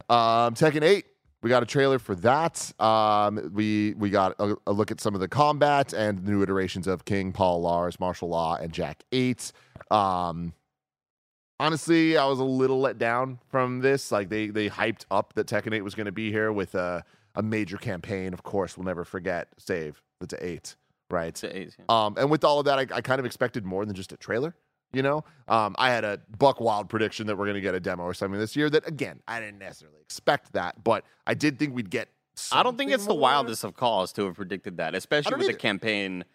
Um, 0.09 0.53
Tekken 0.53 0.83
8, 0.83 1.05
we 1.41 1.49
got 1.49 1.63
a 1.63 1.65
trailer 1.65 1.99
for 1.99 2.15
that. 2.15 2.71
Um, 2.79 3.51
we 3.53 3.93
we 3.97 4.09
got 4.09 4.35
a, 4.39 4.55
a 4.65 4.71
look 4.71 4.91
at 4.91 5.01
some 5.01 5.13
of 5.13 5.19
the 5.19 5.27
combat 5.27 5.93
and 5.93 6.19
the 6.25 6.31
new 6.31 6.41
iterations 6.41 6.87
of 6.87 7.03
King, 7.03 7.33
Paul, 7.33 7.61
Lars, 7.61 7.99
Martial 7.99 8.29
Law, 8.29 8.55
and 8.55 8.71
Jack 8.71 9.03
8. 9.11 9.51
Um, 9.91 10.53
honestly, 11.63 12.17
I 12.17 12.25
was 12.25 12.39
a 12.39 12.43
little 12.43 12.79
let 12.79 12.97
down 12.97 13.39
from 13.49 13.79
this. 13.79 14.11
Like 14.11 14.29
they 14.29 14.47
they 14.47 14.69
hyped 14.69 15.05
up 15.09 15.33
that 15.33 15.47
Tekken 15.47 15.73
8 15.73 15.81
was 15.81 15.95
going 15.95 16.05
to 16.05 16.11
be 16.11 16.31
here 16.31 16.51
with 16.51 16.75
a, 16.75 17.03
a 17.35 17.41
major 17.43 17.77
campaign. 17.77 18.33
Of 18.33 18.43
course, 18.43 18.77
we'll 18.77 18.85
never 18.85 19.05
forget 19.05 19.47
Save 19.57 20.01
the 20.19 20.27
to 20.27 20.45
8, 20.45 20.75
right? 21.09 21.27
It's 21.29 21.43
a- 21.43 21.57
it's- 21.57 21.75
Um, 21.89 22.15
and 22.17 22.29
with 22.29 22.43
all 22.43 22.59
of 22.59 22.65
that, 22.65 22.77
I, 22.79 22.87
I 22.97 23.01
kind 23.01 23.19
of 23.19 23.25
expected 23.25 23.65
more 23.65 23.85
than 23.85 23.95
just 23.95 24.11
a 24.11 24.17
trailer. 24.17 24.55
You 24.91 25.01
know, 25.01 25.23
um, 25.47 25.75
I 25.79 25.89
had 25.89 26.03
a 26.03 26.21
buck 26.37 26.59
wild 26.61 26.87
prediction 26.87 27.25
that 27.25 27.35
we're 27.35 27.45
going 27.45 27.55
to 27.55 27.61
get 27.61 27.73
a 27.73 27.79
demo 27.79 28.03
or 28.03 28.13
something 28.13 28.39
this 28.39 28.55
year. 28.55 28.69
That 28.69 28.87
again, 28.87 29.21
I 29.27 29.39
didn't 29.39 29.57
necessarily 29.57 29.99
expect 30.01 30.53
that, 30.53 30.83
but 30.83 31.03
I 31.25 31.33
did 31.33 31.57
think 31.57 31.73
we'd 31.73 31.89
get. 31.89 32.09
I 32.51 32.61
don't 32.63 32.77
think 32.77 32.91
it's 32.91 33.05
the 33.07 33.13
wildest 33.15 33.63
of 33.63 33.75
calls 33.75 34.11
to 34.13 34.25
have 34.25 34.35
predicted 34.35 34.77
that, 34.77 34.93
especially 34.95 35.31
with 35.35 35.41
the 35.47 35.49
either. 35.53 35.57
campaign 35.59 36.25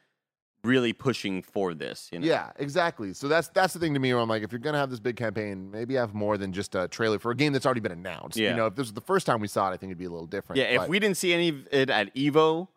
really 0.65 0.93
pushing 0.93 1.43
for 1.43 1.73
this. 1.75 2.09
You 2.13 2.19
know? 2.21 2.27
Yeah, 2.27 2.51
exactly. 2.57 3.15
So 3.15 3.29
that's 3.29 3.49
that's 3.49 3.73
the 3.75 3.79
thing 3.79 3.95
to 3.95 4.01
me 4.01 4.13
where 4.13 4.23
I'm 4.23 4.29
like, 4.29 4.43
if 4.43 4.53
you're 4.53 4.59
gonna 4.59 4.79
have 4.79 4.91
this 4.91 5.01
big 5.01 5.17
campaign, 5.17 5.71
maybe 5.71 5.95
have 5.95 6.15
more 6.15 6.37
than 6.37 6.53
just 6.53 6.75
a 6.75 6.89
trailer 6.89 7.19
for 7.19 7.31
a 7.31 7.35
game 7.37 7.53
that's 7.53 7.65
already 7.67 7.81
been 7.81 7.93
announced. 7.93 8.37
Yeah. 8.37 8.51
You 8.51 8.57
know, 8.57 8.67
if 8.67 8.75
this 8.75 8.85
was 8.87 8.93
the 8.93 9.01
first 9.01 9.27
time 9.27 9.41
we 9.41 9.49
saw 9.49 9.71
it, 9.71 9.75
I 9.75 9.77
think 9.77 9.91
it'd 9.91 9.99
be 9.99 10.05
a 10.07 10.11
little 10.11 10.27
different. 10.27 10.59
Yeah, 10.59 10.83
if 10.83 10.89
we 10.89 10.99
didn't 10.99 11.17
see 11.17 11.33
any 11.33 11.49
of 11.51 11.69
it 11.71 11.91
at 11.91 12.15
Evo, 12.15 12.69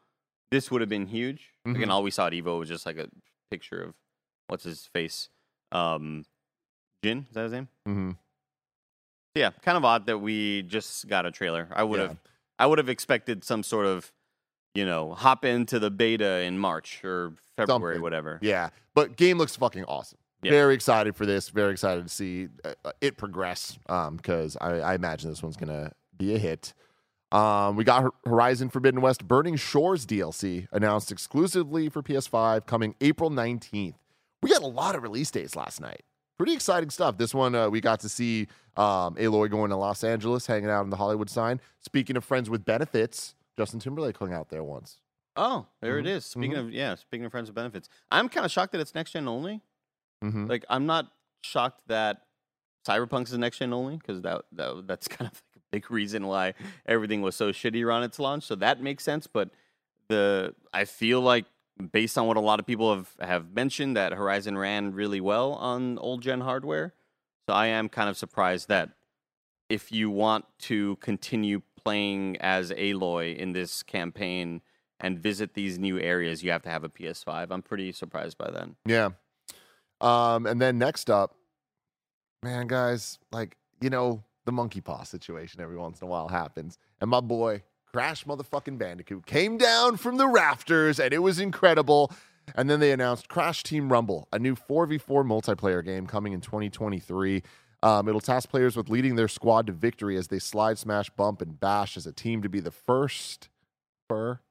this 0.51 0.69
would 0.71 0.81
have 0.81 0.89
been 0.89 1.07
huge. 1.07 1.53
Mhm. 1.67 1.75
Again, 1.75 1.89
all 1.89 2.03
we 2.03 2.11
saw 2.11 2.27
at 2.27 2.33
Evo 2.33 2.59
was 2.59 2.69
just 2.69 2.85
like 2.85 2.97
a 2.97 3.09
picture 3.49 3.81
of 3.81 3.93
what's 4.47 4.63
his 4.63 4.85
face, 4.87 5.29
um, 5.71 6.25
Jin. 7.03 7.25
Is 7.29 7.33
that 7.33 7.43
his 7.43 7.51
name? 7.53 7.67
Mm-hmm. 7.87 8.11
Yeah, 9.35 9.51
kind 9.61 9.77
of 9.77 9.85
odd 9.85 10.05
that 10.07 10.17
we 10.17 10.61
just 10.63 11.07
got 11.07 11.25
a 11.25 11.31
trailer. 11.31 11.69
I 11.71 11.83
would 11.83 11.99
Yeah. 12.01 12.07
have, 12.09 12.17
I 12.59 12.65
would 12.65 12.77
have 12.79 12.89
expected 12.89 13.43
some 13.45 13.63
sort 13.63 13.85
of, 13.85 14.11
you 14.73 14.85
know, 14.85 15.13
hop 15.13 15.45
into 15.45 15.79
the 15.79 15.91
beta 15.91 16.39
in 16.41 16.57
March 16.57 17.03
or 17.03 17.33
February, 17.57 17.95
Something. 17.95 18.01
whatever. 18.01 18.39
Yeah, 18.41 18.69
but 18.93 19.15
game 19.17 19.37
looks 19.37 19.55
fucking 19.55 19.85
awesome. 19.85 20.17
Very 20.43 20.73
excited 20.73 21.15
for 21.15 21.27
this. 21.27 21.49
Very 21.49 21.71
excited 21.71 22.03
to 22.07 22.09
see 22.09 22.47
uh, 22.65 22.73
uh, 22.83 22.91
it 22.99 23.15
progress. 23.15 23.77
Um, 23.87 24.15
because 24.15 24.57
I, 24.59 24.79
I 24.79 24.95
imagine 24.95 25.29
this 25.29 25.43
one's 25.43 25.55
gonna 25.57 25.91
be 26.17 26.33
a 26.33 26.39
hit. 26.39 26.73
Um, 27.31 27.75
we 27.75 27.83
got 27.83 28.11
Horizon 28.25 28.69
Forbidden 28.69 29.01
West 29.01 29.27
Burning 29.27 29.55
Shores 29.55 30.05
DLC 30.05 30.67
announced 30.71 31.11
exclusively 31.11 31.87
for 31.89 32.01
PS5, 32.01 32.65
coming 32.65 32.95
April 32.99 33.29
19th. 33.29 33.93
We 34.43 34.49
got 34.49 34.63
a 34.63 34.67
lot 34.67 34.95
of 34.95 35.03
release 35.03 35.31
dates 35.31 35.55
last 35.55 35.79
night. 35.79 36.01
Pretty 36.37 36.53
exciting 36.53 36.89
stuff. 36.89 37.17
This 37.17 37.33
one, 37.33 37.53
uh, 37.55 37.69
we 37.69 37.79
got 37.79 37.99
to 38.01 38.09
see 38.09 38.47
um, 38.75 39.15
Aloy 39.15 39.49
going 39.49 39.69
to 39.69 39.75
Los 39.77 40.03
Angeles, 40.03 40.47
hanging 40.47 40.69
out 40.69 40.81
on 40.81 40.89
the 40.89 40.97
Hollywood 40.97 41.29
sign. 41.29 41.61
Speaking 41.79 42.17
of 42.17 42.25
friends 42.25 42.49
with 42.49 42.65
benefits, 42.65 43.35
Justin 43.57 43.79
Timberlake 43.79 44.17
hung 44.17 44.33
out 44.33 44.49
there 44.49 44.63
once. 44.63 44.99
Oh, 45.35 45.67
there 45.81 45.97
Mhm, 45.97 46.01
it 46.01 46.07
is. 46.07 46.25
Speaking 46.25 46.55
of 46.55 46.71
yeah, 46.71 46.95
speaking 46.95 47.25
of 47.25 47.31
friends 47.31 47.49
with 47.49 47.55
benefits, 47.55 47.89
I'm 48.09 48.27
kind 48.29 48.45
of 48.45 48.51
shocked 48.51 48.73
that 48.73 48.81
it's 48.81 48.95
next 48.95 49.11
gen 49.11 49.27
only. 49.27 49.61
Mm-hmm. 50.23 50.47
Like, 50.47 50.65
I'm 50.69 50.85
not 50.85 51.11
shocked 51.41 51.81
that 51.87 52.23
Cyberpunk's 52.87 53.31
is 53.31 53.37
next 53.37 53.59
gen 53.59 53.73
only 53.73 53.97
because 53.97 54.21
that, 54.21 54.41
that 54.53 54.83
that's 54.87 55.07
kind 55.07 55.29
of 55.31 55.33
like 55.33 55.57
a 55.57 55.61
big 55.71 55.91
reason 55.91 56.27
why 56.27 56.53
everything 56.85 57.21
was 57.21 57.35
so 57.35 57.51
shitty 57.51 57.85
around 57.85 58.03
its 58.03 58.19
launch. 58.19 58.43
So 58.43 58.55
that 58.55 58.81
makes 58.81 59.03
sense. 59.03 59.27
But 59.27 59.51
the 60.09 60.53
I 60.73 60.85
feel 60.85 61.21
like 61.21 61.45
based 61.91 62.17
on 62.17 62.27
what 62.27 62.37
a 62.37 62.41
lot 62.41 62.59
of 62.59 62.65
people 62.65 62.93
have 62.95 63.15
have 63.21 63.53
mentioned 63.53 63.95
that 63.95 64.13
Horizon 64.13 64.57
ran 64.57 64.93
really 64.93 65.21
well 65.21 65.53
on 65.53 65.97
old 65.99 66.21
gen 66.21 66.41
hardware. 66.41 66.93
So 67.47 67.55
I 67.55 67.67
am 67.67 67.89
kind 67.89 68.09
of 68.09 68.17
surprised 68.17 68.67
that 68.67 68.89
if 69.71 69.89
you 69.89 70.09
want 70.09 70.43
to 70.59 70.97
continue 70.97 71.61
playing 71.81 72.35
as 72.41 72.71
Aloy 72.71 73.37
in 73.37 73.53
this 73.53 73.83
campaign 73.83 74.61
and 74.99 75.17
visit 75.17 75.53
these 75.53 75.79
new 75.79 75.97
areas, 75.97 76.43
you 76.43 76.51
have 76.51 76.61
to 76.63 76.69
have 76.69 76.83
a 76.83 76.89
PS5. 76.89 77.47
I'm 77.49 77.61
pretty 77.61 77.93
surprised 77.93 78.37
by 78.37 78.51
that. 78.51 78.67
Yeah. 78.85 79.11
Um, 80.01 80.45
and 80.45 80.61
then 80.61 80.77
next 80.77 81.09
up, 81.09 81.35
man, 82.43 82.67
guys, 82.67 83.17
like, 83.31 83.55
you 83.79 83.89
know, 83.89 84.23
the 84.45 84.51
monkey 84.51 84.81
paw 84.81 85.03
situation 85.03 85.61
every 85.61 85.77
once 85.77 86.01
in 86.01 86.07
a 86.07 86.11
while 86.11 86.27
happens. 86.27 86.77
And 86.99 87.09
my 87.09 87.21
boy, 87.21 87.63
Crash 87.93 88.25
motherfucking 88.25 88.77
Bandicoot, 88.77 89.25
came 89.25 89.57
down 89.57 89.95
from 89.95 90.17
the 90.17 90.27
rafters 90.27 90.99
and 90.99 91.13
it 91.13 91.19
was 91.19 91.39
incredible. 91.39 92.11
And 92.55 92.69
then 92.69 92.81
they 92.81 92.91
announced 92.91 93.29
Crash 93.29 93.63
Team 93.63 93.89
Rumble, 93.89 94.27
a 94.33 94.39
new 94.39 94.55
4v4 94.55 95.25
multiplayer 95.25 95.85
game 95.85 96.07
coming 96.07 96.33
in 96.33 96.41
2023. 96.41 97.41
Um, 97.83 98.07
it'll 98.07 98.21
task 98.21 98.49
players 98.49 98.77
with 98.77 98.89
leading 98.89 99.15
their 99.15 99.27
squad 99.27 99.65
to 99.67 99.73
victory 99.73 100.15
as 100.17 100.27
they 100.27 100.37
slide, 100.39 100.77
smash, 100.77 101.09
bump, 101.09 101.41
and 101.41 101.59
bash 101.59 101.97
as 101.97 102.05
a 102.05 102.11
team 102.13 102.41
to 102.43 102.49
be 102.49 102.59
the 102.59 102.69
first, 102.71 103.49
first 104.07 104.41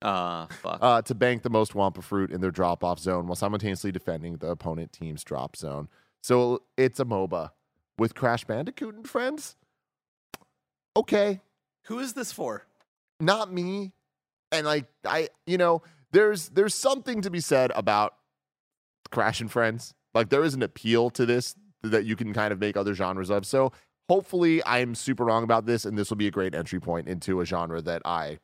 Uh, 0.00 0.46
fuck. 0.46 0.78
uh, 0.80 1.02
to 1.02 1.14
bank 1.14 1.42
the 1.42 1.50
most 1.50 1.72
Wumpa 1.72 2.02
fruit 2.04 2.30
in 2.30 2.40
their 2.40 2.52
drop 2.52 2.84
off 2.84 3.00
zone 3.00 3.26
while 3.26 3.34
simultaneously 3.34 3.90
defending 3.90 4.36
the 4.36 4.48
opponent 4.48 4.92
team's 4.92 5.24
drop 5.24 5.56
zone. 5.56 5.88
So 6.22 6.62
it's 6.76 7.00
a 7.00 7.04
MOBA 7.04 7.50
with 7.98 8.14
Crash 8.14 8.44
Bandicoot 8.44 8.94
and 8.94 9.08
friends. 9.08 9.56
Okay, 10.96 11.40
Who 11.86 11.98
is 11.98 12.12
this 12.12 12.32
for? 12.32 12.66
not 13.20 13.52
me. 13.52 13.92
And 14.52 14.64
like 14.66 14.86
I, 15.04 15.28
you 15.46 15.58
know, 15.58 15.82
there's 16.12 16.50
there's 16.50 16.74
something 16.74 17.20
to 17.22 17.30
be 17.30 17.40
said 17.40 17.72
about 17.74 18.14
Crash 19.10 19.40
and 19.40 19.50
Friends. 19.50 19.94
Like 20.14 20.28
there 20.30 20.42
is 20.44 20.54
an 20.54 20.62
appeal 20.62 21.10
to 21.10 21.26
this 21.26 21.54
that 21.82 22.04
you 22.04 22.16
can 22.16 22.32
kind 22.32 22.52
of 22.52 22.58
make 22.60 22.76
other 22.76 22.94
genres 22.94 23.30
of. 23.30 23.46
So 23.46 23.72
hopefully 24.08 24.62
I'm 24.66 24.94
super 24.94 25.24
wrong 25.24 25.44
about 25.44 25.66
this, 25.66 25.84
and 25.84 25.96
this 25.98 26.10
will 26.10 26.16
be 26.16 26.26
a 26.26 26.30
great 26.30 26.54
entry 26.54 26.80
point 26.80 27.08
into 27.08 27.40
a 27.40 27.44
genre 27.44 27.80
that 27.82 28.02
I 28.04 28.38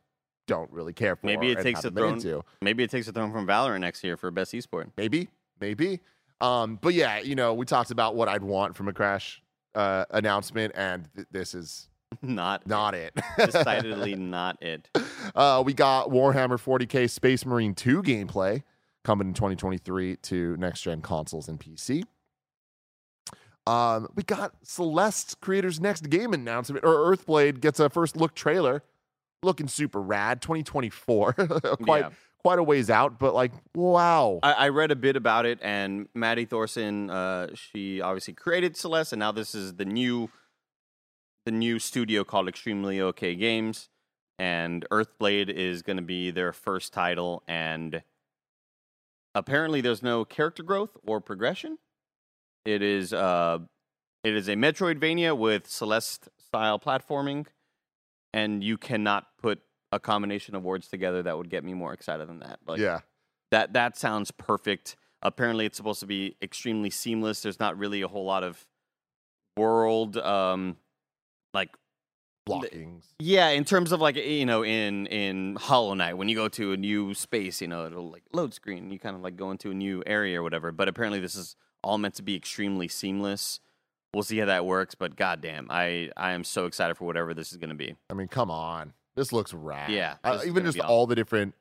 don't 0.47 0.71
really 0.71 0.93
care 0.93 1.17
for. 1.17 1.27
Maybe 1.27 1.51
it 1.51 1.61
takes 1.63 1.85
a 1.85 1.91
throne. 1.91 2.15
into. 2.15 2.43
Maybe 2.61 2.83
it 2.85 2.91
takes 2.91 3.09
a 3.09 3.13
throne 3.13 3.33
from 3.33 3.47
Valorant 3.47 3.81
next 3.81 4.05
year 4.05 4.17
for 4.17 4.31
best 4.31 4.53
esport. 4.53 4.91
maybe 4.97 5.29
maybe 5.61 6.01
um 6.41 6.77
but 6.83 6.93
yeah 6.95 7.21
you 7.21 7.37
know 7.37 7.55
we 7.55 7.65
talked 7.65 7.93
about 7.93 8.17
what 8.17 8.29
i'd 8.29 8.43
want 8.43 8.75
from 8.75 8.89
a 8.89 8.93
crash 8.93 9.41
uh 9.77 10.05
announcement 10.11 10.73
and 10.77 11.09
th- 11.15 11.29
this 11.31 11.55
is 11.55 11.89
not 12.23 12.67
not 12.67 12.93
it 12.93 13.17
decidedly 13.39 14.15
not 14.17 14.61
it. 14.61 14.89
uh 15.37 15.63
we 15.65 15.73
got 15.73 16.09
warhammer 16.11 16.59
40k 16.61 17.09
space 17.09 17.47
marine 17.47 17.73
2 17.73 18.03
gameplay 18.03 18.65
coming 19.05 19.29
in 19.29 19.35
2023 19.35 20.17
to 20.17 20.57
next 20.57 20.83
gen 20.83 21.01
consoles 21.01 21.49
and 21.49 21.61
pc 21.61 22.03
um 23.67 24.09
we 24.15 24.23
got 24.23 24.53
celeste 24.63 25.41
creators 25.41 25.81
next 25.81 26.11
game 26.11 26.33
announcement 26.35 26.85
or 26.85 26.95
earthblade 27.15 27.61
gets 27.61 27.81
a 27.81 27.89
first 27.89 28.17
look 28.17 28.35
trailer 28.35 28.83
looking 29.43 29.69
super 29.69 30.01
rad. 30.01 30.41
2024, 30.41 31.33
quite 31.83 32.01
Yeah. 32.05 32.11
quite 32.43 32.59
a 32.59 32.63
ways 32.63 32.89
out, 32.89 33.19
but 33.19 33.35
like 33.35 33.53
wow. 33.75 34.41
I, 34.43 34.53
I 34.53 34.69
read 34.71 34.91
a 34.91 34.97
bit 34.97 35.17
about 35.17 35.45
it, 35.45 35.59
and 35.61 36.09
Maddy 36.15 36.47
Thorson, 36.47 37.11
uh, 37.11 37.49
she 37.55 38.01
obviously 38.01 38.33
created 38.35 38.75
Celeste, 38.77 39.13
and 39.13 39.21
now 39.21 39.33
this 39.33 39.55
is 39.55 39.75
the 39.75 39.85
new, 39.85 40.31
the 41.45 41.53
new 41.53 41.79
studio 41.79 42.25
called 42.25 42.49
Extremely 42.49 43.01
OK 43.03 43.35
Games, 43.35 43.91
and 44.39 44.87
Earthblade 44.91 45.51
is 45.51 45.83
going 45.83 45.99
to 45.99 46.03
be 46.03 46.31
their 46.31 46.55
first 46.55 46.95
title, 46.95 47.43
and 47.47 48.03
apparently 49.35 49.81
there's 49.83 50.03
no 50.03 50.25
character 50.25 50.63
growth 50.63 50.97
or 51.07 51.21
progression. 51.21 51.77
It 52.65 52.83
is, 52.83 53.13
uh, 53.13 53.59
it 54.23 54.35
is 54.35 54.49
a 54.49 54.55
Metroidvania 54.55 55.37
with 55.37 55.67
Celeste 55.67 56.29
style 56.39 56.79
platforming, 56.79 57.47
and 58.33 58.65
you 58.65 58.79
cannot 58.79 59.27
put 59.41 59.61
a 59.93 60.01
combination 60.01 60.55
of 60.55 60.65
words 60.65 60.89
together 60.89 61.23
that 61.23 61.37
would 61.37 61.51
get 61.51 61.63
me 61.63 61.75
more 61.75 61.93
excited 61.93 62.29
than 62.29 62.41
that. 62.41 62.59
Like, 62.67 62.81
yeah. 62.81 63.01
that 63.51 63.75
that 63.75 63.97
sounds 63.97 64.31
perfect. 64.31 64.97
Apparently, 65.23 65.67
it's 65.67 65.77
supposed 65.77 66.01
to 66.01 66.07
be 66.07 66.37
extremely 66.43 66.91
seamless. 66.91 67.43
There's 67.43 67.61
not 67.61 67.79
really 67.79 68.03
a 68.03 68.09
whole 68.09 68.25
lot 68.25 68.45
of 68.45 68.67
world, 69.57 70.17
um, 70.17 70.77
like 71.53 71.71
Blockings. 72.47 73.05
yeah, 73.19 73.49
in 73.49 73.65
terms 73.65 73.93
of 73.93 74.01
like 74.01 74.17
you 74.17 74.45
know, 74.45 74.65
in 74.65 75.07
in 75.07 75.57
Hollow 75.57 75.95
Knight, 75.95 76.19
when 76.19 76.29
you 76.29 76.37
go 76.37 76.49
to 76.49 76.73
a 76.73 76.77
new 76.77 77.15
space, 77.15 77.63
you 77.63 77.69
know, 77.69 77.87
it'll 77.87 78.11
like 78.11 78.25
load 78.33 78.53
screen. 78.53 78.91
You 78.91 78.99
kind 78.99 79.17
of 79.17 79.23
like 79.23 79.37
go 79.37 79.51
into 79.51 79.71
a 79.71 79.75
new 79.75 80.03
area 80.07 80.41
or 80.41 80.43
whatever. 80.43 80.73
But 80.73 80.89
apparently, 80.89 81.21
this 81.21 81.35
is 81.35 81.57
all 81.85 81.99
meant 81.99 82.15
to 82.17 82.23
be 82.23 82.35
extremely 82.35 82.89
seamless. 82.89 83.61
We'll 84.13 84.23
see 84.23 84.39
how 84.39 84.47
that 84.47 84.65
works. 84.65 84.95
But 84.95 85.17
goddamn, 85.17 85.67
I 85.71 86.11
I 86.17 86.33
am 86.33 86.45
so 86.45 86.67
excited 86.67 86.97
for 86.97 87.05
whatever 87.05 87.35
this 87.35 87.51
is 87.53 87.59
going 87.59 87.71
to 87.71 87.75
be. 87.77 87.97
I 88.11 88.15
mean, 88.15 88.29
come 88.29 88.51
on. 88.51 88.93
This 89.17 89.33
looks 89.33 89.53
rad. 89.55 89.91
Yeah, 89.91 90.17
Uh, 90.25 90.41
even 90.45 90.65
just 90.65 90.75
be 90.75 90.81
awesome. 90.81 90.91
all 90.91 91.07
the 91.07 91.15
different 91.15 91.55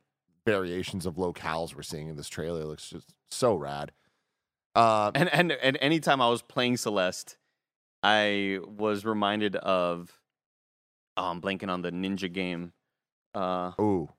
variations 0.46 1.06
of 1.06 1.16
locales 1.16 1.76
we're 1.76 1.84
seeing 1.84 2.08
in 2.10 2.16
this 2.16 2.28
trailer 2.28 2.64
looks 2.66 2.90
just 2.90 3.14
so 3.30 3.56
rad. 3.56 3.92
Uh, 4.76 5.12
And 5.14 5.30
and 5.34 5.52
and 5.52 5.78
anytime 5.82 6.20
I 6.22 6.30
was 6.30 6.42
playing 6.42 6.78
Celeste, 6.78 7.38
I 8.02 8.60
was 8.66 9.06
reminded 9.06 9.56
of 9.56 10.20
oh, 11.16 11.26
I'm 11.26 11.42
blanking 11.42 11.70
on 11.70 11.82
the 11.84 11.92
ninja 11.92 12.32
game. 12.32 12.74
Uh 13.36 13.72
ooh, 13.80 14.10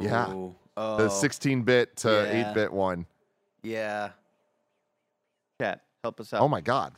Yeah. 0.00 0.30
Ooh. 0.32 0.54
the 0.76 0.80
Oh, 0.80 1.08
16-bit 1.08 1.96
to 1.98 2.08
yeah. 2.08 2.52
8-bit 2.52 2.72
one. 2.72 3.06
Yeah. 3.62 4.10
Chat, 5.60 5.82
help 6.02 6.20
us 6.20 6.32
out. 6.32 6.42
Oh 6.42 6.48
my 6.48 6.60
god. 6.60 6.94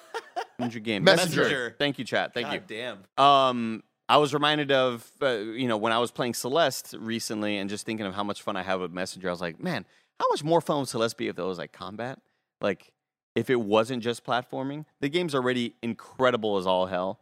ninja 0.60 0.82
game. 0.82 1.04
Messenger. 1.04 1.42
Messenger. 1.42 1.76
Thank 1.78 1.98
you, 1.98 2.04
chat. 2.04 2.34
Thank 2.34 2.46
God 2.46 2.62
you. 2.68 2.76
damn. 2.76 2.98
Um, 3.24 3.82
I 4.08 4.18
was 4.18 4.32
reminded 4.32 4.70
of 4.72 5.08
uh, 5.20 5.36
you 5.38 5.68
know 5.68 5.76
when 5.76 5.92
I 5.92 5.98
was 5.98 6.10
playing 6.10 6.34
Celeste 6.34 6.94
recently, 6.98 7.58
and 7.58 7.68
just 7.68 7.84
thinking 7.86 8.06
of 8.06 8.14
how 8.14 8.24
much 8.24 8.42
fun 8.42 8.56
I 8.56 8.62
have 8.62 8.80
with 8.80 8.92
Messenger. 8.92 9.28
I 9.28 9.32
was 9.32 9.40
like, 9.40 9.60
man, 9.60 9.84
how 10.20 10.26
much 10.30 10.44
more 10.44 10.60
fun 10.60 10.78
would 10.78 10.88
Celeste 10.88 11.16
be 11.16 11.28
if 11.28 11.36
there 11.36 11.44
was 11.44 11.58
like 11.58 11.72
combat? 11.72 12.18
Like, 12.60 12.92
if 13.34 13.50
it 13.50 13.60
wasn't 13.60 14.02
just 14.02 14.24
platforming, 14.24 14.84
the 15.00 15.08
game's 15.08 15.34
already 15.34 15.74
incredible 15.82 16.56
as 16.56 16.66
all 16.66 16.86
hell. 16.86 17.20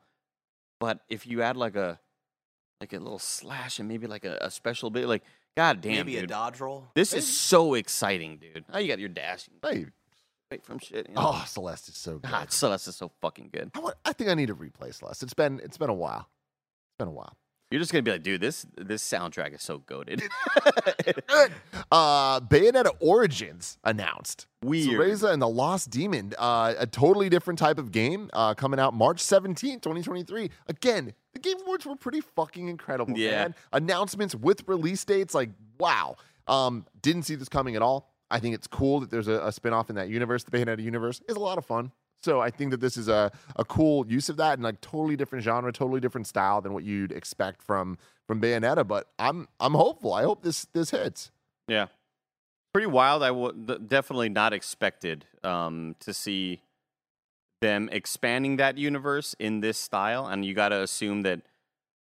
But 0.79 1.01
if 1.09 1.27
you 1.27 1.43
add 1.43 1.57
like 1.57 1.77
a 1.77 1.99
like 2.81 2.93
a 2.93 2.99
little 2.99 3.19
slash 3.19 3.79
and 3.79 3.89
maybe 3.89 4.07
like 4.07 4.25
a, 4.25 4.39
a 4.43 4.51
special 4.51 4.91
bit, 4.91 5.07
like, 5.09 5.23
god 5.57 5.81
damn, 5.81 6.07
Maybe 6.07 6.19
a 6.19 6.27
dodge 6.27 6.61
roll. 6.61 6.89
this 6.95 7.15
is 7.15 7.27
so 7.27 7.75
exciting, 7.75 8.37
dude. 8.37 8.65
Oh, 8.73 8.79
you 8.79 8.89
got 8.89 8.99
your 8.99 9.09
dash, 9.09 9.49
Hey. 9.63 9.87
From 10.63 10.79
shit. 10.79 11.09
You 11.09 11.15
know? 11.15 11.23
Oh, 11.35 11.45
Celeste 11.47 11.89
is 11.89 11.97
so 11.97 12.19
good. 12.19 12.31
God, 12.31 12.53
Celeste 12.53 12.89
is 12.89 12.97
so 12.97 13.11
fucking 13.21 13.49
good. 13.53 13.71
I, 13.75 13.79
want, 13.81 13.97
I 14.05 14.13
think 14.13 14.29
I 14.31 14.35
need 14.35 14.49
to 14.49 14.55
replay 14.55 14.95
Celeste. 14.95 15.23
It's 15.23 15.35
been 15.35 15.61
it's 15.65 15.79
been 15.79 15.91
a 15.91 15.95
while. 15.95 16.29
It's 16.91 16.99
been 16.99 17.09
a 17.09 17.13
while. 17.13 17.37
You're 17.71 17.81
just 17.81 17.91
gonna 17.93 18.03
be 18.03 18.13
like, 18.13 18.23
dude, 18.23 18.41
this 18.41 18.67
this 18.77 19.03
soundtrack 19.03 19.55
is 19.55 19.63
so 19.63 19.79
goaded. 19.79 20.23
uh, 21.91 22.41
Bayonetta 22.41 22.91
Origins 23.01 23.79
announced. 23.85 24.47
Weird. 24.63 25.01
Cereza 25.01 25.33
and 25.33 25.43
the 25.43 25.49
Lost 25.49 25.91
Demon, 25.91 26.33
uh, 26.39 26.75
a 26.79 26.87
totally 26.87 27.29
different 27.29 27.59
type 27.59 27.79
of 27.79 27.91
game, 27.91 28.31
uh, 28.33 28.55
coming 28.55 28.79
out 28.81 28.95
March 28.95 29.23
17th, 29.23 29.83
2023. 29.83 30.51
Again, 30.69 31.13
the 31.33 31.39
Game 31.41 31.57
Awards 31.63 31.85
were 31.85 31.97
pretty 31.97 32.21
fucking 32.21 32.69
incredible, 32.69 33.17
Yeah. 33.19 33.31
man. 33.31 33.55
Announcements 33.73 34.35
with 34.35 34.63
release 34.69 35.05
dates, 35.05 35.35
like, 35.35 35.51
wow. 35.79 36.17
Um, 36.47 36.87
didn't 37.03 37.23
see 37.23 37.35
this 37.35 37.49
coming 37.49 37.75
at 37.77 37.83
all. 37.83 38.14
I 38.31 38.41
think 38.41 38.55
it's 38.55 38.67
cool 38.67 39.01
that 39.01 39.11
there's 39.11 39.29
a, 39.29 39.45
a 39.47 39.53
spin-off 39.53 39.91
in 39.91 39.97
that 39.97 40.09
universe. 40.09 40.45
The 40.45 40.51
Bayonetta 40.51 40.83
universe 40.83 41.21
is 41.29 41.37
a 41.37 41.41
lot 41.41 41.59
of 41.59 41.65
fun. 41.65 41.93
So 42.23 42.41
I 42.41 42.51
think 42.51 42.71
that 42.71 42.81
this 42.81 42.97
is 42.97 43.09
a, 43.09 43.31
a 43.57 43.65
cool 43.65 44.07
use 44.07 44.31
of 44.31 44.39
that 44.39 44.55
and 44.55 44.63
like 44.63 44.81
totally 44.81 45.15
different 45.15 45.45
genre, 45.45 45.71
totally 45.73 46.01
different 46.01 46.27
style 46.27 46.63
than 46.63 46.73
what 46.73 46.83
you'd 46.83 47.13
expect 47.13 47.63
from 47.63 47.99
from 48.27 48.41
Bayonetta. 48.41 48.87
But 48.87 49.09
I'm 49.19 49.47
I'm 49.61 49.75
hopeful. 49.75 50.15
I 50.15 50.23
hope 50.23 50.43
this 50.43 50.65
this 50.73 50.91
hits. 50.91 51.31
Yeah, 51.69 51.89
pretty 52.73 52.87
wild. 52.87 53.23
I 53.23 53.31
would 53.31 53.89
definitely 53.89 54.31
not 54.31 54.55
expected 54.55 55.27
um, 55.43 55.97
to 56.01 56.15
see 56.15 56.63
them 57.61 57.91
expanding 57.93 58.57
that 58.57 58.79
universe 58.79 59.35
in 59.39 59.61
this 59.61 59.77
style, 59.77 60.27
and 60.27 60.47
you 60.47 60.55
got 60.55 60.71
to 60.71 60.81
assume 60.81 61.23
that 61.23 61.43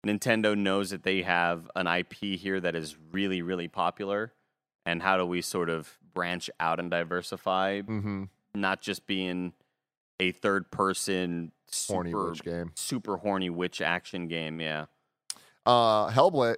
Nintendo 0.05 0.57
knows 0.57 0.91
that 0.91 1.03
they 1.03 1.24
have 1.24 1.70
an 1.76 1.88
IP 1.88 2.39
here 2.39 2.59
that 2.61 2.76
is 2.76 2.95
really, 3.11 3.41
really 3.41 3.68
popular. 3.68 4.34
And 4.86 5.01
how 5.01 5.18
do 5.18 5.26
we 5.26 5.41
sort 5.41 5.70
of 5.70 5.97
branch 6.16 6.49
out 6.59 6.80
and 6.80 6.89
diversify, 6.89 7.82
Mm-hmm. 7.82 8.24
not 8.55 8.82
just 8.82 9.05
being 9.05 9.53
a 10.20 10.32
third-person 10.32 11.51
Horny 11.88 12.16
witch 12.16 12.41
game. 12.43 12.72
super 12.76 13.18
horny 13.18 13.49
witch 13.51 13.82
action 13.82 14.28
game? 14.28 14.59
Yeah. 14.59 14.86
Uh, 15.66 16.09
Hellboy, 16.09 16.55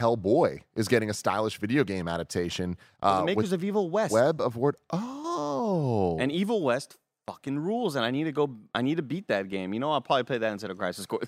Hellboy 0.00 0.60
is 0.76 0.88
getting 0.88 1.10
a 1.10 1.14
stylish 1.14 1.58
video 1.58 1.84
game 1.84 2.08
adaptation. 2.08 2.76
the 3.02 3.06
Uh, 3.08 3.24
makers 3.24 3.52
of 3.52 3.62
Evil 3.62 3.90
West. 3.90 4.12
Web 4.12 4.40
of 4.40 4.54
Wyrd. 4.54 4.74
Oh, 4.92 6.16
And 6.20 6.30
Evil 6.32 6.62
West 6.62 6.96
fucking 7.26 7.58
rules, 7.58 7.96
and 7.96 8.04
I 8.04 8.10
need 8.10 8.24
to 8.24 8.32
go. 8.32 8.56
I 8.74 8.82
need 8.82 8.96
to 8.96 9.02
beat 9.02 9.28
that 9.28 9.48
game. 9.48 9.74
You 9.74 9.80
know, 9.80 9.90
I'll 9.92 10.00
probably 10.00 10.24
play 10.24 10.38
that 10.38 10.50
instead 10.52 10.70
of 10.70 10.78
Crisis 10.78 11.06
Core. 11.06 11.20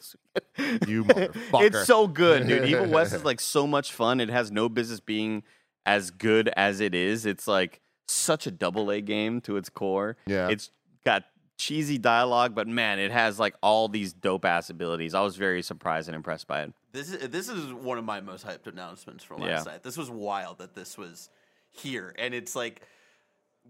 You 0.87 1.05
motherfucker. 1.05 1.63
It's 1.67 1.87
so 1.87 2.07
good, 2.09 2.47
dude. 2.47 2.69
Evil 2.69 2.87
West 2.91 3.13
is 3.13 3.25
like 3.25 3.41
so 3.41 3.67
much 3.67 3.93
fun. 3.93 4.21
It 4.21 4.29
has 4.31 4.51
no 4.51 4.69
business 4.69 5.01
being 5.01 5.43
as 5.87 6.11
good 6.11 6.49
as 6.57 6.81
it 6.81 6.95
is. 6.95 7.27
It's 7.27 7.47
like 7.47 7.81
such 8.09 8.47
a 8.47 8.51
double 8.51 8.91
A 8.91 9.01
game 9.01 9.41
to 9.43 9.57
its 9.57 9.69
core. 9.69 10.17
Yeah. 10.27 10.49
It's 10.49 10.71
got 11.05 11.25
cheesy 11.59 11.99
dialogue, 11.99 12.55
but 12.55 12.67
man, 12.69 12.99
it 12.99 13.11
has 13.13 13.39
like 13.39 13.55
all 13.63 13.89
these 13.89 14.13
dope 14.13 14.45
ass 14.45 14.69
abilities. 14.71 15.15
I 15.15 15.21
was 15.21 15.37
very 15.37 15.63
surprised 15.63 16.09
and 16.09 16.17
impressed 16.17 16.47
by 16.49 16.63
it. 16.63 16.73
This 16.93 17.11
is 17.13 17.29
this 17.31 17.49
is 17.49 17.73
one 17.73 17.99
of 17.99 18.05
my 18.05 18.21
most 18.21 18.47
hyped 18.47 18.67
announcements 18.67 19.25
from 19.25 19.43
Yeah. 19.43 19.57
last 19.57 19.67
night. 19.67 19.83
This 19.83 19.97
was 19.97 20.11
wild 20.11 20.59
that 20.59 20.75
this 20.75 20.99
was 20.99 21.31
here, 21.71 22.15
and 22.19 22.35
it's 22.35 22.55
like 22.57 22.83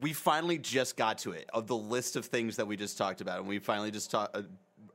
we 0.00 0.12
finally 0.12 0.58
just 0.58 0.96
got 0.96 1.18
to 1.18 1.32
it 1.32 1.48
of 1.52 1.66
the 1.66 1.76
list 1.76 2.16
of 2.16 2.24
things 2.24 2.56
that 2.56 2.66
we 2.66 2.76
just 2.76 2.96
talked 2.96 3.20
about, 3.20 3.38
and 3.40 3.46
we 3.48 3.58
finally 3.58 3.90
just 3.90 4.10
ta- 4.10 4.28
uh, 4.34 4.42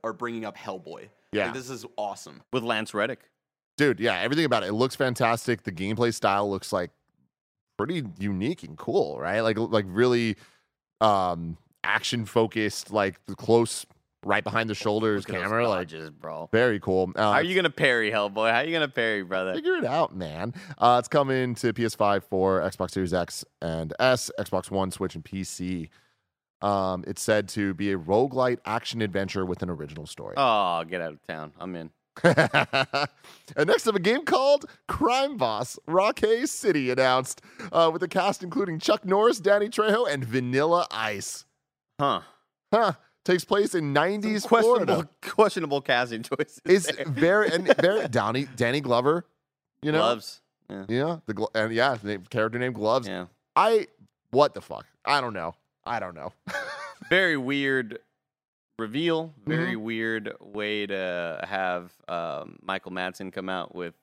are 0.02 0.12
bringing 0.12 0.44
up 0.44 0.56
Hellboy. 0.58 1.08
Yeah. 1.32 1.46
Like, 1.46 1.54
this 1.54 1.70
is 1.70 1.86
awesome. 1.96 2.42
With 2.52 2.64
Lance 2.64 2.92
Reddick. 2.94 3.20
dude. 3.76 4.00
Yeah, 4.00 4.18
everything 4.18 4.44
about 4.44 4.64
it. 4.64 4.70
It 4.70 4.72
looks 4.72 4.96
fantastic. 4.96 5.62
The 5.62 5.70
gameplay 5.72 6.12
style 6.12 6.50
looks 6.50 6.72
like 6.72 6.90
pretty 7.78 8.02
unique 8.18 8.62
and 8.62 8.76
cool, 8.76 9.18
right? 9.18 9.40
Like 9.40 9.56
like 9.58 9.86
really 9.88 10.36
um 11.00 11.56
action 11.84 12.26
focused, 12.26 12.92
like 12.92 13.24
the 13.26 13.34
close 13.34 13.86
right 14.24 14.42
behind 14.42 14.68
the 14.68 14.74
shoulders 14.74 15.26
Look 15.28 15.38
camera, 15.38 15.68
like 15.68 15.88
bro. 16.20 16.48
very 16.52 16.80
cool. 16.80 17.12
Uh, 17.14 17.22
How 17.22 17.30
are 17.38 17.42
you 17.42 17.54
gonna 17.54 17.70
parry 17.70 18.10
Hellboy? 18.10 18.50
How 18.50 18.58
are 18.58 18.64
you 18.64 18.72
gonna 18.72 18.88
parry, 18.88 19.22
brother? 19.22 19.54
Figure 19.54 19.76
it 19.76 19.84
out, 19.84 20.14
man. 20.14 20.52
Uh, 20.76 20.96
it's 20.98 21.08
coming 21.08 21.54
to 21.54 21.72
PS5 21.72 22.24
for 22.24 22.60
Xbox 22.60 22.90
Series 22.90 23.14
X 23.14 23.44
and 23.62 23.94
S, 24.00 24.30
Xbox 24.38 24.70
One, 24.70 24.90
Switch, 24.90 25.14
and 25.14 25.24
PC. 25.24 25.88
Um, 26.60 27.04
it's 27.06 27.22
said 27.22 27.48
to 27.50 27.72
be 27.74 27.92
a 27.92 27.96
roguelite 27.96 28.58
action 28.64 29.00
adventure 29.00 29.46
with 29.46 29.62
an 29.62 29.70
original 29.70 30.06
story. 30.06 30.34
Oh, 30.36 30.82
get 30.84 31.00
out 31.00 31.12
of 31.12 31.22
town. 31.28 31.52
I'm 31.60 31.76
in. 31.76 31.90
And 32.24 33.08
next 33.66 33.86
up, 33.86 33.94
a 33.94 34.00
game 34.00 34.24
called 34.24 34.66
Crime 34.86 35.36
Boss 35.36 35.78
Rockay 35.86 36.46
City 36.46 36.90
announced 36.90 37.42
uh, 37.72 37.90
with 37.92 38.02
a 38.02 38.08
cast 38.08 38.42
including 38.42 38.78
Chuck 38.78 39.04
Norris, 39.04 39.38
Danny 39.40 39.68
Trejo, 39.68 40.08
and 40.10 40.24
Vanilla 40.24 40.86
Ice. 40.90 41.44
Huh. 42.00 42.20
Huh. 42.72 42.92
Takes 43.24 43.44
place 43.44 43.74
in 43.74 43.92
90s 43.92 44.46
questionable, 44.46 44.86
Florida. 44.86 45.08
questionable 45.22 45.80
casting 45.80 46.22
choices. 46.22 46.60
It's 46.64 46.90
there. 46.90 47.04
very 47.08 47.50
and 47.50 47.74
very 47.76 48.08
Danny 48.08 48.80
Glover. 48.80 49.26
You 49.82 49.92
know, 49.92 49.98
gloves. 49.98 50.40
Yeah. 50.70 50.84
yeah, 50.88 51.16
the 51.26 51.48
and 51.54 51.72
yeah, 51.72 51.96
the 52.02 52.18
character 52.30 52.58
named 52.58 52.74
Gloves. 52.74 53.06
Yeah. 53.06 53.26
I 53.54 53.86
what 54.30 54.54
the 54.54 54.60
fuck? 54.60 54.86
I 55.04 55.20
don't 55.20 55.34
know. 55.34 55.54
I 55.84 56.00
don't 56.00 56.14
know. 56.14 56.32
Very 57.08 57.36
weird 57.36 57.98
reveal. 58.78 59.32
Very 59.46 59.72
Mm-hmm. 59.74 59.82
weird 59.82 60.32
way 60.40 60.86
to 60.86 61.44
have 61.48 61.92
um, 62.08 62.58
Michael 62.62 62.92
Madsen 62.92 63.32
come 63.32 63.48
out 63.48 63.74
with. 63.74 63.94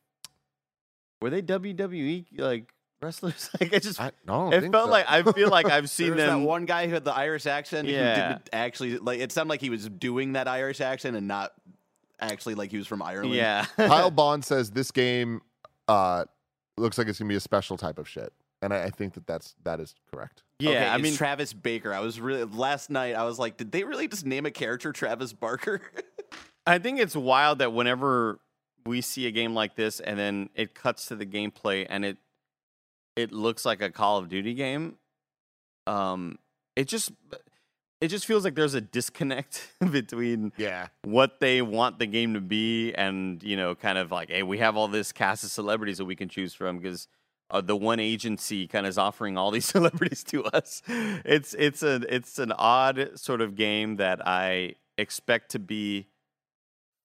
Were 1.21 1.29
they 1.29 1.41
WWE 1.41 2.25
like 2.37 2.71
wrestlers? 3.01 3.49
like 3.59 3.73
it 3.73 3.83
just. 3.83 3.99
I 3.99 4.11
don't. 4.27 4.53
it 4.53 4.61
think 4.61 4.73
felt 4.73 4.87
so. 4.87 4.91
like 4.91 5.05
I 5.09 5.23
feel 5.23 5.49
like 5.49 5.65
I've 5.67 5.89
seen 5.99 6.15
them. 6.17 6.41
that 6.41 6.45
one 6.47 6.65
guy 6.65 6.87
who 6.87 6.93
had 6.93 7.05
the 7.05 7.13
Irish 7.15 7.45
accent. 7.45 7.87
Yeah. 7.87 8.15
Who 8.15 8.21
didn't 8.33 8.49
actually 8.53 8.97
like. 8.99 9.19
It 9.19 9.31
sounded 9.31 9.49
like 9.49 9.61
he 9.61 9.69
was 9.69 9.87
doing 9.89 10.33
that 10.33 10.47
Irish 10.47 10.81
accent 10.81 11.15
and 11.15 11.27
not 11.27 11.53
actually 12.19 12.55
like 12.55 12.71
he 12.71 12.77
was 12.77 12.87
from 12.87 13.01
Ireland. 13.01 13.33
Yeah. 13.33 13.65
Kyle 13.77 14.11
Bond 14.11 14.43
says 14.45 14.71
this 14.71 14.91
game 14.91 15.41
uh, 15.87 16.25
looks 16.77 16.97
like 16.97 17.07
it's 17.07 17.17
gonna 17.19 17.29
be 17.29 17.35
a 17.35 17.39
special 17.41 17.77
type 17.77 17.97
of 17.97 18.07
shit, 18.07 18.31
and 18.61 18.73
I, 18.73 18.83
I 18.83 18.89
think 18.89 19.13
that 19.15 19.25
that's 19.25 19.55
that 19.63 19.79
is 19.79 19.95
correct. 20.13 20.43
Yeah. 20.59 20.69
Okay, 20.69 20.87
I 20.87 20.97
mean, 20.97 21.15
Travis 21.15 21.53
Baker. 21.53 21.93
I 21.93 21.99
was 21.99 22.19
really 22.19 22.43
last 22.43 22.89
night. 22.89 23.15
I 23.15 23.23
was 23.23 23.39
like, 23.39 23.57
did 23.57 23.71
they 23.71 23.83
really 23.83 24.07
just 24.07 24.25
name 24.25 24.45
a 24.45 24.51
character 24.51 24.91
Travis 24.91 25.33
Barker? 25.33 25.81
I 26.67 26.79
think 26.79 26.99
it's 26.99 27.15
wild 27.15 27.59
that 27.59 27.73
whenever 27.73 28.39
we 28.85 29.01
see 29.01 29.27
a 29.27 29.31
game 29.31 29.53
like 29.53 29.75
this 29.75 29.99
and 29.99 30.17
then 30.17 30.49
it 30.55 30.73
cuts 30.75 31.07
to 31.07 31.15
the 31.15 31.25
gameplay 31.25 31.85
and 31.89 32.05
it 32.05 32.17
it 33.15 33.31
looks 33.31 33.65
like 33.65 33.81
a 33.81 33.89
Call 33.89 34.17
of 34.17 34.29
Duty 34.29 34.53
game, 34.53 34.95
um, 35.87 36.37
it 36.75 36.87
just 36.87 37.11
it 38.01 38.09
just 38.09 38.25
feels 38.25 38.43
like 38.43 38.55
there's 38.55 38.73
a 38.73 38.81
disconnect 38.81 39.71
between 39.91 40.51
Yeah, 40.57 40.87
what 41.03 41.39
they 41.39 41.61
want 41.61 41.99
the 41.99 42.07
game 42.07 42.33
to 42.33 42.41
be 42.41 42.93
and 42.93 43.41
you 43.43 43.55
know 43.55 43.73
kind 43.75 43.97
of 43.97 44.11
like 44.11 44.29
hey 44.29 44.43
we 44.43 44.57
have 44.57 44.75
all 44.75 44.87
this 44.87 45.11
cast 45.11 45.43
of 45.43 45.51
celebrities 45.51 45.97
that 45.99 46.05
we 46.05 46.15
can 46.15 46.29
choose 46.29 46.53
from 46.53 46.77
because 46.77 47.07
uh, 47.51 47.61
the 47.61 47.75
one 47.75 47.99
agency 47.99 48.67
kind 48.67 48.85
of 48.85 48.89
is 48.89 48.97
offering 48.97 49.37
all 49.37 49.51
these 49.51 49.65
celebrities 49.75 50.23
to 50.23 50.43
us 50.45 50.81
it's 50.87 51.53
it's 51.55 51.83
a 51.83 52.01
it's 52.13 52.39
an 52.39 52.51
odd 52.53 53.11
sort 53.15 53.41
of 53.41 53.55
game 53.55 53.97
that 53.97 54.25
i 54.27 54.73
expect 54.97 55.51
to 55.51 55.59
be 55.59 56.07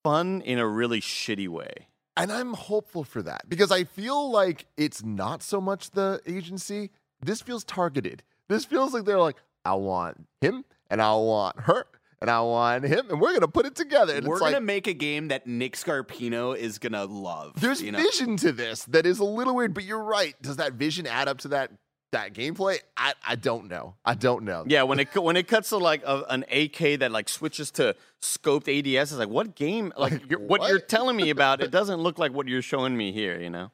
fun 0.03 0.41
in 0.43 0.59
a 0.59 0.67
really 0.67 1.01
shitty 1.01 1.49
way 1.49 1.89
and 2.17 2.31
I'm 2.31 2.53
hopeful 2.53 3.03
for 3.03 3.23
that 3.23 3.49
because 3.49 3.73
I 3.73 3.85
feel 3.85 4.31
like 4.31 4.67
it's 4.77 5.03
not 5.03 5.43
so 5.43 5.59
much 5.59 5.93
the 5.93 6.21
agency. 6.27 6.91
This 7.23 7.41
feels 7.41 7.65
targeted. 7.65 8.23
This 8.49 8.67
feels 8.67 8.93
like 8.93 9.05
they're 9.05 9.19
like, 9.19 9.37
I 9.65 9.75
want 9.75 10.27
him, 10.41 10.65
and 10.91 11.01
I 11.01 11.15
want 11.15 11.61
her, 11.61 11.87
and 12.21 12.31
I 12.31 12.41
want 12.41 12.85
him, 12.85 13.07
and 13.11 13.21
we're 13.21 13.33
gonna 13.33 13.49
put 13.49 13.67
it 13.67 13.75
together. 13.75 14.15
And 14.15 14.27
We're 14.27 14.35
it's 14.35 14.41
gonna 14.43 14.57
like, 14.57 14.63
make 14.63 14.87
a 14.87 14.93
game 14.93 15.29
that 15.29 15.47
Nick 15.47 15.75
Scarpino 15.77 16.57
is 16.57 16.79
gonna 16.79 17.05
love. 17.05 17.53
There's 17.61 17.83
you 17.83 17.93
know? 17.93 17.99
vision 17.99 18.37
to 18.39 18.53
this 18.53 18.85
that 18.87 19.07
is 19.07 19.19
a 19.19 19.25
little 19.25 19.55
weird, 19.55 19.75
but 19.75 19.85
you're 19.85 20.03
right. 20.05 20.35
Does 20.43 20.57
that 20.57 20.75
vision 20.75 21.07
add 21.07 21.29
up 21.29 21.39
to 21.39 21.49
that 21.49 21.73
that 22.13 22.35
gameplay? 22.35 22.79
I, 22.97 23.15
I 23.27 23.37
don't 23.37 23.69
know. 23.69 23.95
I 24.05 24.15
don't 24.15 24.43
know. 24.45 24.65
yeah 24.67 24.83
when 24.83 24.99
it 25.01 25.15
when 25.15 25.37
it 25.37 25.47
cuts 25.49 25.69
to 25.71 25.79
like 25.79 26.03
a, 26.05 26.25
an 26.29 26.45
ak 26.51 26.99
that 26.99 27.11
like 27.13 27.29
switches 27.29 27.71
to 27.73 27.95
scoped 28.21 28.69
ads 28.69 29.13
it's 29.13 29.19
like 29.19 29.29
what 29.29 29.55
game 29.55 29.93
like, 29.97 30.13
Like, 30.21 30.31
you're, 30.31 30.41
what, 30.41 30.69
you're 30.69 30.81
telling 30.81 31.17
me 31.17 31.31
about 31.31 31.63
it 31.63 31.71
doesn't 31.79 32.01
look 32.01 32.19
like 32.19 32.33
what 32.33 32.49
you're 32.49 32.63
showing 32.63 32.97
me 32.97 33.13
here 33.13 33.41
you 33.41 33.49
know 33.49 33.71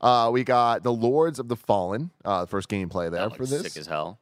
Uh, 0.00 0.30
we 0.32 0.42
got 0.44 0.82
the 0.82 0.92
Lords 0.92 1.38
of 1.38 1.48
the 1.48 1.56
Fallen, 1.56 2.10
uh, 2.24 2.40
the 2.42 2.46
first 2.48 2.68
gameplay 2.68 3.10
there 3.10 3.28
That 3.28 3.36
for 3.36 3.46
this. 3.46 3.62
sick 3.62 3.76
as 3.76 3.86
hell 3.86 4.18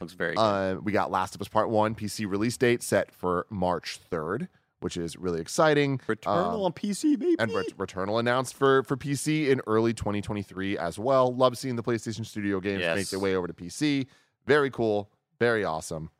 looks 0.00 0.12
very 0.14 0.34
good 0.34 0.40
Uh, 0.40 0.76
we 0.82 0.92
got 0.92 1.10
Last 1.10 1.34
of 1.34 1.40
Us 1.40 1.48
Part 1.48 1.68
One 1.70 1.94
PC 1.94 2.28
release 2.28 2.56
date 2.56 2.82
set 2.82 3.12
for 3.12 3.46
March 3.50 3.98
3rd, 4.10 4.48
which 4.80 4.96
is 4.96 5.16
really 5.16 5.40
exciting. 5.40 5.98
Returnal 6.06 6.54
Um, 6.54 6.60
on 6.62 6.72
PC, 6.72 7.16
baby. 7.18 7.36
and 7.38 7.52
Ret- 7.52 7.76
Returnal 7.76 8.18
announced 8.20 8.54
for 8.54 8.82
for 8.84 8.96
PC 8.96 9.48
in 9.48 9.60
early 9.66 9.92
2023 9.94 10.76
as 10.78 10.98
well. 10.98 11.34
Love 11.34 11.56
seeing 11.58 11.76
the 11.76 11.82
PlayStation 11.82 12.24
Studio 12.26 12.60
games 12.60 12.82
make 12.96 13.08
their 13.08 13.20
way 13.20 13.34
over 13.34 13.46
to 13.46 13.54
PC. 13.54 14.06
Very 14.46 14.70
cool, 14.70 15.10
very 15.38 15.64
awesome. 15.64 16.10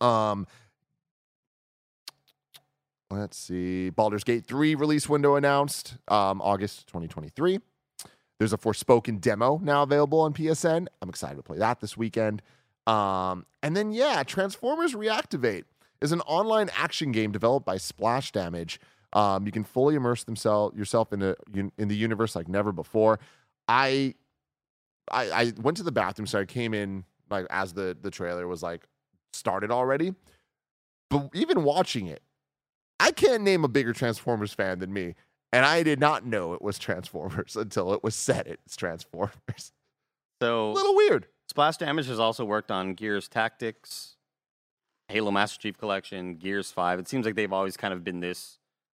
Um, 0.00 0.46
let's 3.10 3.36
see, 3.36 3.90
Baldur's 3.90 4.24
Gate 4.24 4.44
3 4.44 4.74
release 4.74 5.08
window 5.08 5.36
announced 5.36 5.96
um, 6.08 6.40
August 6.42 6.86
2023. 6.88 7.60
There's 8.38 8.52
a 8.52 8.58
Forspoken 8.58 9.20
demo 9.20 9.58
now 9.62 9.82
available 9.82 10.20
on 10.20 10.34
PSN. 10.34 10.88
I'm 11.00 11.08
excited 11.08 11.36
to 11.36 11.42
play 11.42 11.56
that 11.58 11.80
this 11.80 11.96
weekend. 11.96 12.42
Um, 12.86 13.46
and 13.62 13.76
then 13.76 13.92
yeah, 13.92 14.22
Transformers 14.22 14.94
Reactivate 14.94 15.64
is 16.00 16.12
an 16.12 16.20
online 16.22 16.70
action 16.76 17.12
game 17.12 17.32
developed 17.32 17.66
by 17.66 17.76
Splash 17.78 18.32
Damage. 18.32 18.80
Um, 19.12 19.46
you 19.46 19.52
can 19.52 19.64
fully 19.64 19.94
immerse 19.94 20.24
themselves 20.24 20.76
yourself 20.76 21.12
in 21.12 21.20
the 21.20 21.36
in 21.78 21.88
the 21.88 21.96
universe 21.96 22.36
like 22.36 22.48
never 22.48 22.72
before. 22.72 23.18
I, 23.68 24.14
I 25.10 25.30
I 25.30 25.52
went 25.60 25.76
to 25.78 25.82
the 25.82 25.92
bathroom, 25.92 26.26
so 26.26 26.40
I 26.40 26.44
came 26.44 26.74
in 26.74 27.04
like 27.30 27.46
as 27.50 27.72
the 27.72 27.96
the 28.00 28.10
trailer 28.10 28.46
was 28.46 28.62
like 28.62 28.86
started 29.32 29.70
already. 29.70 30.14
But 31.10 31.30
even 31.34 31.62
watching 31.62 32.06
it, 32.06 32.22
I 32.98 33.12
can't 33.12 33.42
name 33.42 33.64
a 33.64 33.68
bigger 33.68 33.92
Transformers 33.92 34.52
fan 34.52 34.80
than 34.80 34.92
me. 34.92 35.14
And 35.52 35.64
I 35.64 35.82
did 35.82 36.00
not 36.00 36.26
know 36.26 36.52
it 36.54 36.62
was 36.62 36.78
Transformers 36.78 37.56
until 37.56 37.92
it 37.92 38.02
was 38.02 38.14
said 38.14 38.46
it's 38.46 38.76
Transformers. 38.76 39.72
So 40.42 40.70
a 40.70 40.72
little 40.72 40.96
weird. 40.96 41.26
Splash 41.48 41.76
Damage 41.76 42.06
has 42.08 42.18
also 42.18 42.44
worked 42.44 42.70
on 42.70 42.94
Gears 42.94 43.28
Tactics, 43.28 44.16
Halo 45.08 45.30
Master 45.30 45.60
Chief 45.60 45.78
Collection, 45.78 46.36
Gears 46.36 46.70
Five. 46.70 46.98
It 46.98 47.08
seems 47.08 47.24
like 47.24 47.34
they've 47.34 47.52
always 47.52 47.76
kind 47.76 47.94
of 47.94 48.04
been 48.04 48.20
this 48.20 48.58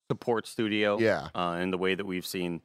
support 0.09 0.47
studio. 0.47 0.97
Yeah. 0.99 1.29
Uh, 1.35 1.59
in 1.61 1.71
the 1.71 1.77
way 1.77 1.95
that 1.95 2.05
we've 2.05 2.25
seen 2.25 2.61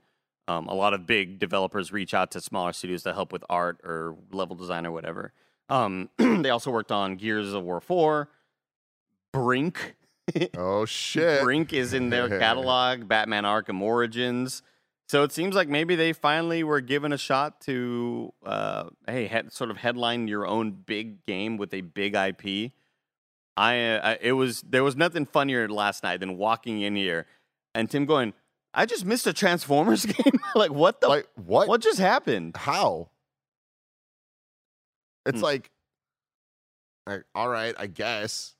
um, 0.48 0.68
a 0.68 0.74
lot 0.74 0.94
of 0.94 1.06
big 1.06 1.38
developers 1.38 1.92
reach 1.92 2.14
out 2.14 2.30
to 2.32 2.40
smaller 2.40 2.72
studios 2.72 3.02
to 3.04 3.12
help 3.12 3.32
with 3.32 3.44
art 3.48 3.80
or 3.84 4.16
level 4.32 4.56
design 4.56 4.86
or 4.86 4.92
whatever. 4.92 5.32
Um, 5.68 6.10
they 6.18 6.50
also 6.50 6.70
worked 6.70 6.92
on 6.92 7.16
Gears 7.16 7.52
of 7.52 7.62
War 7.62 7.80
Four, 7.80 8.28
Brink. 9.32 9.96
Oh 10.56 10.84
shit. 10.86 11.42
Brink 11.42 11.72
is 11.72 11.92
in 11.92 12.10
their 12.10 12.28
catalog, 12.40 13.08
Batman 13.08 13.44
Arkham 13.44 13.80
Origins. 13.80 14.62
So 15.12 15.24
it 15.24 15.30
seems 15.30 15.54
like 15.54 15.68
maybe 15.68 15.94
they 15.94 16.14
finally 16.14 16.64
were 16.64 16.80
given 16.80 17.12
a 17.12 17.18
shot 17.18 17.60
to, 17.66 18.32
uh, 18.46 18.84
hey, 19.06 19.26
head, 19.26 19.52
sort 19.52 19.70
of 19.70 19.76
headline 19.76 20.26
your 20.26 20.46
own 20.46 20.70
big 20.70 21.26
game 21.26 21.58
with 21.58 21.74
a 21.74 21.82
big 21.82 22.14
IP. 22.14 22.72
I, 23.54 23.78
uh, 23.88 24.16
it 24.22 24.32
was 24.32 24.62
there 24.62 24.82
was 24.82 24.96
nothing 24.96 25.26
funnier 25.26 25.68
last 25.68 26.02
night 26.02 26.20
than 26.20 26.38
walking 26.38 26.80
in 26.80 26.96
here 26.96 27.26
and 27.74 27.90
Tim 27.90 28.06
going, 28.06 28.32
I 28.72 28.86
just 28.86 29.04
missed 29.04 29.26
a 29.26 29.34
Transformers 29.34 30.06
game. 30.06 30.40
like 30.54 30.70
what 30.70 31.02
the? 31.02 31.08
Like 31.08 31.28
what? 31.34 31.68
what 31.68 31.82
just 31.82 31.98
happened? 31.98 32.56
How? 32.56 33.10
It's 35.26 35.40
Hmm. 35.40 35.44
like, 35.44 35.70
like, 37.06 37.24
all 37.34 37.50
right, 37.50 37.74
I 37.78 37.86
guess. 37.86 38.54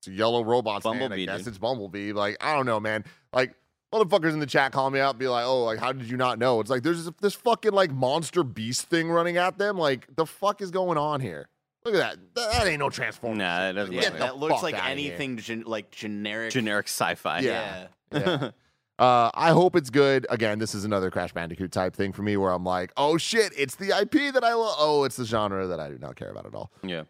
It's 0.00 0.08
a 0.08 0.12
yellow 0.12 0.44
robot 0.44 0.82
stand. 0.82 1.14
I 1.14 1.24
guess 1.24 1.38
dude. 1.38 1.48
it's 1.48 1.56
Bumblebee. 1.56 2.12
Like, 2.12 2.36
I 2.42 2.54
don't 2.54 2.66
know, 2.66 2.80
man. 2.80 3.06
Like, 3.32 3.54
motherfuckers 3.94 4.32
in 4.32 4.40
the 4.40 4.46
chat 4.46 4.72
call 4.72 4.90
me 4.90 5.00
out, 5.00 5.18
be 5.18 5.28
like, 5.28 5.44
"Oh, 5.46 5.64
like, 5.64 5.78
how 5.78 5.92
did 5.92 6.10
you 6.10 6.16
not 6.16 6.38
know?" 6.38 6.60
It's 6.60 6.70
like 6.70 6.82
there's 6.82 7.04
this, 7.04 7.14
this 7.20 7.34
fucking 7.34 7.72
like 7.72 7.90
monster 7.92 8.42
beast 8.42 8.88
thing 8.88 9.10
running 9.10 9.36
at 9.36 9.58
them. 9.58 9.78
Like, 9.78 10.06
the 10.16 10.26
fuck 10.26 10.60
is 10.60 10.70
going 10.70 10.98
on 10.98 11.20
here? 11.20 11.48
Look 11.84 11.94
at 11.94 11.98
that. 11.98 12.18
That, 12.34 12.52
that 12.52 12.66
ain't 12.66 12.78
no 12.80 12.88
Transformers. 12.90 13.38
Nah, 13.38 13.68
it 13.68 13.72
doesn't 13.74 13.92
Yeah, 13.94 14.00
Get 14.00 14.12
look 14.12 14.18
the 14.20 14.24
that 14.26 14.36
looks 14.38 14.54
fuck 14.54 14.62
like 14.62 14.74
outta 14.74 14.94
here. 14.94 15.10
anything 15.12 15.36
gen- 15.36 15.64
like 15.66 15.90
generic. 15.90 16.50
generic 16.50 16.86
sci-fi. 16.88 17.40
Yeah. 17.40 17.86
Yeah. 18.12 18.50
Uh, 18.96 19.28
I 19.34 19.50
hope 19.50 19.74
it's 19.74 19.90
good. 19.90 20.24
Again, 20.30 20.60
this 20.60 20.72
is 20.72 20.84
another 20.84 21.10
Crash 21.10 21.32
Bandicoot 21.32 21.72
type 21.72 21.96
thing 21.96 22.12
for 22.12 22.22
me 22.22 22.36
where 22.36 22.52
I'm 22.52 22.62
like, 22.62 22.92
oh 22.96 23.18
shit, 23.18 23.52
it's 23.58 23.74
the 23.74 23.88
IP 23.88 24.32
that 24.32 24.44
I 24.44 24.54
love. 24.54 24.76
Oh, 24.78 25.02
it's 25.02 25.16
the 25.16 25.24
genre 25.24 25.66
that 25.66 25.80
I 25.80 25.88
do 25.88 25.98
not 25.98 26.14
care 26.14 26.30
about 26.30 26.46
at 26.46 26.54
all. 26.54 26.70
yeah. 26.84 27.02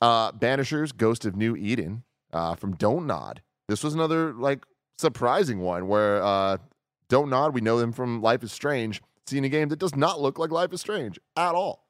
Uh, 0.00 0.30
Banishers, 0.30 0.96
Ghost 0.96 1.24
of 1.24 1.34
New 1.34 1.56
Eden 1.56 2.04
uh, 2.32 2.54
from 2.54 2.76
Don't 2.76 3.08
Nod. 3.08 3.42
This 3.68 3.82
was 3.82 3.92
another 3.92 4.32
like 4.32 4.64
surprising 5.02 5.60
one 5.60 5.86
where 5.88 6.22
uh, 6.22 6.56
Don't 7.08 7.28
Nod, 7.28 7.52
we 7.54 7.60
know 7.60 7.78
them 7.78 7.92
from 7.92 8.22
Life 8.22 8.42
is 8.42 8.52
Strange, 8.52 9.02
seeing 9.26 9.44
a 9.44 9.48
game 9.50 9.68
that 9.68 9.78
does 9.78 9.94
not 9.94 10.20
look 10.20 10.38
like 10.38 10.50
Life 10.50 10.72
is 10.72 10.80
Strange 10.80 11.18
at 11.36 11.54
all. 11.54 11.84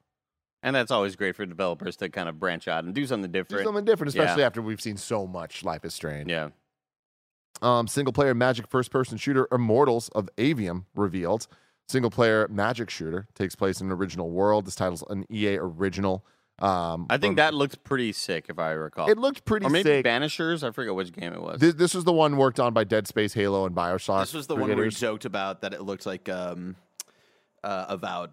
And 0.61 0.75
that's 0.75 0.91
always 0.91 1.15
great 1.15 1.35
for 1.35 1.45
developers 1.45 1.95
to 1.97 2.09
kind 2.09 2.27
of 2.29 2.39
branch 2.39 2.67
out 2.67 2.83
and 2.83 2.93
do 2.93 3.05
something 3.05 3.31
different. 3.31 3.61
Do 3.63 3.65
something 3.67 3.85
different, 3.85 4.13
Yeah. 4.13 4.23
especially 4.23 4.43
after 4.43 4.61
we've 4.61 4.81
seen 4.81 4.97
so 4.97 5.25
much 5.27 5.63
Life 5.63 5.85
is 5.85 5.93
Strange. 5.93 6.29
Yeah. 6.29 6.49
Um, 7.61 7.87
single 7.87 8.11
player 8.13 8.33
Magic 8.33 8.67
first 8.67 8.91
person 8.91 9.17
shooter 9.17 9.47
Immortals 9.51 10.09
of 10.09 10.29
Aveum 10.37 10.85
revealed. 10.95 11.47
Single 11.87 12.11
player 12.11 12.47
Magic 12.49 12.89
shooter 12.89 13.27
takes 13.35 13.55
place 13.55 13.79
in 13.79 13.87
an 13.87 13.93
original 13.93 14.29
world. 14.31 14.65
This 14.65 14.75
title's 14.75 15.03
an 15.09 15.25
EA 15.31 15.57
original. 15.59 16.25
Um, 16.59 17.07
I 17.09 17.17
think 17.17 17.31
from- 17.31 17.35
that 17.37 17.53
looked 17.53 17.83
pretty 17.83 18.11
sick, 18.13 18.45
if 18.49 18.59
I 18.59 18.71
recall. 18.71 19.09
it 19.09 19.17
looked 19.17 19.43
pretty 19.43 19.65
or 19.65 19.69
maybe 19.69 19.89
sick. 19.89 20.05
Banishers. 20.05 20.63
I 20.65 20.71
forget 20.71 20.93
which 20.93 21.11
game 21.11 21.33
it 21.33 21.41
was. 21.41 21.59
This, 21.59 21.73
this 21.73 21.93
was 21.93 22.03
the 22.03 22.13
one 22.13 22.37
worked 22.37 22.59
on 22.59 22.73
by 22.73 22.83
Dead 22.83 23.07
Space, 23.07 23.33
Halo, 23.33 23.65
and 23.65 23.75
Bioshock. 23.75 24.21
This 24.21 24.33
was 24.33 24.47
the 24.47 24.55
one 24.55 24.69
where 24.69 24.77
we 24.77 24.89
joked 24.89 25.25
about 25.25 25.61
that 25.61 25.73
it 25.73 25.81
looked 25.81 26.05
like 26.05 26.29
um, 26.29 26.75
uh, 27.63 27.85
Avowed. 27.89 28.31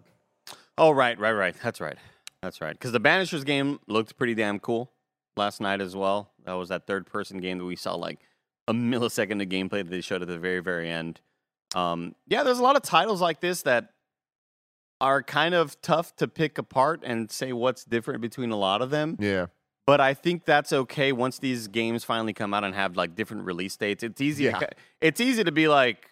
oh, 0.77 0.91
right, 0.91 1.17
right, 1.19 1.31
right. 1.33 1.55
That's 1.63 1.81
right. 1.81 1.97
That's 2.41 2.61
right. 2.61 2.73
Because 2.73 2.91
the 2.91 2.99
Banishers 2.99 3.45
game 3.45 3.79
looked 3.87 4.17
pretty 4.17 4.35
damn 4.35 4.59
cool 4.59 4.91
last 5.35 5.61
night 5.61 5.81
as 5.81 5.95
well. 5.95 6.31
That 6.45 6.53
was 6.53 6.69
that 6.69 6.87
third 6.87 7.05
person 7.05 7.39
game 7.39 7.57
that 7.57 7.65
we 7.65 7.75
saw 7.75 7.95
like 7.95 8.19
a 8.67 8.73
millisecond 8.73 9.41
of 9.41 9.49
gameplay 9.49 9.83
that 9.83 9.89
they 9.89 10.01
showed 10.01 10.21
at 10.21 10.27
the 10.27 10.37
very, 10.39 10.59
very 10.59 10.89
end. 10.89 11.21
Um, 11.75 12.15
yeah, 12.27 12.43
there's 12.43 12.59
a 12.59 12.63
lot 12.63 12.75
of 12.75 12.83
titles 12.83 13.21
like 13.21 13.39
this 13.41 13.61
that 13.63 13.89
are 15.01 15.23
kind 15.23 15.53
of 15.55 15.81
tough 15.81 16.15
to 16.17 16.27
pick 16.27 16.57
apart 16.57 17.01
and 17.03 17.29
say 17.31 17.51
what's 17.51 17.83
different 17.83 18.21
between 18.21 18.51
a 18.51 18.55
lot 18.55 18.81
of 18.81 18.89
them. 18.91 19.17
Yeah. 19.19 19.47
But 19.87 19.99
I 19.99 20.13
think 20.13 20.45
that's 20.45 20.71
okay 20.71 21.11
once 21.11 21.39
these 21.39 21.67
games 21.67 22.03
finally 22.03 22.33
come 22.33 22.53
out 22.53 22.63
and 22.63 22.73
have 22.75 22.95
like 22.95 23.15
different 23.15 23.43
release 23.45 23.75
dates. 23.75 24.03
It's 24.03 24.21
easy. 24.21 24.43
Yeah. 24.45 24.59
To, 24.59 24.69
it's 25.01 25.19
easy 25.19 25.43
to 25.43 25.51
be 25.51 25.67
like, 25.67 26.11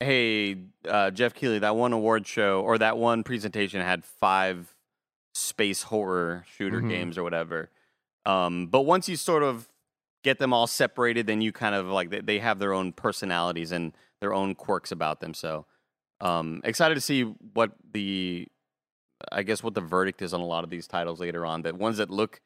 "Hey, 0.00 0.56
uh, 0.88 1.10
Jeff 1.10 1.34
Keighley, 1.34 1.58
that 1.58 1.76
one 1.76 1.92
award 1.92 2.26
show 2.26 2.62
or 2.62 2.78
that 2.78 2.96
one 2.96 3.24
presentation 3.24 3.80
had 3.80 4.04
five 4.04 4.74
space 5.34 5.82
horror 5.82 6.44
shooter 6.56 6.80
Mhm. 6.80 6.88
games 6.88 7.18
or 7.18 7.24
whatever." 7.24 7.70
Um, 8.24 8.68
but 8.68 8.82
once 8.82 9.08
you 9.08 9.16
sort 9.16 9.42
of 9.42 9.68
get 10.22 10.38
them 10.38 10.52
all 10.54 10.66
separated, 10.68 11.26
then 11.26 11.40
you 11.40 11.52
kind 11.52 11.74
of 11.74 11.86
like 11.86 12.10
they, 12.10 12.20
they 12.20 12.38
have 12.38 12.58
their 12.60 12.72
own 12.72 12.92
personalities 12.92 13.72
and 13.72 13.92
their 14.20 14.32
own 14.32 14.54
quirks 14.54 14.90
about 14.92 15.20
them. 15.20 15.34
So 15.34 15.66
um, 16.20 16.60
excited 16.64 16.94
to 16.94 17.00
see 17.00 17.22
what 17.22 17.72
the 17.92 18.48
I 19.32 19.42
guess 19.42 19.62
what 19.62 19.74
the 19.74 19.80
verdict 19.80 20.20
is 20.22 20.34
on 20.34 20.40
a 20.40 20.46
lot 20.46 20.64
of 20.64 20.70
these 20.70 20.86
titles 20.86 21.20
later 21.20 21.46
on. 21.46 21.62
The 21.62 21.74
ones 21.74 21.96
that 21.98 22.10
look 22.10 22.40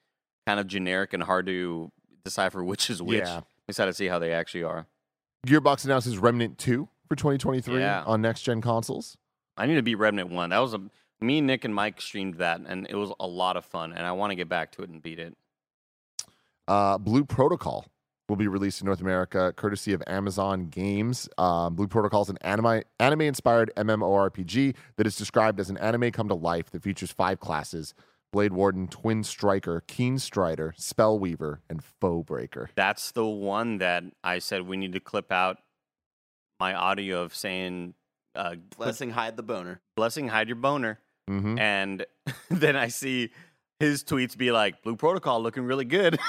kind 0.47 0.61
of 0.61 0.67
generic 0.67 1.13
and 1.13 1.23
hard 1.23 1.47
to 1.47 1.91
decipher 2.25 2.63
which 2.73 2.91
is 2.91 3.03
which. 3.03 3.21
Yeah. 3.21 3.41
Excited 3.69 3.91
to 3.91 3.95
see 3.95 4.07
how 4.07 4.19
they 4.19 4.33
actually 4.33 4.63
are. 4.63 4.87
Gearbox 5.47 5.85
announces 5.85 6.19
Remnant 6.19 6.57
2 6.59 6.89
for 7.09 7.17
2023 7.17 7.79
Yeah. 7.81 8.03
on 8.07 8.23
next 8.23 8.43
gen 8.43 8.61
consoles. 8.61 9.17
I 9.57 9.67
need 9.67 9.75
to 9.75 9.83
beat 9.83 9.97
Remnant 9.97 10.31
One. 10.31 10.51
That 10.51 10.59
was 10.61 10.75
a 10.75 10.81
me, 11.21 11.41
Nick, 11.41 11.65
and 11.65 11.75
Mike 11.75 12.01
streamed 12.01 12.35
that, 12.37 12.61
and 12.67 12.87
it 12.89 12.95
was 12.95 13.13
a 13.19 13.27
lot 13.27 13.57
of 13.57 13.65
fun. 13.65 13.93
And 13.93 14.07
I 14.07 14.13
want 14.13 14.31
to 14.31 14.37
get 14.37 14.49
back 14.49 14.71
to 14.73 14.83
it 14.83 14.89
and 14.89 15.03
beat 15.03 15.19
it. 15.19 15.37
Uh, 16.69 16.97
Blue 16.99 17.25
Protocol 17.25 17.87
will 18.29 18.37
be 18.37 18.49
released 18.49 18.81
in 18.81 18.87
North 18.87 19.01
America, 19.01 19.53
courtesy 19.57 19.93
of 19.93 20.03
Amazon 20.07 20.67
Games. 20.67 21.29
Um, 21.39 21.75
Blue 21.75 21.89
Protocol 21.89 22.23
is 22.23 22.29
an 22.29 22.39
anime 22.43 22.83
anime 23.01 23.23
inspired 23.23 23.71
MMORPG 23.77 24.75
that 24.97 25.07
is 25.07 25.17
described 25.17 25.59
as 25.61 25.71
an 25.71 25.79
anime 25.79 26.11
come 26.11 26.29
to 26.29 26.35
life 26.35 26.71
that 26.71 26.83
features 26.83 27.11
five 27.11 27.41
classes: 27.41 27.95
Blade 28.33 28.53
Warden, 28.53 28.89
Twin 28.89 29.25
Striker, 29.25 29.83
Keen 29.87 30.19
Strider, 30.19 30.75
Spellweaver, 30.79 31.59
and 31.71 31.83
Foe 31.83 32.23
Breaker. 32.23 32.69
That's 32.75 33.13
the 33.13 33.25
one 33.27 33.79
that 33.79 34.05
I 34.23 34.41
said 34.41 34.67
we 34.67 34.77
need 34.77 34.93
to 34.93 35.01
clip 35.01 35.33
out 35.33 35.59
my 36.61 36.75
audio 36.75 37.23
of 37.23 37.35
saying, 37.35 37.95
uh, 38.35 38.57
Blessing 38.77 39.11
hide 39.11 39.37
the 39.37 39.43
boner. 39.43 39.81
"Blessing, 39.97 40.29
hide 40.29 40.49
your 40.49 40.57
boner," 40.57 40.99
Mm-hmm. 41.31 41.59
and 41.59 42.05
then 42.51 42.77
I 42.77 42.89
see 42.89 43.31
his 43.81 44.05
tweets 44.05 44.37
be 44.37 44.51
like, 44.53 44.83
"Blue 44.83 44.97
Protocol 44.97 45.43
looking 45.43 45.63
really 45.65 45.85
good." 45.87 46.19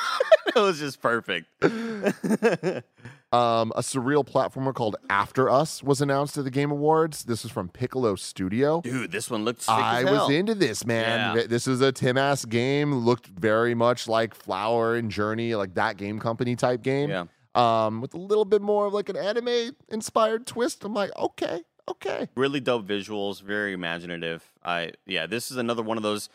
it 0.64 0.68
was 0.68 0.80
just 0.80 1.02
perfect. 1.02 1.48
Um, 3.31 3.72
a 3.76 3.81
surreal 3.81 4.27
platformer 4.27 4.73
called 4.73 4.95
After 5.07 5.52
Us 5.52 5.84
was 5.84 6.02
announced 6.02 6.36
at 6.40 6.45
the 6.45 6.49
Game 6.49 6.72
Awards. 6.72 7.26
This 7.26 7.44
was 7.44 7.52
from 7.52 7.69
Piccolo 7.69 8.15
Studio. 8.15 8.81
Dude, 8.81 9.11
this 9.11 9.30
one 9.30 9.45
looked 9.45 9.61
sick 9.61 9.69
I 9.72 9.99
as 9.99 10.10
was 10.10 10.31
into 10.31 10.56
this, 10.56 10.84
man. 10.84 11.38
Yeah. 11.38 11.44
This 11.45 11.68
is 11.68 11.80
a 11.81 11.91
Tim 11.91 12.18
ass 12.18 12.44
game. 12.44 12.91
Looked 12.91 13.27
very 13.27 13.76
much 13.76 14.07
like 14.07 14.34
Flower 14.34 14.95
and 14.95 15.11
Journey, 15.11 15.53
like 15.53 15.76
that 15.76 15.98
game 15.98 16.18
company 16.18 16.56
type 16.56 16.81
game. 16.81 17.11
Yeah. 17.11 17.26
Um, 17.53 18.02
with 18.02 18.15
a 18.15 18.18
little 18.18 18.45
bit 18.45 18.64
more 18.64 18.88
of 18.88 18.94
like 18.95 19.10
an 19.10 19.18
anime 19.18 19.76
inspired 19.90 20.48
twist. 20.48 20.84
I'm 20.84 20.95
like, 20.95 21.11
okay, 21.15 21.61
okay. 21.88 22.30
really 22.36 22.60
dope 22.60 22.88
visuals, 22.88 23.44
very 23.44 23.73
imaginative. 23.73 24.44
I 24.64 24.94
yeah, 25.06 25.27
this 25.27 25.52
is 25.52 25.57
another 25.57 25.84
one 25.84 25.98
of 25.98 26.03
those 26.03 26.30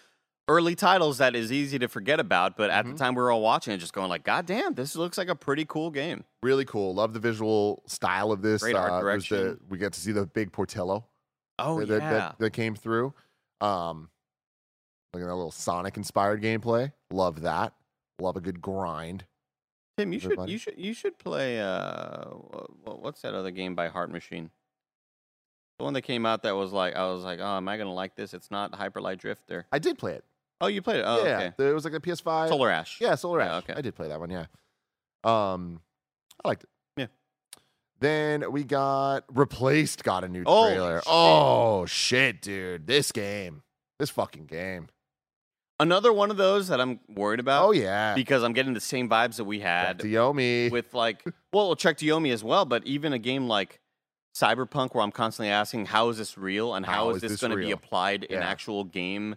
early 0.48 0.74
titles 0.74 1.18
that 1.18 1.34
is 1.34 1.50
easy 1.50 1.78
to 1.78 1.88
forget 1.88 2.20
about, 2.20 2.56
but 2.56 2.68
at 2.70 2.84
Mhm. 2.84 2.92
the 2.92 2.98
time 2.98 3.14
we 3.14 3.22
were 3.22 3.30
all 3.30 3.40
watching 3.40 3.72
it, 3.72 3.78
just 3.78 3.92
going 3.94 4.08
like, 4.08 4.24
God 4.24 4.44
damn, 4.46 4.74
this 4.74 4.94
looks 4.94 5.16
like 5.16 5.28
a 5.28 5.34
pretty 5.34 5.64
cool 5.64 5.90
game. 5.90 6.24
Really 6.42 6.64
cool. 6.66 6.94
Love 6.94 7.14
the 7.14 7.20
visual 7.20 7.82
style 7.86 8.30
of 8.30 8.42
this. 8.42 8.62
Great 8.62 8.76
art 8.76 8.90
Uh, 8.92 9.00
there's 9.02 9.28
the- 9.28 9.36
direction. 9.36 9.66
we 9.68 9.78
get 9.78 9.92
to 9.94 10.00
see 10.00 10.12
the 10.12 10.26
big 10.26 10.52
Portillo 10.52 11.06
Oh 11.58 11.78
that, 11.80 11.88
yeah, 11.88 11.98
that, 11.98 12.10
that, 12.10 12.38
that 12.38 12.50
came 12.50 12.74
through. 12.74 13.14
Um, 13.60 14.10
look 15.12 15.22
at 15.22 15.26
that 15.26 15.34
little 15.34 15.50
Sonic 15.50 15.96
inspired 15.96 16.42
gameplay. 16.42 16.92
Love 17.10 17.40
that. 17.42 17.72
Love 18.20 18.36
a 18.36 18.40
good 18.40 18.60
grind. 18.60 19.24
Tim, 19.96 20.12
you 20.12 20.18
should 20.18 20.48
you 20.48 20.58
should 20.58 20.76
you 20.76 20.92
should 20.92 21.18
play. 21.18 21.60
Uh, 21.60 22.24
wha- 22.34 22.66
wha- 22.84 22.94
what's 22.96 23.22
that 23.22 23.32
other 23.32 23.52
game 23.52 23.74
by 23.76 23.86
Heart 23.88 24.10
Machine? 24.10 24.50
The 25.78 25.84
one 25.84 25.94
that 25.94 26.02
came 26.02 26.26
out 26.26 26.42
that 26.42 26.56
was 26.56 26.72
like, 26.72 26.94
I 26.96 27.06
was 27.06 27.22
like, 27.24 27.38
oh, 27.40 27.56
am 27.56 27.68
I 27.68 27.76
gonna 27.76 27.94
like 27.94 28.16
this? 28.16 28.34
It's 28.34 28.50
not 28.50 28.74
Hyper 28.74 29.00
Light 29.00 29.18
Drifter. 29.18 29.66
I 29.72 29.78
did 29.78 29.96
play 29.98 30.14
it. 30.14 30.24
Oh, 30.60 30.66
you 30.68 30.82
played 30.82 31.00
it? 31.00 31.04
Oh, 31.06 31.24
yeah, 31.24 31.50
okay. 31.58 31.68
it 31.70 31.72
was 31.74 31.84
like 31.84 31.94
a 31.94 32.00
PS5. 32.00 32.48
Solar 32.48 32.70
Ash. 32.70 32.98
Yeah, 33.00 33.14
Solar 33.16 33.40
Yeah, 33.40 33.56
Ash. 33.56 33.62
okay. 33.64 33.74
I 33.76 33.80
did 33.80 33.94
play 33.94 34.08
that 34.08 34.20
one. 34.20 34.30
Yeah. 34.30 34.46
Um, 35.24 35.80
I 36.44 36.48
liked 36.48 36.64
it. 36.64 36.68
Yeah. 36.96 37.06
Then 38.00 38.50
we 38.52 38.64
got 38.64 39.24
replaced. 39.32 40.04
Got 40.04 40.24
a 40.24 40.28
new 40.28 40.44
Holy 40.44 40.72
trailer. 40.72 40.96
shit. 40.98 41.04
Oh 41.06 41.86
shit, 41.86 42.42
dude! 42.42 42.86
This 42.86 43.12
game, 43.12 43.62
this 43.98 44.10
fucking 44.10 44.46
game. 44.46 44.88
Another 45.80 46.12
one 46.12 46.30
of 46.30 46.36
those 46.36 46.68
that 46.68 46.80
I'm 46.80 47.00
worried 47.08 47.40
about. 47.40 47.64
Oh 47.66 47.72
yeah, 47.72 48.14
because 48.14 48.42
I'm 48.44 48.52
getting 48.52 48.74
the 48.74 48.80
same 48.80 49.08
vibes 49.08 49.36
that 49.36 49.44
we 49.44 49.60
had 49.60 49.98
Yomi. 50.00 50.70
with 50.70 50.94
like 50.94 51.24
well 51.52 51.74
Trek 51.74 51.96
to 51.98 52.06
Yomi 52.06 52.32
as 52.32 52.44
well, 52.44 52.64
but 52.64 52.86
even 52.86 53.12
a 53.12 53.18
game 53.18 53.48
like 53.48 53.80
Cyberpunk 54.36 54.94
where 54.94 55.02
I'm 55.02 55.10
constantly 55.12 55.50
asking 55.50 55.86
how 55.86 56.10
is 56.10 56.18
this 56.18 56.36
real 56.38 56.74
and 56.74 56.84
How 56.86 56.92
how 56.92 57.10
is 57.10 57.16
is 57.16 57.22
this 57.22 57.30
this 57.32 57.40
going 57.40 57.50
to 57.52 57.56
be 57.56 57.64
real? 57.66 57.74
applied 57.74 58.24
in 58.24 58.40
actual 58.42 58.84
game 58.84 59.36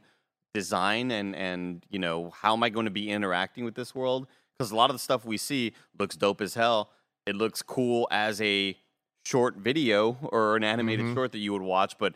design 0.53 1.11
and 1.11 1.35
and 1.35 1.85
you 1.89 1.99
know 1.99 2.31
how 2.31 2.53
am 2.53 2.63
I 2.63 2.69
going 2.69 2.85
to 2.85 2.91
be 2.91 3.09
interacting 3.09 3.63
with 3.65 3.75
this 3.75 3.93
world 3.93 4.27
because 4.57 4.71
a 4.71 4.75
lot 4.75 4.89
of 4.89 4.95
the 4.95 4.99
stuff 4.99 5.23
we 5.25 5.37
see 5.37 5.73
looks 5.99 6.15
dope 6.15 6.41
as 6.41 6.55
hell. 6.55 6.91
It 7.25 7.35
looks 7.35 7.61
cool 7.61 8.07
as 8.09 8.41
a 8.41 8.75
short 9.25 9.57
video 9.57 10.17
or 10.21 10.55
an 10.55 10.63
animated 10.63 11.05
Mhm. 11.05 11.13
short 11.13 11.31
that 11.33 11.39
you 11.39 11.51
would 11.53 11.61
watch, 11.61 11.97
but 11.99 12.13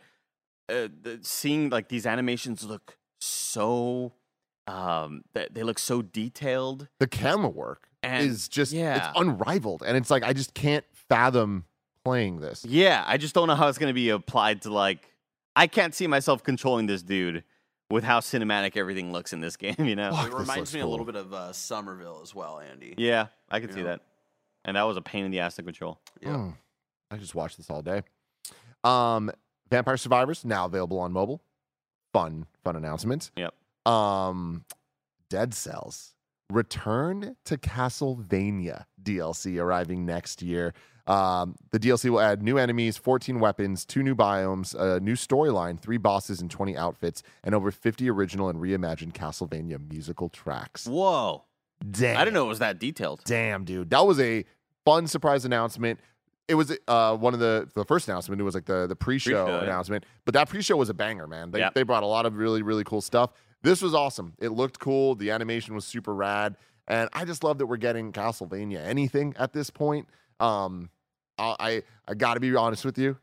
uh, 0.69 0.87
the, 1.01 1.19
seeing 1.21 1.69
like 1.69 1.89
these 1.89 2.05
animations 2.05 2.63
look 2.63 2.97
so 3.19 4.13
um 4.67 5.23
they, 5.33 5.47
they 5.51 5.63
look 5.63 5.77
so 5.79 6.01
detailed 6.01 6.87
the 6.99 7.07
camera 7.07 7.49
work 7.49 7.89
And- 8.03 8.25
is 8.25 8.47
just 8.47 8.71
yeah. 8.71 9.09
it's 9.09 9.19
unrivaled, 9.19 9.83
and 9.85 9.97
it's 9.97 10.09
like 10.09 10.23
I 10.23 10.33
just 10.33 10.53
can't 10.53 10.85
fathom 10.93 11.65
playing 12.05 12.39
this. 12.39 12.65
Yeah, 12.65 13.03
I 13.05 13.17
just 13.17 13.35
don't 13.35 13.47
know 13.47 13.55
how 13.55 13.67
it's 13.67 13.77
going 13.77 13.89
to 13.89 13.93
be 13.93 14.09
applied 14.09 14.61
to 14.63 14.71
like. 14.73 15.13
I 15.55 15.67
can't 15.67 15.93
see 15.93 16.07
myself 16.07 16.41
controlling 16.43 16.87
this 16.87 17.03
dude 17.03 17.43
with 17.91 18.03
how 18.03 18.19
cinematic 18.19 18.77
everything 18.77 19.11
looks 19.11 19.33
in 19.33 19.41
this 19.41 19.55
game. 19.57 19.75
You 19.79 19.95
know? 19.95 20.11
Fuck, 20.11 20.27
It 20.27 20.33
reminds 20.33 20.57
looks 20.57 20.73
me 20.73 20.79
a 20.79 20.87
little 20.87 21.05
bit 21.05 21.15
of 21.15 21.33
uh, 21.33 21.53
Somerville 21.53 22.21
as 22.23 22.33
well, 22.33 22.59
Andy. 22.59 22.95
Yeah, 22.97 23.27
I 23.49 23.59
could 23.59 23.73
see 23.73 23.79
Yeah. 23.79 23.85
that. 23.87 24.01
And 24.65 24.77
that 24.77 24.83
was 24.83 24.95
a 24.97 25.01
pain 25.01 25.25
in 25.25 25.31
the 25.31 25.39
ass 25.39 25.55
to 25.55 25.63
control. 25.63 25.99
Yeah, 26.21 26.29
Mm. 26.29 26.53
I 27.09 27.17
just 27.17 27.33
watched 27.35 27.57
this 27.57 27.69
all 27.69 27.81
day. 27.81 28.03
Um, 28.83 29.31
Vampire 29.69 29.97
Survivors 29.97 30.45
now 30.45 30.65
available 30.65 30.99
on 30.99 31.11
mobile. 31.11 31.41
Fun, 32.13 32.45
fun 32.63 32.75
announcement. 32.75 33.31
Yep. 33.35 33.53
Um, 33.85 34.65
Dead 35.29 35.53
Cells 35.53 36.13
Return 36.51 37.35
to 37.45 37.57
Castlevania 37.57 38.85
DLC 39.01 39.57
arriving 39.61 40.05
next 40.05 40.41
year. 40.41 40.73
Um, 41.11 41.55
the 41.71 41.79
DLC 41.79 42.09
will 42.09 42.21
add 42.21 42.41
new 42.41 42.57
enemies, 42.57 42.95
14 42.95 43.39
weapons, 43.39 43.85
two 43.85 44.01
new 44.01 44.15
biomes, 44.15 44.73
a 44.79 44.99
new 45.01 45.15
storyline, 45.15 45.79
three 45.79 45.97
bosses, 45.97 46.39
and 46.41 46.49
20 46.49 46.77
outfits, 46.77 47.21
and 47.43 47.53
over 47.53 47.69
50 47.71 48.09
original 48.09 48.47
and 48.49 48.59
reimagined 48.59 49.11
Castlevania 49.13 49.77
musical 49.91 50.29
tracks. 50.29 50.87
Whoa! 50.87 51.43
Damn. 51.89 52.17
I 52.17 52.23
didn't 52.23 52.35
know 52.35 52.45
it 52.45 52.49
was 52.49 52.59
that 52.59 52.79
detailed. 52.79 53.21
Damn, 53.25 53.65
dude, 53.65 53.89
that 53.89 54.05
was 54.05 54.19
a 54.19 54.45
fun 54.85 55.07
surprise 55.07 55.43
announcement. 55.45 55.99
It 56.47 56.55
was 56.55 56.75
uh, 56.87 57.17
one 57.17 57.33
of 57.33 57.39
the 57.39 57.67
the 57.75 57.83
first 57.85 58.07
announcement. 58.07 58.39
It 58.39 58.43
was 58.43 58.55
like 58.55 58.65
the 58.65 58.87
the 58.87 58.95
pre-show 58.95 59.43
Pre-show, 59.45 59.57
yeah. 59.57 59.63
announcement, 59.63 60.05
but 60.25 60.33
that 60.33 60.47
pre-show 60.49 60.77
was 60.77 60.89
a 60.89 60.93
banger, 60.93 61.27
man. 61.27 61.51
They 61.51 61.59
Yep. 61.59 61.73
they 61.73 61.83
brought 61.83 62.03
a 62.03 62.07
lot 62.07 62.25
of 62.25 62.35
really 62.37 62.61
really 62.61 62.83
cool 62.83 63.01
stuff. 63.01 63.31
This 63.63 63.81
was 63.81 63.93
awesome. 63.93 64.33
It 64.39 64.49
looked 64.49 64.79
cool. 64.79 65.15
The 65.15 65.31
animation 65.31 65.75
was 65.75 65.85
super 65.85 66.13
rad, 66.15 66.55
and 66.87 67.09
I 67.13 67.25
just 67.25 67.43
love 67.43 67.57
that 67.57 67.67
we're 67.67 67.77
getting 67.77 68.11
Castlevania 68.13 68.85
anything 68.85 69.33
at 69.37 69.51
this 69.53 69.69
point. 69.69 70.07
Um, 70.39 70.89
I 71.41 71.55
I, 71.59 71.83
I 72.07 72.13
got 72.13 72.35
to 72.35 72.39
be 72.39 72.55
honest 72.55 72.85
with 72.85 72.97
you. 72.97 73.17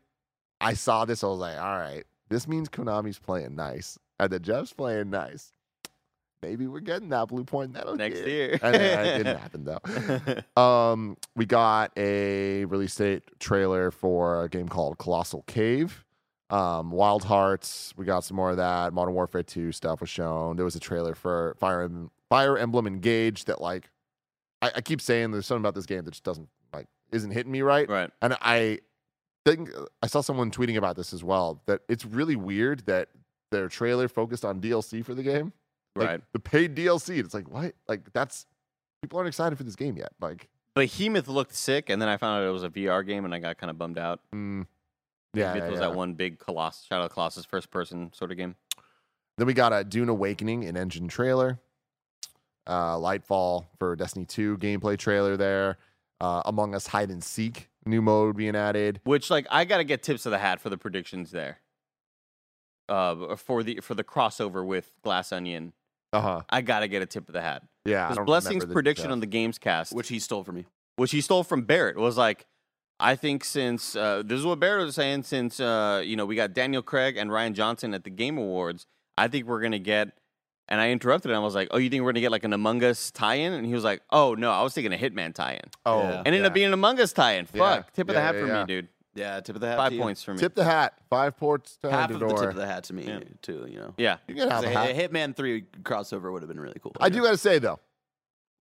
I 0.61 0.73
saw 0.73 1.05
this. 1.05 1.23
I 1.23 1.27
was 1.27 1.39
like, 1.39 1.57
all 1.57 1.77
right, 1.79 2.03
this 2.29 2.47
means 2.47 2.67
Konami's 2.69 3.19
playing 3.19 3.55
nice, 3.55 3.97
and 4.19 4.29
the 4.31 4.39
Jeff's 4.39 4.73
playing 4.73 5.09
nice. 5.09 5.53
Maybe 6.41 6.67
we're 6.67 6.79
getting 6.79 7.09
that 7.09 7.27
Blue 7.27 7.43
Point 7.43 7.73
Metal 7.73 7.95
Next 7.97 8.21
Gear. 8.21 8.27
year. 8.27 8.59
And 8.61 8.75
it 8.75 9.17
didn't 9.17 9.37
happen 9.41 9.65
though. 10.55 10.61
Um, 10.61 11.17
we 11.35 11.45
got 11.45 11.91
a 11.97 12.63
release 12.65 12.95
date 12.95 13.23
trailer 13.39 13.91
for 13.91 14.43
a 14.43 14.49
game 14.49 14.69
called 14.69 14.97
Colossal 14.97 15.43
Cave. 15.47 16.05
Um, 16.49 16.91
Wild 16.91 17.25
Hearts. 17.25 17.93
We 17.97 18.05
got 18.05 18.23
some 18.23 18.37
more 18.37 18.51
of 18.51 18.57
that. 18.57 18.93
Modern 18.93 19.13
Warfare 19.13 19.43
2 19.43 19.71
stuff 19.73 19.99
was 19.99 20.09
shown. 20.09 20.55
There 20.55 20.63
was 20.65 20.75
a 20.77 20.79
trailer 20.79 21.13
for 21.13 21.55
Fire 21.59 21.81
Em- 21.83 22.09
Fire 22.29 22.57
Emblem 22.57 22.87
Engage 22.87 23.43
that 23.45 23.59
like 23.61 23.89
I, 24.61 24.71
I 24.77 24.81
keep 24.81 25.01
saying 25.01 25.31
there's 25.31 25.45
something 25.45 25.61
about 25.61 25.75
this 25.75 25.85
game 25.85 26.05
that 26.05 26.11
just 26.11 26.23
doesn't 26.23 26.47
isn't 27.11 27.31
hitting 27.31 27.51
me 27.51 27.61
right. 27.61 27.89
right. 27.89 28.11
And 28.21 28.37
I 28.41 28.79
think 29.45 29.71
I 30.01 30.07
saw 30.07 30.21
someone 30.21 30.51
tweeting 30.51 30.77
about 30.77 30.95
this 30.95 31.13
as 31.13 31.23
well. 31.23 31.61
That 31.65 31.81
it's 31.89 32.05
really 32.05 32.35
weird 32.35 32.85
that 32.85 33.09
their 33.51 33.67
trailer 33.67 34.07
focused 34.07 34.45
on 34.45 34.61
DLC 34.61 35.03
for 35.03 35.13
the 35.13 35.23
game. 35.23 35.53
Like, 35.95 36.07
Right. 36.07 36.21
The 36.33 36.39
paid 36.39 36.75
DLC. 36.75 37.19
It's 37.19 37.33
like 37.33 37.49
what? 37.49 37.73
Like 37.87 38.11
that's 38.13 38.45
people 39.01 39.17
aren't 39.17 39.27
excited 39.27 39.57
for 39.57 39.63
this 39.63 39.75
game 39.75 39.97
yet. 39.97 40.13
Like 40.19 40.47
Behemoth 40.75 41.27
looked 41.27 41.55
sick, 41.55 41.89
and 41.89 42.01
then 42.01 42.09
I 42.09 42.17
found 42.17 42.41
out 42.41 42.47
it 42.47 42.51
was 42.51 42.63
a 42.63 42.69
VR 42.69 43.05
game, 43.05 43.25
and 43.25 43.33
I 43.33 43.39
got 43.39 43.57
kind 43.57 43.69
of 43.69 43.77
bummed 43.77 43.97
out. 43.97 44.19
mm, 44.33 44.65
yeah, 45.33 45.53
Behemoth 45.53 45.63
yeah, 45.63 45.71
was 45.71 45.79
yeah. 45.79 45.87
that 45.87 45.95
one 45.95 46.13
big 46.13 46.39
Colossus, 46.39 46.85
Shadow 46.85 47.03
of 47.03 47.09
the 47.09 47.13
Colossus 47.13 47.45
first 47.45 47.71
person 47.71 48.11
sort 48.13 48.31
of 48.31 48.37
game. 48.37 48.55
Then 49.37 49.47
we 49.47 49.53
got 49.53 49.73
a 49.73 49.83
Dune 49.83 50.09
Awakening 50.09 50.63
in 50.63 50.75
engine 50.75 51.07
trailer. 51.07 51.59
Uh, 52.67 52.95
Lightfall 52.95 53.65
for 53.79 53.95
Destiny 53.95 54.25
2 54.25 54.57
gameplay 54.57 54.97
trailer 54.97 55.37
there. 55.37 55.77
Uh, 56.21 56.41
Among 56.45 56.75
Us 56.75 56.87
Hide 56.87 57.09
and 57.11 57.23
Seek 57.23 57.69
new 57.85 58.01
mode 58.01 58.35
being 58.37 58.55
added. 58.55 58.99
Which 59.05 59.29
like 59.29 59.47
I 59.49 59.65
gotta 59.65 59.83
get 59.85 60.03
tips 60.03 60.25
of 60.25 60.31
the 60.31 60.37
hat 60.39 60.59
for 60.59 60.69
the 60.69 60.77
predictions 60.77 61.31
there. 61.31 61.59
Uh, 62.87 63.35
for 63.35 63.61
the 63.61 63.79
for 63.81 63.93
the 63.93 64.03
crossover 64.03 64.65
with 64.65 64.91
Glass 65.03 65.31
Onion, 65.31 65.73
Uh 66.11 66.21
huh. 66.21 66.41
I 66.49 66.61
gotta 66.61 66.87
get 66.87 67.01
a 67.03 67.05
tip 67.05 67.27
of 67.29 67.33
the 67.33 67.41
hat. 67.41 67.61
Yeah, 67.85 68.09
Because 68.09 68.25
Blessing's 68.25 68.65
the 68.65 68.73
prediction 68.73 69.03
details. 69.05 69.13
on 69.13 69.19
the 69.19 69.25
Games 69.27 69.59
cast, 69.59 69.93
which 69.93 70.09
he 70.09 70.17
stole 70.19 70.43
from 70.43 70.55
me. 70.55 70.65
which 70.95 71.11
he 71.11 71.21
stole 71.21 71.43
from 71.43 71.61
Barrett, 71.63 71.97
was 71.97 72.17
like, 72.17 72.45
I 72.99 73.15
think 73.15 73.45
since 73.45 73.95
uh, 73.95 74.23
this 74.25 74.39
is 74.39 74.45
what 74.45 74.59
Barrett 74.59 74.85
was 74.85 74.95
saying, 74.95 75.23
since 75.23 75.59
uh, 75.59 76.01
you 76.03 76.15
know 76.15 76.25
we 76.25 76.35
got 76.35 76.53
Daniel 76.53 76.81
Craig 76.81 77.15
and 77.15 77.29
Rian 77.29 77.53
Johnson 77.53 77.93
at 77.93 78.03
the 78.03 78.09
Game 78.09 78.37
Awards, 78.39 78.87
I 79.17 79.27
think 79.27 79.45
we're 79.45 79.61
gonna 79.61 79.77
get. 79.79 80.17
And 80.71 80.79
I 80.79 80.91
interrupted 80.91 81.31
him. 81.31 81.37
I 81.37 81.39
was 81.39 81.55
like, 81.55 81.67
"Oh, 81.71 81.77
you 81.77 81.89
think 81.89 82.03
we're 82.03 82.11
gonna 82.11 82.21
get 82.21 82.31
like 82.31 82.43
an 82.43 82.53
Among 82.53 82.83
Us 82.83 83.09
tie-in?" 83.11 83.53
And 83.53 83.65
he 83.65 83.73
was 83.73 83.83
like, 83.83 84.01
"Oh 84.11 84.35
no, 84.35 84.51
I 84.51 84.61
was 84.61 84.73
thinking 84.73 84.93
a 84.93 84.97
Hitman 84.97 85.33
tie-in." 85.33 85.61
Oh, 85.85 85.99
Yeah. 86.03 86.17
And 86.19 86.27
ended 86.27 86.45
up 86.45 86.53
being 86.53 86.67
an 86.67 86.73
Among 86.73 86.99
Us 87.01 87.11
tie-in. 87.11 87.47
Fuck, 87.47 87.55
Yeah. 87.57 87.81
tip 87.93 88.07
of 88.09 88.13
Yeah, 88.15 88.19
the 88.19 88.25
hat 88.25 88.35
yeah, 88.35 88.41
for 88.41 88.47
yeah. 88.47 88.59
me, 88.61 88.67
dude. 88.67 88.87
Yeah, 89.15 89.39
tip 89.41 89.55
of 89.55 89.61
the 89.61 89.67
hat. 89.67 89.77
Five 89.77 89.89
to 89.89 89.95
you. 89.95 90.01
points 90.03 90.23
for 90.23 90.33
me. 90.33 90.39
tip 90.39 90.53
the 90.53 90.63
hat. 90.63 90.93
Five 91.09 91.35
ports 91.37 91.75
to 91.77 91.89
Half 91.89 92.11
of 92.11 92.19
the 92.19 92.27
tip 92.27 92.49
of 92.49 92.55
the 92.55 92.67
hat 92.67 92.83
to 92.85 92.93
me 92.93 93.03
Yeah. 93.05 93.19
too. 93.41 93.65
You 93.67 93.79
know. 93.79 93.93
Yeah, 93.97 94.17
You 94.27 94.35
can 94.35 94.49
have 94.49 94.63
A, 94.63 94.67
a 94.67 94.69
hat. 94.69 94.89
a 94.91 94.93
Hitman 94.93 95.35
Three 95.35 95.63
crossover 95.81 96.31
would 96.31 96.43
have 96.43 96.47
been 96.49 96.59
really 96.59 96.79
cool. 96.81 96.93
I 96.99 97.09
do 97.09 97.23
got 97.23 97.31
to 97.31 97.37
say 97.37 97.57
though, 97.57 97.79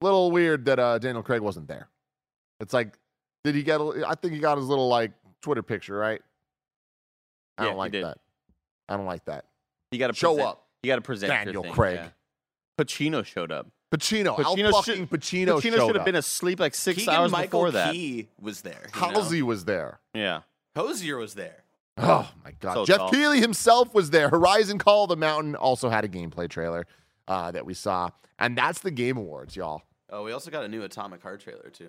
a 0.00 0.04
little 0.04 0.30
weird 0.30 0.64
that 0.64 0.78
uh, 0.78 0.98
Daniel 0.98 1.22
Craig 1.22 1.42
wasn't 1.42 1.68
there. 1.68 1.88
It's 2.60 2.72
like, 2.72 2.98
did 3.44 3.54
he 3.54 3.62
get? 3.62 3.80
A, 3.82 4.04
I 4.08 4.14
think 4.14 4.32
he 4.32 4.40
got 4.40 4.56
his 4.56 4.66
little 4.66 4.88
like 4.88 5.12
Twitter 5.42 5.62
picture, 5.62 5.96
right? 5.96 6.22
I 7.58 7.62
Yeah, 7.64 7.66
don't 7.66 7.74
he 7.74 7.78
like 7.78 7.92
did. 7.92 8.04
that. 8.04 8.18
I 8.88 8.96
don't 8.96 9.06
like 9.06 9.26
that. 9.26 9.44
you 9.90 9.98
got 9.98 10.06
to 10.08 10.14
Show 10.14 10.40
up, 10.40 10.66
You 10.88 10.92
got 10.92 10.96
to 10.96 11.02
present 11.02 11.30
your 11.32 11.44
Daniel 11.44 11.62
thing, 11.64 11.72
Craig. 11.72 12.00
yeah. 12.02 12.08
Pacino 12.84 13.24
showed 13.24 13.52
up. 13.52 13.66
Pacino. 13.92 14.36
Pacino 14.36 14.44
How 14.72 14.82
should- 14.82 14.96
fucking 14.98 15.06
Pacino, 15.08 15.46
Pacino 15.58 15.60
showed 15.76 15.86
should 15.86 15.96
have 15.96 16.04
been 16.04 16.14
asleep 16.16 16.60
like 16.60 16.74
six 16.74 16.98
Keegan 17.00 17.14
hours 17.14 17.30
Michael 17.32 17.60
before 17.60 17.70
that. 17.72 17.92
Key 17.92 18.28
was 18.40 18.62
there. 18.62 18.88
you 18.94 19.00
know? 19.00 19.06
Halsey 19.08 19.42
was 19.42 19.64
there. 19.64 20.00
Yeah, 20.14 20.40
Hozier 20.76 21.16
was 21.16 21.34
there. 21.34 21.64
Oh 21.96 22.30
my 22.44 22.52
god. 22.60 22.74
So 22.74 22.84
Jeff 22.84 22.98
tall. 22.98 23.10
Keighley 23.10 23.40
himself 23.40 23.92
was 23.92 24.10
there. 24.10 24.28
Horizon 24.28 24.78
Call 24.78 25.04
of 25.04 25.08
the 25.08 25.16
Mountain 25.16 25.56
also 25.56 25.88
had 25.88 26.04
a 26.04 26.08
gameplay 26.08 26.48
trailer 26.48 26.86
uh, 27.26 27.50
that 27.50 27.66
we 27.66 27.74
saw, 27.74 28.10
and 28.38 28.56
that's 28.56 28.78
the 28.80 28.90
Game 28.90 29.16
Awards, 29.16 29.56
y'all. 29.56 29.82
Oh, 30.10 30.22
we 30.22 30.32
also 30.32 30.50
got 30.50 30.64
a 30.64 30.68
new 30.68 30.82
Atomic 30.84 31.22
Heart 31.22 31.40
trailer 31.40 31.70
too. 31.70 31.88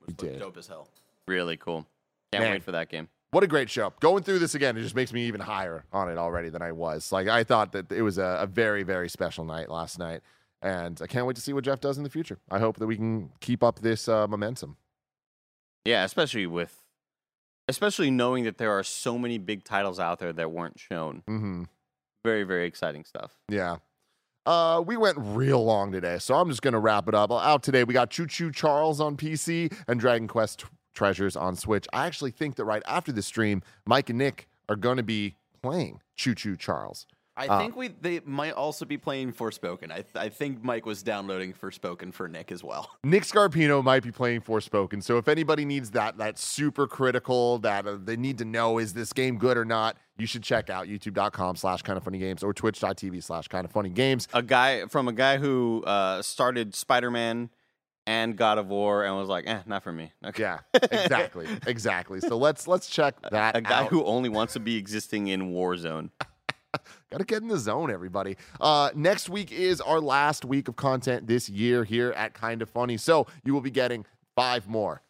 Which 0.00 0.16
We 0.22 0.28
did. 0.30 0.38
dope 0.40 0.56
as 0.56 0.66
hell. 0.66 0.88
really 1.28 1.56
cool. 1.56 1.86
Can't 2.32 2.42
Man. 2.44 2.52
wait 2.54 2.62
for 2.64 2.72
that 2.72 2.88
game. 2.88 3.08
What 3.34 3.42
a 3.42 3.48
great 3.48 3.68
show. 3.68 3.92
Going 3.98 4.22
through 4.22 4.38
this 4.38 4.54
again, 4.54 4.76
it 4.76 4.82
just 4.82 4.94
makes 4.94 5.12
me 5.12 5.26
even 5.26 5.40
higher 5.40 5.84
on 5.92 6.08
it 6.08 6.18
already 6.18 6.50
than 6.50 6.62
I 6.62 6.70
was. 6.70 7.10
Like, 7.10 7.26
I 7.26 7.42
thought 7.42 7.72
that 7.72 7.90
it 7.90 8.02
was 8.02 8.16
a, 8.16 8.38
a 8.42 8.46
very, 8.46 8.84
very 8.84 9.08
special 9.08 9.44
night 9.44 9.68
last 9.68 9.98
night. 9.98 10.20
And 10.62 11.02
I 11.02 11.08
can't 11.08 11.26
wait 11.26 11.34
to 11.34 11.42
see 11.42 11.52
what 11.52 11.64
Jeff 11.64 11.80
does 11.80 11.98
in 11.98 12.04
the 12.04 12.10
future. 12.10 12.38
I 12.48 12.60
hope 12.60 12.76
that 12.76 12.86
we 12.86 12.94
can 12.94 13.32
keep 13.40 13.64
up 13.64 13.80
this 13.80 14.08
uh, 14.08 14.28
momentum. 14.28 14.76
Yeah, 15.84 16.04
especially 16.04 16.46
with, 16.46 16.84
especially 17.66 18.08
knowing 18.12 18.44
that 18.44 18.58
there 18.58 18.70
are 18.70 18.84
so 18.84 19.18
many 19.18 19.38
big 19.38 19.64
titles 19.64 19.98
out 19.98 20.20
there 20.20 20.32
that 20.32 20.52
weren't 20.52 20.78
shown. 20.78 21.24
hmm 21.26 21.64
Very, 22.24 22.44
very 22.44 22.68
exciting 22.68 23.04
stuff. 23.04 23.32
Yeah. 23.48 23.78
Uh, 24.46 24.80
we 24.86 24.96
went 24.96 25.18
real 25.18 25.64
long 25.64 25.90
today, 25.90 26.18
so 26.20 26.36
I'm 26.36 26.48
just 26.50 26.62
going 26.62 26.74
to 26.74 26.78
wrap 26.78 27.08
it 27.08 27.16
up. 27.16 27.32
Out 27.32 27.64
today, 27.64 27.82
we 27.82 27.94
got 27.94 28.10
Choo 28.10 28.28
Choo 28.28 28.52
Charles 28.52 29.00
on 29.00 29.16
PC 29.16 29.76
and 29.88 29.98
Dragon 29.98 30.28
Quest 30.28 30.66
Treasures 30.94 31.36
on 31.36 31.56
Switch. 31.56 31.86
I 31.92 32.06
actually 32.06 32.30
think 32.30 32.56
that 32.56 32.64
right 32.64 32.82
after 32.86 33.12
the 33.12 33.22
stream, 33.22 33.62
Mike 33.86 34.08
and 34.10 34.18
Nick 34.18 34.48
are 34.68 34.76
going 34.76 34.96
to 34.96 35.02
be 35.02 35.36
playing 35.62 36.00
Choo 36.16 36.34
Choo 36.34 36.56
Charles. 36.56 37.06
I 37.36 37.48
Uh, 37.48 37.58
think 37.58 37.74
we 37.74 37.88
they 37.88 38.20
might 38.24 38.52
also 38.52 38.84
be 38.84 38.96
playing 38.96 39.32
Forspoken. 39.32 39.90
I 39.90 40.02
th- 40.02 40.14
I 40.14 40.28
think 40.28 40.62
Mike 40.62 40.86
was 40.86 41.02
downloading 41.02 41.52
Forspoken 41.52 42.14
for 42.14 42.28
Nick 42.28 42.52
as 42.52 42.62
well. 42.62 42.88
Nick 43.04 43.24
Scarpino 43.24 43.82
might 43.82 44.04
be 44.04 44.12
playing 44.12 44.42
Forspoken. 44.42 45.02
So 45.02 45.18
if 45.18 45.26
anybody 45.26 45.64
needs 45.64 45.90
that 45.90 46.16
that 46.18 46.38
super 46.38 46.86
critical 46.86 47.58
that 47.58 47.88
uh, 47.88 47.98
they 48.00 48.16
need 48.16 48.38
to 48.38 48.44
know 48.44 48.78
is 48.78 48.94
this 48.94 49.12
game 49.12 49.36
good 49.36 49.56
or 49.56 49.64
not, 49.64 49.96
you 50.16 50.26
should 50.26 50.44
check 50.44 50.70
out 50.70 50.86
youtube.com 50.86 51.56
slash 51.56 51.82
kind 51.82 51.96
of 51.96 52.04
funny 52.04 52.18
games 52.18 52.44
or 52.44 52.54
twitch.tv 52.54 53.20
slash 53.20 53.48
kind 53.48 53.64
of 53.64 53.72
funny 53.72 53.88
games. 53.90 54.28
A 54.32 54.40
guy 54.42 54.86
from 54.86 55.08
a 55.08 55.12
guy 55.12 55.38
who 55.38 55.82
uh, 55.88 56.22
started 56.22 56.72
Spider 56.76 57.10
Man 57.10 57.50
and 58.06 58.36
God 58.36 58.58
of 58.58 58.68
War 58.68 59.04
and 59.04 59.16
was 59.16 59.28
like, 59.28 59.44
eh, 59.46 59.60
not 59.66 59.82
for 59.82 59.92
me. 59.92 60.12
Okay. 60.24 60.42
Yeah, 60.42 60.58
exactly. 60.74 61.46
exactly. 61.66 62.20
So 62.20 62.36
let's 62.36 62.66
let's 62.68 62.88
check 62.88 63.14
that 63.30 63.56
A 63.56 63.60
guy 63.60 63.82
out. 63.84 63.88
who 63.88 64.04
only 64.04 64.28
wants 64.28 64.52
to 64.54 64.60
be 64.60 64.76
existing 64.76 65.28
in 65.28 65.52
Warzone. 65.52 66.10
Got 67.10 67.18
to 67.18 67.24
get 67.24 67.42
in 67.42 67.48
the 67.48 67.58
zone, 67.58 67.90
everybody. 67.90 68.36
Uh, 68.60 68.90
next 68.94 69.28
week 69.28 69.52
is 69.52 69.80
our 69.80 70.00
last 70.00 70.44
week 70.44 70.66
of 70.68 70.74
content 70.76 71.26
this 71.26 71.48
year 71.48 71.84
here 71.84 72.10
at 72.16 72.34
Kind 72.34 72.62
of 72.62 72.68
Funny. 72.68 72.96
So 72.96 73.26
you 73.44 73.54
will 73.54 73.60
be 73.60 73.70
getting 73.70 74.04
five 74.34 74.66
more 74.66 75.00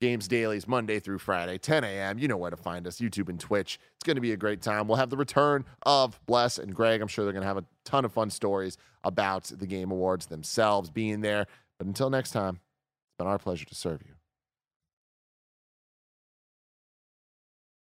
games 0.00 0.26
dailies 0.26 0.66
Monday 0.66 0.98
through 0.98 1.18
Friday, 1.18 1.58
10 1.58 1.84
a.m. 1.84 2.18
You 2.18 2.26
know 2.26 2.38
where 2.38 2.50
to 2.50 2.56
find 2.56 2.86
us, 2.86 2.98
YouTube 2.98 3.28
and 3.28 3.38
Twitch. 3.38 3.78
It's 3.94 4.04
going 4.04 4.16
to 4.16 4.20
be 4.20 4.32
a 4.32 4.36
great 4.36 4.62
time. 4.62 4.88
We'll 4.88 4.96
have 4.96 5.10
the 5.10 5.16
return 5.16 5.64
of 5.82 6.18
Bless 6.26 6.58
and 6.58 6.74
Greg. 6.74 7.00
I'm 7.02 7.08
sure 7.08 7.24
they're 7.24 7.32
going 7.34 7.42
to 7.42 7.48
have 7.48 7.58
a 7.58 7.64
ton 7.84 8.04
of 8.04 8.12
fun 8.12 8.30
stories 8.30 8.76
about 9.04 9.44
the 9.44 9.66
Game 9.66 9.90
Awards 9.92 10.26
themselves 10.26 10.90
being 10.90 11.20
there. 11.20 11.46
But 11.80 11.86
until 11.86 12.10
next 12.10 12.32
time, 12.32 12.56
it's 12.56 13.16
been 13.16 13.26
our 13.26 13.38
pleasure 13.38 13.64
to 13.64 13.74
serve 13.74 14.02
you. 14.06 14.19